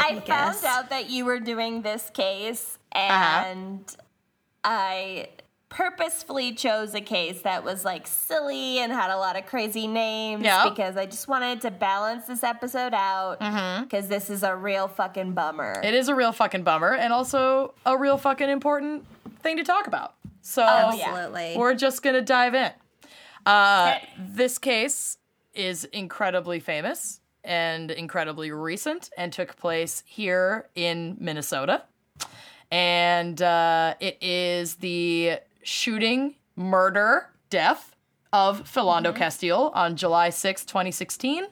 I 0.01 0.23
guess. 0.25 0.61
found 0.63 0.65
out 0.65 0.91
that 0.91 1.11
you 1.11 1.25
were 1.25 1.41
doing 1.41 1.83
this 1.83 2.11
case, 2.11 2.79
Uh-huh. 2.95 3.45
and 3.47 3.97
I 4.65 5.29
purposefully 5.69 6.55
chose 6.55 6.95
a 6.95 7.01
case 7.01 7.43
that 7.43 7.63
was 7.63 7.85
like 7.85 8.07
silly 8.07 8.79
and 8.79 8.91
had 8.91 9.11
a 9.11 9.19
lot 9.19 9.37
of 9.37 9.45
crazy 9.45 9.87
names 9.87 10.43
Yeah. 10.43 10.67
because 10.71 10.97
I 10.97 11.05
just 11.05 11.29
wanted 11.29 11.61
to 11.61 11.71
balance 11.71 12.25
this 12.27 12.43
episode 12.43 12.95
out 12.95 13.39
because 13.85 14.09
this 14.09 14.31
is 14.31 14.43
a 14.43 14.57
real 14.57 14.89
fucking 14.89 15.33
bummer. 15.33 15.75
Mm-hmm. 15.75 15.85
it 15.85 15.93
is 15.95 16.09
a 16.09 16.15
real 16.15 16.33
fucking 16.33 16.63
bummer 16.63 16.95
and 16.95 17.13
also 17.13 17.75
a 17.85 17.99
real 17.99 18.17
fucking 18.17 18.49
important 18.49 19.05
thing 19.43 19.59
to 19.59 19.63
talk 19.65 19.87
about 19.87 20.15
so 20.41 20.63
Oh. 20.63 20.99
Absolutely. 20.99 21.55
We're 21.59 21.75
just 21.75 22.03
gonna 22.03 22.23
dive 22.23 22.55
in. 22.55 22.73
Uh, 23.45 23.97
this 24.19 24.57
case 24.57 25.18
is 25.59 25.85
incredibly 25.87 26.61
famous 26.61 27.21
and 27.43 27.91
incredibly 27.91 28.51
recent 28.53 29.11
and 29.19 29.33
took 29.33 29.57
place 29.57 30.03
here 30.07 30.69
in 30.75 31.17
Minnesota. 31.19 31.83
And 32.71 33.41
uh, 33.43 33.95
it 34.01 34.19
is 34.21 34.77
the 34.77 35.39
shooting, 35.63 36.37
murder, 36.55 37.31
death 37.51 37.97
of 38.33 38.71
Philando 38.71 39.15
Castile 39.15 39.73
on 39.75 39.97
July 39.97 40.31
6, 40.31 40.65
2016. 40.65 41.47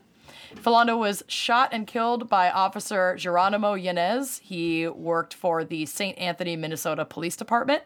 Philando 0.57 0.99
was 0.99 1.23
shot 1.27 1.71
and 1.73 1.87
killed 1.87 2.29
by 2.29 2.51
Officer 2.51 3.17
Geronimo 3.17 3.75
Yanez. 3.75 4.39
He 4.39 4.87
worked 4.87 5.35
for 5.35 5.65
the 5.65 5.87
St. 5.87 6.17
Anthony, 6.19 6.57
Minnesota 6.57 7.05
Police 7.05 7.37
Department. 7.37 7.83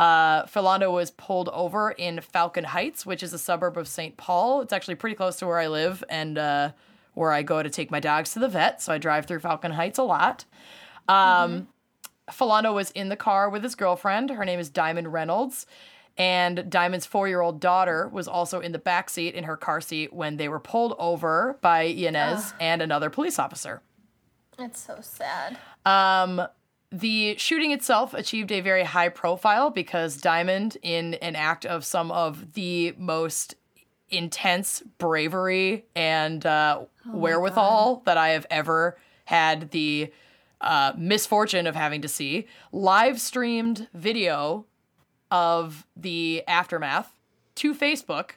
Uh, 0.00 0.46
Philando 0.46 0.90
was 0.90 1.10
pulled 1.10 1.50
over 1.50 1.90
in 1.90 2.22
Falcon 2.22 2.64
Heights, 2.64 3.04
which 3.04 3.22
is 3.22 3.34
a 3.34 3.38
suburb 3.38 3.76
of 3.76 3.86
St. 3.86 4.16
Paul. 4.16 4.62
It's 4.62 4.72
actually 4.72 4.94
pretty 4.94 5.14
close 5.14 5.36
to 5.36 5.46
where 5.46 5.58
I 5.58 5.68
live 5.68 6.02
and 6.08 6.38
uh, 6.38 6.72
where 7.12 7.32
I 7.32 7.42
go 7.42 7.62
to 7.62 7.68
take 7.68 7.90
my 7.90 8.00
dogs 8.00 8.32
to 8.32 8.38
the 8.38 8.48
vet. 8.48 8.80
So 8.80 8.94
I 8.94 8.98
drive 8.98 9.26
through 9.26 9.40
Falcon 9.40 9.72
Heights 9.72 9.98
a 9.98 10.02
lot. 10.02 10.46
Um, 11.06 11.68
Philando 12.30 12.72
was 12.72 12.92
in 12.92 13.10
the 13.10 13.16
car 13.16 13.50
with 13.50 13.62
his 13.62 13.74
girlfriend. 13.74 14.30
Her 14.30 14.46
name 14.46 14.58
is 14.58 14.70
Diamond 14.70 15.12
Reynolds. 15.12 15.66
And 16.16 16.70
Diamond's 16.70 17.04
four 17.04 17.28
year 17.28 17.42
old 17.42 17.60
daughter 17.60 18.08
was 18.08 18.26
also 18.26 18.60
in 18.60 18.72
the 18.72 18.78
back 18.78 19.10
seat 19.10 19.34
in 19.34 19.44
her 19.44 19.56
car 19.58 19.82
seat 19.82 20.14
when 20.14 20.38
they 20.38 20.48
were 20.48 20.60
pulled 20.60 20.94
over 20.98 21.58
by 21.60 21.82
Yanez 21.82 22.54
and 22.58 22.80
another 22.80 23.10
police 23.10 23.38
officer. 23.38 23.82
it's 24.58 24.80
so 24.80 25.00
sad. 25.02 25.58
Um, 25.84 26.46
the 26.92 27.36
shooting 27.38 27.70
itself 27.70 28.14
achieved 28.14 28.50
a 28.50 28.60
very 28.60 28.84
high 28.84 29.08
profile 29.08 29.70
because 29.70 30.16
Diamond, 30.16 30.76
in 30.82 31.14
an 31.14 31.36
act 31.36 31.64
of 31.64 31.84
some 31.84 32.10
of 32.10 32.54
the 32.54 32.94
most 32.98 33.54
intense 34.08 34.82
bravery 34.98 35.84
and 35.94 36.44
uh, 36.44 36.80
wherewithal 37.06 38.02
that 38.06 38.16
I 38.16 38.30
have 38.30 38.46
ever 38.50 38.98
had 39.24 39.70
the 39.70 40.12
uh, 40.60 40.92
misfortune 40.96 41.66
of 41.66 41.76
having 41.76 42.02
to 42.02 42.08
see, 42.08 42.46
live 42.72 43.20
streamed 43.20 43.88
video 43.94 44.66
of 45.30 45.86
the 45.96 46.42
aftermath 46.48 47.12
to 47.54 47.74
Facebook. 47.74 48.32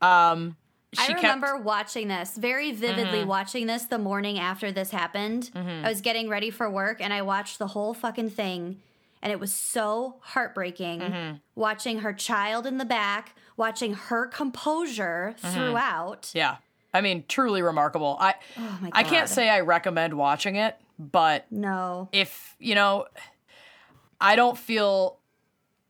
Um, 0.00 0.56
I 0.98 1.02
she 1.06 1.12
kept- 1.14 1.18
Mm-hmm. 1.24 1.26
remember 1.42 1.56
watching 1.62 2.08
this 2.08 2.36
very 2.36 2.72
vividly. 2.72 3.24
Watching 3.24 3.66
this 3.66 3.84
the 3.84 3.98
morning 3.98 4.38
after 4.38 4.72
this 4.72 4.90
happened, 4.90 5.50
I 5.54 5.88
was 5.88 6.00
getting 6.00 6.28
ready 6.28 6.50
for 6.50 6.70
work, 6.70 7.00
and 7.00 7.12
I 7.12 7.22
watched 7.22 7.58
the 7.58 7.68
whole 7.68 7.94
fucking 7.94 8.30
thing, 8.30 8.80
and 9.22 9.32
it 9.32 9.38
was 9.40 9.52
so 9.52 10.16
heartbreaking. 10.20 11.00
Mm-hmm. 11.00 11.36
Watching 11.54 11.98
her 12.00 12.12
child 12.12 12.66
in 12.66 12.78
the 12.78 12.84
back, 12.84 13.34
watching 13.56 13.94
her 13.94 14.26
composure 14.26 15.34
Mm-hmm. 15.42 15.54
throughout. 15.54 16.30
Yeah. 16.34 16.56
I 16.92 17.00
mean, 17.00 17.24
truly 17.28 17.60
remarkable. 17.62 18.16
I 18.20 18.34
Oh 18.56 18.78
my 18.80 18.90
I 18.92 19.02
can't 19.02 19.28
say 19.28 19.48
I 19.48 19.60
recommend 19.60 20.14
watching 20.14 20.54
it, 20.56 20.76
but 20.98 21.44
No, 21.50 22.08
if, 22.12 22.54
you 22.60 22.74
know, 22.76 23.06
I 24.20 24.36
don't 24.36 24.56
feel 24.56 25.18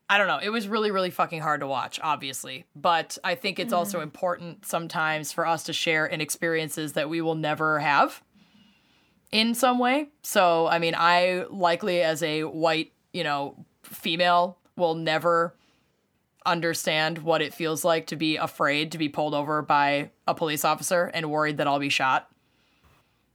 I 0.09 0.19
don't 0.19 0.27
know. 0.27 0.39
It 0.43 0.51
was 0.51 0.69
really 0.69 0.91
really 0.91 1.11
fucking 1.11 1.41
hard 1.41 1.61
to 1.61 1.67
watch, 1.67 1.99
obviously, 2.03 2.67
but 2.77 3.17
I 3.25 3.35
think 3.35 3.59
it's 3.59 3.73
also 3.73 3.99
mm-hmm. 3.99 4.05
important 4.05 4.67
sometimes 4.67 5.33
for 5.33 5.47
us 5.47 5.65
to 5.65 5.73
share 5.73 6.07
in 6.07 6.21
experiences 6.21 6.93
that 6.93 7.09
we 7.09 7.21
will 7.21 7.35
never 7.35 7.79
have 7.79 8.23
in 9.33 9.55
some 9.55 9.79
way. 9.79 10.09
So, 10.23 10.67
I 10.67 10.79
mean, 10.79 10.95
I 10.97 11.47
likely 11.51 12.03
as 12.03 12.23
a 12.23 12.45
white, 12.45 12.93
you 13.13 13.25
know, 13.25 13.65
female 13.83 14.59
will 14.77 14.95
never 14.95 15.55
understand 16.47 17.19
what 17.19 17.41
it 17.41 17.55
feels 17.55 17.85
like 17.85 18.07
to 18.09 18.17
be 18.17 18.37
afraid 18.37 18.93
to 18.93 18.99
be 18.99 19.09
pulled 19.09 19.35
over 19.35 19.63
by 19.63 20.11
a 20.29 20.35
police 20.35 20.65
officer 20.65 21.11
and 21.15 21.31
worried 21.31 21.57
that 21.57 21.67
I'll 21.67 21.79
be 21.79 21.89
shot. 21.89 22.29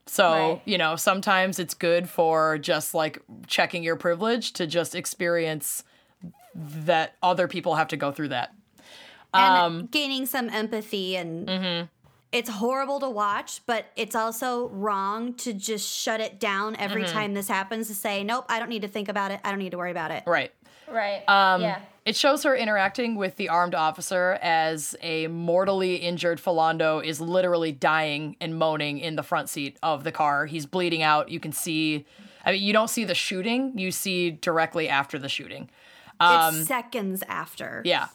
So, 0.05 0.31
Right. 0.31 0.61
you 0.65 0.77
know, 0.77 0.95
sometimes 0.95 1.59
it's 1.59 1.73
good 1.73 2.09
for 2.09 2.57
just 2.57 2.93
like 2.93 3.19
checking 3.47 3.83
your 3.83 3.95
privilege 3.95 4.53
to 4.53 4.67
just 4.67 4.95
experience 4.95 5.83
that 6.55 7.15
other 7.21 7.47
people 7.47 7.75
have 7.75 7.87
to 7.89 7.97
go 7.97 8.11
through 8.11 8.29
that. 8.29 8.53
and 9.33 9.57
Um, 9.57 9.85
gaining 9.91 10.25
some 10.25 10.49
empathy 10.49 11.15
and. 11.15 11.47
mm-hmm. 11.47 11.85
It's 12.31 12.47
horrible 12.47 12.99
to 12.99 13.09
watch, 13.09 13.61
but 13.65 13.85
it's 13.95 14.15
also 14.15 14.67
wrong 14.69 15.33
to 15.37 15.51
just 15.51 15.91
shut 15.91 16.19
it 16.19 16.39
down 16.39 16.75
every 16.75 17.01
Mm-hmm. 17.01 17.11
time 17.11 17.33
this 17.33 17.47
happens 17.47 17.87
to 17.87 17.95
say, 17.95 18.23
nope, 18.23 18.45
I 18.49 18.59
don't 18.59 18.69
need 18.69 18.83
to 18.83 18.87
think 18.87 19.09
about 19.09 19.31
it. 19.31 19.39
I 19.43 19.49
don't 19.49 19.57
need 19.57 19.71
to 19.71 19.79
worry 19.79 19.89
about 19.89 20.11
it. 20.11 20.21
Right. 20.27 20.51
Right. 20.87 21.23
Um, 21.27 21.63
yeah. 21.63 21.79
It 22.05 22.15
shows 22.15 22.43
her 22.43 22.55
interacting 22.55 23.15
with 23.15 23.35
the 23.37 23.49
armed 23.49 23.73
officer 23.73 24.37
as 24.43 24.95
a 25.01 25.25
mortally 25.25 25.95
injured 25.95 26.39
Philando 26.39 27.03
is 27.03 27.19
literally 27.19 27.71
dying 27.71 28.35
and 28.39 28.55
moaning 28.55 28.99
in 28.99 29.15
the 29.15 29.23
front 29.23 29.49
seat 29.49 29.79
of 29.81 30.03
the 30.03 30.11
car. 30.11 30.45
He's 30.45 30.67
bleeding 30.67 31.01
out. 31.01 31.29
You 31.29 31.39
can 31.39 31.51
see, 31.51 32.05
I 32.45 32.51
mean, 32.51 32.61
you 32.61 32.73
don't 32.73 32.89
see 32.91 33.05
the 33.05 33.15
shooting, 33.15 33.75
you 33.75 33.89
see 33.91 34.29
directly 34.29 34.87
after 34.87 35.17
the 35.17 35.29
shooting. 35.29 35.67
It's 36.21 36.67
seconds 36.67 37.23
after. 37.27 37.81
Yeah. 37.85 38.07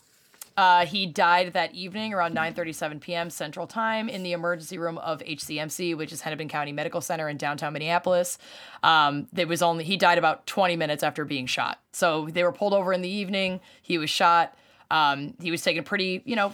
Uh, 0.57 0.87
he 0.87 1.05
died 1.05 1.53
that 1.53 1.75
evening 1.75 2.15
around 2.15 2.35
9:37 2.37 3.01
p.m. 3.01 3.29
Central 3.29 3.67
Time 3.67 4.09
in 4.09 4.23
the 4.23 4.33
emergency 4.33 4.79
room 4.79 4.99
of 4.99 5.21
HCMC, 5.21 5.97
which 5.97 6.13
is 6.13 6.21
Hennepin 6.21 6.49
County 6.49 6.71
Medical 6.71 7.01
Center 7.01 7.29
in 7.29 7.37
downtown 7.37 7.73
Minneapolis. 7.73 8.39
Um, 8.83 9.27
there 9.33 9.49
was 9.49 9.63
only 9.63 9.83
he 9.83 9.97
died 9.97 10.19
about 10.19 10.47
20 10.47 10.77
minutes 10.77 11.03
after 11.03 11.25
being 11.25 11.47
shot. 11.47 11.81
So 11.93 12.29
they 12.31 12.45
were 12.45 12.53
pulled 12.53 12.73
over 12.73 12.93
in 12.93 13.03
the 13.03 13.09
evening. 13.09 13.61
He 13.83 13.99
was 13.99 14.11
shot. 14.11 14.57
Um, 14.93 15.35
he 15.41 15.51
was 15.51 15.63
taken 15.63 15.83
pretty, 15.83 16.23
you 16.25 16.37
know, 16.37 16.53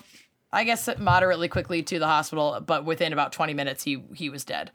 I 0.51 0.64
guess 0.64 0.89
moderately 0.98 1.48
quickly 1.48 1.82
to 1.82 1.98
the 1.98 2.06
hospital, 2.06 2.62
but 2.64 2.86
within 2.86 3.12
about 3.12 3.32
20 3.32 3.52
minutes 3.52 3.85
he 3.85 4.02
he 4.14 4.31
was 4.31 4.44
dead. 4.44 4.70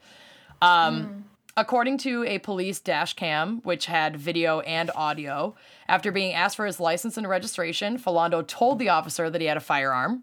Um, 0.62 1.24
According 1.58 1.98
to 1.98 2.22
a 2.24 2.38
police 2.38 2.80
dash 2.80 3.14
cam, 3.14 3.60
which 3.62 3.86
had 3.86 4.16
video 4.16 4.60
and 4.60 4.90
audio, 4.94 5.54
after 5.88 6.12
being 6.12 6.34
asked 6.34 6.56
for 6.56 6.66
his 6.66 6.78
license 6.78 7.16
and 7.16 7.26
registration, 7.26 7.98
Philando 7.98 8.46
told 8.46 8.78
the 8.78 8.90
officer 8.90 9.30
that 9.30 9.40
he 9.40 9.46
had 9.46 9.56
a 9.56 9.60
firearm, 9.60 10.22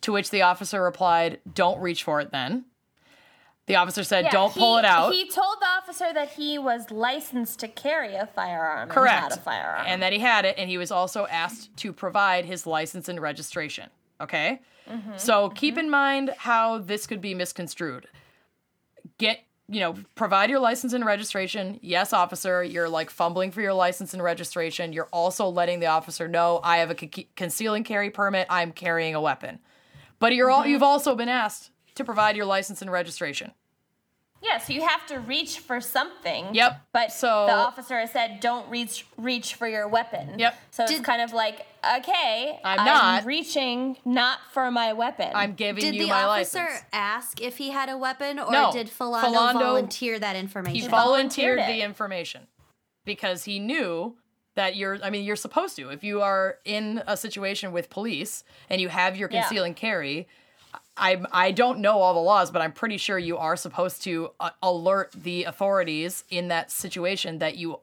to 0.00 0.12
which 0.12 0.30
the 0.30 0.42
officer 0.42 0.82
replied, 0.82 1.38
Don't 1.54 1.80
reach 1.80 2.02
for 2.02 2.20
it 2.20 2.32
then. 2.32 2.64
The 3.66 3.76
officer 3.76 4.02
said, 4.02 4.24
Yeah, 4.24 4.30
Don't 4.30 4.52
he- 4.52 4.60
pull 4.60 4.78
it 4.78 4.84
out. 4.84 5.12
He 5.12 5.28
told 5.28 5.56
the 5.60 5.66
officer 5.66 6.12
that 6.12 6.30
he 6.30 6.58
was 6.58 6.90
licensed 6.90 7.60
to 7.60 7.68
carry 7.68 8.14
a 8.14 8.26
firearm. 8.26 8.88
Correct. 8.88 9.22
And 9.22 9.30
not 9.30 9.38
a 9.38 9.40
firearm. 9.40 9.84
And 9.86 10.02
that 10.02 10.12
he 10.12 10.18
had 10.18 10.44
it, 10.44 10.56
and 10.58 10.68
he 10.68 10.78
was 10.78 10.90
also 10.90 11.26
asked 11.26 11.76
to 11.78 11.92
provide 11.92 12.44
his 12.44 12.66
license 12.66 13.08
and 13.08 13.20
registration. 13.20 13.90
Okay? 14.20 14.60
Mm-hmm, 14.90 15.16
so 15.16 15.50
keep 15.50 15.74
mm-hmm. 15.74 15.84
in 15.84 15.90
mind 15.90 16.34
how 16.38 16.78
this 16.78 17.06
could 17.06 17.20
be 17.20 17.34
misconstrued. 17.34 18.08
Get, 19.18 19.40
you 19.68 19.80
know, 19.80 19.94
provide 20.14 20.48
your 20.48 20.60
license 20.60 20.92
and 20.92 21.04
registration. 21.04 21.78
Yes, 21.82 22.12
officer, 22.12 22.62
you're 22.62 22.88
like 22.88 23.10
fumbling 23.10 23.50
for 23.50 23.60
your 23.60 23.74
license 23.74 24.14
and 24.14 24.22
registration. 24.22 24.92
You're 24.92 25.08
also 25.12 25.48
letting 25.48 25.80
the 25.80 25.86
officer 25.86 26.28
know 26.28 26.60
I 26.62 26.78
have 26.78 26.90
a 26.90 26.94
con- 26.94 27.24
conceal 27.34 27.74
and 27.74 27.84
carry 27.84 28.10
permit. 28.10 28.46
I'm 28.48 28.72
carrying 28.72 29.14
a 29.14 29.20
weapon. 29.20 29.58
But 30.18 30.34
you're 30.34 30.50
all, 30.50 30.60
mm-hmm. 30.60 30.70
you've 30.70 30.82
also 30.82 31.16
been 31.16 31.28
asked 31.28 31.70
to 31.96 32.04
provide 32.04 32.36
your 32.36 32.46
license 32.46 32.80
and 32.80 32.90
registration. 32.92 33.52
Yeah, 34.42 34.58
so 34.58 34.72
you 34.72 34.86
have 34.86 35.06
to 35.06 35.18
reach 35.20 35.58
for 35.60 35.80
something. 35.80 36.54
Yep. 36.54 36.80
But 36.92 37.12
So- 37.12 37.46
the 37.46 37.54
officer 37.54 37.98
has 37.98 38.10
said, 38.12 38.40
"Don't 38.40 38.68
reach 38.70 39.06
reach 39.16 39.54
for 39.54 39.66
your 39.68 39.88
weapon." 39.88 40.38
Yep. 40.38 40.58
So 40.70 40.84
it's 40.84 41.00
kind 41.00 41.22
of 41.22 41.32
like, 41.32 41.66
okay, 41.98 42.60
I'm 42.64 42.84
not. 42.84 43.24
reaching, 43.24 43.96
not 44.04 44.38
for 44.52 44.70
my 44.70 44.92
weapon. 44.92 45.30
I'm 45.34 45.54
giving 45.54 45.82
Did 45.82 45.94
you 45.94 46.02
the 46.02 46.08
my 46.10 46.22
officer 46.22 46.66
ask 46.92 47.40
if 47.40 47.58
he 47.58 47.70
had 47.70 47.88
a 47.88 47.96
weapon, 47.98 48.38
or 48.38 48.50
No. 48.52 48.70
did 48.72 48.88
Philando, 48.88 49.22
Philando- 49.34 49.52
volunteer 49.60 50.18
that 50.18 50.34
He 50.36 50.40
information? 50.40 50.90
volunteered 50.90 51.58
volunteered 51.58 51.76
the 51.78 51.82
information 51.82 52.46
because 53.04 53.44
he 53.44 53.58
knew 53.58 54.16
that 54.54 54.74
you're 54.76 54.98
I 55.04 55.10
mean 55.10 55.24
you're 55.24 55.36
supposed 55.36 55.76
to 55.76 55.90
if 55.90 56.02
you 56.02 56.22
are 56.22 56.58
in 56.64 57.02
a 57.06 57.16
situation 57.16 57.72
with 57.72 57.90
police 57.90 58.42
and 58.70 58.80
you 58.80 58.88
have 58.88 59.16
your 59.16 59.28
Yeah. 59.30 59.42
conceal 59.42 59.64
and 59.64 59.76
carry 59.76 60.26
I 60.96 61.22
I 61.32 61.50
don't 61.52 61.80
know 61.80 61.98
all 62.00 62.14
the 62.14 62.20
laws 62.20 62.50
but 62.50 62.62
I'm 62.62 62.72
pretty 62.72 62.96
sure 62.96 63.18
you 63.18 63.36
are 63.38 63.56
supposed 63.56 64.02
to 64.04 64.30
uh, 64.40 64.50
alert 64.62 65.12
the 65.12 65.44
authorities 65.44 66.24
in 66.30 66.48
that 66.48 66.70
situation 66.70 67.38
that 67.38 67.56
you 67.56 67.80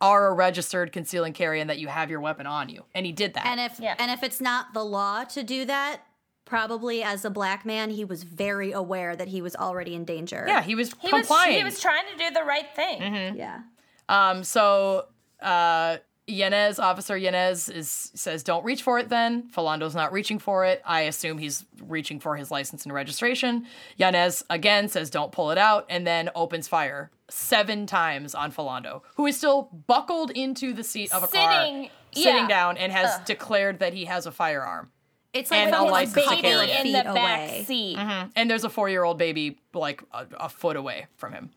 are 0.00 0.26
a 0.28 0.32
registered 0.34 0.92
conceal 0.92 1.24
and 1.24 1.34
carry 1.34 1.60
and 1.60 1.70
that 1.70 1.78
you 1.78 1.88
have 1.88 2.10
your 2.10 2.20
weapon 2.20 2.46
on 2.46 2.68
you 2.68 2.84
and 2.94 3.06
he 3.06 3.12
did 3.12 3.34
that. 3.34 3.46
and 3.46 3.60
if 3.60 3.78
Yeah. 3.80 3.94
and 3.98 4.10
if 4.10 4.22
it's 4.22 4.40
not 4.40 4.74
the 4.74 4.84
law 4.84 5.24
to 5.24 5.42
do 5.42 5.64
that, 5.64 6.00
probably 6.44 7.02
as 7.02 7.24
a 7.24 7.30
black 7.30 7.64
man, 7.64 7.90
he 7.90 8.04
was 8.04 8.22
very 8.22 8.72
aware 8.72 9.16
that 9.16 9.28
he 9.28 9.40
was 9.42 9.56
already 9.56 9.94
in 9.94 10.04
danger. 10.04 10.44
yeah, 10.46 10.62
he 10.62 10.74
was 10.74 10.92
he 11.00 11.12
was 11.12 11.28
he 11.46 11.64
was 11.64 11.80
trying 11.80 12.04
to 12.12 12.18
do 12.18 12.30
the 12.34 12.42
right 12.44 12.68
thing. 12.74 13.00
Mm-hmm. 13.00 13.36
yeah. 13.38 13.60
Um, 14.08 14.44
so 14.44 15.06
uh 15.40 15.96
Yanez, 16.28 16.78
Officer 16.80 17.16
Yanez 17.16 17.68
is 17.68 18.10
says 18.14 18.42
don't 18.42 18.64
reach 18.64 18.82
for 18.82 18.98
it 18.98 19.08
then. 19.08 19.48
Philando's 19.54 19.94
not 19.94 20.12
reaching 20.12 20.38
for 20.40 20.64
it. 20.64 20.82
I 20.84 21.02
assume 21.02 21.38
he's 21.38 21.64
reaching 21.86 22.18
for 22.18 22.36
his 22.36 22.50
license 22.50 22.84
and 22.84 22.92
registration. 22.92 23.66
Yanez 23.96 24.44
again 24.50 24.88
says 24.88 25.08
don't 25.10 25.30
pull 25.30 25.52
it 25.52 25.58
out 25.58 25.86
and 25.88 26.04
then 26.06 26.30
opens 26.34 26.66
fire 26.66 27.10
seven 27.28 27.86
times 27.86 28.34
on 28.34 28.50
Philando, 28.50 29.02
who 29.16 29.26
is 29.26 29.36
still 29.36 29.70
buckled 29.86 30.30
into 30.32 30.72
the 30.72 30.82
seat 30.82 31.12
of 31.14 31.22
a 31.22 31.28
car, 31.28 31.64
Sitting- 31.64 31.90
sitting 32.12 32.34
yeah. 32.42 32.48
down 32.48 32.76
and 32.76 32.90
has 32.90 33.18
declared 33.24 33.78
that 33.78 33.92
he 33.94 34.06
has 34.06 34.26
a 34.26 34.32
firearm. 34.32 34.90
It's 35.32 35.52
And 35.52 35.70
like 35.70 35.80
a 35.80 35.82
from 35.84 35.90
license 35.92 36.16
a 36.16 36.20
to 36.20 36.26
couple 36.28 36.42
carry 36.42 36.70
of 36.72 36.86
in 36.86 36.92
the 36.92 37.02
back 37.04 37.48
away. 37.50 37.64
seat. 37.66 37.98
And 38.34 38.50
there's 38.50 38.64
a 38.64 38.70
four 38.70 38.88
year 38.88 39.04
old 39.04 39.18
baby 39.18 39.58
like 39.74 40.02
a, 40.12 40.26
a 40.40 40.48
foot 40.48 40.76
away 40.76 41.06
from 41.16 41.32
him. 41.34 41.50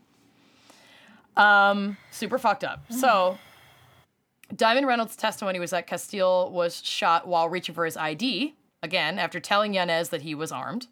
Um, 1.38 1.98
super 2.12 2.38
fucked 2.38 2.64
up. 2.66 2.84
So, 2.91 3.38
Diamond 4.56 4.88
Reynolds' 4.88 5.16
testimony 5.16 5.60
was 5.60 5.72
that 5.72 5.88
Castile 5.88 6.52
was 6.52 6.84
shot 6.84 7.28
while 7.28 7.50
reaching 7.50 7.76
for 7.76 7.86
his 7.86 7.98
ID, 7.98 8.56
again, 8.82 9.20
after 9.20 9.40
telling 9.40 9.74
Yanez 9.74 10.10
that 10.10 10.24
he 10.24 10.34
was 10.34 10.52
armed. 10.52 10.88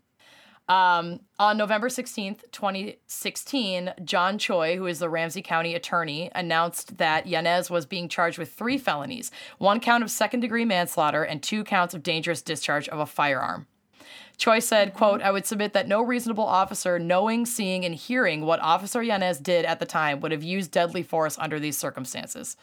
Um, 0.70 1.22
on 1.40 1.58
November 1.58 1.88
16th, 1.88 2.52
2016, 2.52 3.94
John 4.04 4.38
Choi, 4.38 4.76
who 4.76 4.86
is 4.86 5.00
the 5.00 5.10
Ramsey 5.10 5.42
County 5.42 5.74
attorney, 5.74 6.30
announced 6.36 6.98
that 6.98 7.26
Yanez 7.26 7.70
was 7.70 7.86
being 7.86 8.10
charged 8.10 8.38
with 8.38 8.52
three 8.52 8.78
felonies 8.78 9.32
one 9.60 9.80
count 9.80 10.04
of 10.04 10.12
second 10.12 10.42
degree 10.42 10.66
manslaughter 10.66 11.24
and 11.24 11.42
two 11.42 11.64
counts 11.64 11.94
of 11.94 12.04
dangerous 12.04 12.42
discharge 12.42 12.90
of 12.90 13.00
a 13.00 13.06
firearm. 13.06 13.66
Choi 14.36 14.60
said, 14.60 14.94
quote, 14.94 15.22
I 15.22 15.32
would 15.32 15.46
submit 15.46 15.74
that 15.74 15.88
no 15.88 16.02
reasonable 16.02 16.46
officer 16.46 17.00
knowing, 17.00 17.46
seeing, 17.46 17.86
and 17.86 17.96
hearing 17.96 18.42
what 18.42 18.60
Officer 18.60 19.02
Yanez 19.02 19.40
did 19.40 19.66
at 19.66 19.80
the 19.80 19.86
time 19.86 20.20
would 20.20 20.32
have 20.32 20.44
used 20.44 20.72
deadly 20.72 21.02
force 21.02 21.40
under 21.40 21.60
these 21.60 21.78
circumstances. 21.78 22.56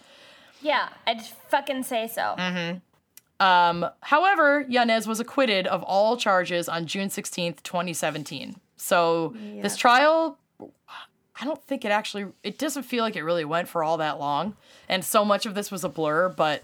Yeah, 0.65 0.89
I'd 1.07 1.23
fucking 1.23 1.83
say 1.83 2.09
so. 2.09 2.35
Mm-hmm. 2.39 3.45
Um, 3.45 3.87
however, 4.01 4.65
Yanez 4.69 5.07
was 5.07 5.21
acquitted 5.21 5.67
of 5.67 5.83
all 5.83 6.17
charges 6.17 6.69
on 6.69 6.87
June 6.87 7.09
16th, 7.09 7.63
2017. 7.63 8.57
So 8.77 9.35
this 9.61 9.77
trial, 9.77 10.39
I 10.61 11.45
don't 11.45 11.63
think 11.65 11.85
it 11.85 11.91
actually, 11.91 12.27
it 12.43 12.59
doesn't 12.59 12.85
feel 12.85 13.05
like 13.05 13.15
it 13.15 13.23
really 13.23 13.45
went 13.45 13.69
for 13.69 13.85
all 13.85 13.99
that 13.99 14.19
long. 14.19 14.57
And 14.89 15.05
so 15.05 15.25
much 15.25 15.45
of 15.45 15.55
this 15.55 15.71
was 15.71 15.85
a 15.85 15.89
blur, 15.89 16.31
but 16.31 16.63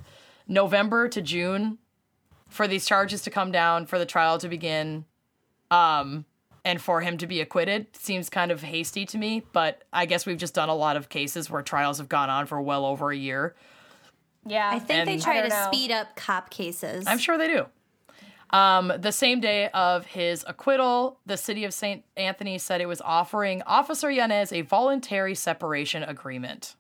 November 0.49 1.09
to 1.09 1.21
June 1.21 1.79
for 2.49 2.67
these 2.67 2.87
charges 2.87 3.23
to 3.23 3.31
come 3.31 3.53
down, 3.53 3.85
for 3.85 3.99
the 3.99 4.07
trial 4.07 4.39
to 4.39 4.49
begin, 4.49 5.05
um, 5.71 6.25
and 6.65 6.81
for 6.81 7.01
him 7.01 7.17
to 7.19 7.27
be 7.27 7.41
acquitted 7.41 7.87
seems 7.95 8.29
kind 8.29 8.51
of 8.51 8.63
hasty 8.63 9.05
to 9.07 9.19
me. 9.19 9.43
But 9.53 9.83
I 9.93 10.07
guess 10.07 10.25
we've 10.25 10.39
just 10.39 10.55
done 10.55 10.69
a 10.69 10.75
lot 10.75 10.97
of 10.97 11.09
cases 11.09 11.51
where 11.51 11.63
trials 11.63 11.99
have 11.99 12.09
gone 12.09 12.31
on 12.31 12.47
for 12.47 12.61
well 12.61 12.85
over 12.85 13.11
a 13.11 13.17
year. 13.17 13.55
Yeah, 14.47 14.71
I 14.73 14.79
think 14.79 15.07
they 15.07 15.19
try 15.19 15.43
to 15.43 15.49
know. 15.49 15.69
speed 15.71 15.91
up 15.91 16.17
cop 16.17 16.51
cases. 16.51 17.07
I'm 17.07 17.19
sure 17.19 17.37
they 17.39 17.49
do. 17.49 17.67
Um, 18.53 18.93
the 18.99 19.13
same 19.13 19.41
day 19.41 19.69
of 19.69 20.07
his 20.07 20.45
acquittal, 20.47 21.21
the 21.25 21.37
city 21.37 21.65
of 21.65 21.73
St. 21.73 22.05
Anthony 22.17 22.59
said 22.59 22.81
it 22.81 22.87
was 22.87 23.01
offering 23.01 23.63
Officer 23.63 24.11
Yanez 24.11 24.53
a 24.53 24.63
voluntary 24.63 25.37
separation 25.37 26.03
agreement. 26.03 26.75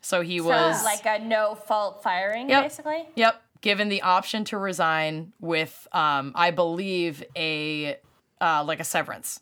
So 0.00 0.22
he 0.22 0.38
so 0.38 0.44
was 0.46 0.82
like 0.84 1.04
a 1.04 1.22
no 1.22 1.56
fault 1.56 2.02
firing, 2.02 2.48
Yep. 2.48 2.62
basically. 2.62 3.06
Yep, 3.16 3.42
given 3.60 3.88
the 3.88 4.00
option 4.02 4.44
to 4.46 4.56
resign 4.56 5.32
with, 5.40 5.86
um, 5.92 6.32
I 6.34 6.52
believe, 6.52 7.22
a 7.36 7.98
uh, 8.40 8.62
like 8.64 8.80
a 8.80 8.84
severance, 8.84 9.40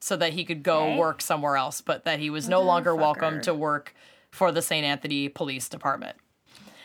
so 0.00 0.16
that 0.16 0.32
he 0.32 0.44
could 0.44 0.62
go 0.62 0.88
Okay. 0.88 0.98
work 0.98 1.22
somewhere 1.22 1.56
else, 1.56 1.80
but 1.80 2.04
that 2.04 2.18
he 2.18 2.28
was 2.28 2.48
no 2.48 2.60
longer 2.62 2.94
welcome 2.96 3.40
to 3.42 3.54
work 3.54 3.94
for 4.30 4.50
the 4.50 4.60
St. 4.60 4.84
Anthony 4.84 5.28
Police 5.28 5.68
Department. 5.68 6.16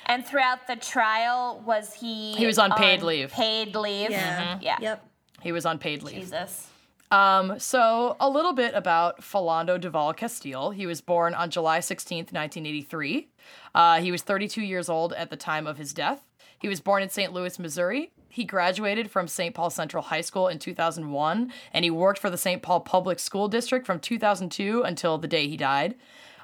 And 0.09 0.25
throughout 0.25 0.67
the 0.67 0.75
trial, 0.75 1.61
was 1.65 1.93
he? 1.93 2.33
He 2.33 2.45
was 2.45 2.57
on 2.57 2.71
paid 2.71 3.03
leave. 3.03 3.31
Paid 3.31 3.75
leave. 3.75 4.09
yeah. 4.09 4.57
Yeah. 4.59 4.77
Yep. 4.81 5.05
He 5.41 5.51
was 5.51 5.65
on 5.65 5.77
paid 5.77 6.03
leave. 6.03 6.15
Jesus. 6.15 6.67
Um, 7.11 7.57
so 7.59 8.17
a 8.19 8.29
little 8.29 8.53
bit 8.53 8.73
about 8.75 9.21
Philando 9.21 9.79
Duval 9.79 10.13
Castile. 10.13 10.71
He 10.71 10.85
was 10.85 11.01
born 11.01 11.33
on 11.33 11.49
July 11.49 11.79
16th, 11.79 12.31
1983. 12.33 13.29
Uh, 13.73 13.99
he 14.01 14.11
was 14.11 14.21
32 14.21 14.61
years 14.61 14.89
old 14.89 15.13
at 15.13 15.29
the 15.29 15.37
time 15.37 15.65
of 15.65 15.77
his 15.77 15.93
death. 15.93 16.25
He 16.59 16.67
was 16.67 16.81
born 16.81 17.01
in 17.01 17.09
St. 17.09 17.31
Louis, 17.31 17.57
Missouri. 17.57 18.11
He 18.27 18.43
graduated 18.43 19.09
from 19.09 19.27
St. 19.27 19.55
Paul 19.55 19.69
Central 19.71 20.03
High 20.03 20.21
School 20.21 20.47
in 20.47 20.59
2001, 20.59 21.51
and 21.73 21.85
he 21.85 21.89
worked 21.89 22.19
for 22.19 22.29
the 22.29 22.37
St. 22.37 22.61
Paul 22.61 22.81
Public 22.81 23.17
School 23.17 23.47
District 23.47 23.85
from 23.87 23.99
2002 23.99 24.83
until 24.83 25.17
the 25.17 25.27
day 25.27 25.47
he 25.47 25.57
died. 25.57 25.95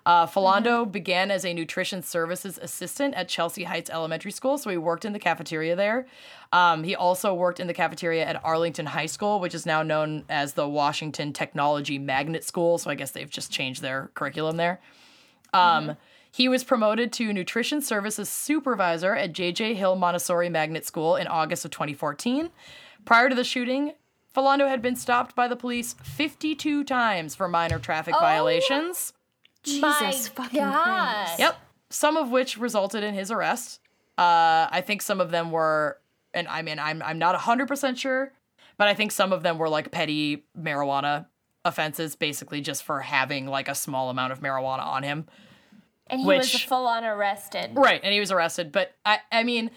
Uh, 0.06 0.28
Philando 0.28 0.90
began 0.90 1.32
as 1.32 1.44
a 1.46 1.54
nutrition 1.54 2.04
services 2.04 2.60
assistant 2.62 3.16
at 3.16 3.28
Chelsea 3.28 3.64
Heights 3.64 3.90
Elementary 3.90 4.32
School, 4.32 4.60
so 4.60 4.70
he 4.70 4.78
worked 4.78 5.04
in 5.04 5.14
the 5.14 5.20
cafeteria 5.20 5.76
there. 5.76 6.06
Um, 6.54 6.84
he 6.84 6.96
also 6.96 7.34
worked 7.34 7.60
in 7.60 7.66
the 7.66 7.74
cafeteria 7.74 8.24
at 8.24 8.44
Arlington 8.46 8.86
High 8.86 9.08
School, 9.08 9.40
which 9.40 9.56
is 9.56 9.66
now 9.66 9.82
known 9.82 10.24
as 10.30 10.54
the 10.54 10.70
Washington 10.70 11.34
Technology 11.34 11.98
Magnet 11.98 12.44
School, 12.44 12.78
so 12.78 12.92
I 12.92 12.96
guess 12.96 13.12
they've 13.12 13.30
just 13.30 13.52
changed 13.52 13.82
their 13.82 14.12
curriculum 14.14 14.58
there. 14.58 14.80
Um, 15.54 15.98
He 16.32 16.50
was 16.50 16.66
promoted 16.66 17.14
to 17.14 17.32
nutrition 17.32 17.82
services 17.82 18.28
supervisor 18.30 19.16
at 19.16 19.32
J.J. 19.32 19.74
Hill 19.76 19.96
Montessori 19.96 20.50
Magnet 20.50 20.86
School 20.86 21.16
in 21.16 21.28
August 21.28 21.64
of 21.64 21.72
2014. 21.72 22.50
Prior 23.06 23.30
to 23.30 23.36
the 23.36 23.46
shooting, 23.46 23.94
Philando 24.36 24.68
had 24.68 24.82
been 24.82 24.98
stopped 24.98 25.34
by 25.34 25.48
the 25.48 25.56
police 25.56 25.94
52 26.04 26.84
times 26.84 27.36
for 27.36 27.48
minor 27.48 27.80
traffic 27.80 28.14
violations. 28.20 29.14
Jesus 29.66 30.30
My 30.38 30.44
fucking 30.44 30.60
God. 30.60 30.84
Christ. 30.84 31.40
Yep. 31.40 31.58
Some 31.90 32.18
of 32.18 32.30
which 32.32 32.58
resulted 32.58 33.04
in 33.04 33.14
his 33.14 33.32
arrest. 33.32 33.80
Uh, 34.18 34.68
I 34.72 34.82
think 34.86 35.02
some 35.02 35.20
of 35.20 35.32
them 35.32 35.52
were, 35.52 36.00
and 36.34 36.48
I 36.48 36.62
mean, 36.62 36.80
I'm 36.80 37.02
I'm 37.04 37.20
not 37.20 37.36
hundred 37.36 37.68
percent 37.68 37.98
sure, 37.98 38.32
but 38.78 38.88
I 38.88 38.94
think 38.94 39.12
some 39.12 39.34
of 39.34 39.44
them 39.44 39.58
were 39.58 39.70
like 39.70 39.92
petty 39.92 40.46
marijuana 40.58 41.26
offenses, 41.66 42.16
basically 42.16 42.62
just 42.62 42.84
for 42.84 43.02
having 43.02 43.48
like 43.48 43.68
a 43.68 43.76
small 43.76 44.10
amount 44.10 44.32
of 44.32 44.40
marijuana 44.40 44.86
on 44.86 45.04
him. 45.04 45.26
And 46.08 46.22
he 46.22 46.28
was 46.28 46.54
full 46.62 46.86
on 46.86 47.04
arrested. 47.04 47.72
Right, 47.74 48.00
and 48.04 48.14
he 48.14 48.20
was 48.20 48.32
arrested. 48.32 48.72
But 48.72 48.94
I, 49.06 49.20
I 49.32 49.44
mean, 49.44 49.72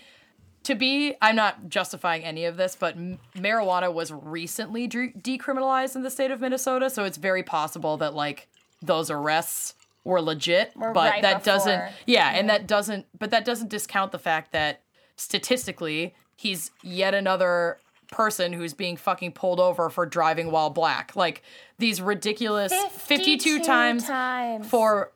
to 0.64 0.74
be, 0.74 1.14
I'm 1.22 1.34
not 1.34 1.70
justifying 1.70 2.22
any 2.24 2.44
of 2.44 2.58
this, 2.58 2.76
but 2.78 2.96
m- 2.96 3.18
marijuana 3.34 3.90
was 3.92 4.12
recently 4.12 4.86
de- 4.86 5.12
decriminalized 5.12 5.96
in 5.96 6.02
the 6.02 6.10
state 6.10 6.30
of 6.30 6.42
Minnesota, 6.42 6.90
so 6.90 7.04
it's 7.04 7.16
very 7.16 7.42
possible 7.42 7.96
that 7.96 8.14
like 8.14 8.48
those 8.82 9.10
arrests 9.10 9.74
were 10.04 10.20
legit. 10.20 10.72
Were 10.76 10.92
but 10.92 11.10
right 11.10 11.22
that 11.22 11.44
doesn't, 11.44 11.78
before. 11.78 11.94
yeah, 12.06 12.28
and 12.28 12.38
mm-hmm. 12.38 12.46
that 12.48 12.66
doesn't, 12.66 13.06
but 13.18 13.30
that 13.30 13.44
doesn't 13.44 13.68
discount 13.68 14.12
the 14.12 14.18
fact 14.18 14.52
that 14.52 14.82
statistically, 15.16 16.14
he's 16.36 16.70
yet 16.82 17.14
another 17.14 17.78
person 18.10 18.52
who's 18.52 18.72
being 18.72 18.96
fucking 18.96 19.32
pulled 19.32 19.60
over 19.60 19.90
for 19.90 20.06
driving 20.06 20.50
while 20.50 20.70
black. 20.70 21.14
Like 21.14 21.42
these 21.78 22.00
ridiculous 22.00 22.72
52, 22.72 23.62
times 23.62 24.04
times. 24.04 24.66
for 24.66 25.12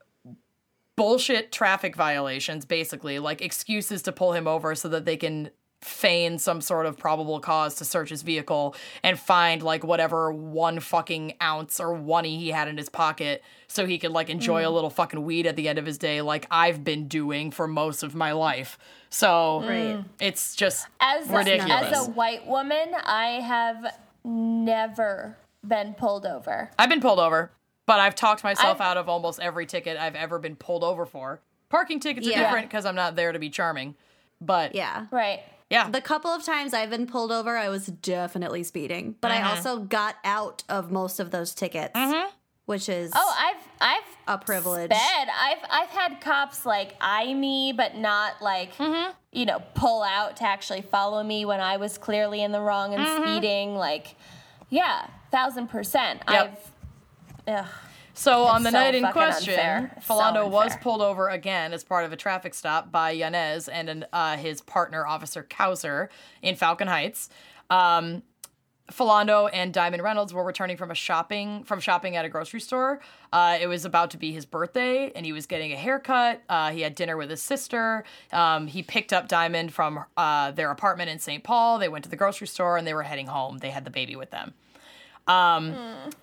bullshit 0.97 1.53
traffic 1.53 1.97
violations, 1.97 2.65
basically, 2.65 3.19
like 3.19 3.41
excuses 3.41 4.03
to 4.03 4.13
pull 4.13 4.33
him 4.33 4.47
over 4.47 4.75
so 4.75 4.89
that 4.89 5.05
they 5.05 5.17
can 5.17 5.51
feign 5.85 6.39
some 6.39 6.61
sort 6.61 6.87
of 6.87 6.97
probable 6.97 7.41
cause 7.41 7.75
to 7.75 7.85
search 7.85 8.11
his 8.11 8.23
vehicle 8.23 8.75
and 9.03 9.19
find 9.19 9.63
like 9.63 9.85
whatever 9.85 10.33
one 10.33 10.81
fucking 10.81 11.35
ounce 11.43 11.81
or 11.81 11.93
one 11.93 12.25
he 12.25 12.51
had 12.51 12.69
in 12.69 12.77
his 12.77 12.89
pocket 12.89 13.43
so 13.67 13.85
he 13.85 13.99
could 13.99 14.13
like 14.13 14.31
enjoy 14.31 14.63
a 14.63 14.69
mm. 14.69 14.75
little 14.75 14.91
fucking 14.91 15.25
weed 15.25 15.47
at 15.47 15.57
the 15.57 15.69
end 15.69 15.79
of 15.79 15.87
his 15.87 15.99
day 15.99 16.23
like 16.23 16.47
I've 16.51 16.85
been 16.85 17.09
doing 17.09 17.51
for 17.51 17.67
most 17.67 18.03
of 18.03 18.15
my 18.15 18.33
life. 18.33 18.79
So 19.11 19.63
Right. 19.63 20.05
it's 20.21 20.55
just 20.55 20.87
as 21.01 21.29
a, 21.29 21.37
ridiculous. 21.37 21.93
as 21.93 22.09
a 22.09 22.11
white 22.11 22.47
woman, 22.47 22.95
I 23.05 23.41
have 23.41 23.99
never 24.25 25.37
been 25.67 25.95
pulled 25.95 26.27
over. 26.27 26.71
I've 26.79 26.89
been 26.89 27.01
pulled 27.01 27.19
over, 27.19 27.51
but 27.87 27.99
I've 28.01 28.15
talked 28.15 28.45
myself 28.45 28.81
I've- 28.81 28.91
out 28.91 28.97
of 28.97 29.09
almost 29.09 29.41
every 29.41 29.67
ticket 29.67 29.97
I've 29.97 30.17
ever 30.17 30.39
been 30.39 30.57
pulled 30.57 30.85
over 30.85 31.07
for. 31.07 31.41
Parking 31.69 32.01
tickets 32.01 32.27
are 32.27 32.31
different 32.31 32.69
because 32.69 32.85
I'm 32.85 32.95
not 32.95 33.17
there 33.17 33.33
to 33.33 33.39
be 33.39 33.51
charming. 33.51 33.95
But 34.41 34.75
Yeah. 34.75 35.07
Right. 35.11 35.43
Yeah. 35.73 35.89
The 35.91 36.01
couple 36.01 36.31
of 36.31 36.45
times 36.45 36.73
I've 36.75 36.91
been 36.91 37.07
pulled 37.07 37.33
over, 37.33 37.57
I 37.57 37.69
was 37.69 37.87
definitely 37.87 38.63
speeding. 38.63 39.17
But 39.21 39.31
I 39.33 39.43
also 39.51 39.79
got 39.79 40.15
out 40.23 40.63
of 40.69 40.93
most 40.93 41.19
of 41.19 41.31
those 41.33 41.55
tickets, 41.55 41.99
which 42.67 42.89
is 42.89 43.11
Oh, 43.15 43.35
I've 43.39 43.57
I've 43.81 44.39
a 44.41 44.45
privilege. 44.45 44.91
sped. 44.93 45.29
I've 45.29 45.59
I've 45.71 45.89
had 45.89 46.21
cops 46.21 46.65
like 46.65 46.95
eye 47.01 47.33
me, 47.35 47.73
but 47.77 47.97
not 47.97 48.41
like 48.41 48.77
Mm-hmm. 48.77 49.13
you 49.33 49.47
know 49.47 49.61
pull 49.75 50.03
out 50.03 50.37
to 50.37 50.45
actually 50.45 50.83
follow 50.83 51.23
me 51.25 51.45
when 51.45 51.61
I 51.61 51.77
was 51.79 51.99
clearly 51.99 52.43
in 52.43 52.53
the 52.53 52.61
wrong 52.61 52.95
and 52.95 53.03
Mm-hmm. 53.05 53.23
speeding. 53.23 53.75
Like, 53.75 54.15
yeah, 54.71 55.07
thousand 55.33 55.69
percent. 55.69 56.21
Yep. 56.31 56.61
I've. 57.49 57.59
Ugh. 57.65 57.67
So 58.15 58.45
on 58.45 58.63
the 58.63 58.71
so 58.71 58.79
night 58.79 58.95
in 58.95 59.07
question, 59.11 59.55
unfair. 59.55 59.97
So 60.03 60.47
was 60.47 60.77
pulled 60.81 61.03
over 61.03 61.29
again 61.29 61.73
as 61.73 61.85
part 61.85 62.05
of 62.05 62.13
a 62.13 62.17
traffic 62.17 62.55
stop 62.55 62.93
by 62.93 63.11
Yanez 63.13 63.69
and 63.69 63.89
an, 63.89 64.07
uh, 64.13 64.37
his 64.37 64.61
partner, 64.61 65.07
Officer 65.07 65.43
Kauser, 65.43 66.09
in 66.43 66.57
Falcon 66.57 66.89
Heights. 66.89 67.31
Um, 67.71 68.23
Philando 68.91 69.49
and 69.53 69.73
Diamond 69.73 70.03
Reynolds 70.03 70.35
were 70.35 70.45
returning 70.45 70.77
from 70.77 70.91
a 70.91 70.95
shopping 70.95 71.65
from 71.65 71.81
shopping 71.81 72.17
at 72.17 72.25
a 72.25 72.29
grocery 72.29 72.61
store. 72.61 73.01
Uh, 73.33 73.57
it 73.61 73.67
was 73.67 73.85
about 73.85 74.11
to 74.11 74.19
be 74.19 74.33
his 74.33 74.45
birthday, 74.45 75.11
and 75.15 75.25
he 75.25 75.33
was 75.33 75.47
getting 75.47 75.73
a 75.73 75.77
haircut. 75.77 76.43
Uh, 76.49 76.71
he 76.71 76.83
had 76.83 76.95
dinner 76.95 77.17
with 77.17 77.31
his 77.31 77.43
sister. 77.43 78.05
Um, 78.33 78.67
he 78.67 78.83
picked 78.83 79.13
up 79.13 79.29
Diamond 79.29 79.73
from 79.73 80.05
uh, 80.17 80.51
their 80.51 80.71
apartment 80.71 81.11
in 81.11 81.19
St. 81.19 81.43
Paul. 81.43 81.79
They 81.79 81.89
went 81.89 82.05
to 82.05 82.11
the 82.11 82.17
grocery 82.17 82.47
store, 82.47 82.77
and 82.77 82.87
they 82.87 82.95
were 82.95 83.05
heading 83.05 83.29
home. 83.29 83.59
They 83.59 83.71
had 83.71 83.85
the 83.85 83.91
baby 83.91 84.17
with 84.17 84.31
them. 84.31 84.53
Um, 85.29 85.75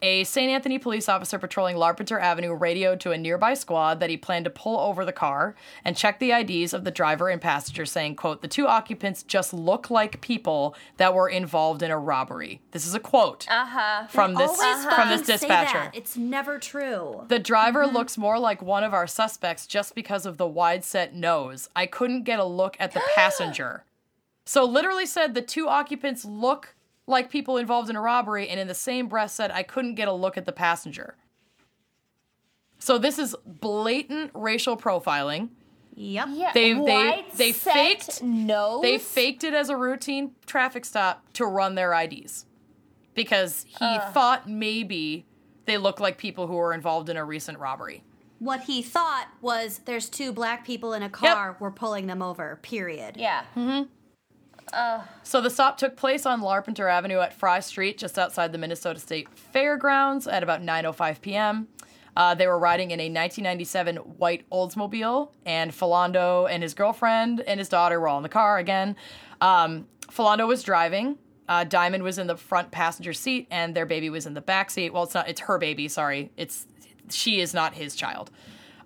A 0.02 0.26
St. 0.26 0.52
Anthony 0.52 0.78
police 0.78 1.08
officer 1.08 1.40
patrolling 1.40 1.78
Larpenteur 1.78 2.20
Avenue 2.22 2.54
radioed 2.54 3.00
to 3.02 3.12
a 3.12 3.18
nearby 3.18 3.54
squad 3.54 4.00
that 4.02 4.10
he 4.10 4.18
planned 4.18 4.44
to 4.46 4.52
pull 4.52 4.78
over 4.78 5.06
the 5.06 5.14
car 5.14 5.56
and 5.86 5.96
check 5.96 6.20
the 6.20 6.32
IDs 6.32 6.74
of 6.74 6.84
the 6.84 6.92
driver 6.92 7.30
and 7.30 7.42
passenger, 7.42 7.86
saying, 7.86 8.16
quote, 8.18 8.42
the 8.42 8.48
two 8.50 8.68
occupants 8.68 9.24
just 9.24 9.54
look 9.54 9.90
like 9.90 10.20
people 10.20 10.76
that 10.98 11.14
were 11.14 11.30
involved 11.30 11.82
in 11.82 11.92
a 11.92 11.98
robbery. 11.98 12.60
This 12.72 12.86
is 12.86 12.94
a 12.94 13.00
quote 13.00 13.48
Uh-huh. 13.50 14.08
from 14.08 14.34
this 14.36 14.50
Always 14.60 14.86
from 14.86 15.08
this 15.10 15.22
dispatcher. 15.22 15.92
It's 15.94 16.18
never 16.18 16.60
true. 16.60 17.24
The 17.30 17.40
driver 17.40 17.88
looks 17.88 18.18
more 18.18 18.38
like 18.38 18.62
one 18.62 18.84
of 18.84 18.94
our 18.94 19.08
suspects 19.08 19.66
just 19.66 19.96
because 19.96 20.26
of 20.26 20.38
the 20.38 20.48
wide 20.48 20.84
set 20.84 21.16
nose. 21.16 21.70
I 21.76 21.86
couldn't 21.86 22.24
get 22.24 22.40
a 22.40 22.44
look 22.46 22.76
at 22.80 22.92
the 22.92 23.02
passenger. 23.16 23.86
So 24.46 24.66
literally 24.66 25.06
said 25.06 25.36
the 25.36 25.42
two 25.42 25.68
occupants 25.70 26.26
look 26.26 26.76
like 27.10 27.30
people 27.30 27.58
involved 27.58 27.90
in 27.90 27.96
a 27.96 28.02
robbery, 28.02 28.48
and 28.48 28.60
in 28.60 28.68
the 28.68 28.74
same 28.76 29.08
breath 29.08 29.32
said 29.32 29.52
I 29.52 29.64
couldn't 29.64 29.96
get 29.96 30.08
a 30.08 30.14
look 30.14 30.38
at 30.38 30.46
the 30.46 30.52
passenger. 30.52 31.16
So 32.78 32.98
this 32.98 33.20
is 33.20 33.36
blatant 33.46 34.32
racial 34.34 34.78
profiling. 34.78 35.50
Yep. 35.96 36.28
Yeah. 36.32 36.52
They- 36.54 36.74
they- 36.74 37.26
they 37.36 37.52
faked- 37.52 38.24
nose. 38.24 38.82
They 38.82 38.98
faked 38.98 39.44
it 39.44 39.54
as 39.54 39.70
a 39.70 39.76
routine 39.76 40.36
traffic 40.46 40.86
stop 40.86 41.34
to 41.34 41.46
run 41.46 41.76
their 41.76 41.94
IDs 41.94 42.46
because 43.16 43.64
he 43.68 43.76
thought 44.14 44.48
maybe 44.48 45.26
they 45.66 45.78
look 45.78 46.00
like 46.00 46.18
people 46.18 46.48
who 46.48 46.54
were 46.54 46.74
involved 46.74 47.10
in 47.10 47.18
a 47.18 47.26
recent 47.26 47.60
robbery. 47.60 48.04
What 48.40 48.62
he 48.62 48.82
thought 48.82 49.28
was 49.42 49.80
there's 49.80 50.08
two 50.10 50.32
black 50.32 50.64
people 50.66 50.94
in 50.94 51.04
a 51.04 51.10
car, 51.10 51.58
we're 51.60 51.72
pulling 51.72 52.08
them 52.08 52.22
over, 52.22 52.58
period. 52.62 53.18
Yeah. 53.18 53.44
Mm-hmm. 53.58 53.90
So 55.24 55.42
the 55.42 55.50
stop 55.50 55.78
took 55.78 55.96
place 55.96 56.26
on 56.26 56.42
Larpenteur 56.42 56.92
Avenue 56.92 57.20
at 57.20 57.34
Fry 57.34 57.60
Street, 57.60 57.98
just 57.98 58.18
outside 58.18 58.52
the 58.52 58.58
Minnesota 58.58 59.00
State 59.00 59.30
Fairgrounds, 59.38 60.28
at 60.28 60.44
about 60.44 60.62
9:05 60.62 61.22
p.m. 61.22 61.68
Uh, 62.16 62.36
they 62.36 62.48
were 62.48 62.60
riding 62.60 62.92
in 62.92 63.00
a 63.00 63.04
1997 63.04 63.98
white 63.98 64.50
Oldsmobile, 64.50 65.32
and 65.46 65.72
Philando 65.72 66.50
and 66.50 66.64
his 66.64 66.74
girlfriend 66.74 67.42
and 67.42 67.60
his 67.60 67.70
daughter 67.70 68.00
were 68.00 68.08
all 68.08 68.18
in 68.18 68.24
the 68.24 68.30
car 68.30 68.58
again. 68.58 68.96
Um, 69.40 69.88
Philando 70.08 70.48
was 70.48 70.64
driving. 70.64 71.18
Uh, 71.48 71.64
Diamond 71.64 72.04
was 72.04 72.18
in 72.18 72.28
the 72.28 72.36
front 72.36 72.72
passenger 72.72 73.14
seat, 73.14 73.48
and 73.50 73.74
their 73.74 73.86
baby 73.86 74.10
was 74.10 74.26
in 74.26 74.34
the 74.34 74.42
back 74.42 74.70
seat. 74.70 74.94
Well, 74.94 75.04
it's 75.04 75.14
not. 75.14 75.30
It's 75.30 75.42
her 75.42 75.58
baby. 75.58 75.88
Sorry, 75.88 76.32
it's 76.38 76.68
she 77.10 77.40
is 77.40 77.54
not 77.54 77.74
his 77.74 77.96
child. 77.96 78.30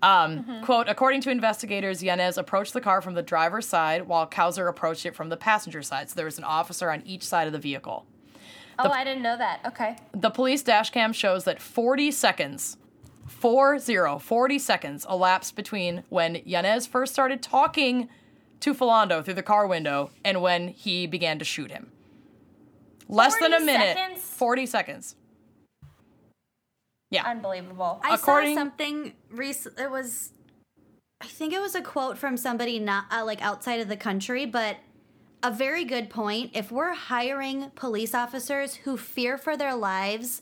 Um, 0.03 0.61
Quote, 0.63 0.89
according 0.89 1.21
to 1.21 1.31
investigators, 1.31 2.03
Yanez 2.03 2.37
approached 2.37 2.73
the 2.73 2.81
car 2.81 3.01
from 3.01 3.13
the 3.13 3.21
driver's 3.21 3.65
side 3.65 4.07
while 4.07 4.27
Kauser 4.27 4.67
approached 4.69 5.05
it 5.05 5.15
from 5.15 5.29
the 5.29 5.37
passenger 5.37 5.81
side. 5.81 6.09
So 6.09 6.15
there 6.15 6.25
was 6.25 6.37
an 6.37 6.43
officer 6.43 6.91
on 6.91 7.01
each 7.05 7.23
side 7.23 7.47
of 7.47 7.53
the 7.53 7.59
vehicle. 7.59 8.05
Oh, 8.77 8.89
I 8.89 9.03
didn't 9.03 9.23
know 9.23 9.37
that. 9.37 9.61
Okay. 9.65 9.95
The 10.13 10.29
police 10.29 10.61
dash 10.61 10.89
cam 10.89 11.13
shows 11.13 11.45
that 11.45 11.61
40 11.61 12.11
seconds, 12.11 12.77
40, 13.27 14.19
40 14.19 14.59
seconds 14.59 15.05
elapsed 15.09 15.55
between 15.55 16.03
when 16.09 16.41
Yanez 16.43 16.85
first 16.85 17.13
started 17.13 17.41
talking 17.41 18.09
to 18.59 18.73
Philando 18.73 19.23
through 19.23 19.35
the 19.35 19.43
car 19.43 19.67
window 19.67 20.09
and 20.25 20.41
when 20.41 20.67
he 20.69 21.07
began 21.07 21.39
to 21.39 21.45
shoot 21.45 21.71
him. 21.71 21.91
Less 23.07 23.37
than 23.39 23.53
a 23.53 23.59
minute. 23.59 23.95
seconds? 23.97 24.21
40 24.21 24.65
seconds. 24.65 25.15
Yeah. 27.13 27.25
Unbelievable. 27.29 28.01
I 28.03 28.15
According- 28.15 28.55
saw 28.55 28.61
something 28.61 29.13
recent. 29.31 29.79
It 29.79 29.89
was, 29.91 30.31
I 31.21 31.27
think 31.27 31.53
it 31.53 31.61
was 31.61 31.75
a 31.75 31.81
quote 31.81 32.17
from 32.17 32.37
somebody 32.37 32.79
not 32.79 33.05
uh, 33.11 33.23
like 33.25 33.41
outside 33.41 33.79
of 33.79 33.87
the 33.87 33.97
country, 33.97 34.45
but 34.45 34.77
a 35.43 35.51
very 35.51 35.85
good 35.85 36.09
point. 36.09 36.51
If 36.53 36.71
we're 36.71 36.93
hiring 36.93 37.69
police 37.75 38.13
officers 38.15 38.75
who 38.75 38.97
fear 38.97 39.37
for 39.37 39.55
their 39.57 39.75
lives 39.75 40.41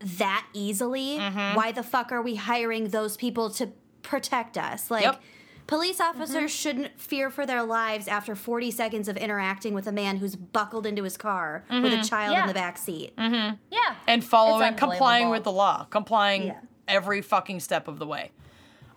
that 0.00 0.46
easily, 0.52 1.18
Mm-hmm. 1.18 1.54
why 1.56 1.72
the 1.72 1.82
fuck 1.82 2.12
are 2.12 2.22
we 2.22 2.34
hiring 2.36 2.88
those 2.88 3.16
people 3.16 3.50
to 3.50 3.68
protect 4.02 4.58
us? 4.58 4.90
Like. 4.90 5.04
Yep. 5.04 5.22
Police 5.66 6.00
officers 6.00 6.52
shouldn't 6.54 7.00
fear 7.00 7.28
for 7.28 7.44
their 7.44 7.62
lives 7.64 8.06
after 8.06 8.36
40 8.36 8.70
seconds 8.70 9.08
of 9.08 9.16
interacting 9.16 9.74
with 9.74 9.86
a 9.88 9.92
man 9.92 10.18
who's 10.18 10.36
buckled 10.36 10.86
into 10.86 11.02
his 11.02 11.16
car 11.16 11.64
with 11.68 11.92
a 11.92 12.02
child 12.04 12.34
Yeah. 12.34 12.42
in 12.42 12.48
the 12.48 12.54
back 12.54 12.78
seat. 12.78 13.12
yeah. 13.16 13.56
and 14.06 14.24
following 14.24 14.74
complying 14.74 15.28
with 15.30 15.42
the 15.44 15.52
law 15.52 15.84
complying 15.90 16.48
Yeah. 16.48 16.60
every 16.86 17.20
fucking 17.20 17.60
step 17.60 17.88
of 17.88 17.98
the 17.98 18.06
way 18.06 18.30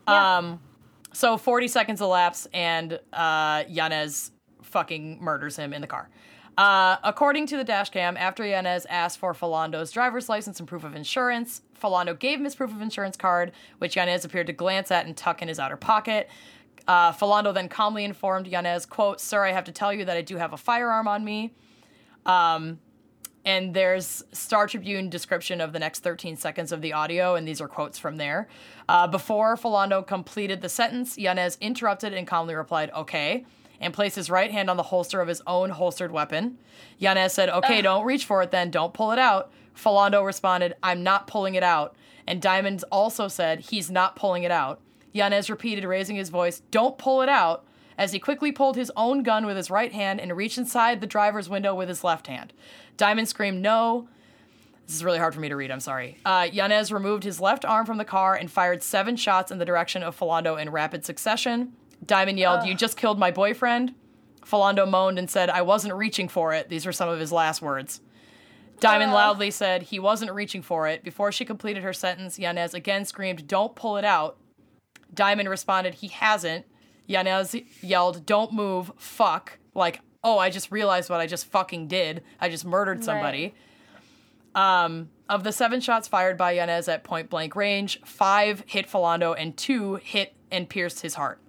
Yeah. 0.08 0.38
um 0.38 0.60
so 1.12 1.38
40 1.38 1.68
seconds 1.68 2.02
elapse 2.02 2.48
and 2.54 3.00
uh 3.14 3.64
yanez 3.68 4.32
fucking 4.62 5.18
murders 5.22 5.56
him 5.56 5.74
in 5.74 5.82
the 5.82 5.88
car 5.88 6.10
uh, 6.58 6.98
according 7.06 7.48
to 7.48 7.56
the 7.56 7.64
dash 7.64 7.90
cam, 7.90 8.18
after 8.18 8.46
Yanez 8.46 8.86
asked 8.90 9.18
for 9.18 9.34
Philando's 9.34 9.92
driver's 9.94 10.28
license 10.28 10.60
and 10.60 10.68
proof 10.68 10.84
of 10.84 10.94
insurance, 10.94 11.62
Philando 11.82 12.20
gave 12.20 12.38
him 12.38 12.44
his 12.44 12.54
proof 12.54 12.70
of 12.74 12.82
insurance 12.82 13.16
card, 13.16 13.54
which 13.78 13.96
Yanez 13.96 14.26
appeared 14.26 14.48
to 14.48 14.52
glance 14.52 14.92
at 14.92 15.06
and 15.06 15.16
tuck 15.16 15.42
in 15.42 15.48
his 15.48 15.58
outer 15.58 15.78
pocket. 15.78 16.30
Uh, 16.90 17.14
Philando 17.14 17.54
then 17.54 17.70
calmly 17.70 18.04
informed 18.04 18.48
Yanez, 18.48 18.86
quote, 18.86 19.22
Sir, 19.22 19.46
I 19.46 19.52
have 19.52 19.66
to 19.66 19.72
tell 19.72 19.94
you 19.94 20.06
that 20.06 20.18
I 20.18 20.22
do 20.22 20.38
have 20.38 20.54
a 20.54 20.58
firearm 20.58 21.08
on 21.08 21.24
me 21.24 21.54
and 23.46 23.74
there's 23.74 24.24
Star 24.32 24.68
Tribune 24.68 25.10
description 25.10 25.62
of 25.62 25.74
the 25.74 25.80
next 25.80 26.02
13 26.04 26.36
seconds 26.36 26.72
of 26.72 26.82
the 26.82 26.94
audio, 26.94 27.36
and 27.36 27.48
these 27.48 27.62
are 27.62 27.68
quotes 27.68 27.98
from 27.98 28.18
there. 28.18 28.48
Uh, 28.88 29.08
before 29.08 29.56
Philando 29.56 30.06
completed 30.06 30.62
the 30.62 30.70
sentence, 30.70 31.18
Yanez 31.18 31.58
interrupted 31.62 32.14
and 32.14 32.28
calmly 32.28 32.56
replied, 32.56 32.92
"Okay." 32.92 33.46
and 33.82 33.94
placed 33.94 34.18
his 34.18 34.30
right 34.30 34.52
hand 34.52 34.70
on 34.70 34.76
the 34.76 34.84
holster 34.84 35.22
of 35.22 35.30
his 35.30 35.42
own 35.48 35.70
holstered 35.70 36.12
weapon. 36.12 36.58
Yanez 36.98 37.32
said, 37.32 37.48
Okay, 37.48 37.82
don't 37.82 38.04
reach 38.04 38.26
for 38.26 38.42
it 38.42 38.52
then, 38.52 38.72
don't 38.72 38.94
pull 38.94 39.14
it 39.14 39.18
out. 39.18 39.54
Philando 39.74 40.26
responded, 40.26 40.76
I'm 40.84 41.02
not 41.02 41.28
pulling 41.28 41.56
it 41.56 41.64
out. 41.64 41.96
And 42.28 42.42
Diamonds 42.42 42.84
also 42.92 43.30
said, 43.30 43.62
He's 43.62 43.90
not 43.90 44.18
pulling 44.18 44.44
it 44.44 44.52
out. 44.52 44.82
Yanez 45.12 45.50
repeated, 45.50 45.86
raising 45.86 46.16
his 46.16 46.30
voice, 46.30 46.62
Don't 46.72 46.98
pull 46.98 47.22
it 47.22 47.30
out, 47.30 47.66
as 47.98 48.12
he 48.12 48.20
quickly 48.20 48.52
pulled 48.52 48.76
his 48.76 48.92
own 48.96 49.24
gun 49.24 49.46
with 49.46 49.58
his 49.58 49.70
right 49.70 49.92
hand 49.92 50.22
and 50.22 50.36
reached 50.36 50.58
inside 50.58 51.02
the 51.02 51.08
driver's 51.08 51.50
window 51.50 51.76
with 51.76 51.90
his 51.90 52.04
left 52.04 52.28
hand. 52.28 52.54
Diamond 52.98 53.28
screamed, 53.28 53.62
No. 53.62 54.08
This 54.86 54.96
is 54.96 55.04
really 55.04 55.20
hard 55.20 55.36
for 55.36 55.40
me 55.40 55.50
to 55.50 55.56
read, 55.56 55.70
I'm 55.70 55.80
sorry. 55.80 56.18
Uh, 56.26 56.48
Yanez 56.52 56.92
removed 56.92 57.24
his 57.24 57.40
left 57.40 57.64
arm 57.64 57.86
from 57.86 57.98
the 57.98 58.06
car 58.06 58.36
and 58.36 58.50
fired 58.50 58.82
seven 58.82 59.16
shots 59.16 59.52
in 59.52 59.60
the 59.60 59.66
direction 59.66 60.02
of 60.02 60.18
Philando 60.18 60.60
in 60.60 60.70
rapid 60.72 61.06
succession. 61.06 61.74
Diamond 62.06 62.40
yelled, 62.40 62.66
You 62.66 62.74
just 62.74 62.98
killed 62.98 63.20
my 63.20 63.30
boyfriend. 63.30 63.94
Philando 64.44 64.90
moaned 64.90 65.20
and 65.20 65.30
said, 65.30 65.50
I 65.50 65.62
wasn't 65.62 65.94
reaching 65.94 66.28
for 66.28 66.54
it. 66.54 66.70
These 66.70 66.86
were 66.86 66.92
some 66.92 67.10
of 67.10 67.20
his 67.20 67.32
last 67.32 67.62
words. 67.62 68.02
Diamond 68.80 69.12
loudly 69.12 69.52
said 69.52 69.84
he 69.84 70.00
wasn't 70.00 70.32
reaching 70.32 70.62
for 70.62 70.88
it. 70.88 71.04
Before 71.04 71.32
she 71.32 71.46
completed 71.46 71.84
her 71.84 71.94
sentence, 71.94 72.40
Yanez 72.40 72.74
again 72.74 73.06
screamed, 73.06 73.48
Don't 73.48 73.76
pull 73.76 73.98
it 73.98 74.06
out. 74.06 74.38
Diamond 75.14 75.50
responded, 75.50 75.96
He 75.96 76.08
hasn't. 76.08 76.66
Yanez 77.08 77.56
yelled, 77.82 78.26
Don't 78.26 78.54
move, 78.54 78.92
fuck. 78.98 79.58
Like, 79.74 80.02
oh, 80.24 80.38
I 80.38 80.50
just 80.50 80.72
realized 80.72 81.10
what 81.10 81.20
I 81.20 81.28
just 81.28 81.46
fucking 81.46 81.88
did. 81.88 82.24
I 82.40 82.50
just 82.50 82.66
murdered 82.66 83.04
somebody. 83.04 83.54
Um, 84.56 85.10
of 85.30 85.44
the 85.44 85.52
seven 85.52 85.80
shots 85.80 86.08
fired 86.08 86.38
by 86.38 86.54
Yanez 86.54 86.88
at 86.88 87.04
point 87.04 87.30
blank 87.30 87.56
range, 87.56 88.02
five 88.04 88.64
hit 88.66 88.88
Philando 88.88 89.36
and 89.38 89.56
two 89.56 89.96
hit 89.96 90.34
and 90.52 90.68
pierced 90.68 91.02
his 91.02 91.16
heart. 91.16 91.40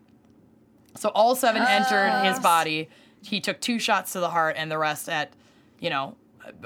So 0.97 1.09
all 1.11 1.35
seven 1.35 1.63
entered 1.63 2.25
his 2.29 2.39
body. 2.41 2.89
He 3.23 3.41
took 3.41 3.61
two 3.61 3.79
shots 3.79 4.13
to 4.13 4.21
the 4.21 4.31
heart 4.31 4.57
and 4.59 4.71
the 4.71 4.79
rest 4.79 5.09
at, 5.09 5.33
you 5.79 5.91
know, 5.91 6.17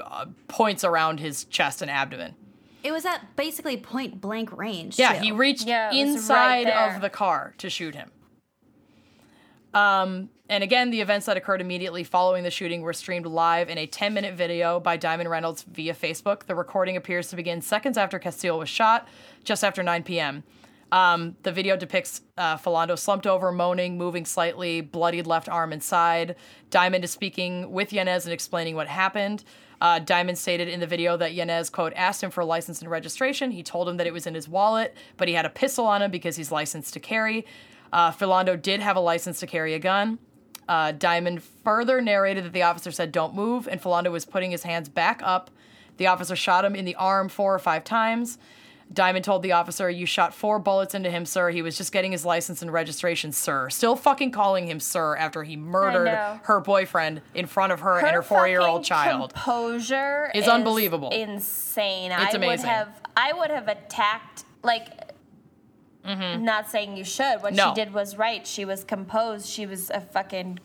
uh, 0.03 0.25
points 0.47 0.83
around 0.83 1.19
his 1.19 1.45
chest 1.45 1.81
and 1.81 1.91
abdomen. 1.91 2.35
It 2.85 2.91
was 2.91 3.03
at 3.03 3.35
basically 3.35 3.77
point 3.77 4.21
blank 4.21 4.55
range. 4.55 4.99
Yeah, 4.99 5.13
too. 5.13 5.23
he 5.23 5.31
reached 5.31 5.65
Yeah, 5.65 5.91
it 5.91 6.05
was 6.05 6.29
right 6.29 6.67
inside 6.67 6.69
of 6.69 7.01
the 7.01 7.09
car 7.09 7.55
to 7.57 7.67
shoot 7.67 7.95
him. 7.95 8.11
Um, 9.73 10.29
and 10.49 10.63
again, 10.63 10.91
the 10.91 11.01
events 11.01 11.25
that 11.25 11.35
occurred 11.35 11.61
immediately 11.61 12.03
following 12.03 12.43
the 12.43 12.51
shooting 12.51 12.81
were 12.81 12.93
streamed 12.93 13.25
live 13.25 13.69
in 13.69 13.79
a 13.79 13.87
10 13.87 14.13
minute 14.13 14.35
video 14.35 14.79
by 14.79 14.97
Diamond 14.97 15.31
Reynolds 15.31 15.63
via 15.63 15.95
Facebook. 15.95 16.43
The 16.43 16.53
recording 16.53 16.95
appears 16.95 17.29
to 17.29 17.35
begin 17.35 17.59
seconds 17.59 17.97
after 17.97 18.19
Castile 18.19 18.59
was 18.59 18.69
shot, 18.69 19.07
just 19.43 19.63
after 19.63 19.81
9 19.81 20.03
p.m. 20.03 20.43
Um, 20.91 21.35
the 21.41 21.51
video 21.51 21.75
depicts 21.75 22.21
uh, 22.37 22.57
Philando 22.57 22.99
slumped 22.99 23.25
over, 23.25 23.51
moaning, 23.51 23.97
moving 23.97 24.25
slightly, 24.25 24.81
bloodied 24.81 25.25
left 25.25 25.49
arm 25.49 25.73
and 25.73 25.81
side. 25.81 26.35
Diamond 26.69 27.03
is 27.03 27.09
speaking 27.09 27.71
with 27.71 27.91
Yanez 27.91 28.25
and 28.25 28.33
explaining 28.33 28.75
what 28.75 28.87
happened. 28.87 29.43
Uh, 29.81 29.99
Diamond 29.99 30.37
stated 30.37 30.67
in 30.67 30.79
the 30.79 30.87
video 30.87 31.17
that 31.17 31.33
Yanez, 31.33 31.69
quote, 31.69 31.93
asked 31.95 32.23
him 32.23 32.31
for 32.31 32.41
a 32.41 32.45
license 32.45 32.81
and 32.81 32.89
registration. 32.89 33.51
He 33.51 33.63
told 33.63 33.89
him 33.89 33.97
that 33.97 34.07
it 34.07 34.13
was 34.13 34.25
in 34.25 34.33
his 34.33 34.47
wallet, 34.47 34.95
but 35.17 35.27
he 35.27 35.33
had 35.33 35.45
a 35.45 35.49
pistol 35.49 35.85
on 35.85 36.01
him 36.01 36.11
because 36.11 36.35
he's 36.35 36.51
licensed 36.51 36.93
to 36.93 36.99
carry. 36.99 37.45
Uh, 37.91 38.11
Philando 38.11 38.61
did 38.61 38.79
have 38.79 38.95
a 38.95 39.01
license 39.01 39.39
to 39.39 39.47
carry 39.47 39.73
a 39.73 39.79
gun. 39.79 40.19
Uh, 40.67 40.91
Diamond 40.91 41.43
further 41.43 42.01
narrated 42.01 42.43
that 42.45 42.53
the 42.53 42.63
officer 42.63 42.91
said, 42.91 43.11
Don't 43.11 43.35
move, 43.35 43.67
and 43.67 43.81
Philando 43.81 44.11
was 44.11 44.25
putting 44.25 44.51
his 44.51 44.63
hands 44.63 44.89
back 44.89 45.21
up. 45.23 45.51
The 45.97 46.07
officer 46.07 46.35
shot 46.35 46.65
him 46.65 46.75
in 46.75 46.85
the 46.85 46.95
arm 46.95 47.29
four 47.29 47.53
or 47.53 47.59
five 47.59 47.83
times. 47.83 48.37
Diamond 48.93 49.25
told 49.25 49.41
the 49.43 49.51
officer, 49.53 49.89
You 49.89 50.05
shot 50.05 50.33
four 50.33 50.59
bullets 50.59 50.93
into 50.95 51.09
him, 51.09 51.25
sir. 51.25 51.49
He 51.49 51.61
was 51.61 51.77
just 51.77 51.91
getting 51.91 52.11
his 52.11 52.23
license 52.23 52.61
and 52.61 52.71
registration, 52.71 53.31
sir. 53.31 53.69
Still 53.69 53.95
fucking 53.95 54.31
calling 54.31 54.67
him 54.67 54.79
sir 54.79 55.15
after 55.17 55.43
he 55.43 55.57
murdered 55.57 56.07
her 56.43 56.59
boyfriend 56.61 57.21
in 57.33 57.45
front 57.47 57.73
of 57.73 57.79
her, 57.81 57.97
and 57.99 58.15
her 58.15 58.21
four 58.21 58.47
year 58.47 58.61
old 58.61 58.83
child. 58.83 59.33
Composure 59.33 60.31
is 60.35 60.43
is 60.43 60.49
unbelievable. 60.49 61.09
Insane. 61.09 62.11
It's 62.11 62.21
I 62.21 62.25
would 62.27 62.35
amazing. 62.35 62.67
have. 62.69 63.01
I 63.17 63.33
would 63.33 63.49
have 63.49 63.67
attacked. 63.67 64.43
Like, 64.63 64.87
not 66.05 66.69
saying 66.69 66.97
you 66.97 67.03
should. 67.03 67.41
What 67.41 67.53
Mm-hmm. 67.53 67.55
No. 67.55 67.73
she 67.75 67.83
did 67.83 67.93
was 67.93 68.17
right. 68.17 68.45
She 68.45 68.65
was 68.65 68.83
composed. 68.83 69.47
She 69.47 69.65
was 69.65 69.89
a 69.89 69.99
fucking. 70.01 70.59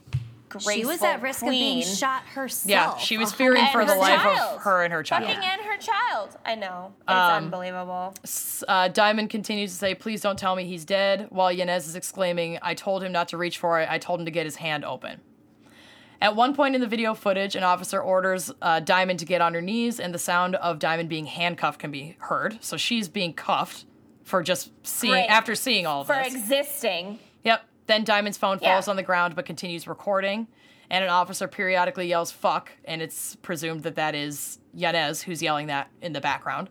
Graceful 0.50 0.72
She 0.72 0.84
was 0.84 1.02
at 1.02 1.22
risk 1.22 1.42
of 1.42 1.48
being 1.50 1.82
shot 1.82 2.22
herself. 2.24 2.68
Yeah, 2.68 2.96
she 2.98 3.16
was 3.16 3.32
fearing 3.32 3.64
for 3.72 3.84
the 3.84 3.94
life 3.94 4.20
child. 4.20 4.56
of 4.56 4.62
her 4.62 4.82
and 4.84 4.92
her 4.92 5.02
child. 5.02 5.24
Fucking 5.26 5.42
and 5.42 5.60
her 5.62 5.76
child. 5.78 6.36
I 6.44 6.56
know. 6.56 6.92
It's 7.02 7.10
Um, 7.12 7.44
unbelievable. 7.44 8.14
Uh, 8.68 8.88
Diamond 8.88 9.30
continues 9.30 9.70
to 9.72 9.76
say, 9.78 9.94
Please 9.94 10.20
don't 10.20 10.38
tell 10.38 10.56
me 10.56 10.64
he's 10.64 10.84
dead, 10.84 11.28
while 11.30 11.50
Yanez 11.52 11.86
is 11.88 11.94
exclaiming, 11.96 12.58
I 12.62 12.74
told 12.74 13.02
him 13.02 13.12
not 13.12 13.28
to 13.28 13.36
reach 13.38 13.58
for 13.58 13.80
it. 13.80 13.88
I 13.90 13.98
told 13.98 14.20
him 14.20 14.26
to 14.26 14.32
get 14.32 14.44
his 14.44 14.56
hand 14.56 14.84
open. 14.84 15.20
At 16.22 16.36
one 16.36 16.54
point 16.54 16.74
in 16.74 16.82
the 16.82 16.86
video 16.86 17.14
footage, 17.14 17.56
an 17.56 17.62
officer 17.62 17.98
orders 18.00 18.52
uh, 18.60 18.80
Diamond 18.80 19.20
to 19.20 19.24
get 19.24 19.40
on 19.40 19.54
her 19.54 19.62
knees, 19.62 19.98
and 19.98 20.12
the 20.12 20.18
sound 20.18 20.54
of 20.56 20.78
Diamond 20.78 21.08
being 21.08 21.24
handcuffed 21.26 21.78
can 21.80 21.90
be 21.90 22.16
heard. 22.18 22.58
So 22.62 22.76
she's 22.76 23.08
being 23.08 23.32
cuffed 23.32 23.86
for 24.24 24.42
just 24.42 24.70
seeing, 24.86 25.12
Great. 25.14 25.26
after 25.28 25.54
seeing 25.54 25.86
all 25.86 26.02
of 26.02 26.06
For 26.08 26.16
this. 26.22 26.34
existing. 26.34 27.20
Yep. 27.44 27.64
Then 27.90 28.04
Diamond's 28.04 28.38
phone 28.38 28.60
Yeah. 28.62 28.74
falls 28.74 28.86
on 28.86 28.94
the 28.94 29.02
ground 29.02 29.34
but 29.34 29.44
continues 29.44 29.88
recording. 29.88 30.46
And 30.90 31.02
an 31.02 31.10
officer 31.10 31.48
periodically 31.48 32.06
yells 32.06 32.30
fuck, 32.30 32.70
and 32.84 33.02
it's 33.02 33.34
presumed 33.36 33.82
that 33.82 33.96
that 33.96 34.14
is 34.14 34.60
Yanez 34.72 35.22
who's 35.22 35.42
yelling 35.42 35.66
that 35.66 35.88
in 36.00 36.12
the 36.12 36.20
background. 36.20 36.68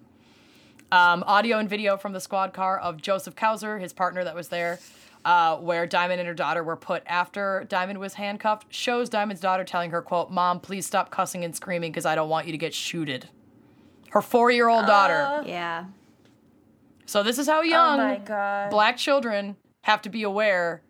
Um, 0.94 1.24
audio 1.28 1.58
and 1.58 1.70
video 1.70 1.98
from 1.98 2.14
the 2.14 2.22
squad 2.22 2.54
car 2.54 2.80
of 2.80 3.02
Joseph 3.02 3.36
Kauser, 3.36 3.82
his 3.82 3.92
partner 3.92 4.24
that 4.24 4.34
was 4.34 4.48
there, 4.48 4.80
uh, 5.26 5.58
where 5.58 5.86
Diamond 5.86 6.22
and 6.22 6.28
her 6.28 6.34
daughter 6.34 6.64
were 6.64 6.78
put 6.78 7.04
after 7.06 7.66
Diamond 7.68 8.00
was 8.00 8.14
handcuffed, 8.14 8.74
shows 8.74 9.10
Diamond's 9.10 9.42
daughter 9.42 9.66
telling 9.66 9.92
her, 9.92 10.02
quote, 10.02 10.32
Mom, 10.32 10.62
please 10.62 10.86
stop 10.86 11.12
cussing 11.12 11.44
and 11.44 11.54
screaming 11.54 11.92
because 11.92 12.06
I 12.06 12.16
don't 12.16 12.30
want 12.30 12.46
you 12.46 12.54
to 12.54 12.58
get 12.58 12.74
shooted. 12.74 13.28
Her 14.12 14.22
four 14.22 14.52
year 14.52 14.70
old 14.70 14.86
daughter. 14.86 15.44
Yeah. 15.46 15.86
So 17.06 17.24
this 17.24 17.38
is 17.38 17.48
how 17.48 17.62
young 17.62 18.00
oh 18.30 18.68
black 18.70 18.96
children 18.96 19.58
have 19.82 20.02
to 20.04 20.10
be 20.10 20.24
aware 20.24 20.82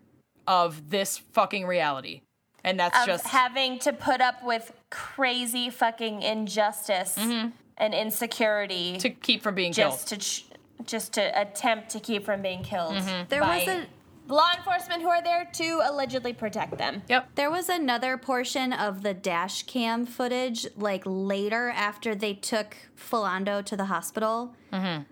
of 0.49 0.89
this 0.89 1.19
fucking 1.19 1.65
reality. 1.65 2.21
And 2.63 2.77
that's 2.77 2.99
of 2.99 3.05
just 3.05 3.27
having 3.27 3.80
to 3.80 3.93
put 3.93 4.19
up 4.19 4.43
with 4.43 4.73
crazy 4.89 5.69
fucking 5.69 6.23
injustice 6.23 7.15
mm-hmm. 7.17 7.49
and 7.77 7.93
insecurity 7.93 8.97
to 8.97 9.11
keep 9.11 9.41
from 9.41 9.55
being 9.55 9.71
just 9.71 10.09
killed. 10.09 10.21
to 10.21 10.26
ch- 10.26 10.45
just 10.85 11.13
to 11.13 11.39
attempt 11.39 11.89
to 11.91 11.99
keep 11.99 12.26
from 12.26 12.41
being 12.41 12.63
killed. 12.63 12.95
Mm-hmm. 12.95 13.30
There 13.30 13.41
by 13.41 13.59
was 13.59 13.67
a 13.67 13.85
law 14.27 14.49
enforcement 14.57 15.01
who 15.01 15.09
are 15.09 15.21
there 15.21 15.47
to 15.53 15.81
allegedly 15.84 16.34
protect 16.34 16.77
them. 16.77 17.03
Yep. 17.07 17.30
There 17.35 17.51
was 17.51 17.69
another 17.69 18.17
portion 18.17 18.73
of 18.73 19.03
the 19.03 19.13
dash 19.13 19.63
cam 19.63 20.05
footage, 20.05 20.67
like 20.76 21.03
later 21.05 21.69
after 21.69 22.15
they 22.15 22.34
took 22.34 22.76
Philando 22.97 23.63
to 23.65 23.77
the 23.77 23.85
hospital. 23.85 24.55
Mm-hmm. 24.73 25.03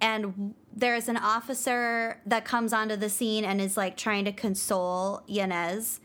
And 0.00 0.54
there's 0.74 1.08
an 1.08 1.16
officer 1.16 2.20
that 2.26 2.44
comes 2.44 2.72
onto 2.72 2.96
the 2.96 3.10
scene 3.10 3.44
and 3.44 3.60
is 3.60 3.76
like 3.76 3.96
trying 3.96 4.24
to 4.24 4.32
console 4.32 5.22
Yanez. 5.26 6.00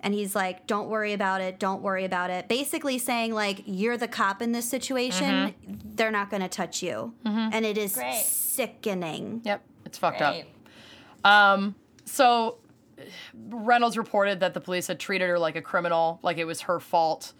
And 0.00 0.14
he's 0.14 0.34
like, 0.34 0.66
don't 0.66 0.88
worry 0.88 1.12
about 1.12 1.40
it. 1.40 1.60
Don't 1.60 1.80
worry 1.80 2.04
about 2.04 2.30
it. 2.30 2.48
Basically 2.48 2.98
saying, 2.98 3.34
like, 3.34 3.62
you're 3.66 3.96
the 3.96 4.08
cop 4.08 4.42
in 4.42 4.50
this 4.50 4.68
situation. 4.68 5.54
They're 5.94 6.10
not 6.10 6.28
going 6.28 6.42
to 6.42 6.48
touch 6.48 6.82
you. 6.82 7.14
And 7.24 7.64
it 7.64 7.78
is 7.78 7.94
Great. 7.94 8.14
sickening. 8.14 9.42
Yep. 9.44 9.62
It's 9.86 9.98
fucked 9.98 10.22
up. 10.22 10.36
Um, 11.24 11.76
so 12.04 12.58
Reynolds 13.48 13.96
reported 13.96 14.40
that 14.40 14.54
the 14.54 14.60
police 14.60 14.88
had 14.88 14.98
treated 14.98 15.28
her 15.28 15.38
like 15.38 15.54
a 15.54 15.62
criminal, 15.62 16.18
like 16.22 16.38
it 16.38 16.46
was 16.46 16.62
her 16.62 16.80
fault 16.80 17.32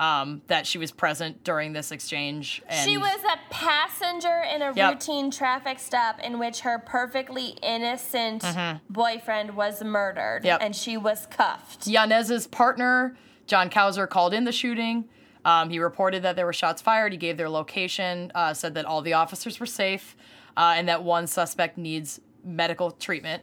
um, 0.00 0.40
that 0.46 0.66
she 0.66 0.78
was 0.78 0.90
present 0.90 1.44
during 1.44 1.74
this 1.74 1.92
exchange. 1.92 2.62
And 2.66 2.88
She 2.88 2.96
was 2.96 3.20
a 3.22 3.38
passenger 3.50 4.42
in 4.52 4.62
a 4.62 4.72
Yep. 4.74 4.92
routine 4.94 5.30
traffic 5.30 5.78
stop 5.78 6.18
in 6.20 6.38
which 6.38 6.60
her 6.60 6.78
perfectly 6.78 7.48
innocent 7.62 8.42
boyfriend 8.88 9.54
was 9.54 9.84
murdered 9.84 10.38
Mm-hmm. 10.40 10.46
Yep. 10.46 10.58
and 10.62 10.74
she 10.74 10.96
was 10.96 11.26
cuffed. 11.26 11.86
Yanez's 11.86 12.46
partner, 12.46 13.14
John 13.46 13.68
Kauser, 13.68 14.08
called 14.08 14.32
in 14.32 14.44
the 14.44 14.52
shooting. 14.52 15.04
Um, 15.44 15.68
he 15.70 15.78
reported 15.78 16.22
that 16.22 16.34
there 16.34 16.46
were 16.46 16.52
shots 16.54 16.80
fired. 16.80 17.12
He 17.12 17.18
gave 17.18 17.36
their 17.36 17.48
location, 17.50 18.32
uh, 18.34 18.54
said 18.54 18.74
that 18.74 18.86
all 18.86 19.02
the 19.02 19.12
officers 19.12 19.60
were 19.60 19.66
safe, 19.66 20.16
uh, 20.56 20.74
and 20.76 20.88
that 20.88 21.02
one 21.02 21.26
suspect 21.26 21.76
needs 21.76 22.20
medical 22.42 22.90
treatment. 22.90 23.42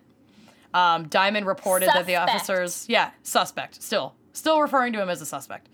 Um, 0.74 1.08
Diamond 1.08 1.46
reported 1.46 1.90
that 1.94 2.06
the 2.08 2.16
officers, 2.16 2.86
yeah, 2.90 3.12
suspect, 3.24 3.82
still, 3.82 4.16
still 4.34 4.60
referring 4.62 4.94
to 4.94 5.02
him 5.02 5.10
as 5.10 5.22
a 5.22 5.26
suspect. 5.26 5.70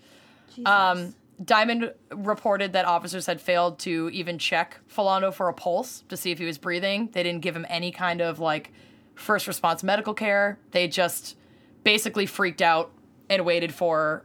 Um, 0.64 1.14
Diamond 1.44 1.92
reported 2.12 2.74
that 2.74 2.84
officers 2.84 3.26
had 3.26 3.40
failed 3.40 3.80
to 3.80 4.08
even 4.12 4.38
check 4.38 4.78
Philando 4.88 5.34
for 5.34 5.48
a 5.48 5.52
pulse 5.54 6.04
to 6.08 6.16
see 6.16 6.30
if 6.30 6.38
he 6.38 6.44
was 6.44 6.58
breathing. 6.58 7.08
They 7.12 7.22
didn't 7.24 7.40
give 7.40 7.56
him 7.56 7.66
any 7.68 7.90
kind 7.90 8.20
of 8.20 8.38
like 8.38 8.72
first 9.16 9.46
response 9.48 9.82
medical 9.82 10.14
care. 10.14 10.58
They 10.70 10.86
just 10.86 11.36
basically 11.82 12.26
freaked 12.26 12.62
out 12.62 12.92
and 13.28 13.44
waited 13.44 13.74
for 13.74 14.24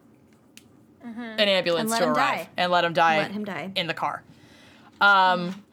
an 1.03 1.39
ambulance 1.39 1.97
to 1.97 2.03
arrive 2.05 2.15
die. 2.15 2.49
and 2.57 2.71
let 2.71 2.83
him 2.83 2.93
die, 2.93 3.17
Let 3.17 3.31
him 3.31 3.43
die. 3.45 3.71
in 3.75 3.87
the 3.87 3.93
car. 3.93 4.23
Um, 5.01 5.63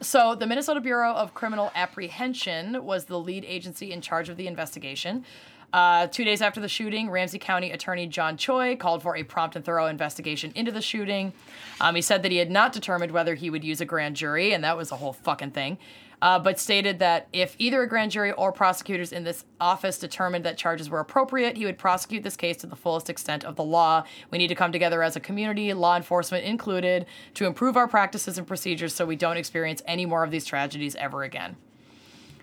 So, 0.00 0.34
the 0.34 0.46
Minnesota 0.48 0.80
Bureau 0.80 1.12
of 1.14 1.32
Criminal 1.32 1.70
Apprehension 1.76 2.84
was 2.84 3.04
the 3.04 3.18
lead 3.20 3.44
agency 3.44 3.92
in 3.92 4.00
charge 4.00 4.28
of 4.28 4.36
the 4.36 4.48
investigation. 4.48 5.24
Uh, 5.72 6.06
two 6.06 6.24
days 6.24 6.42
after 6.42 6.60
the 6.60 6.68
shooting, 6.68 7.08
Ramsey 7.08 7.38
County 7.38 7.70
Attorney 7.70 8.06
John 8.06 8.36
Choi 8.36 8.76
called 8.76 9.02
for 9.02 9.16
a 9.16 9.22
prompt 9.22 9.56
and 9.56 9.64
thorough 9.64 9.86
investigation 9.86 10.52
into 10.54 10.70
the 10.70 10.82
shooting. 10.82 11.32
Um, 11.80 11.94
he 11.94 12.02
said 12.02 12.22
that 12.22 12.30
he 12.30 12.38
had 12.38 12.50
not 12.50 12.72
determined 12.72 13.12
whether 13.12 13.34
he 13.34 13.48
would 13.48 13.64
use 13.64 13.80
a 13.80 13.86
grand 13.86 14.16
jury, 14.16 14.52
and 14.52 14.62
that 14.64 14.76
was 14.76 14.92
a 14.92 14.96
whole 14.96 15.14
fucking 15.14 15.52
thing. 15.52 15.78
Uh, 16.20 16.38
but 16.38 16.56
stated 16.56 17.00
that 17.00 17.26
if 17.32 17.56
either 17.58 17.82
a 17.82 17.88
grand 17.88 18.12
jury 18.12 18.30
or 18.32 18.52
prosecutors 18.52 19.10
in 19.10 19.24
this 19.24 19.44
office 19.60 19.98
determined 19.98 20.44
that 20.44 20.56
charges 20.56 20.88
were 20.88 21.00
appropriate, 21.00 21.56
he 21.56 21.64
would 21.64 21.78
prosecute 21.78 22.22
this 22.22 22.36
case 22.36 22.58
to 22.58 22.66
the 22.68 22.76
fullest 22.76 23.10
extent 23.10 23.42
of 23.42 23.56
the 23.56 23.64
law. 23.64 24.04
We 24.30 24.38
need 24.38 24.46
to 24.46 24.54
come 24.54 24.70
together 24.70 25.02
as 25.02 25.16
a 25.16 25.20
community, 25.20 25.74
law 25.74 25.96
enforcement 25.96 26.44
included, 26.44 27.06
to 27.34 27.44
improve 27.44 27.76
our 27.76 27.88
practices 27.88 28.38
and 28.38 28.46
procedures 28.46 28.94
so 28.94 29.04
we 29.04 29.16
don't 29.16 29.36
experience 29.36 29.82
any 29.84 30.06
more 30.06 30.22
of 30.22 30.30
these 30.30 30.44
tragedies 30.44 30.94
ever 30.94 31.24
again. 31.24 31.56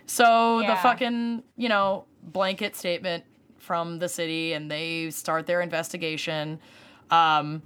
So 0.08 0.64
the 0.66 0.76
fucking, 0.76 1.44
you 1.56 1.70
know, 1.70 2.06
blanket 2.24 2.76
statement 2.76 3.24
from 3.58 4.00
the 4.00 4.10
city 4.10 4.54
and 4.54 4.70
they 4.70 5.10
start 5.12 5.46
their 5.46 5.62
investigation. 5.62 6.60
Um, 7.12 7.62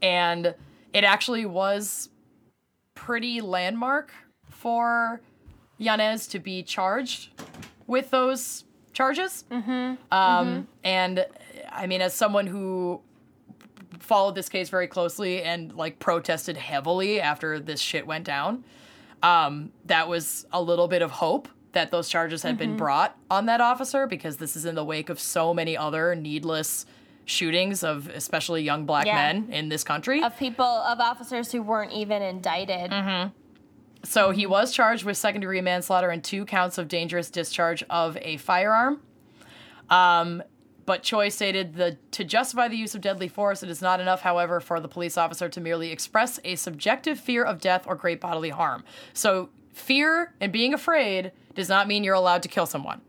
and 0.00 0.54
it 0.92 1.04
actually 1.04 1.46
was 1.46 2.08
pretty 2.94 3.40
landmark 3.40 4.12
for 4.48 5.20
Yanez 5.78 6.26
to 6.28 6.38
be 6.38 6.62
charged 6.62 7.30
with 7.86 8.10
those 8.10 8.64
charges. 8.92 9.44
Mm-hmm. 9.50 9.70
Um, 10.12 10.68
And 10.84 11.26
I 11.70 11.86
mean, 11.86 12.00
as 12.00 12.14
someone 12.14 12.46
who 12.46 13.00
followed 13.98 14.34
this 14.34 14.48
case 14.48 14.68
very 14.68 14.86
closely 14.86 15.42
and 15.42 15.74
like 15.74 15.98
protested 15.98 16.56
heavily 16.56 17.20
after 17.20 17.58
this 17.58 17.80
shit 17.80 18.06
went 18.06 18.24
down, 18.24 18.64
um, 19.22 19.72
that 19.86 20.08
was 20.08 20.46
a 20.52 20.60
little 20.60 20.88
bit 20.88 21.02
of 21.02 21.10
hope 21.10 21.48
that 21.72 21.90
those 21.90 22.08
charges 22.08 22.42
had 22.42 22.58
been 22.58 22.76
brought 22.76 23.16
on 23.30 23.46
that 23.46 23.60
officer 23.60 24.06
because 24.06 24.36
this 24.36 24.56
is 24.56 24.64
in 24.64 24.74
the 24.74 24.84
wake 24.84 25.08
of 25.08 25.18
so 25.18 25.52
many 25.54 25.76
other 25.76 26.14
needless 26.14 26.84
shootings 27.24 27.82
of 27.82 28.08
especially 28.08 28.62
young 28.62 28.84
black 28.84 29.06
Yeah. 29.06 29.14
men 29.14 29.48
in 29.52 29.68
this 29.68 29.84
country. 29.84 30.22
Of 30.22 30.36
people, 30.38 30.64
of 30.64 31.00
officers 31.00 31.52
who 31.52 31.62
weren't 31.62 31.92
even 31.92 32.20
indicted. 32.22 32.90
Mm-hmm. 32.90 33.28
So 34.04 34.30
he 34.30 34.46
was 34.46 34.72
charged 34.72 35.04
with 35.04 35.16
second 35.16 35.42
degree 35.42 35.60
manslaughter 35.60 36.10
and 36.10 36.22
two 36.22 36.44
counts 36.44 36.76
of 36.78 36.88
dangerous 36.88 37.30
discharge 37.30 37.82
of 37.88 38.18
a 38.20 38.36
firearm. 38.38 39.00
Um, 39.88 40.42
but 40.84 41.04
Choi 41.04 41.28
stated 41.28 41.76
that 41.76 42.10
to 42.12 42.24
justify 42.24 42.66
the 42.66 42.76
use 42.76 42.94
of 42.96 43.00
deadly 43.00 43.28
force, 43.28 43.62
it 43.62 43.70
is 43.70 43.80
not 43.80 44.00
enough, 44.00 44.22
however, 44.22 44.58
for 44.58 44.80
the 44.80 44.88
police 44.88 45.16
officer 45.16 45.48
to 45.48 45.60
merely 45.60 45.92
express 45.92 46.40
a 46.44 46.56
subjective 46.56 47.20
fear 47.20 47.44
of 47.44 47.60
death 47.60 47.84
or 47.86 47.94
great 47.94 48.20
bodily 48.20 48.50
harm. 48.50 48.82
So 49.12 49.50
fear 49.72 50.34
and 50.40 50.52
being 50.52 50.74
afraid 50.74 51.30
does 51.54 51.68
not 51.68 51.86
mean 51.88 52.04
you're 52.04 52.14
allowed 52.14 52.42
to 52.42 52.48
kill 52.48 52.66
someone. 52.66 53.00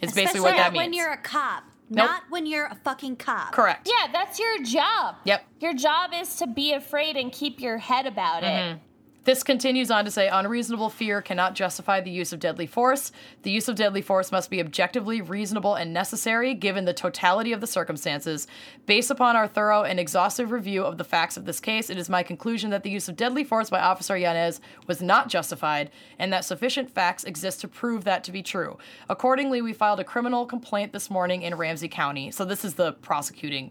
It's 0.00 0.12
basically 0.14 0.40
what 0.40 0.50
Especially 0.54 0.62
that 0.64 0.72
means. 0.72 0.82
when 0.82 0.92
you're 0.94 1.12
a 1.12 1.16
cop, 1.18 1.64
Nope. 1.90 2.06
not 2.08 2.22
when 2.30 2.46
you're 2.46 2.66
a 2.66 2.74
fucking 2.84 3.16
cop. 3.16 3.52
Correct. 3.52 3.88
Yeah, 3.88 4.10
that's 4.12 4.38
your 4.38 4.62
job. 4.62 5.16
Yep. 5.24 5.44
Your 5.60 5.74
job 5.74 6.10
is 6.14 6.36
to 6.36 6.46
be 6.46 6.72
afraid 6.72 7.16
and 7.16 7.30
keep 7.32 7.60
your 7.60 7.78
head 7.78 8.06
about 8.06 8.42
Mm-hmm. 8.42 8.76
it. 8.76 8.80
This 9.24 9.42
continues 9.42 9.90
on 9.90 10.06
to 10.06 10.10
say 10.10 10.28
unreasonable 10.28 10.88
fear 10.88 11.20
cannot 11.20 11.54
justify 11.54 12.00
the 12.00 12.10
use 12.10 12.32
of 12.32 12.40
deadly 12.40 12.66
force. 12.66 13.12
The 13.42 13.50
use 13.50 13.68
of 13.68 13.76
deadly 13.76 14.00
force 14.00 14.32
must 14.32 14.48
be 14.48 14.60
objectively 14.60 15.20
reasonable 15.20 15.74
and 15.74 15.92
necessary 15.92 16.54
given 16.54 16.86
the 16.86 16.94
totality 16.94 17.52
of 17.52 17.60
the 17.60 17.66
circumstances. 17.66 18.46
Based 18.86 19.10
upon 19.10 19.36
our 19.36 19.46
thorough 19.46 19.82
and 19.82 20.00
exhaustive 20.00 20.50
review 20.50 20.84
of 20.84 20.96
the 20.96 21.04
facts 21.04 21.36
of 21.36 21.44
this 21.44 21.60
case, 21.60 21.90
it 21.90 21.98
is 21.98 22.08
my 22.08 22.22
conclusion 22.22 22.70
that 22.70 22.82
the 22.82 22.90
use 22.90 23.10
of 23.10 23.16
deadly 23.16 23.44
force 23.44 23.68
by 23.68 23.80
Officer 23.80 24.16
Yanez 24.16 24.58
was 24.86 25.02
not 25.02 25.28
justified 25.28 25.90
and 26.18 26.32
that 26.32 26.46
sufficient 26.46 26.90
facts 26.90 27.24
exist 27.24 27.60
to 27.60 27.68
prove 27.68 28.04
that 28.04 28.24
to 28.24 28.32
be 28.32 28.42
true. 28.42 28.78
Accordingly, 29.10 29.60
we 29.60 29.74
filed 29.74 30.00
a 30.00 30.04
criminal 30.04 30.46
complaint 30.46 30.94
this 30.94 31.10
morning 31.10 31.42
in 31.42 31.54
Ramsey 31.54 31.88
County. 31.88 32.30
So 32.30 32.46
this 32.46 32.64
is 32.64 32.74
the 32.74 32.94
prosecuting 32.94 33.70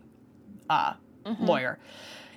uh, 0.69 0.93
lawyer. 1.39 1.79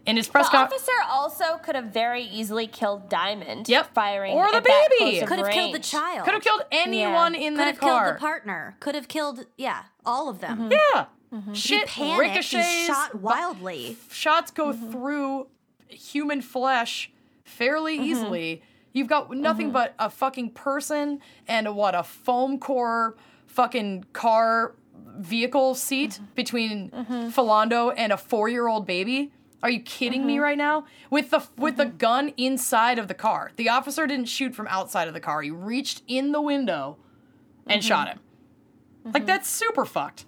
In 0.05 0.17
his 0.17 0.27
press 0.27 0.47
The 0.49 0.57
conference. 0.57 0.83
officer 0.83 1.11
also 1.11 1.59
could 1.63 1.77
have 1.77 1.87
very 1.87 2.25
easily 2.25 2.67
killed 2.67 3.09
Diamond. 3.09 3.69
Yep. 3.69 3.95
Firing 3.95 4.33
Or 4.35 4.51
the 4.51 4.57
at 4.57 4.65
that 4.65 4.89
baby. 4.99 5.19
close 5.19 5.29
Could 5.29 5.39
have 5.39 5.51
killed 5.51 5.75
the 5.75 5.79
child. 5.79 6.25
Could 6.25 6.35
have 6.35 6.43
killed 6.43 6.63
anyone 6.73 7.35
in 7.37 7.53
Could 7.53 7.61
that 7.61 7.67
have 7.67 7.79
car. 7.79 8.05
killed 8.05 8.17
the 8.17 8.21
partner. 8.21 8.77
Could 8.81 8.95
have 8.97 9.07
killed, 9.09 9.47
yeah, 9.57 9.85
all 10.05 10.29
of 10.29 10.41
them. 10.41 10.59
Mm-hmm. 10.59 10.73
Yeah. 10.73 11.05
Mm-hmm. 11.33 11.53
She 11.55 11.79
Shit 11.79 11.89
panicked 11.89 12.19
ricochets. 12.21 12.55
and 12.69 12.87
shot 12.87 13.13
bu- 13.13 13.19
wildly. 13.19 13.97
shots 14.11 14.51
go 14.51 14.67
mm-hmm. 14.73 14.91
through 14.91 15.47
human 15.89 16.43
flesh 16.43 17.11
fairly 17.45 17.97
easily. 17.97 18.63
You've 18.93 19.09
got 19.09 19.31
nothing 19.35 19.71
but 19.71 19.95
a 19.99 20.11
fucking 20.11 20.51
person 20.51 21.21
and 21.49 21.75
what 21.77 21.95
a 21.95 22.03
foam 22.03 22.59
core 22.59 23.17
fucking 23.47 24.05
car 24.13 24.75
vehicle 25.17 25.75
seat 25.75 26.19
between 26.35 26.91
Philando 26.91 27.95
and 27.97 28.13
a 28.13 28.17
four 28.17 28.49
year 28.49 28.67
old 28.69 28.87
baby. 28.87 29.31
Are 29.63 29.71
you 29.71 29.81
kidding 29.81 30.27
me 30.27 30.35
mm-hmm. 30.35 30.43
right 30.43 30.59
now? 30.59 30.87
With 31.11 31.31
the 31.31 31.47
with 31.57 31.77
the 31.77 31.87
mm-hmm. 31.87 31.97
gun 31.97 32.33
inside 32.37 32.99
of 32.99 33.09
the 33.09 33.15
car. 33.15 33.53
The 33.57 33.69
officer 33.69 34.07
didn't 34.07 34.27
shoot 34.27 34.55
from 34.55 34.67
outside 34.69 35.09
of 35.09 35.15
the 35.15 35.21
car. 35.21 35.43
He 35.43 35.51
reached 35.51 36.03
in 36.09 36.33
the 36.33 36.41
window 36.41 36.97
and 37.67 37.81
mm-hmm. 37.81 37.89
shot 37.89 38.09
him. 38.09 38.21
Like 39.05 39.27
that's 39.27 39.49
super 39.49 39.85
fucked. 39.85 40.25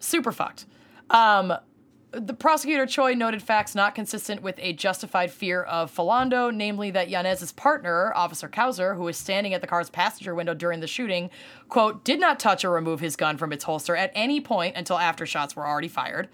Super 0.00 0.32
fucked. 0.32 0.66
Um, 1.10 1.54
the 2.12 2.34
prosecutor 2.34 2.84
Choi 2.84 3.14
noted 3.14 3.42
facts 3.42 3.74
not 3.74 3.94
consistent 3.94 4.42
with 4.42 4.56
a 4.58 4.74
justified 4.74 5.30
fear 5.30 5.62
of 5.62 5.94
Philando, 5.94 6.54
namely 6.54 6.90
that 6.90 7.08
Yanez's 7.08 7.52
partner, 7.52 8.12
Officer 8.14 8.48
Kauser, 8.48 8.96
who 8.96 9.04
was 9.04 9.16
standing 9.16 9.54
at 9.54 9.62
the 9.62 9.66
car's 9.66 9.88
passenger 9.88 10.34
window 10.34 10.52
during 10.52 10.80
the 10.80 10.86
shooting, 10.86 11.30
quote, 11.70 12.04
did 12.04 12.20
not 12.20 12.38
touch 12.38 12.64
or 12.64 12.70
remove 12.70 13.00
his 13.00 13.16
gun 13.16 13.38
from 13.38 13.50
its 13.50 13.64
holster 13.64 13.96
at 13.96 14.12
any 14.14 14.40
point 14.42 14.76
until 14.76 14.98
after 14.98 15.24
shots 15.24 15.56
were 15.56 15.66
already 15.66 15.88
fired. 15.88 16.28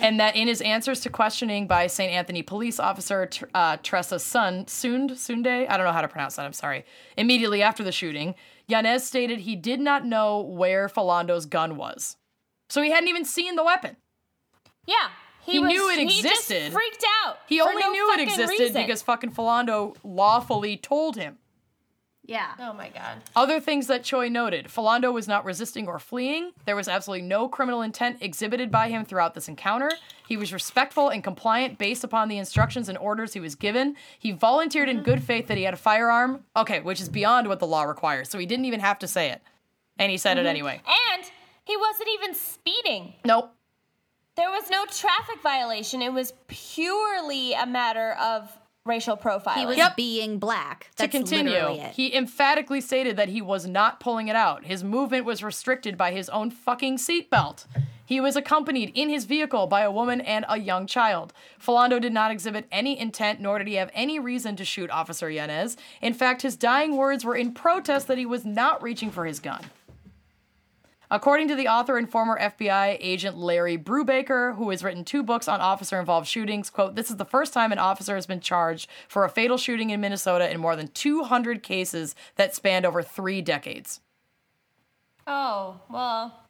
And 0.00 0.18
that 0.20 0.34
in 0.36 0.48
his 0.48 0.60
answers 0.62 1.00
to 1.00 1.10
questioning 1.10 1.66
by 1.66 1.86
St. 1.86 2.10
Anthony 2.12 2.42
police 2.42 2.80
officer 2.80 3.28
uh, 3.54 3.76
Tressa 3.82 4.18
Sun, 4.18 4.64
Sund, 4.66 5.10
Sunde, 5.12 5.68
I 5.68 5.76
don't 5.76 5.84
know 5.86 5.92
how 5.92 6.00
to 6.00 6.08
pronounce 6.08 6.36
that, 6.36 6.46
I'm 6.46 6.52
sorry, 6.52 6.84
immediately 7.16 7.62
after 7.62 7.82
the 7.82 7.92
shooting, 7.92 8.34
Yanez 8.66 9.04
stated 9.04 9.40
he 9.40 9.56
did 9.56 9.80
not 9.80 10.04
know 10.04 10.40
where 10.40 10.88
Philando's 10.88 11.46
gun 11.46 11.76
was. 11.76 12.16
So 12.70 12.82
he 12.82 12.90
hadn't 12.90 13.08
even 13.08 13.24
seen 13.24 13.56
the 13.56 13.64
weapon. 13.64 13.96
Yeah. 14.86 15.08
He 15.44 15.58
was- 15.58 15.68
knew 15.68 15.88
it 15.90 15.98
He 15.98 16.04
existed. 16.20 16.60
just 16.60 16.72
freaked 16.72 17.04
out. 17.24 17.38
He 17.46 17.60
only 17.60 17.82
no 17.82 17.90
knew 17.92 18.12
it 18.12 18.20
existed 18.20 18.48
reason. 18.58 18.82
because 18.82 19.02
fucking 19.02 19.32
Falando 19.32 19.96
lawfully 20.04 20.76
told 20.76 21.16
him. 21.16 21.38
Yeah. 22.28 22.52
Oh 22.58 22.74
my 22.74 22.90
god. 22.90 23.22
Other 23.34 23.58
things 23.58 23.86
that 23.86 24.04
Choi 24.04 24.28
noted 24.28 24.66
Philando 24.66 25.12
was 25.14 25.26
not 25.26 25.46
resisting 25.46 25.88
or 25.88 25.98
fleeing. 25.98 26.52
There 26.66 26.76
was 26.76 26.86
absolutely 26.86 27.26
no 27.26 27.48
criminal 27.48 27.80
intent 27.80 28.18
exhibited 28.20 28.70
by 28.70 28.90
him 28.90 29.06
throughout 29.06 29.32
this 29.32 29.48
encounter. 29.48 29.90
He 30.28 30.36
was 30.36 30.52
respectful 30.52 31.08
and 31.08 31.24
compliant 31.24 31.78
based 31.78 32.04
upon 32.04 32.28
the 32.28 32.36
instructions 32.36 32.90
and 32.90 32.98
orders 32.98 33.32
he 33.32 33.40
was 33.40 33.54
given. 33.54 33.96
He 34.18 34.32
volunteered 34.32 34.90
in 34.90 35.02
good 35.02 35.22
faith 35.22 35.46
that 35.48 35.56
he 35.56 35.62
had 35.62 35.72
a 35.72 35.78
firearm. 35.78 36.44
Okay, 36.54 36.80
which 36.80 37.00
is 37.00 37.08
beyond 37.08 37.48
what 37.48 37.60
the 37.60 37.66
law 37.66 37.84
requires, 37.84 38.28
so 38.28 38.38
he 38.38 38.44
didn't 38.44 38.66
even 38.66 38.80
have 38.80 38.98
to 38.98 39.08
say 39.08 39.30
it. 39.30 39.40
And 39.98 40.12
he 40.12 40.18
said 40.18 40.36
it 40.36 40.42
mm-hmm. 40.42 40.48
anyway. 40.48 40.82
And 41.14 41.24
he 41.64 41.78
wasn't 41.78 42.10
even 42.12 42.34
speeding. 42.34 43.14
Nope. 43.24 43.54
There 44.36 44.50
was 44.50 44.68
no 44.70 44.84
traffic 44.84 45.40
violation. 45.42 46.02
It 46.02 46.12
was 46.12 46.34
purely 46.46 47.54
a 47.54 47.64
matter 47.64 48.12
of 48.20 48.52
racial 48.88 49.16
profiling. 49.16 49.54
He 49.58 49.66
was 49.66 49.76
Yep. 49.76 49.96
being 49.96 50.38
black. 50.38 50.90
That's 50.96 51.12
to 51.12 51.18
continue, 51.18 51.52
it. 51.52 51.92
he 51.94 52.14
emphatically 52.14 52.80
stated 52.80 53.16
that 53.16 53.28
he 53.28 53.40
was 53.42 53.66
not 53.66 54.00
pulling 54.00 54.28
it 54.28 54.36
out. 54.36 54.64
His 54.64 54.82
movement 54.82 55.24
was 55.24 55.42
restricted 55.42 55.96
by 55.96 56.12
his 56.12 56.28
own 56.30 56.50
fucking 56.50 56.96
seatbelt. 56.96 57.66
He 58.04 58.20
was 58.22 58.36
accompanied 58.36 58.90
in 58.94 59.10
his 59.10 59.26
vehicle 59.26 59.66
by 59.66 59.82
a 59.82 59.90
woman 59.90 60.22
and 60.22 60.46
a 60.48 60.58
young 60.58 60.86
child. 60.86 61.34
Philando 61.62 62.00
did 62.00 62.12
not 62.14 62.30
exhibit 62.30 62.66
any 62.72 62.98
intent, 62.98 63.38
nor 63.38 63.58
did 63.58 63.68
he 63.68 63.74
have 63.74 63.90
any 63.92 64.18
reason 64.18 64.56
to 64.56 64.64
shoot 64.64 64.90
Officer 64.90 65.28
Yanez. 65.30 65.76
In 66.00 66.14
fact, 66.14 66.40
his 66.40 66.56
dying 66.56 66.96
words 66.96 67.22
were 67.22 67.36
in 67.36 67.52
protest 67.52 68.06
that 68.08 68.16
he 68.16 68.24
was 68.24 68.46
not 68.46 68.82
reaching 68.82 69.10
for 69.10 69.26
his 69.26 69.40
gun. 69.40 69.62
According 71.10 71.48
to 71.48 71.54
the 71.54 71.68
author 71.68 71.96
and 71.96 72.10
former 72.10 72.38
FBI 72.38 72.98
agent 73.00 73.36
Larry 73.38 73.78
Brubaker, 73.78 74.56
who 74.56 74.68
has 74.70 74.84
written 74.84 75.04
two 75.04 75.22
books 75.22 75.48
on 75.48 75.60
officer 75.60 75.98
involved 75.98 76.28
shootings, 76.28 76.68
quote, 76.68 76.96
this 76.96 77.08
is 77.10 77.16
the 77.16 77.24
first 77.24 77.54
time 77.54 77.72
an 77.72 77.78
officer 77.78 78.14
has 78.14 78.26
been 78.26 78.40
charged 78.40 78.88
for 79.08 79.24
a 79.24 79.28
fatal 79.30 79.56
shooting 79.56 79.88
in 79.90 80.00
Minnesota 80.02 80.50
in 80.50 80.60
more 80.60 80.76
than 80.76 80.88
200 80.88 81.62
cases 81.62 82.14
that 82.36 82.54
spanned 82.54 82.84
over 82.84 83.02
three 83.02 83.40
decades. 83.40 84.00
Oh, 85.26 85.80
well, 85.90 86.40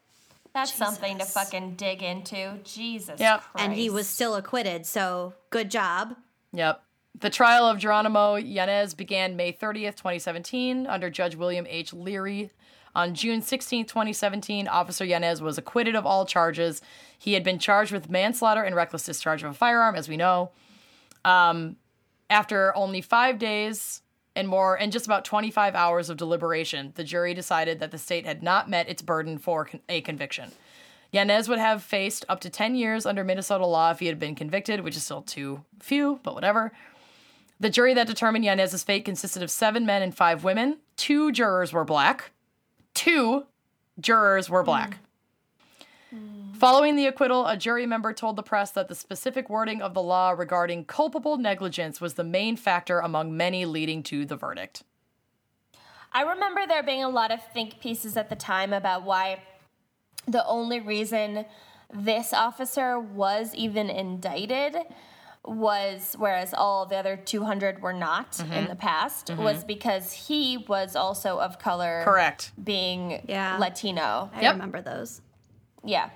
that's 0.52 0.74
something 0.74 1.18
to 1.18 1.24
fucking 1.24 1.74
dig 1.74 2.02
into. 2.02 2.59
Jesus 2.64 3.20
Yep. 3.20 3.40
Christ. 3.43 3.64
and 3.64 3.72
he 3.74 3.90
was 3.90 4.09
still 4.09 4.35
acquitted, 4.35 4.86
so 4.86 5.35
good 5.51 5.70
job. 5.70 6.16
Yep. 6.52 6.82
The 7.20 7.30
trial 7.30 7.64
of 7.66 7.78
Geronimo 7.78 8.36
Yanez 8.36 8.94
began 8.94 9.35
May 9.36 9.52
30th, 9.52 9.97
2017, 9.97 10.86
under 10.86 11.10
Judge 11.10 11.35
William 11.35 11.66
H. 11.68 11.93
Leary. 11.93 12.51
On 12.98 13.14
June 13.14 13.40
16th, 13.40 13.86
2017, 13.86 14.66
Officer 14.66 15.04
Yanez 15.04 15.40
was 15.40 15.56
acquitted 15.56 15.94
of 15.94 16.04
all 16.04 16.26
charges. 16.26 16.82
He 17.16 17.34
had 17.34 17.44
been 17.44 17.60
charged 17.60 17.92
with 17.92 18.10
manslaughter 18.10 18.64
and 18.64 18.74
reckless 18.74 19.04
discharge 19.04 19.44
of 19.44 19.52
a 19.52 19.54
firearm, 19.54 19.94
as 19.94 20.08
we 20.08 20.16
know. 20.16 20.50
Um, 21.24 21.76
after 22.28 22.76
only 22.76 23.00
five 23.00 23.38
days 23.38 24.02
and 24.34 24.48
more 24.48 24.74
and 24.74 24.90
just 24.90 25.06
about 25.06 25.24
25 25.24 25.76
hours 25.76 26.10
of 26.10 26.16
deliberation, 26.16 26.92
the 26.96 27.04
jury 27.04 27.34
decided 27.34 27.78
that 27.78 27.92
the 27.92 27.98
state 27.98 28.26
had 28.26 28.42
not 28.42 28.68
met 28.68 28.88
its 28.88 29.00
burden 29.00 29.38
for 29.38 29.66
con- 29.66 29.80
a 29.88 30.00
conviction. 30.00 30.50
Yanez 31.12 31.48
would 31.48 31.60
have 31.60 31.84
faced 31.84 32.24
up 32.28 32.40
to 32.40 32.50
10 32.50 32.74
years 32.74 33.06
under 33.06 33.22
Minnesota 33.22 33.64
law 33.64 33.92
if 33.92 34.00
he 34.00 34.06
had 34.06 34.18
been 34.18 34.34
convicted, 34.34 34.80
which 34.80 34.96
is 34.96 35.04
still 35.04 35.22
too 35.22 35.64
few, 35.78 36.18
but 36.24 36.34
whatever. 36.34 36.72
The 37.60 37.70
jury 37.70 37.94
that 37.94 38.08
determined 38.08 38.44
Yanez's 38.44 38.82
fate 38.82 39.04
consisted 39.04 39.44
of 39.44 39.52
seven 39.52 39.86
men 39.86 40.02
and 40.02 40.12
five 40.12 40.42
women. 40.42 40.78
Two 40.96 41.30
jurors 41.30 41.72
were 41.72 41.84
black. 41.84 42.32
Two 42.94 43.47
jurors 44.01 44.48
were 44.51 44.62
black. 44.62 44.93
Mm. 44.93 44.98
Mm. 46.15 46.56
Following 46.56 46.97
the 46.97 47.06
acquittal, 47.06 47.47
a 47.47 47.56
jury 47.56 47.86
member 47.86 48.12
told 48.12 48.36
the 48.36 48.43
press 48.43 48.70
that 48.73 48.89
the 48.89 48.94
specific 48.94 49.48
wording 49.48 49.82
of 49.82 49.94
the 49.94 50.02
law 50.02 50.31
regarding 50.31 50.85
culpable 50.85 51.36
negligence 51.36 52.01
was 52.01 52.15
the 52.15 52.24
main 52.24 52.56
factor 52.56 53.01
among 53.01 53.36
many 53.36 53.65
leading 53.65 54.02
to 54.05 54.24
the 54.24 54.36
verdict. 54.36 54.82
I 56.12 56.23
remember 56.23 56.66
there 56.66 56.82
being 56.82 57.05
a 57.05 57.09
lot 57.09 57.31
of 57.31 57.40
think 57.52 57.81
pieces 57.81 58.16
at 58.16 58.31
the 58.31 58.36
time 58.36 58.73
about 58.73 59.05
why 59.05 59.43
the 60.27 60.44
only 60.47 60.81
reason 60.81 61.44
this 61.93 62.32
officer 62.32 62.98
was 62.98 63.55
even 63.55 63.90
indicted 63.90 64.77
was 65.44 66.15
whereas 66.19 66.52
all 66.52 66.86
the 66.86 66.97
other 66.97 67.16
200 67.16 67.81
were 67.82 67.93
not 67.93 68.32
Mm-hmm. 68.32 68.52
in 68.52 68.69
the 68.69 68.74
past 68.77 69.31
was 69.36 69.65
because 69.65 70.12
he 70.12 70.59
was 70.69 70.94
also 70.97 71.39
of 71.39 71.59
color 71.59 72.02
Correct. 72.05 72.52
being 72.62 73.23
Yeah. 73.28 73.56
latino 73.59 74.31
I 74.35 74.43
Yep. 74.43 74.52
remember 74.55 74.81
those. 74.82 75.20
yeah 75.85 76.10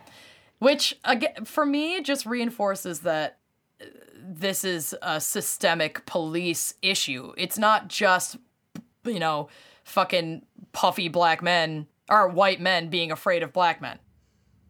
Which, 0.59 0.97
again, 1.05 1.45
for 1.45 1.67
me, 1.67 2.01
just 2.03 2.25
reinforces 2.27 3.01
that 3.01 3.39
uh, 3.81 3.87
this 4.17 4.63
is 4.65 4.95
a 5.03 5.21
systemic 5.21 6.07
police 6.07 6.75
issue. 6.83 7.33
It's 7.37 7.59
not 7.59 7.89
just, 7.89 8.37
you 9.05 9.19
know, 9.19 9.49
fucking 9.83 10.43
puffy 10.73 11.09
black 11.09 11.43
men 11.43 11.87
or 12.09 12.29
white 12.29 12.61
men 12.61 12.89
being 12.91 13.11
afraid 13.11 13.43
of 13.43 13.53
black 13.53 13.81
men. 13.81 13.99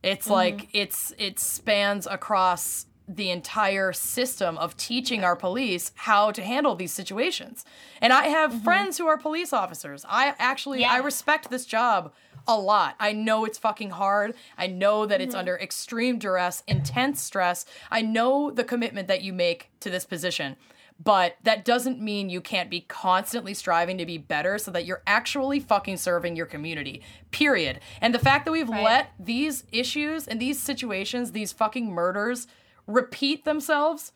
It's 0.02 0.30
like 0.30 0.68
it's 0.72 1.12
it 1.18 1.38
spans 1.38 2.06
across 2.06 2.86
the 3.16 3.30
entire 3.30 3.92
system 3.92 4.56
of 4.58 4.76
teaching 4.76 5.24
our 5.24 5.36
police 5.36 5.92
how 5.94 6.30
to 6.30 6.42
handle 6.42 6.74
these 6.74 6.92
situations. 6.92 7.64
And 8.00 8.12
I 8.12 8.28
have 8.28 8.50
mm-hmm. 8.50 8.64
friends 8.64 8.98
who 8.98 9.06
are 9.06 9.18
police 9.18 9.52
officers. 9.52 10.04
I 10.08 10.34
actually 10.38 10.84
I 10.84 10.98
respect 10.98 11.50
this 11.50 11.66
job 11.66 12.12
a 12.46 12.58
lot. 12.58 12.96
I 12.98 13.12
know 13.12 13.44
it's 13.44 13.58
fucking 13.58 13.90
hard. 13.90 14.34
I 14.58 14.66
know 14.66 15.06
that 15.06 15.20
it's 15.20 15.32
mm-hmm. 15.32 15.40
under 15.40 15.58
extreme 15.58 16.18
duress, 16.18 16.62
intense 16.66 17.22
stress. 17.22 17.64
I 17.90 18.02
know 18.02 18.50
the 18.50 18.64
commitment 18.64 19.08
that 19.08 19.22
you 19.22 19.32
make 19.32 19.70
to 19.80 19.90
this 19.90 20.04
position. 20.04 20.56
But 21.02 21.36
that 21.42 21.64
doesn't 21.64 22.00
mean 22.00 22.30
you 22.30 22.40
can't 22.40 22.70
be 22.70 22.82
constantly 22.82 23.54
striving 23.54 23.98
to 23.98 24.06
be 24.06 24.18
better 24.18 24.58
so 24.58 24.70
that 24.70 24.84
you're 24.84 25.02
actually 25.06 25.58
fucking 25.58 25.96
serving 25.96 26.36
your 26.36 26.46
community. 26.46 27.02
Period. 27.32 27.80
And 28.00 28.14
the 28.14 28.20
fact 28.20 28.44
that 28.44 28.52
we've 28.52 28.68
let 28.68 29.12
these 29.18 29.64
issues 29.72 30.28
and 30.28 30.38
these 30.38 30.62
situations, 30.62 31.32
these 31.32 31.50
fucking 31.50 31.90
murders, 31.90 32.46
repeat 32.86 33.44
themselves 33.44 34.12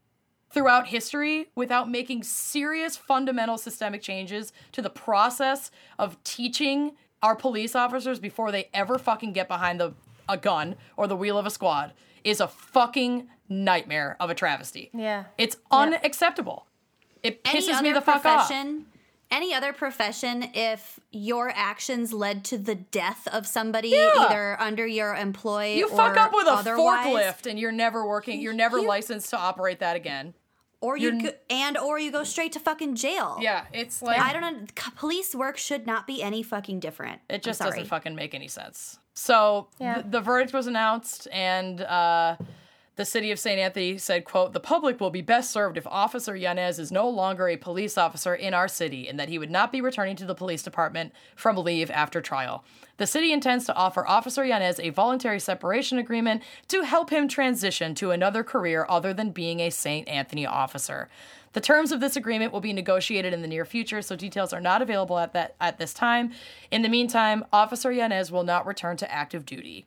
throughout 0.51 0.89
history 0.89 1.49
without 1.55 1.91
making 1.91 2.23
serious 2.23 2.97
fundamental 2.97 3.59
systemic 3.59 4.03
changes 4.03 4.53
to 4.73 4.81
the 4.81 4.91
process 4.91 5.71
of 5.99 6.23
teaching 6.25 6.93
our 7.23 7.35
police 7.35 7.75
officers 7.75 8.19
before 8.19 8.53
they 8.53 8.69
ever 8.73 8.99
fucking 8.99 9.33
get 9.33 9.49
behind 9.49 9.81
the 9.81 9.95
a 10.29 10.37
gun 10.37 10.77
or 10.97 11.07
the 11.07 11.17
wheel 11.17 11.39
of 11.39 11.47
a 11.47 11.51
squad 11.51 11.93
is 12.25 12.41
a 12.41 12.49
fucking 12.49 13.29
nightmare 13.49 14.17
of 14.19 14.31
a 14.31 14.35
travesty. 14.35 14.91
Yeah. 14.93 15.25
It's 15.39 15.57
unacceptable. 15.71 16.67
It 17.23 17.45
pisses 17.45 17.83
me 17.83 17.93
the 17.93 18.01
fuck 18.01 18.25
off. 18.25 18.51
Profession, 19.29 19.43
any 19.43 19.55
other 19.55 19.73
profession, 19.73 20.51
if 20.55 21.01
your 21.11 21.51
actions 21.55 22.13
led 22.13 22.45
to 22.47 22.59
the 22.59 22.75
death 22.75 23.27
of 23.29 23.47
somebody, 23.47 23.91
Yeah. 23.91 24.11
either 24.17 24.61
under 24.61 24.87
your 24.87 25.15
employ 25.15 25.75
You 25.75 25.89
or 25.89 25.97
fuck 25.97 26.17
up 26.17 26.33
with 26.33 26.47
a 26.47 26.53
otherwise, 26.53 27.07
forklift 27.07 27.47
and 27.51 27.59
you're 27.59 27.73
never 27.73 28.07
working, 28.07 28.41
you're 28.41 28.53
never 28.53 28.79
You- 28.81 28.89
licensed 28.89 29.31
to 29.31 29.39
operate 29.39 29.81
that 29.81 29.97
again. 29.97 30.35
or 30.83 30.97
you 30.99 31.09
You're- 31.11 31.23
go, 31.23 31.31
and 31.49 31.79
or 31.79 31.99
you 31.99 32.13
go 32.13 32.23
straight 32.23 32.53
to 32.53 32.61
fucking 32.61 32.97
jail. 32.97 33.39
Yeah, 33.41 33.65
it's 33.73 34.03
like 34.03 34.21
I 34.21 34.33
don't 34.35 34.43
know. 34.43 34.67
Police 34.97 35.35
work 35.35 35.57
should 35.57 35.87
not 35.87 36.07
be 36.07 36.23
any 36.23 36.43
fucking 36.43 36.81
different. 36.81 37.23
It 37.31 37.43
just 37.43 37.61
doesn't 37.61 37.87
fucking 37.87 38.15
make 38.15 38.35
any 38.35 38.47
sense. 38.47 38.99
So 39.15 39.69
Yeah. 39.79 39.95
th- 39.95 40.07
the 40.11 40.21
verdict 40.21 40.53
was 40.53 40.67
announced, 40.67 41.29
and 41.33 41.81
uh, 41.81 42.37
the 42.97 43.05
city 43.05 43.31
of 43.31 43.39
St. 43.39 43.59
Anthony 43.59 43.99
said, 43.99 44.25
"quote 44.25 44.53
The 44.53 44.61
public 44.61 45.01
will 45.01 45.11
be 45.11 45.21
best 45.21 45.51
served 45.51 45.77
if 45.77 45.87
Officer 45.87 46.35
Yanez 46.35 46.79
is 46.79 46.91
no 46.91 47.09
longer 47.09 47.49
a 47.49 47.57
police 47.57 47.97
officer 47.97 48.35
in 48.35 48.55
our 48.55 48.69
city, 48.69 49.09
and 49.09 49.21
that 49.21 49.29
he 49.29 49.39
would 49.39 49.51
not 49.51 49.71
be 49.71 49.81
returning 49.81 50.17
to 50.17 50.25
the 50.25 50.35
police 50.35 50.63
department 50.63 51.13
from 51.35 51.57
leave 51.57 51.91
after 51.91 52.21
trial. 52.21 52.65
The 52.97 53.07
city 53.07 53.33
intends 53.33 53.67
to 53.67 53.75
offer 53.75 54.07
Officer 54.07 54.45
Yanez 54.45 54.81
a 54.81 54.91
voluntary 54.91 55.39
separation 55.39 55.99
agreement 55.99 56.43
to 56.69 56.83
help 56.83 57.11
him 57.11 57.29
transition 57.29 57.95
to 57.97 58.11
another 58.11 58.43
career 58.43 58.87
other 58.89 59.13
than 59.13 59.31
being 59.31 59.61
a 59.61 59.71
St. 59.71 60.09
Anthony 60.09 60.47
officer." 60.47 61.09
The 61.53 61.61
terms 61.63 61.91
of 61.91 62.01
this 62.01 62.17
agreement 62.17 62.53
will 62.53 62.61
be 62.61 62.75
negotiated 62.75 63.33
in 63.33 63.41
the 63.41 63.49
near 63.49 63.65
future, 63.65 64.03
so 64.03 64.15
details 64.15 64.53
are 64.53 64.61
not 64.61 64.83
available 64.83 65.19
at 65.19 65.33
that 65.33 65.55
at 65.59 65.79
this 65.79 65.95
time. 65.95 66.33
In 66.71 66.83
the 66.83 66.89
meantime, 66.91 67.47
Officer 67.51 67.91
Yanez 67.91 68.31
will 68.31 68.45
not 68.45 68.67
return 68.67 68.99
to 68.99 69.11
active 69.11 69.47
duty, 69.47 69.87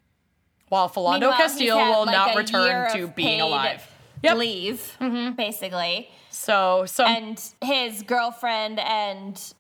while 0.69 0.89
Philando 0.89 1.21
Meanwhile, 1.21 1.37
Castile 1.37 1.77
had, 1.77 1.89
will 1.89 2.05
like, 2.05 2.15
not 2.15 2.35
return 2.35 2.91
to 2.93 3.07
being 3.07 3.41
alive. 3.41 3.85
Yep. 4.23 4.35
Mm-hmm. 4.35 4.39
leave 4.39 5.37
basically 5.37 6.09
So 6.29 6.85
some 6.85 7.07
and 7.07 7.53
his 7.61 8.03
girlfriend 8.03 8.79
and 8.79 9.53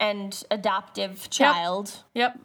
and 0.00 0.42
adoptive 0.50 1.30
child 1.30 2.02
yep. 2.14 2.38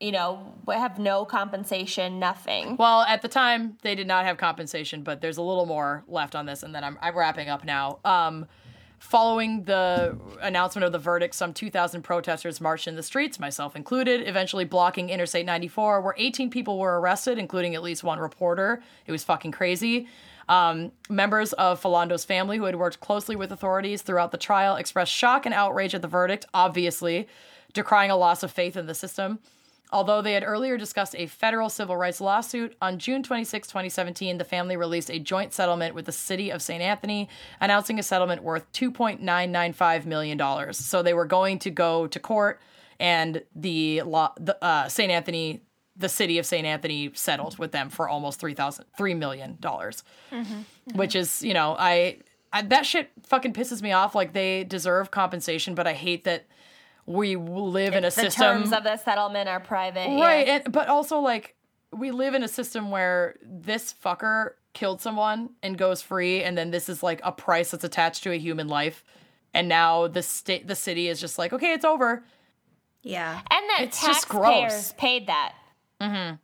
you 0.00 0.12
know 0.12 0.54
have 0.68 0.98
no 0.98 1.24
compensation 1.24 2.18
nothing 2.18 2.76
Well, 2.76 3.02
at 3.02 3.22
the 3.22 3.28
time 3.28 3.78
they 3.82 3.94
did 3.94 4.06
not 4.06 4.24
have 4.24 4.38
compensation, 4.38 5.02
but 5.02 5.20
there's 5.20 5.38
a 5.38 5.42
little 5.42 5.66
more 5.66 6.04
left 6.06 6.34
on 6.34 6.46
this, 6.46 6.62
and 6.62 6.74
then 6.74 6.84
I'm, 6.84 6.98
I'm 7.02 7.16
wrapping 7.16 7.48
up 7.48 7.64
now. 7.64 7.98
Um, 8.04 8.46
following 9.04 9.64
the 9.64 10.18
announcement 10.40 10.82
of 10.82 10.90
the 10.90 10.98
verdict, 10.98 11.34
some 11.34 11.52
2,000 11.52 12.00
protesters 12.00 12.58
marched 12.58 12.88
in 12.88 12.96
the 12.96 13.02
streets, 13.02 13.38
myself 13.38 13.76
included, 13.76 14.26
eventually 14.26 14.64
blocking 14.64 15.10
Interstate 15.10 15.44
94, 15.44 16.00
where 16.00 16.14
18 16.16 16.48
people 16.48 16.78
were 16.78 16.98
arrested, 16.98 17.36
including 17.36 17.74
at 17.74 17.82
least 17.82 18.02
one 18.02 18.18
reporter. 18.18 18.82
It 19.06 19.12
was 19.12 19.22
fucking 19.22 19.52
crazy. 19.52 20.08
Um, 20.48 20.90
members 21.10 21.52
of 21.52 21.80
Philando's 21.80 22.24
family, 22.24 22.56
who 22.56 22.64
had 22.64 22.76
worked 22.76 23.00
closely 23.00 23.36
with 23.36 23.52
authorities 23.52 24.00
throughout 24.00 24.30
the 24.30 24.38
trial, 24.38 24.76
expressed 24.76 25.12
shock 25.12 25.44
and 25.44 25.54
outrage 25.54 25.94
at 25.94 26.00
the 26.00 26.08
verdict, 26.08 26.46
obviously, 26.54 27.28
decrying 27.74 28.10
a 28.10 28.16
loss 28.16 28.42
of 28.42 28.50
faith 28.50 28.74
in 28.74 28.86
the 28.86 28.94
system. 28.94 29.38
Although 29.94 30.22
they 30.22 30.32
had 30.32 30.42
earlier 30.44 30.76
discussed 30.76 31.14
a 31.16 31.26
federal 31.26 31.68
civil 31.70 31.96
rights 31.96 32.20
lawsuit, 32.20 32.76
on 32.82 32.98
June 32.98 33.22
26, 33.22 33.68
2017, 33.68 34.38
the 34.38 34.44
family 34.44 34.76
released 34.76 35.08
a 35.08 35.20
joint 35.20 35.52
settlement 35.52 35.94
with 35.94 36.06
the 36.06 36.10
city 36.12 36.50
of 36.50 36.60
St. 36.60 36.82
Anthony, 36.82 37.28
announcing 37.60 38.00
a 38.00 38.02
settlement 38.02 38.42
worth 38.42 38.70
$2.995 38.72 40.04
million. 40.04 40.72
So 40.72 41.00
they 41.00 41.14
were 41.14 41.26
going 41.26 41.60
to 41.60 41.70
go 41.70 42.08
to 42.08 42.18
court, 42.18 42.60
and 42.98 43.44
the, 43.54 44.02
law, 44.02 44.32
the 44.40 44.62
uh, 44.64 44.88
St. 44.88 45.12
Anthony, 45.12 45.60
the 45.96 46.08
city 46.08 46.38
of 46.38 46.44
St. 46.44 46.66
Anthony, 46.66 47.12
settled 47.14 47.56
with 47.58 47.70
them 47.70 47.88
for 47.88 48.08
almost 48.08 48.40
$3,000 48.40 48.80
$3 48.98 49.16
million, 49.16 49.58
dollars, 49.60 50.02
which 50.96 51.14
is, 51.14 51.40
you 51.40 51.54
know, 51.54 51.76
I, 51.78 52.18
I 52.52 52.62
that 52.62 52.84
shit 52.84 53.12
fucking 53.22 53.52
pisses 53.52 53.80
me 53.80 53.92
off. 53.92 54.16
Like 54.16 54.32
they 54.32 54.64
deserve 54.64 55.12
compensation, 55.12 55.76
but 55.76 55.86
I 55.86 55.92
hate 55.92 56.24
that 56.24 56.46
we 57.06 57.36
live 57.36 57.94
in 57.94 58.04
a 58.04 58.06
the 58.06 58.10
system 58.10 58.40
The 58.40 58.52
terms 58.60 58.72
of 58.72 58.84
the 58.84 58.96
settlement 58.96 59.48
are 59.48 59.60
private 59.60 60.06
right 60.20 60.46
yeah. 60.46 60.60
and 60.64 60.72
but 60.72 60.88
also 60.88 61.18
like 61.20 61.54
we 61.92 62.10
live 62.10 62.34
in 62.34 62.42
a 62.42 62.48
system 62.48 62.90
where 62.90 63.36
this 63.42 63.94
fucker 64.04 64.52
killed 64.72 65.00
someone 65.00 65.50
and 65.62 65.78
goes 65.78 66.02
free 66.02 66.42
and 66.42 66.56
then 66.58 66.70
this 66.70 66.88
is 66.88 67.02
like 67.02 67.20
a 67.22 67.30
price 67.32 67.70
that's 67.70 67.84
attached 67.84 68.22
to 68.24 68.32
a 68.32 68.38
human 68.38 68.66
life 68.68 69.04
and 69.52 69.68
now 69.68 70.08
the 70.08 70.22
state 70.22 70.66
the 70.66 70.74
city 70.74 71.08
is 71.08 71.20
just 71.20 71.38
like 71.38 71.52
okay 71.52 71.72
it's 71.72 71.84
over 71.84 72.24
Yeah. 73.02 73.34
and 73.50 73.70
that 73.70 73.80
It's 73.82 74.00
just 74.04 74.26
taxpayers 74.28 74.72
gross. 74.72 74.94
paid 74.96 75.26
that 75.28 75.54
Mm-hmm. 76.00 76.34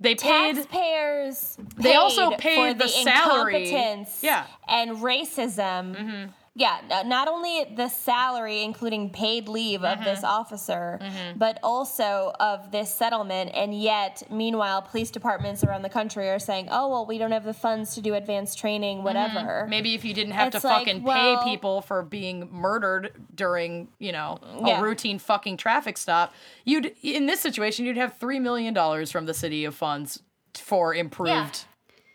they 0.00 0.14
paid 0.14 0.54
taxpayers 0.56 1.58
They 1.76 1.94
also 1.94 2.30
paid 2.30 2.38
paid 2.38 2.56
for 2.72 2.78
the 2.78 2.84
the, 2.84 2.88
salary. 2.88 3.68
incompetence 3.68 4.20
Yeah. 4.22 4.46
and 4.66 4.96
racism 4.98 6.32
yeah 6.58 6.80
uh, 6.90 7.02
not 7.04 7.28
only 7.28 7.64
the 7.76 7.88
salary 7.88 8.62
including 8.62 9.08
paid 9.10 9.48
leave 9.48 9.84
of 9.84 10.04
this 10.04 10.18
mm-hmm. 10.18 10.26
officer 10.26 10.98
mm-hmm. 11.00 11.38
but 11.38 11.58
also 11.62 12.32
of 12.40 12.70
this 12.72 12.92
settlement. 12.92 13.50
And 13.54 13.80
yet 13.80 14.22
meanwhile 14.30 14.82
police 14.82 15.10
departments 15.10 15.62
around 15.64 15.82
the 15.82 15.88
country 15.88 16.28
are 16.28 16.38
saying 16.38 16.68
oh 16.70 16.88
well 16.88 17.06
we 17.06 17.16
don't 17.18 17.32
have 17.32 17.44
the 17.44 17.54
funds 17.54 17.94
to 17.94 18.00
do 18.00 18.14
advanced 18.14 18.58
training 18.58 18.98
mm-hmm. 18.98 19.06
whatever. 19.06 19.66
Maybe 19.68 19.94
if 19.94 20.04
you 20.04 20.12
didn't 20.12 20.32
have 20.32 20.50
to 20.50 20.66
like, 20.66 20.86
fucking 20.86 21.02
well- 21.04 21.42
pay 21.42 21.50
people 21.50 21.80
for 21.80 22.02
being 22.02 22.48
murdered 22.50 23.12
during 23.34 23.88
you 23.98 24.12
know 24.12 24.38
a 24.42 24.66
Yeah. 24.66 24.80
routine 24.82 25.18
fucking 25.18 25.56
traffic 25.56 25.96
stop 25.96 26.34
you'd 26.64 26.92
in 27.02 27.26
this 27.26 27.40
situation 27.40 27.84
you'd 27.86 27.96
have 27.96 28.18
three 28.18 28.40
million 28.40 28.74
dollars 28.74 29.10
from 29.12 29.26
the 29.26 29.34
city 29.34 29.64
of 29.64 29.74
funds 29.74 30.22
for 30.54 30.94
improved 30.94 31.64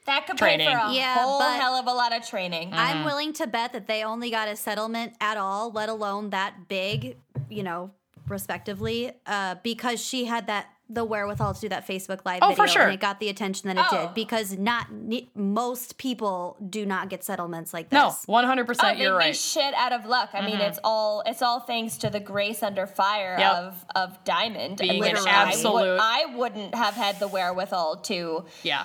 That 0.06 0.28
could 0.28 0.38
Training. 0.38 0.68
pay 0.68 0.74
for 0.74 0.80
a 0.80 0.92
Yeah, 0.94 1.16
whole 1.24 1.40
hell 1.42 1.76
of 1.76 1.88
a 1.88 1.94
lot 1.94 2.14
of 2.16 2.28
training. 2.28 2.72
Mm. 2.72 2.78
I'm 2.78 3.06
willing 3.06 3.32
to 3.34 3.48
bet 3.48 3.72
that 3.74 3.88
they 3.88 4.04
only 4.04 4.30
got 4.32 4.48
a 4.50 4.56
settlement 4.56 5.14
at 5.22 5.38
all, 5.38 5.72
let 5.72 5.88
alone 5.90 6.32
that 6.32 6.68
big, 6.68 7.18
you 7.50 7.64
know, 7.64 7.92
respectively, 8.28 9.12
uh, 9.26 9.56
because 9.64 10.04
she 10.04 10.26
had 10.26 10.48
that 10.48 10.68
the 10.90 11.04
wherewithal 11.06 11.54
to 11.54 11.62
do 11.62 11.70
that 11.70 11.88
Facebook 11.88 12.20
live 12.26 12.40
Oh, 12.44 12.50
video, 12.50 12.64
for 12.64 12.68
sure. 12.68 12.82
and 12.84 12.94
it 12.94 13.00
got 13.00 13.20
the 13.20 13.30
attention 13.30 13.68
that 13.70 13.78
it 13.78 13.86
Oh. 13.92 14.06
did. 14.08 14.14
Because 14.14 14.58
not 14.58 14.88
most 15.34 15.98
people 15.98 16.58
do 16.70 16.86
not 16.86 17.10
get 17.10 17.24
settlements 17.24 17.74
like 17.74 17.92
No, 17.92 18.08
this. 18.10 18.26
100% 18.28 18.84
Oh, 18.84 18.94
they'd 18.94 19.02
you're 19.02 19.16
right. 19.18 19.36
shit 19.36 19.74
out 19.76 19.94
of 19.94 20.06
luck. 20.06 20.30
I 20.34 20.42
mean, 20.46 20.60
it's 20.60 20.80
all 20.84 21.24
it's 21.26 21.42
all 21.42 21.62
thanks 21.62 21.98
to 22.00 22.10
the 22.10 22.20
grace 22.20 22.62
under 22.62 22.86
fire 22.86 23.38
Yep. 23.40 23.54
of 23.54 23.86
of 23.96 24.24
Diamond, 24.26 24.78
Being 24.78 25.00
which 25.00 25.12
an 25.14 25.18
I 25.20 25.22
would- 25.46 25.54
absolute- 25.54 26.00
I 26.02 26.26
wouldn't 26.36 26.76
have 26.76 26.94
had 26.96 27.20
the 27.20 27.28
wherewithal 27.30 27.98
to. 28.04 28.46
Yeah. 28.62 28.84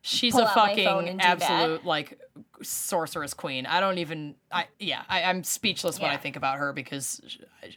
She's 0.00 0.32
Pull 0.32 0.42
a 0.42 0.46
out 0.46 0.54
fucking 0.54 1.08
and 1.08 1.20
that. 1.20 1.42
absolute 1.42 1.84
like 1.84 2.18
sorceress 2.62 3.34
queen. 3.34 3.66
I 3.66 3.80
don't 3.80 3.98
even 3.98 4.36
I 4.50 4.66
yeah, 4.78 5.02
I, 5.08 5.24
I'm 5.24 5.42
speechless 5.42 5.98
when 6.00 6.10
I 6.10 6.16
think 6.16 6.36
about 6.36 6.58
her 6.58 6.72
because 6.72 7.20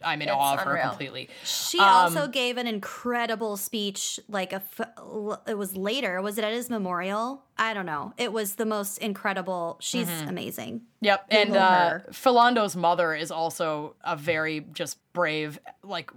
I'm 0.03 0.21
in 0.21 0.27
It's 0.29 0.35
awe 0.37 0.53
of 0.53 0.59
her 0.61 0.77
completely. 0.77 1.29
She 1.43 1.79
Um, 1.79 1.87
also 1.87 2.27
gave 2.27 2.57
an 2.57 2.67
incredible 2.67 3.57
speech. 3.57 4.19
Like 4.29 4.53
a, 4.53 4.57
f- 4.77 4.89
it 5.47 5.57
was 5.57 5.75
later. 5.75 6.21
Was 6.21 6.37
it 6.37 6.43
at 6.43 6.53
his 6.53 6.69
memorial? 6.69 7.43
I 7.57 7.73
don't 7.73 7.87
know. 7.87 8.13
It 8.17 8.31
was 8.31 8.55
the 8.55 8.65
most 8.65 8.99
incredible. 8.99 9.77
She's 9.81 10.07
Mm-hmm. 10.07 10.29
amazing. 10.29 10.81
Yep, 11.01 11.25
and 11.31 11.55
uh, 11.55 11.89
her. 11.89 12.05
Philando's 12.11 12.75
mother 12.75 13.15
is 13.15 13.31
also 13.31 13.95
a 14.03 14.15
very 14.15 14.61
just 14.73 14.99
brave. 15.13 15.59
Like, 15.83 16.11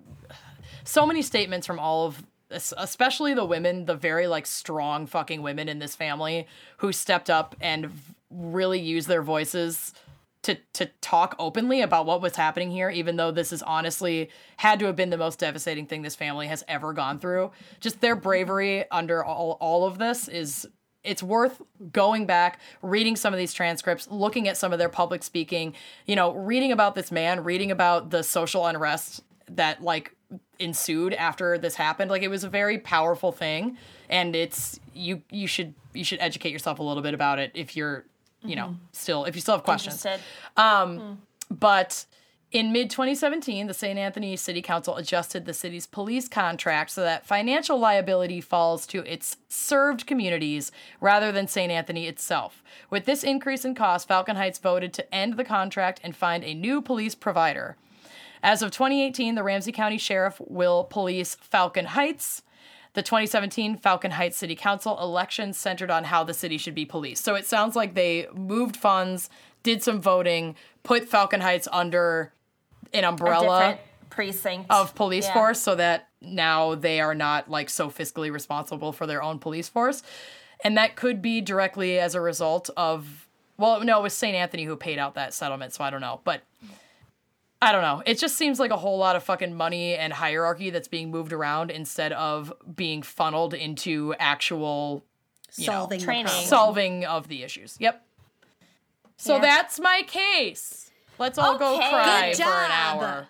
so 0.84 1.06
many 1.06 1.22
statements 1.22 1.66
from 1.66 1.78
all 1.78 2.06
of, 2.06 2.18
es- 2.18 2.24
especially 2.54 3.34
the 3.34 3.44
women, 3.44 3.86
the 3.86 3.94
very 3.94 4.26
like 4.26 4.46
strong 4.46 5.06
fucking 5.06 5.42
women 5.42 5.68
in 5.68 5.78
this 5.78 5.94
family 5.94 6.46
who 6.78 6.92
stepped 6.92 7.30
up 7.30 7.54
and 7.60 7.90
really 8.30 8.80
used 8.80 9.08
their 9.08 9.22
voices 9.22 9.92
to 10.42 10.56
to 10.74 10.86
talk 11.00 11.34
openly 11.38 11.80
about 11.80 12.06
what 12.06 12.20
was 12.20 12.36
happening 12.36 12.70
here. 12.70 12.90
Even 12.90 13.16
though 13.16 13.30
this 13.30 13.52
is 13.52 13.62
honestly 13.62 14.30
had 14.58 14.78
to 14.78 14.86
have 14.86 14.96
been 14.96 15.10
the 15.10 15.18
most 15.18 15.38
devastating 15.38 15.86
thing 15.86 16.02
this 16.02 16.14
family 16.14 16.46
has 16.46 16.62
ever 16.68 16.92
gone 16.92 17.18
through. 17.18 17.50
Just 17.80 18.00
their 18.00 18.14
bravery 18.14 18.88
under 18.90 19.24
all 19.24 19.56
all 19.60 19.86
of 19.86 19.98
this 19.98 20.28
is 20.28 20.68
it's 21.02 21.22
worth 21.22 21.60
going 21.92 22.24
back, 22.24 22.60
reading 22.80 23.14
some 23.14 23.34
of 23.34 23.38
these 23.38 23.52
transcripts, 23.52 24.08
looking 24.10 24.48
at 24.48 24.56
some 24.56 24.72
of 24.72 24.78
their 24.78 24.88
public 24.88 25.22
speaking, 25.22 25.74
you 26.06 26.16
know, 26.16 26.32
reading 26.32 26.72
about 26.72 26.94
this 26.94 27.12
man, 27.12 27.44
reading 27.44 27.70
about 27.70 28.10
the 28.10 28.22
social 28.22 28.66
unrest 28.66 29.22
that 29.50 29.82
like 29.82 30.13
ensued 30.58 31.14
after 31.14 31.58
this 31.58 31.74
happened. 31.74 32.10
Like 32.10 32.22
it 32.22 32.28
was 32.28 32.44
a 32.44 32.48
very 32.48 32.78
powerful 32.78 33.32
thing 33.32 33.76
and 34.08 34.36
it's 34.36 34.78
you 34.92 35.22
you 35.30 35.46
should 35.46 35.74
you 35.92 36.04
should 36.04 36.20
educate 36.20 36.50
yourself 36.50 36.78
a 36.78 36.82
little 36.82 37.02
bit 37.02 37.14
about 37.14 37.38
it 37.38 37.52
if 37.54 37.76
you're, 37.76 38.04
you 38.42 38.56
know, 38.56 38.66
mm-hmm. 38.68 38.84
still 38.92 39.24
if 39.24 39.34
you 39.34 39.40
still 39.40 39.54
have 39.54 39.64
questions. 39.64 40.04
Interested. 40.04 40.24
Um, 40.56 40.98
mm. 40.98 41.16
But 41.50 42.06
in 42.52 42.72
mid 42.72 42.90
2017, 42.90 43.66
the 43.66 43.74
St. 43.74 43.98
Anthony 43.98 44.36
City 44.36 44.62
Council 44.62 44.96
adjusted 44.96 45.44
the 45.44 45.52
city's 45.52 45.86
police 45.86 46.28
contract 46.28 46.92
so 46.92 47.00
that 47.02 47.26
financial 47.26 47.78
liability 47.78 48.40
falls 48.40 48.86
to 48.86 49.00
its 49.10 49.36
served 49.48 50.06
communities 50.06 50.70
rather 51.00 51.32
than 51.32 51.48
St. 51.48 51.72
Anthony 51.72 52.06
itself. 52.06 52.62
With 52.90 53.06
this 53.06 53.24
increase 53.24 53.64
in 53.64 53.74
cost, 53.74 54.06
Falcon 54.06 54.36
Heights 54.36 54.58
voted 54.58 54.92
to 54.94 55.14
end 55.14 55.36
the 55.36 55.44
contract 55.44 56.00
and 56.04 56.14
find 56.14 56.44
a 56.44 56.54
new 56.54 56.80
police 56.80 57.16
provider. 57.16 57.76
As 58.44 58.60
of 58.60 58.70
2018, 58.70 59.34
the 59.36 59.42
Ramsey 59.42 59.72
County 59.72 59.96
Sheriff 59.96 60.38
will 60.46 60.84
police 60.84 61.34
Falcon 61.34 61.86
Heights. 61.86 62.42
The 62.92 63.02
2017 63.02 63.78
Falcon 63.78 64.12
Heights 64.12 64.36
City 64.36 64.54
Council 64.54 65.00
election 65.00 65.54
centered 65.54 65.90
on 65.90 66.04
how 66.04 66.22
the 66.24 66.34
city 66.34 66.58
should 66.58 66.74
be 66.74 66.84
policed. 66.84 67.24
So 67.24 67.34
it 67.34 67.46
sounds 67.46 67.74
like 67.74 67.94
they 67.94 68.28
moved 68.34 68.76
funds, 68.76 69.30
did 69.62 69.82
some 69.82 70.00
voting, 70.00 70.56
put 70.82 71.08
Falcon 71.08 71.40
Heights 71.40 71.66
under 71.72 72.34
an 72.92 73.04
umbrella 73.04 73.78
precinct 74.10 74.70
of 74.70 74.94
police 74.94 75.24
Yeah. 75.24 75.32
force 75.32 75.60
so 75.60 75.74
that 75.74 76.08
now 76.20 76.74
they 76.74 77.00
are 77.00 77.14
not 77.14 77.50
like 77.50 77.70
so 77.70 77.88
fiscally 77.88 78.30
responsible 78.30 78.92
for 78.92 79.06
their 79.06 79.22
own 79.22 79.38
police 79.38 79.70
force. 79.70 80.02
And 80.62 80.76
that 80.76 80.96
could 80.96 81.22
be 81.22 81.40
directly 81.40 81.98
as 81.98 82.14
a 82.14 82.20
result 82.20 82.68
of 82.76 83.26
well, 83.56 83.80
no, 83.82 84.00
it 84.00 84.02
was 84.02 84.14
St. 84.14 84.34
Anthony 84.34 84.64
who 84.64 84.76
paid 84.76 84.98
out 84.98 85.14
that 85.14 85.32
settlement, 85.32 85.72
so 85.72 85.82
I 85.84 85.90
don't 85.90 86.00
know. 86.00 86.20
But 86.24 86.42
I 87.64 87.72
don't 87.72 87.82
know. 87.82 88.02
It 88.06 88.18
just 88.18 88.36
seems 88.36 88.60
like 88.60 88.70
a 88.70 88.76
whole 88.76 88.98
lot 88.98 89.16
of 89.16 89.22
fucking 89.24 89.54
money 89.54 89.94
and 89.94 90.12
hierarchy 90.12 90.70
that's 90.70 90.88
being 90.88 91.10
moved 91.10 91.32
around 91.32 91.70
instead 91.70 92.12
of 92.12 92.52
being 92.76 93.02
funneled 93.02 93.54
into 93.54 94.14
actual 94.18 95.04
you 95.56 95.66
know, 95.66 95.72
Solving 95.72 96.00
training. 96.00 96.26
solving 96.26 97.04
of 97.04 97.28
the 97.28 97.42
issues. 97.42 97.76
Yep. 97.80 98.04
So 99.16 99.36
Yeah. 99.36 99.40
that's 99.42 99.78
my 99.80 100.02
case. 100.06 100.90
Let's 101.18 101.38
all 101.38 101.56
go 101.58 101.76
Okay. 101.76 101.88
cry 101.90 102.32
Good 102.36 102.42
for 102.44 102.50
an 102.50 102.70
job. 102.70 103.02
hour. 103.02 103.28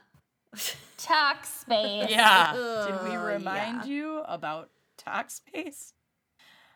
Talkspace. 0.99 2.09
Yeah. 2.11 2.53
Did 2.87 3.09
we 3.11 3.17
remind 3.17 3.85
yeah. 3.85 3.85
you 3.85 4.19
about 4.27 4.71
Talkspace? 4.99 5.93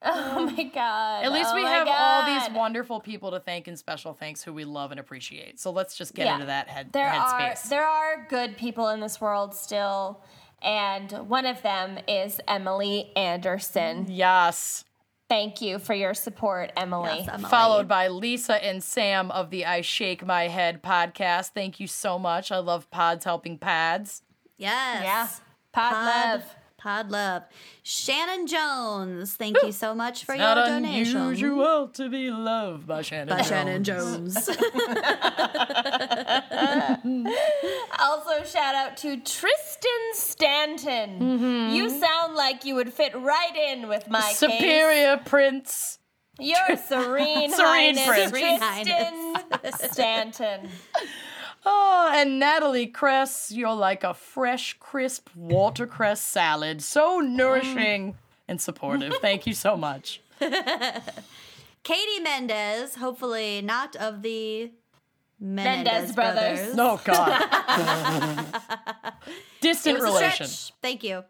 Oh 0.02 0.50
my 0.56 0.62
god. 0.64 1.24
At 1.24 1.32
least 1.32 1.50
Oh 1.52 1.56
we 1.56 1.62
my 1.64 1.70
have 1.70 1.88
all 1.90 2.24
these 2.40 2.56
wonderful 2.56 3.00
people 3.00 3.32
to 3.32 3.40
thank 3.40 3.66
and 3.66 3.78
special 3.78 4.14
thanks 4.14 4.42
who 4.42 4.52
we 4.52 4.64
love 4.64 4.90
and 4.92 5.00
appreciate. 5.00 5.58
So 5.58 5.70
let's 5.70 5.96
just 5.96 6.14
get 6.14 6.26
Yeah. 6.26 6.34
into 6.34 6.46
that 6.46 6.68
head 6.68 6.92
There 6.92 7.08
head 7.08 7.18
are 7.20 7.54
there 7.68 7.84
are 7.86 8.26
good 8.28 8.56
people 8.56 8.88
in 8.90 9.00
this 9.00 9.20
world 9.20 9.54
still, 9.54 10.22
and 10.62 11.10
one 11.28 11.46
of 11.46 11.62
them 11.62 11.98
is 12.06 12.40
Emily 12.46 13.10
Anderson. 13.16 14.06
yes. 14.08 14.84
Thank 15.28 15.60
you 15.60 15.78
for 15.78 15.92
your 15.92 16.14
support, 16.14 16.72
Emily. 16.74 17.18
Yes, 17.18 17.28
Emily. 17.30 17.50
Followed 17.50 17.86
by 17.86 18.08
Lisa 18.08 18.64
and 18.64 18.82
Sam 18.82 19.30
of 19.30 19.50
the 19.50 19.66
I 19.66 19.82
Shake 19.82 20.24
My 20.24 20.48
Head 20.48 20.82
podcast. 20.82 21.50
Thank 21.50 21.78
you 21.80 21.86
so 21.86 22.18
much. 22.18 22.50
I 22.50 22.56
love 22.56 22.90
pods 22.90 23.26
helping 23.26 23.58
pads. 23.58 24.22
Yes. 24.56 25.02
Yeah. 25.04 25.28
Pod, 25.72 25.92
Pod 25.92 26.06
love. 26.06 26.44
Pod 26.78 27.10
love. 27.10 27.42
Shannon 27.82 28.46
Jones, 28.46 29.34
thank 29.34 29.56
you 29.64 29.72
so 29.72 29.94
much 29.96 30.24
for 30.24 30.32
your 30.34 30.44
Not 30.44 30.64
donation. 30.68 31.16
unusual 31.16 31.88
to 31.88 32.08
be 32.08 32.30
loved 32.30 32.86
by 32.86 33.02
Shannon. 33.02 33.28
By 33.28 33.42
Jones. 33.42 33.48
Shannon 33.48 33.84
Jones. 33.84 34.48
Also, 38.00 38.44
shout 38.44 38.74
out 38.74 38.96
to 38.98 39.16
Tristan 39.20 39.90
Stanton. 40.12 41.18
Mm-hmm. 41.20 41.74
You 41.74 41.90
sound 41.90 42.34
like 42.34 42.64
you 42.64 42.74
would 42.76 42.92
fit 42.92 43.14
right 43.14 43.56
in 43.72 43.88
with 43.88 44.08
my 44.08 44.20
case. 44.20 44.38
Superior 44.38 45.20
Prince. 45.24 45.98
Your 46.38 46.76
serene, 46.88 47.50
Serene 47.50 47.96
highness, 47.96 48.06
Prince. 48.06 48.30
Tristan 48.30 49.90
Stanton. 49.90 50.68
Oh, 51.64 52.12
and 52.14 52.38
Natalie 52.38 52.86
Cress, 52.86 53.50
you're 53.50 53.74
like 53.74 54.04
a 54.04 54.14
fresh, 54.14 54.76
crisp 54.78 55.28
watercress 55.34 56.20
salad. 56.20 56.82
So 56.82 57.20
nourishing 57.20 58.16
and 58.46 58.60
supportive. 58.60 59.14
Thank 59.20 59.46
you 59.46 59.54
so 59.54 59.76
much. 59.76 60.20
Katie 60.40 62.20
Mendez, 62.22 62.96
hopefully 62.96 63.62
not 63.62 63.96
of 63.96 64.22
the 64.22 64.70
Mendez 65.40 65.40
Menendez, 65.40 66.14
brothers. 66.14 66.74
Oh, 66.78 67.00
God. 67.04 68.44
It 69.58 69.60
Distant 69.60 70.00
relation. 70.00 70.46
Thank 70.80 71.02
you. 71.02 71.24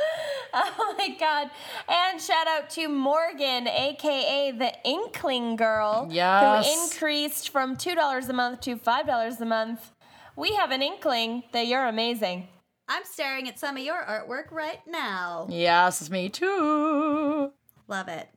Oh 0.54 0.94
my 0.98 1.08
god. 1.20 1.50
And 1.88 2.20
shout 2.20 2.46
out 2.48 2.70
to 2.70 2.88
Morgan, 2.88 3.68
aka 3.68 4.50
the 4.50 4.72
Inkling 4.84 5.56
Girl, 5.56 6.08
Yes. 6.10 6.66
who 6.66 6.84
increased 6.84 7.50
from 7.50 7.76
$2 7.76 8.28
a 8.28 8.32
month 8.32 8.60
to 8.62 8.76
$5 8.76 9.40
a 9.40 9.44
month. 9.44 9.92
We 10.36 10.54
have 10.54 10.70
an 10.70 10.82
inkling 10.82 11.42
that 11.52 11.66
you're 11.66 11.86
amazing. 11.86 12.48
I'm 12.88 13.04
staring 13.04 13.46
at 13.48 13.58
some 13.58 13.76
of 13.76 13.82
your 13.84 14.02
artwork 14.02 14.50
right 14.50 14.80
now. 14.86 15.46
Yes, 15.50 16.08
me 16.08 16.30
too. 16.30 17.52
Love 17.86 18.08
it. 18.08 18.28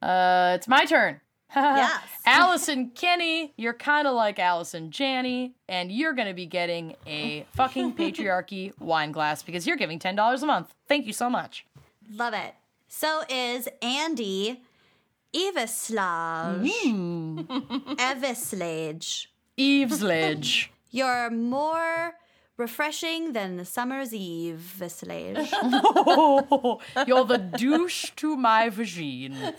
Uh, 0.00 0.52
it's 0.56 0.66
my 0.66 0.86
turn. 0.86 1.20
Yes. 1.54 2.02
Allison 2.26 2.90
Kenny, 2.90 3.52
you're 3.56 3.74
kind 3.74 4.06
of 4.06 4.14
like 4.14 4.38
Allison 4.38 4.90
Janney, 4.90 5.54
and 5.68 5.90
you're 5.90 6.12
going 6.12 6.28
to 6.28 6.34
be 6.34 6.46
getting 6.46 6.94
a 7.06 7.46
fucking 7.54 7.92
patriarchy 7.96 8.78
wine 8.80 9.12
glass 9.12 9.42
because 9.42 9.66
you're 9.66 9.76
giving 9.76 9.98
$10 9.98 10.42
a 10.42 10.46
month. 10.46 10.74
Thank 10.88 11.06
you 11.06 11.12
so 11.12 11.28
much. 11.28 11.66
Love 12.10 12.34
it. 12.34 12.54
So 12.88 13.22
is 13.28 13.68
Andy 13.80 14.62
Evislage. 15.34 16.68
Mm. 16.84 17.46
Evislage. 17.96 19.26
Eve's 19.56 20.02
Ledge. 20.02 20.70
You're 20.90 21.30
more 21.30 22.14
refreshing 22.58 23.32
than 23.32 23.56
the 23.56 23.64
summer's 23.64 24.12
eve, 24.14 24.74
Vislage. 24.78 25.48
Oh, 25.52 26.80
you're 27.06 27.24
the 27.24 27.38
douche 27.38 28.10
to 28.16 28.36
my 28.36 28.68
vagine. 28.70 29.54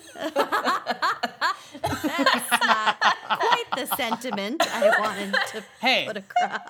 Quite 2.42 3.66
the 3.76 3.86
sentiment 3.96 4.62
I 4.74 4.90
wanted 5.00 5.34
to 5.52 5.64
Hey, 5.82 6.06
put 6.08 6.18
across. 6.18 6.62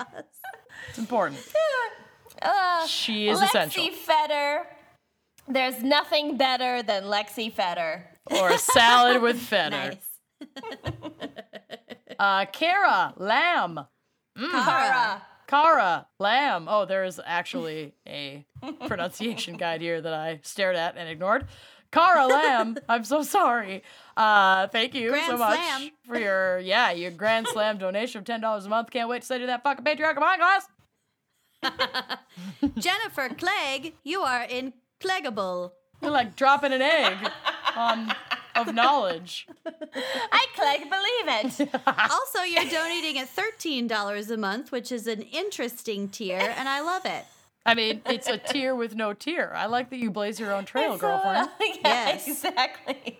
it's 0.89 0.97
important. 0.97 1.39
Uh, 2.41 2.85
She 2.87 3.29
is 3.29 3.39
Lexi 3.39 3.43
essential. 3.47 3.83
Lexi 3.83 3.91
Fetter. 3.93 4.65
There's 5.47 5.83
nothing 5.83 6.37
better 6.37 6.81
than 6.83 7.03
Lexi 7.03 7.51
Fetter. 7.53 8.05
Or 8.31 8.49
a 8.49 8.57
salad 8.57 9.21
with 9.21 9.39
feta. 9.51 9.69
Nice. 9.69 10.09
Uh, 12.17 12.45
Kara, 12.45 13.13
lamb. 13.17 13.79
Cara. 14.37 14.63
Kara, 14.63 15.21
lamb. 16.19 16.67
Oh, 16.67 16.85
there 16.85 17.03
is 17.03 17.19
actually 17.25 17.93
a 18.07 18.45
pronunciation 18.87 19.57
guide 19.57 19.81
here 19.81 20.01
that 20.01 20.13
I 20.13 20.39
stared 20.43 20.75
at 20.75 20.97
and 20.97 21.07
ignored. 21.09 21.45
Kara 21.91 22.25
Lamb, 22.25 22.77
I'm 22.89 23.03
so 23.03 23.21
sorry. 23.21 23.83
Uh, 24.17 24.67
thank 24.67 24.95
you 24.95 25.09
Grand 25.09 25.27
so 25.27 25.37
much 25.37 25.59
slam. 25.59 25.91
for 26.07 26.17
your 26.17 26.57
yeah 26.63 26.91
your 26.91 27.11
grand 27.11 27.47
slam 27.47 27.77
donation 27.77 28.17
of 28.19 28.25
ten 28.25 28.41
dollars 28.41 28.65
a 28.65 28.69
month. 28.69 28.89
Can't 28.89 29.07
wait 29.09 29.21
to 29.21 29.27
send 29.27 29.41
you 29.41 29.47
that 29.47 29.61
fucking 29.63 29.85
patriarch 29.85 30.17
of 30.17 30.21
my 30.21 30.37
class. 30.37 30.67
Jennifer 32.77 33.29
Clegg, 33.29 33.93
you 34.03 34.21
are 34.21 34.45
incleggable. 34.47 35.71
You're 36.01 36.11
like 36.11 36.35
dropping 36.35 36.73
an 36.73 36.81
egg 36.81 37.15
on 37.77 38.13
of 38.55 38.73
knowledge. 38.73 39.47
I 39.65 40.45
can't 40.55 40.89
believe 40.89 41.59
it. 41.59 41.69
also, 41.87 42.41
you're 42.41 42.69
donating 42.69 43.19
at 43.19 43.33
$13 43.35 44.31
a 44.31 44.37
month, 44.37 44.71
which 44.71 44.91
is 44.91 45.07
an 45.07 45.21
interesting 45.21 46.09
tier, 46.09 46.53
and 46.57 46.67
I 46.69 46.81
love 46.81 47.05
it. 47.05 47.25
I 47.65 47.75
mean, 47.75 48.01
it's 48.07 48.27
a 48.27 48.37
tier 48.37 48.75
with 48.75 48.93
no 48.93 49.13
tier. 49.13 49.51
I 49.55 49.67
like 49.67 49.89
that 49.91 49.97
you 49.97 50.11
blaze 50.11 50.37
your 50.37 50.51
own 50.53 50.65
trail, 50.65 50.93
So, 50.97 50.97
girlfriend. 50.99 51.49
yeah, 51.61 51.75
Yes. 51.83 52.27
exactly. 52.27 53.19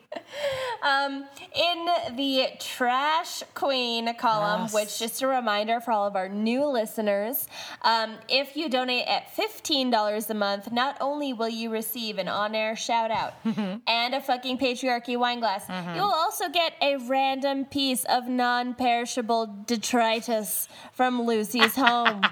Um, 0.83 1.23
in 1.55 2.15
the 2.17 2.47
Trash 2.59 3.41
Queen 3.55 4.13
column, 4.15 4.63
Yes. 4.63 4.73
which 4.73 4.99
just 4.99 5.21
a 5.21 5.27
reminder 5.27 5.79
for 5.79 5.91
all 5.93 6.05
of 6.05 6.17
our 6.17 6.27
new 6.27 6.65
listeners, 6.65 7.47
um, 7.83 8.15
if 8.27 8.57
you 8.57 8.67
donate 8.67 9.07
at 9.07 9.33
$15 9.33 10.29
a 10.29 10.33
month, 10.33 10.71
not 10.73 10.97
only 10.99 11.31
will 11.31 11.47
you 11.49 11.69
receive 11.69 12.17
an 12.17 12.27
on 12.27 12.53
air 12.53 12.75
shout 12.75 13.11
out 13.11 13.33
and 13.87 14.13
a 14.13 14.19
fucking 14.19 14.57
patriarchy 14.57 15.17
wine 15.17 15.39
glass, 15.39 15.63
you'll 15.95 16.03
also 16.03 16.49
get 16.49 16.73
a 16.81 16.97
random 16.97 17.63
piece 17.63 18.03
of 18.05 18.27
non 18.27 18.73
perishable 18.73 19.45
detritus 19.65 20.67
from 20.91 21.21
Lucy's 21.21 21.75
home. 21.75 22.23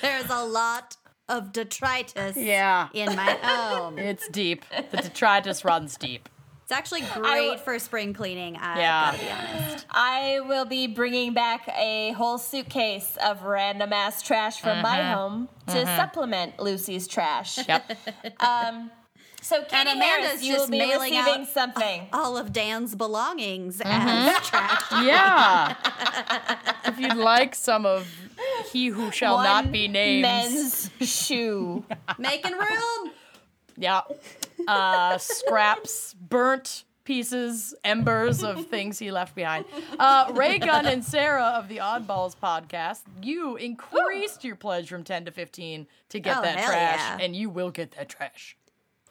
There's 0.00 0.30
a 0.30 0.42
lot 0.44 0.96
of 1.32 1.52
detritus 1.52 2.36
Yeah. 2.36 2.88
in 2.92 3.16
my 3.16 3.32
home. 3.42 3.98
It's 4.12 4.28
deep. 4.28 4.64
The 4.90 4.98
detritus 4.98 5.64
runs 5.64 5.96
deep. 5.96 6.28
It's 6.62 6.72
actually 6.72 7.02
I- 7.02 7.18
great 7.18 7.60
for 7.60 7.78
spring 7.78 8.12
cleaning. 8.12 8.56
I 8.56 8.78
Yeah. 8.78 9.04
gotta 9.12 9.18
be 9.18 9.30
honest. 9.30 9.86
I 9.90 10.40
will 10.46 10.64
be 10.64 10.86
bringing 10.86 11.32
back 11.32 11.68
a 11.68 12.12
whole 12.12 12.38
suitcase 12.38 13.16
of 13.24 13.42
random 13.42 13.92
ass 13.92 14.22
trash 14.22 14.60
from 14.60 14.82
my 14.82 14.98
mm-hmm. 14.98 15.14
home 15.14 15.48
to 15.68 15.72
mm-hmm. 15.72 15.96
supplement 15.96 16.60
Lucy's 16.60 17.08
trash. 17.08 17.58
Yep. 17.66 17.92
Um, 18.40 18.90
so 19.40 19.64
Katie 19.64 19.90
Amanda's 19.90 20.28
Harris, 20.28 20.42
you 20.44 20.52
will 20.52 20.58
just 20.60 20.70
be 20.70 20.78
mailing 20.78 21.12
receiving 21.12 21.42
out- 21.42 21.48
something. 21.48 22.08
All 22.12 22.36
of 22.36 22.52
Dan's 22.52 22.94
belongings 22.94 23.78
mm-hmm. 23.78 23.90
as 23.90 24.46
trash. 24.46 24.82
Yeah. 25.04 25.74
if 26.84 26.98
you'd 26.98 27.16
like 27.16 27.54
some 27.56 27.84
of 27.84 28.06
he 28.72 28.88
who 28.88 29.10
shall 29.10 29.38
not 29.38 29.70
be 29.72 29.88
named. 29.88 30.22
Men's 30.22 30.90
shoe. 31.00 31.84
Making 32.18 32.52
room. 32.52 33.10
Yeah. 33.76 34.02
Uh, 34.68 35.18
scraps, 35.18 36.14
burnt 36.14 36.84
pieces, 37.04 37.74
embers 37.84 38.44
of 38.44 38.66
things 38.66 38.98
he 38.98 39.10
left 39.10 39.34
behind. 39.34 39.64
Uh, 39.98 40.30
Ray 40.34 40.58
Gunn 40.58 40.86
and 40.86 41.04
Sarah 41.04 41.54
of 41.56 41.68
the 41.68 41.78
Oddballs 41.78 42.36
podcast, 42.40 43.00
you 43.20 43.56
increased 43.56 44.44
your 44.44 44.54
pledge 44.56 44.88
from 44.88 45.02
10 45.02 45.24
to 45.24 45.30
15 45.32 45.86
to 46.10 46.20
get 46.20 46.36
Oh, 46.38 46.42
that 46.42 46.54
trash, 46.64 47.00
yeah. 47.00 47.18
and 47.20 47.34
you 47.34 47.50
will 47.50 47.70
get 47.72 47.90
that 47.92 48.08
trash. 48.08 48.56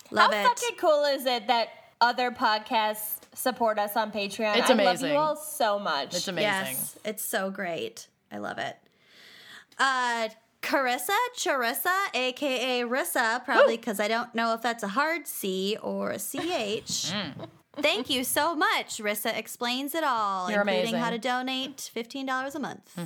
Love 0.09 0.31
How 0.33 0.39
it. 0.39 0.43
fucking 0.43 0.77
cool 0.77 1.03
is 1.05 1.25
it 1.25 1.47
that 1.47 1.67
other 1.99 2.31
podcasts 2.31 3.17
support 3.35 3.77
us 3.77 3.97
on 3.97 4.11
Patreon? 4.11 4.55
It's 4.57 4.69
amazing. 4.69 5.09
I 5.11 5.13
love 5.13 5.13
you 5.13 5.17
all 5.17 5.35
so 5.35 5.77
much. 5.77 6.15
It's 6.15 6.27
amazing. 6.29 6.47
Yes, 6.75 6.99
it's 7.03 7.23
so 7.25 7.49
great. 7.49 8.07
I 8.31 8.37
love 8.37 8.57
it. 8.57 8.77
Uh, 9.81 10.29
Carissa, 10.61 11.17
Charissa, 11.35 11.95
aka 12.13 12.81
Rissa, 12.83 13.43
probably 13.43 13.77
because 13.77 13.99
I 13.99 14.07
don't 14.07 14.33
know 14.35 14.53
if 14.53 14.61
that's 14.61 14.83
a 14.83 14.89
hard 14.89 15.27
C 15.27 15.75
or 15.81 16.11
a 16.11 16.19
CH. 16.19 17.11
Thank 17.77 18.09
you 18.09 18.23
so 18.23 18.55
much. 18.55 18.97
Rissa 18.99 19.35
explains 19.35 19.95
it 19.95 20.03
all, 20.03 20.51
You're 20.51 20.61
including 20.61 20.95
how 20.95 21.09
to 21.09 21.17
donate 21.17 21.77
$15 21.95 22.55
a 22.55 22.59
month. 22.59 22.99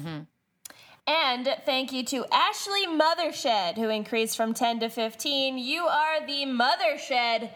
And 1.07 1.55
thank 1.65 1.93
you 1.93 2.03
to 2.05 2.25
Ashley 2.31 2.87
Mothershed, 2.87 3.75
who 3.75 3.89
increased 3.89 4.35
from 4.35 4.53
10 4.55 4.79
to 4.79 4.89
15. 4.89 5.57
You 5.59 5.83
are 5.83 6.25
the 6.25 6.45
Mothershed 6.47 7.51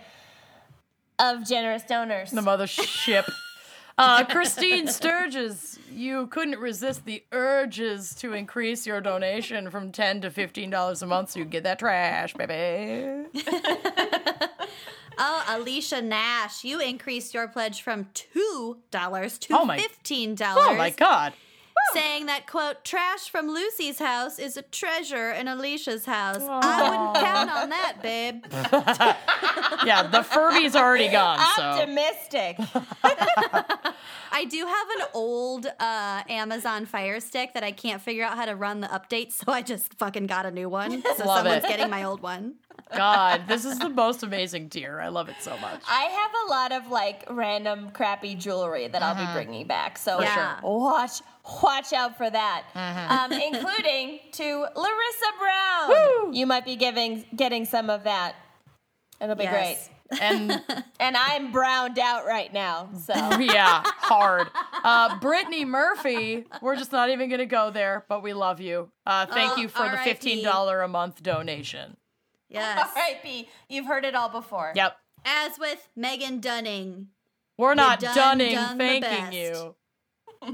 of 1.18 1.48
generous 1.48 1.84
donors. 1.84 2.32
The 2.32 2.42
mothership. 2.42 3.30
Uh, 4.02 4.24
Christine 4.24 4.88
Sturges, 4.88 5.78
you 5.92 6.28
couldn't 6.28 6.60
resist 6.60 7.06
the 7.06 7.24
urges 7.32 8.14
to 8.16 8.34
increase 8.34 8.86
your 8.88 9.02
donation 9.02 9.70
from 9.72 9.92
ten 9.92 10.22
to 10.22 10.30
fifteen 10.32 10.70
dollars 10.70 11.02
a 11.02 11.06
month, 11.08 11.32
so 11.32 11.40
you 11.40 11.46
get 11.46 11.64
that 11.64 11.80
trash, 11.80 12.34
baby. 12.34 13.28
Oh, 15.22 15.44
Alicia 15.50 16.02
Nash, 16.02 16.64
you 16.64 16.80
increased 16.80 17.34
your 17.34 17.50
pledge 17.50 17.82
from 17.82 18.06
$2 18.14 18.78
to 18.92 19.54
Oh 19.54 19.66
my- 19.66 19.78
$15. 19.78 20.42
Oh 20.56 20.76
my 20.76 20.92
god! 20.92 21.34
Saying 21.94 22.26
that 22.28 22.46
quote 22.48 22.84
trash 22.84 23.30
from 23.30 23.48
lucy's 23.48 24.00
house 24.00 24.40
is 24.40 24.58
a 24.58 24.62
treasure 24.62 25.32
in 25.32 25.48
alicia's 25.48 26.06
house 26.06 26.42
i 26.42 26.90
wouldn't 26.90 27.16
count 27.26 27.50
on 27.52 27.70
that 27.70 27.96
babe 28.02 28.44
Yeah, 29.86 30.08
the 30.08 30.24
Furby's 30.24 30.76
already 30.76 31.08
gone. 31.10 31.40
So 31.56 31.62
Optimistic. 31.64 32.58
i 34.32 34.46
do 34.46 34.66
have 34.66 34.88
an 35.00 35.06
old 35.14 35.66
uh, 35.80 36.22
amazon 36.30 36.86
fire 36.86 37.20
stick 37.20 37.54
that 37.54 37.64
i 37.64 37.72
can't 37.72 38.02
figure 38.02 38.24
out 38.24 38.36
how 38.38 38.46
to 38.46 38.56
run 38.56 38.82
the 38.82 38.88
updates 38.88 39.34
so 39.34 39.52
i 39.52 39.62
just 39.62 39.94
fucking 39.96 40.28
got 40.28 40.46
a 40.46 40.52
new 40.52 40.70
one 40.70 41.02
so 41.18 41.26
Love 41.26 41.40
someone's 41.40 41.64
it. 41.64 41.68
getting 41.70 41.90
my 41.90 42.04
old 42.04 42.22
one 42.22 42.56
God, 42.96 43.44
this 43.48 43.66
is 43.66 43.78
the 43.78 43.90
most 43.90 44.24
amazing 44.24 44.70
tier. 44.70 45.00
I 45.00 45.10
love 45.10 45.30
it 45.30 45.36
so 45.42 45.52
much. 45.58 45.82
I 45.88 46.04
have 46.06 46.32
a 46.48 46.50
lot 46.50 46.72
of 46.72 46.90
like 46.90 47.24
random 47.30 47.92
crappy 47.92 48.34
jewelry 48.34 48.88
that 48.88 49.04
I'll 49.04 49.14
be 49.14 49.32
bringing 49.32 49.68
back. 49.68 49.98
So 50.00 50.20
Yeah. 50.22 50.60
watch 50.64 51.22
watch 51.62 51.94
out 51.94 52.18
for 52.18 52.30
that. 52.30 52.64
Um, 52.76 53.32
including 53.54 54.20
to 54.34 54.66
Larissa 54.76 55.32
Brown. 55.40 56.34
You 56.34 56.46
might 56.46 56.66
be 56.66 56.76
giving 56.76 57.26
getting 57.36 57.66
some 57.66 57.90
of 57.90 58.04
that. 58.04 58.36
It'll 59.22 59.36
be 59.36 59.44
Yes. 59.44 59.90
And 60.22 60.48
great. 60.50 60.60
And 61.00 61.16
I'm 61.16 61.52
browned 61.52 62.00
out 62.00 62.26
right 62.26 62.52
now. 62.52 62.90
So 63.06 63.14
yeah, 63.40 63.84
hard. 63.86 64.48
Uh, 64.84 65.20
Brittany 65.20 65.66
Murphy, 65.66 66.46
we're 66.62 66.76
just 66.76 66.92
not 66.92 67.10
even 67.10 67.30
gonna 67.30 67.46
go 67.46 67.70
there, 67.70 68.06
but 68.10 68.24
we 68.24 68.34
love 68.34 68.60
you. 68.60 68.90
Uh, 69.06 69.26
thank 69.28 69.54
Oh, 69.54 69.62
you 69.62 69.68
for 69.68 69.88
the 69.90 69.98
fifteen 69.98 70.44
dollar 70.44 70.82
a 70.82 70.88
month 70.88 71.22
donation. 71.22 71.96
yes 72.50 72.90
R.I.P. 72.96 73.50
You've 73.70 73.86
heard 73.86 74.04
it 74.04 74.16
all 74.16 74.30
before. 74.30 74.72
Yep. 74.76 74.98
as 75.26 75.60
with 75.60 75.88
megan 75.96 76.40
dunning 76.40 77.10
We're 77.58 77.76
not 77.76 78.00
done 78.00 78.16
dunning 78.16 78.56
done 78.56 78.78
thanking 78.80 79.32
you. 79.40 79.76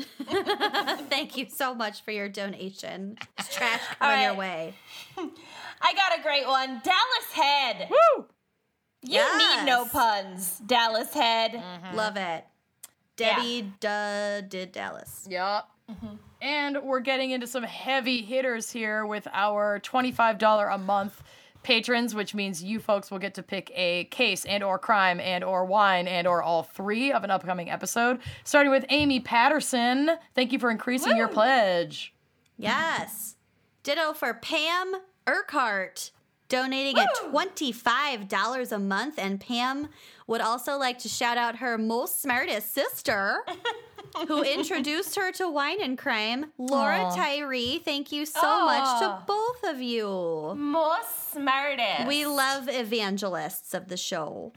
thank 1.10 1.38
you 1.38 1.45
so 1.49 1.74
much 1.76 2.03
for 2.03 2.12
your 2.12 2.28
donation 2.28 3.18
It's 3.38 3.56
trash 3.56 3.82
All 4.02 4.10
coming 4.10 4.24
your 4.24 4.34
way 4.36 4.74
I 5.18 5.94
got 5.94 6.18
a 6.18 6.24
great 6.24 6.48
one. 6.48 6.82
Dallas 6.84 7.32
Head. 7.34 7.90
Woo! 7.90 8.26
You 9.03 9.38
need 9.38 9.66
no 9.66 9.86
puns. 9.86 10.60
Dallas 10.66 11.14
Head. 11.14 11.52
Mm-hmm. 11.52 11.95
love 11.95 12.18
it 12.18 12.45
debbie 13.18 13.72
duh 13.80 14.41
did 14.41 14.72
dallas 14.72 15.28
Yep. 15.30 15.66
And 16.41 16.82
we're 16.84 16.99
getting 16.99 17.32
into 17.32 17.48
some 17.48 17.64
heavy 17.64 18.22
hitters 18.22 18.72
here 18.72 19.06
with 19.06 19.28
our 19.32 19.80
$25 19.80 20.74
a 20.74 20.78
month 20.78 21.24
patrons, 21.66 22.14
which 22.14 22.36
means 22.36 22.64
you 22.64 22.80
folks 22.80 23.10
will 23.10 23.18
get 23.18 23.34
to 23.34 23.44
pick 23.44 23.72
a 23.76 24.06
case 24.06 24.46
and 24.46 24.64
or 24.64 24.78
crime 24.78 25.20
and 25.20 25.44
or 25.44 25.66
wine 25.66 26.08
and 26.08 26.28
or 26.28 26.44
all 26.44 26.62
three 26.62 27.12
of 27.12 27.24
an 27.24 27.32
upcoming 27.32 27.72
episode. 27.72 28.20
Starting 28.44 28.72
with 28.72 28.86
Amy 28.90 29.20
Patterson. 29.20 30.12
Thank 30.36 30.54
you 30.54 30.60
for 30.60 30.70
increasing 30.70 31.18
your 31.18 31.28
pledge. 31.28 32.14
Yes. 32.58 33.36
Ditto 33.84 34.14
for 34.14 34.36
Pam 34.36 34.94
Urquhart, 35.28 36.12
donating 36.50 37.00
at 37.00 37.10
$25 37.16 38.72
a 38.72 38.80
month. 38.80 39.16
And 39.18 39.42
Pam 39.42 39.90
would 40.28 40.42
also 40.42 40.78
like 40.78 41.00
to 41.00 41.10
shout 41.10 41.38
out 41.38 41.58
her 41.58 41.78
most 41.78 42.22
smartest 42.22 42.74
sister, 42.74 43.44
who 44.28 44.44
introduced 44.44 45.16
her 45.16 45.32
to 45.34 45.50
wine 45.50 45.82
and 45.82 45.98
crime, 45.98 46.52
Laura 46.58 47.12
Tyree. 47.16 47.80
Thank 47.84 48.12
you 48.12 48.26
so 48.26 48.66
much 48.66 49.00
to 49.02 49.22
both 49.28 49.64
of 49.64 49.82
you. 49.82 50.54
More 50.58 50.98
smartest. 51.32 52.08
We 52.08 52.26
love 52.26 52.68
evangelists 52.70 53.74
of 53.74 53.88
the 53.88 53.98
show. 53.98 54.54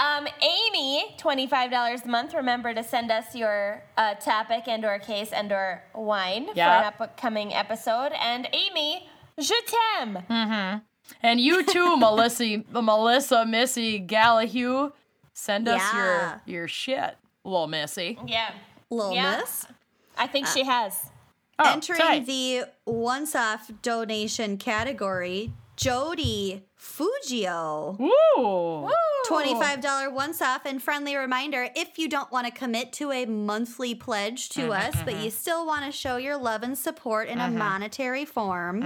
Um, 0.00 0.26
Amy, 0.42 1.14
twenty-five 1.18 1.70
dollars 1.70 2.02
a 2.02 2.08
month. 2.08 2.34
Remember 2.34 2.74
to 2.74 2.82
send 2.82 3.12
us 3.12 3.34
your 3.34 3.82
uh, 3.96 4.14
topic 4.14 4.64
and 4.66 4.84
or 4.84 4.98
case 4.98 5.32
and 5.32 5.52
or 5.52 5.82
wine 5.94 6.48
Yeah. 6.54 6.80
for 6.80 6.86
an 7.04 7.08
upcoming 7.08 7.54
episode. 7.54 8.10
And 8.20 8.48
Amy, 8.52 9.08
je 9.38 9.54
t'aime. 9.66 10.82
And 11.22 11.40
you 11.40 11.64
too, 11.64 11.96
Melissa, 11.98 12.62
Melissa, 12.70 13.44
Missy, 13.46 14.00
Gallahue. 14.00 14.92
Send 15.32 15.68
us 15.68 15.80
Yeah. 15.92 16.38
your 16.46 16.58
your 16.60 16.68
shit, 16.68 17.16
little 17.44 17.66
Missy. 17.66 18.18
Yeah. 18.26 18.50
Little 18.90 19.12
Yeah. 19.14 19.38
miss. 19.40 19.66
I 20.16 20.26
think 20.26 20.46
she 20.46 20.62
uh, 20.62 20.66
has. 20.66 21.10
Oh, 21.58 21.72
Entering 21.72 22.00
tight. 22.00 22.26
the 22.26 22.64
once 22.84 23.34
off 23.36 23.70
donation 23.82 24.56
category, 24.58 25.52
Jody 25.76 26.62
Fugio. 26.78 27.98
Woo! 27.98 28.90
$25 29.28 30.12
once 30.12 30.42
off 30.42 30.66
and 30.66 30.82
friendly 30.82 31.16
reminder 31.16 31.68
if 31.74 31.98
you 31.98 32.08
don't 32.08 32.30
want 32.30 32.46
to 32.46 32.52
commit 32.52 32.92
to 32.92 33.10
a 33.10 33.24
monthly 33.24 33.94
pledge 33.94 34.50
to 34.50 34.62
mm-hmm, 34.62 34.72
us 34.72 34.94
but 35.02 35.14
you 35.14 35.20
mm-hmm. 35.20 35.28
still 35.30 35.66
want 35.66 35.82
to 35.82 35.90
show 35.90 36.18
your 36.18 36.36
love 36.36 36.62
and 36.62 36.76
support 36.76 37.28
in 37.28 37.38
a 37.38 37.44
mm-hmm. 37.44 37.56
monetary 37.56 38.26
form 38.26 38.84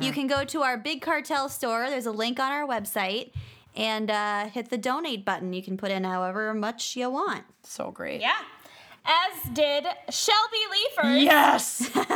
you 0.00 0.12
can 0.12 0.28
go 0.28 0.44
to 0.44 0.62
our 0.62 0.78
big 0.78 1.02
cartel 1.02 1.48
store 1.48 1.90
there's 1.90 2.06
a 2.06 2.12
link 2.12 2.38
on 2.38 2.52
our 2.52 2.64
website 2.64 3.32
and 3.74 4.08
uh, 4.08 4.46
hit 4.46 4.70
the 4.70 4.78
donate 4.78 5.24
button 5.24 5.52
you 5.52 5.62
can 5.64 5.76
put 5.76 5.90
in 5.90 6.04
however 6.04 6.54
much 6.54 6.94
you 6.94 7.10
want 7.10 7.42
So 7.64 7.90
great. 7.90 8.20
Yeah. 8.20 8.38
As 9.04 9.42
did 9.52 9.84
Shelby 10.10 10.64
Leafers, 10.70 11.22
Yes. 11.22 11.78
Who 11.92 12.00
is 12.00 12.06
a 12.06 12.08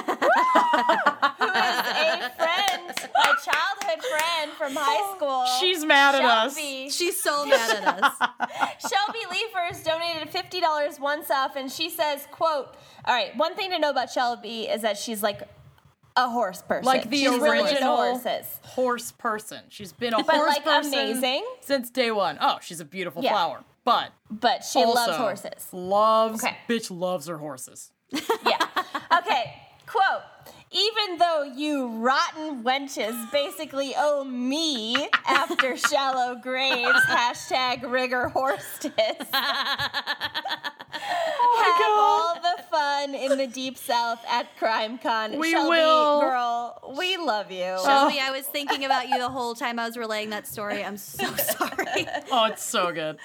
friend, 2.36 2.90
a 2.90 3.34
childhood 3.44 4.04
friend 4.04 4.52
from 4.56 4.74
high 4.74 4.98
oh, 5.00 5.14
school. 5.16 5.44
She's 5.60 5.84
mad 5.84 6.14
at 6.14 6.24
us. 6.24 6.56
Shelby. 6.56 6.88
she's 6.90 7.20
so 7.20 7.44
mad 7.46 7.82
at 7.82 8.02
us 8.04 8.14
Shelby 8.88 9.18
Leafers 9.30 9.82
donated 9.82 10.30
fifty 10.30 10.60
dollars 10.60 10.98
once 11.00 11.30
off, 11.30 11.56
and 11.56 11.70
she 11.70 11.90
says, 11.90 12.26
"quote 12.30 12.74
All 13.04 13.14
right, 13.14 13.36
one 13.36 13.54
thing 13.56 13.70
to 13.70 13.78
know 13.78 13.90
about 13.90 14.10
Shelby 14.10 14.62
is 14.62 14.82
that 14.82 14.96
she's 14.96 15.22
like 15.22 15.42
a 16.16 16.30
horse 16.30 16.62
person, 16.62 16.84
Like 16.86 17.10
the 17.10 17.18
she's 17.18 17.28
original 17.42 17.96
horses. 17.96 18.46
horse 18.62 19.12
person. 19.12 19.60
She's 19.68 19.92
been 19.92 20.14
a 20.14 20.22
But, 20.22 20.36
horse 20.36 20.48
like, 20.54 20.64
person 20.64 20.94
amazing. 20.94 21.44
since 21.60 21.90
day 21.90 22.10
one. 22.10 22.38
Oh, 22.40 22.58
she's 22.62 22.80
a 22.80 22.86
beautiful 22.86 23.22
Yeah. 23.22 23.32
flower. 23.32 23.64
But 23.86 24.12
But 24.30 24.64
she 24.64 24.80
also 24.80 24.94
loves 24.94 25.16
horses. 25.16 25.68
Loves 25.72 26.44
Okay. 26.44 26.56
bitch 26.68 26.90
loves 26.90 27.26
her 27.28 27.38
horses. 27.38 27.92
Yeah. 28.44 28.66
Okay. 29.20 29.54
Quote. 29.86 30.22
Even 30.72 31.18
though 31.18 31.42
you 31.56 31.86
rotten 31.88 32.64
wenches 32.64 33.30
basically 33.32 33.94
owe 33.96 34.24
me 34.24 35.08
after 35.26 35.76
shallow 35.88 36.34
graves, 36.34 37.00
hashtag 37.08 37.88
rigor 37.90 38.30
horstis. 38.34 39.26
Oh 41.38 41.62
have 41.78 41.98
all 41.98 42.34
the 42.56 42.62
fun 42.64 43.14
in 43.14 43.38
the 43.38 43.46
deep 43.46 43.78
south 43.78 44.18
at 44.28 44.48
CrimeCon. 44.58 45.38
We 45.38 45.52
Shelby, 45.52 45.68
will. 45.70 46.20
girl, 46.20 46.94
we 46.98 47.16
love 47.16 47.50
you. 47.50 47.78
Shelby, 47.84 48.16
oh. 48.20 48.26
I 48.28 48.30
was 48.32 48.46
thinking 48.46 48.84
about 48.84 49.08
you 49.08 49.18
the 49.18 49.28
whole 49.28 49.54
time 49.54 49.78
I 49.78 49.86
was 49.86 49.96
relaying 49.96 50.30
that 50.30 50.46
story. 50.46 50.84
I'm 50.84 50.96
so 50.96 51.24
sorry. 51.36 52.06
Oh, 52.32 52.46
it's 52.50 52.64
so 52.64 52.92
good. 52.92 53.18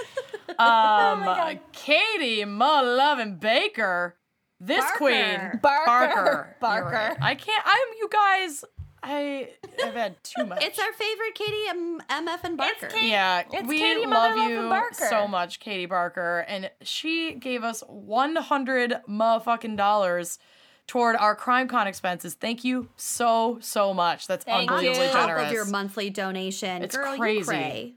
Um, 0.60 1.60
Katie 1.74 2.44
Mullovin 2.44 3.40
Barker, 3.40 4.18
this 4.60 4.80
Barker. 4.80 4.98
queen, 4.98 5.60
Barker. 5.62 5.86
Barker, 5.86 6.56
Barker. 6.60 6.90
Right. 6.96 7.18
I 7.22 7.36
can't. 7.36 7.64
I'm 7.66 7.98
you 8.00 8.10
guys. 8.12 8.64
I 9.04 9.50
have 9.80 9.96
had 9.96 10.24
too 10.24 10.46
much. 10.48 10.64
It's 10.64 10.78
our 10.78 10.94
favorite 10.94 11.34
Katie 11.34 11.70
M- 11.70 12.02
MF 12.08 12.44
and 12.44 12.58
Barker. 12.58 12.88
Katie. 12.88 13.08
yeah, 13.08 13.44
It's 13.52 13.68
we 13.68 13.80
Katie 13.80 14.06
love 14.06 14.36
Motherlovin 14.38 14.90
you 15.02 15.08
so 15.10 15.28
much, 15.28 15.60
Katie 15.60 15.88
Barker, 15.88 16.46
and 16.48 16.70
she 16.84 17.34
gave 17.34 17.64
us 17.64 17.82
100 17.88 18.98
motherfucking 19.10 19.76
dollars 19.76 20.38
toward 20.86 21.16
our 21.16 21.36
CrimeCon 21.36 21.88
expenses. 21.88 22.36
Thank 22.36 22.64
you 22.64 22.90
so 22.96 23.58
so 23.62 23.92
much. 23.94 24.28
That's 24.28 24.46
Thank 24.46 24.70
unbelievably 24.70 25.06
you. 25.06 25.12
top 25.12 25.30
of 25.32 25.52
your 25.52 25.66
monthly 25.66 26.12
donation. 26.12 26.84
It's 26.84 26.96
Girl, 26.96 27.18
crazy. 27.18 27.96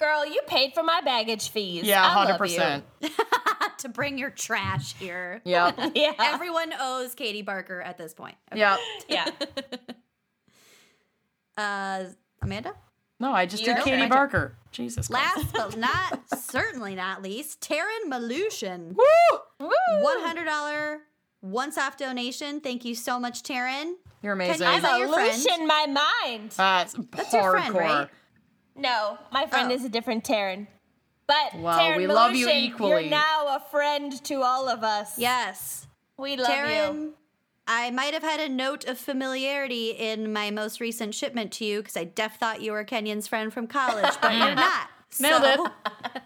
You 0.00 0.06
cray. 0.06 0.08
Girl, 0.08 0.26
you 0.26 0.40
paid 0.46 0.72
for 0.74 0.82
my 0.82 1.00
baggage 1.04 1.50
fees. 1.50 1.84
yeah, 1.84 2.04
I 2.04 2.08
hundred 2.10 2.32
love 2.32 2.40
you. 2.50 2.56
percent. 2.56 2.84
to 3.78 3.88
bring 3.88 4.18
your 4.18 4.30
trash 4.30 4.94
here. 4.94 5.40
Yep. 5.44 5.78
Yeah. 5.94 6.12
Everyone 6.18 6.72
owes 6.80 7.14
Katie 7.14 7.42
Barker 7.42 7.80
at 7.80 7.98
this 7.98 8.14
point. 8.14 8.36
Okay. 8.52 8.60
yep. 8.60 8.78
yeah. 9.08 9.30
Uh, 11.56 12.04
Amanda? 12.42 12.74
No, 13.18 13.32
I 13.32 13.46
just 13.46 13.62
You 13.66 13.74
did. 13.74 13.84
Katie 13.84 13.96
Okay. 13.96 14.08
Barker. 14.08 14.56
Jesus. 14.72 15.08
Christ. 15.08 15.36
Last 15.38 15.52
but 15.54 15.76
not 15.78 16.20
certainly 16.38 16.94
not 16.94 17.22
least, 17.22 17.60
Taryn 17.62 18.08
Malushin. 18.10 18.94
Woo! 18.94 19.38
Woo! 19.60 19.70
$100 20.04 20.98
once 21.40 21.78
off 21.78 21.96
donation. 21.96 22.60
Thank 22.60 22.84
you 22.84 22.94
so 22.94 23.18
much, 23.18 23.42
Taryn. 23.42 23.94
You're 24.22 24.34
amazing. 24.34 24.66
I'm 24.66 24.82
your 24.98 25.08
a 25.08 25.12
friend? 25.14 25.46
in 25.60 25.66
my 25.66 25.86
mind. 26.26 26.50
That's 26.50 26.94
That's 27.12 27.32
your 27.32 27.52
friend, 27.52 27.74
hardcore. 27.74 27.80
right? 27.80 28.08
No, 28.76 29.18
my 29.32 29.46
friend 29.46 29.70
Oh. 29.70 29.74
is 29.74 29.84
a 29.84 29.88
different 29.88 30.24
Taryn. 30.24 30.66
But 31.26 31.54
Well, 31.56 31.78
Taryn 31.78 31.96
we 31.96 32.06
love 32.06 32.34
you 32.36 32.48
equally. 32.48 32.90
You're 33.02 33.10
now 33.10 33.56
a 33.56 33.60
friend 33.70 34.12
to 34.24 34.42
all 34.42 34.68
of 34.68 34.84
us. 34.84 35.18
Yes. 35.18 35.86
We 36.16 36.36
love 36.36 36.48
Taryn, 36.50 36.94
you. 36.94 37.14
I 37.66 37.90
might 37.90 38.14
have 38.14 38.22
had 38.22 38.38
a 38.38 38.48
note 38.48 38.84
of 38.84 38.96
familiarity 38.98 39.90
in 39.90 40.32
my 40.32 40.50
most 40.52 40.80
recent 40.80 41.14
shipment 41.14 41.50
to 41.54 41.64
you 41.64 41.80
because 41.80 41.96
I 41.96 42.04
def 42.04 42.36
thought 42.38 42.62
you 42.62 42.72
were 42.72 42.84
Kenyon's 42.84 43.26
friend 43.26 43.52
from 43.52 43.66
college, 43.66 44.14
but 44.22 44.34
you're 44.36 44.54
not. 44.54 44.88
Nailed 45.20 45.42
so, 45.42 45.66
it. 45.66 45.72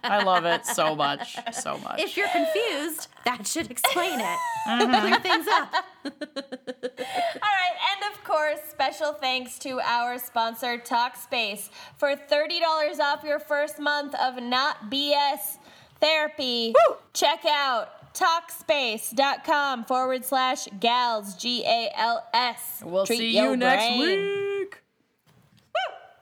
I 0.04 0.22
love 0.22 0.44
it 0.44 0.66
so 0.66 0.94
much. 0.94 1.36
So 1.52 1.78
much. 1.78 2.00
If 2.00 2.16
you're 2.16 2.28
confused, 2.28 3.08
that 3.24 3.46
should 3.46 3.70
explain 3.70 4.20
it. 4.20 4.38
Mm-hmm. 4.66 5.00
Clear 5.00 5.20
things 5.20 5.46
up. 5.48 5.72
All 6.04 6.10
right, 6.12 7.76
and 7.92 8.12
of 8.12 8.24
course, 8.24 8.60
special 8.70 9.12
thanks 9.12 9.58
to 9.60 9.80
our 9.80 10.18
sponsor, 10.18 10.78
Talkspace, 10.78 11.68
for 11.96 12.14
$30 12.16 12.98
off 13.00 13.24
your 13.24 13.38
first 13.38 13.78
month 13.78 14.14
of 14.14 14.42
Not 14.42 14.90
BS 14.90 15.58
Therapy. 16.00 16.74
Check 17.12 17.44
out 17.46 18.14
Talkspace.com 18.14 19.84
forward 19.84 20.24
slash 20.24 20.66
gals, 20.80 21.36
G 21.36 21.62
A 21.64 21.90
L 21.96 22.24
S. 22.34 22.82
we'll 22.84 23.06
Treat 23.06 23.18
see 23.18 23.36
your 23.36 23.50
you 23.50 23.56
next 23.56 23.84
brain. 23.86 23.98
week. 24.00 24.82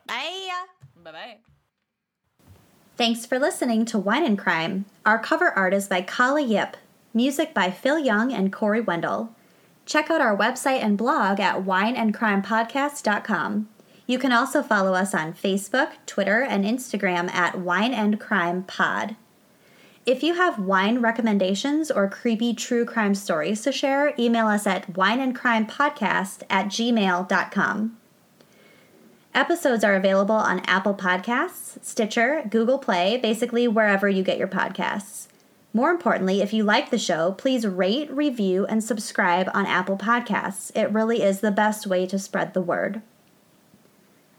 Bye. 0.07 0.49
Bye 1.05 1.13
bye. 1.13 1.39
Thanks 2.99 3.25
for 3.25 3.39
listening 3.39 3.87
to 3.87 3.97
Wine 3.97 4.27
and 4.27 4.37
Crime. 4.37 4.85
Our 5.07 5.21
cover 5.21 5.51
art 5.51 5.73
is 5.73 5.87
by 5.87 6.03
Kala 6.03 6.41
Yip, 6.41 6.77
music 7.15 7.55
by 7.55 7.71
Phil 7.71 8.01
Young 8.01 8.33
and 8.33 8.53
Corey 8.53 8.81
Wendell. 8.81 9.37
Check 9.87 10.11
out 10.11 10.21
our 10.21 10.37
website 10.37 10.83
and 10.83 10.99
blog 10.99 11.39
at 11.39 11.65
wineandcrimepodcast.com. 11.65 13.69
You 14.09 14.19
can 14.19 14.33
also 14.33 14.65
follow 14.65 14.95
us 14.95 15.15
on 15.15 15.33
Facebook, 15.33 15.93
Twitter, 16.07 16.43
and 16.43 16.65
Instagram 16.65 17.33
at 17.33 17.61
Wine 17.61 17.95
and 17.95 18.19
Crime 18.19 18.65
Pod. 18.65 19.15
If 20.05 20.25
you 20.25 20.35
have 20.35 20.59
wine 20.59 20.99
recommendations 20.99 21.93
or 21.93 22.09
creepy 22.09 22.53
true 22.53 22.85
crime 22.85 23.15
stories 23.15 23.63
to 23.63 23.71
share, 23.71 24.13
email 24.19 24.49
us 24.49 24.67
at 24.67 24.95
wineandcrimepodcast 24.95 26.43
at 26.51 26.67
gmail.com. 26.67 27.98
Episodes 29.39 29.85
are 29.85 29.95
available 29.95 30.35
on 30.35 30.59
Apple 30.67 30.95
Podcasts, 30.95 31.79
Stitcher, 31.81 32.43
Google 32.51 32.77
Play, 32.77 33.19
basically 33.19 33.69
wherever 33.69 34.09
you 34.09 34.25
get 34.25 34.37
your 34.37 34.49
podcasts. 34.49 35.29
More 35.73 35.93
importantly, 35.93 36.43
if 36.43 36.53
you 36.53 36.65
like 36.65 36.91
the 36.91 36.99
show, 36.99 37.31
please 37.31 37.65
rate, 37.65 38.11
review, 38.11 38.67
and 38.67 38.83
subscribe 38.83 39.49
on 39.55 39.65
Apple 39.65 39.97
Podcasts. 39.97 40.73
It 40.75 40.91
really 40.91 41.23
is 41.23 41.39
the 41.39 41.53
best 41.53 41.87
way 41.87 42.05
to 42.05 42.19
spread 42.19 42.53
the 42.53 42.61
word. 42.61 43.01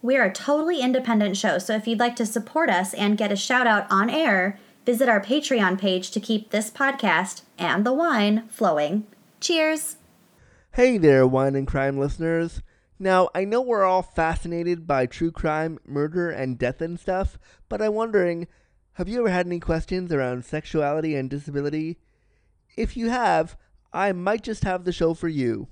We 0.02 0.18
are 0.18 0.26
a 0.26 0.34
totally 0.34 0.82
independent 0.82 1.38
show, 1.38 1.60
so 1.60 1.76
if 1.76 1.88
you'd 1.88 1.98
like 1.98 2.18
to 2.18 2.26
support 2.26 2.70
us 2.70 2.94
and 2.94 3.18
get 3.18 3.32
a 3.32 3.38
shout 3.38 3.68
out 3.68 3.88
on 3.90 4.10
air, 4.10 4.60
visit 4.86 5.08
our 5.08 5.22
Patreon 5.22 5.80
page 5.80 6.12
to 6.12 6.20
keep 6.20 6.50
this 6.50 6.70
podcast 6.70 7.44
and 7.58 7.86
the 7.86 7.94
wine 7.94 8.50
flowing. 8.50 9.08
Cheers! 9.40 9.96
Hey 10.74 10.98
there, 10.98 11.26
wine 11.26 11.56
and 11.56 11.66
crime 11.66 11.98
listeners. 11.98 12.62
Now, 13.02 13.30
I 13.34 13.46
know 13.46 13.62
we're 13.62 13.86
all 13.86 14.02
fascinated 14.02 14.86
by 14.86 15.06
true 15.06 15.32
crime, 15.32 15.80
murder, 15.88 16.30
and 16.30 16.58
death 16.58 16.82
and 16.82 17.00
stuff, 17.00 17.40
but 17.70 17.82
I'm 17.82 17.94
wondering 17.94 18.48
have 18.94 19.08
you 19.08 19.20
ever 19.20 19.30
had 19.30 19.46
any 19.46 19.62
questions 19.62 20.12
around 20.12 20.44
sexuality 20.44 21.16
and 21.16 21.30
disability? 21.30 22.00
If 22.76 22.98
you 22.98 23.10
have, 23.10 23.56
I 23.94 24.12
might 24.12 24.44
just 24.44 24.66
have 24.66 24.84
the 24.84 24.92
show 24.92 25.14
for 25.14 25.30
you. 25.30 25.70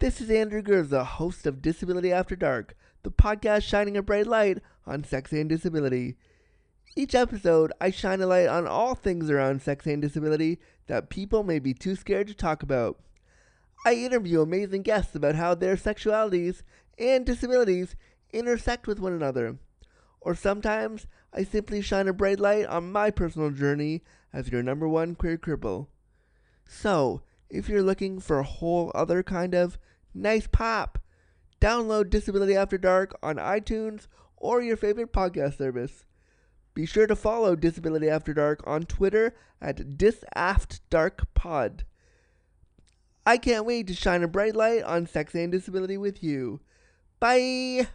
This 0.00 0.20
is 0.20 0.28
Andrew 0.28 0.60
Gurza, 0.60 1.06
host 1.06 1.46
of 1.46 1.62
Disability 1.62 2.12
After 2.12 2.36
Dark, 2.36 2.76
the 3.02 3.10
podcast 3.10 3.62
shining 3.62 3.96
a 3.96 4.02
bright 4.02 4.26
light 4.26 4.58
on 4.86 5.04
sex 5.04 5.32
and 5.32 5.48
disability. 5.48 6.16
Each 6.94 7.14
episode, 7.14 7.72
I 7.80 7.90
shine 7.90 8.20
a 8.20 8.26
light 8.26 8.48
on 8.48 8.66
all 8.66 8.94
things 8.94 9.30
around 9.30 9.62
sex 9.62 9.86
and 9.86 10.02
disability 10.02 10.58
that 10.88 11.08
people 11.08 11.42
may 11.42 11.58
be 11.58 11.72
too 11.72 11.96
scared 11.96 12.26
to 12.26 12.34
talk 12.34 12.62
about. 12.62 12.98
I 13.84 13.94
interview 13.94 14.40
amazing 14.40 14.82
guests 14.82 15.14
about 15.14 15.34
how 15.34 15.54
their 15.54 15.76
sexualities 15.76 16.62
and 16.98 17.26
disabilities 17.26 17.96
intersect 18.32 18.86
with 18.86 18.98
one 18.98 19.12
another. 19.12 19.58
Or 20.20 20.34
sometimes 20.34 21.06
I 21.32 21.44
simply 21.44 21.82
shine 21.82 22.08
a 22.08 22.14
bright 22.14 22.40
light 22.40 22.66
on 22.66 22.92
my 22.92 23.10
personal 23.10 23.50
journey 23.50 24.02
as 24.32 24.48
your 24.50 24.62
number 24.62 24.88
one 24.88 25.14
queer 25.14 25.36
cripple. 25.36 25.88
So, 26.66 27.20
if 27.50 27.68
you're 27.68 27.82
looking 27.82 28.20
for 28.20 28.38
a 28.38 28.44
whole 28.44 28.90
other 28.94 29.22
kind 29.22 29.54
of 29.54 29.78
nice 30.14 30.46
pop, 30.46 30.98
Download 31.60 32.08
Disability 32.08 32.56
After 32.56 32.78
Dark 32.78 33.18
on 33.22 33.36
iTunes 33.36 34.06
or 34.36 34.62
your 34.62 34.76
favorite 34.76 35.12
podcast 35.12 35.58
service. 35.58 36.04
Be 36.74 36.86
sure 36.86 37.06
to 37.06 37.14
follow 37.14 37.54
Disability 37.54 38.08
After 38.08 38.34
Dark 38.34 38.62
on 38.66 38.82
Twitter 38.82 39.34
at 39.60 39.96
DisAftDarkPod. 39.96 41.82
I 43.26 43.38
can't 43.38 43.64
wait 43.64 43.86
to 43.86 43.94
shine 43.94 44.22
a 44.22 44.28
bright 44.28 44.54
light 44.54 44.82
on 44.82 45.06
sex 45.06 45.34
and 45.34 45.50
disability 45.50 45.96
with 45.96 46.22
you. 46.22 46.60
Bye! 47.20 47.86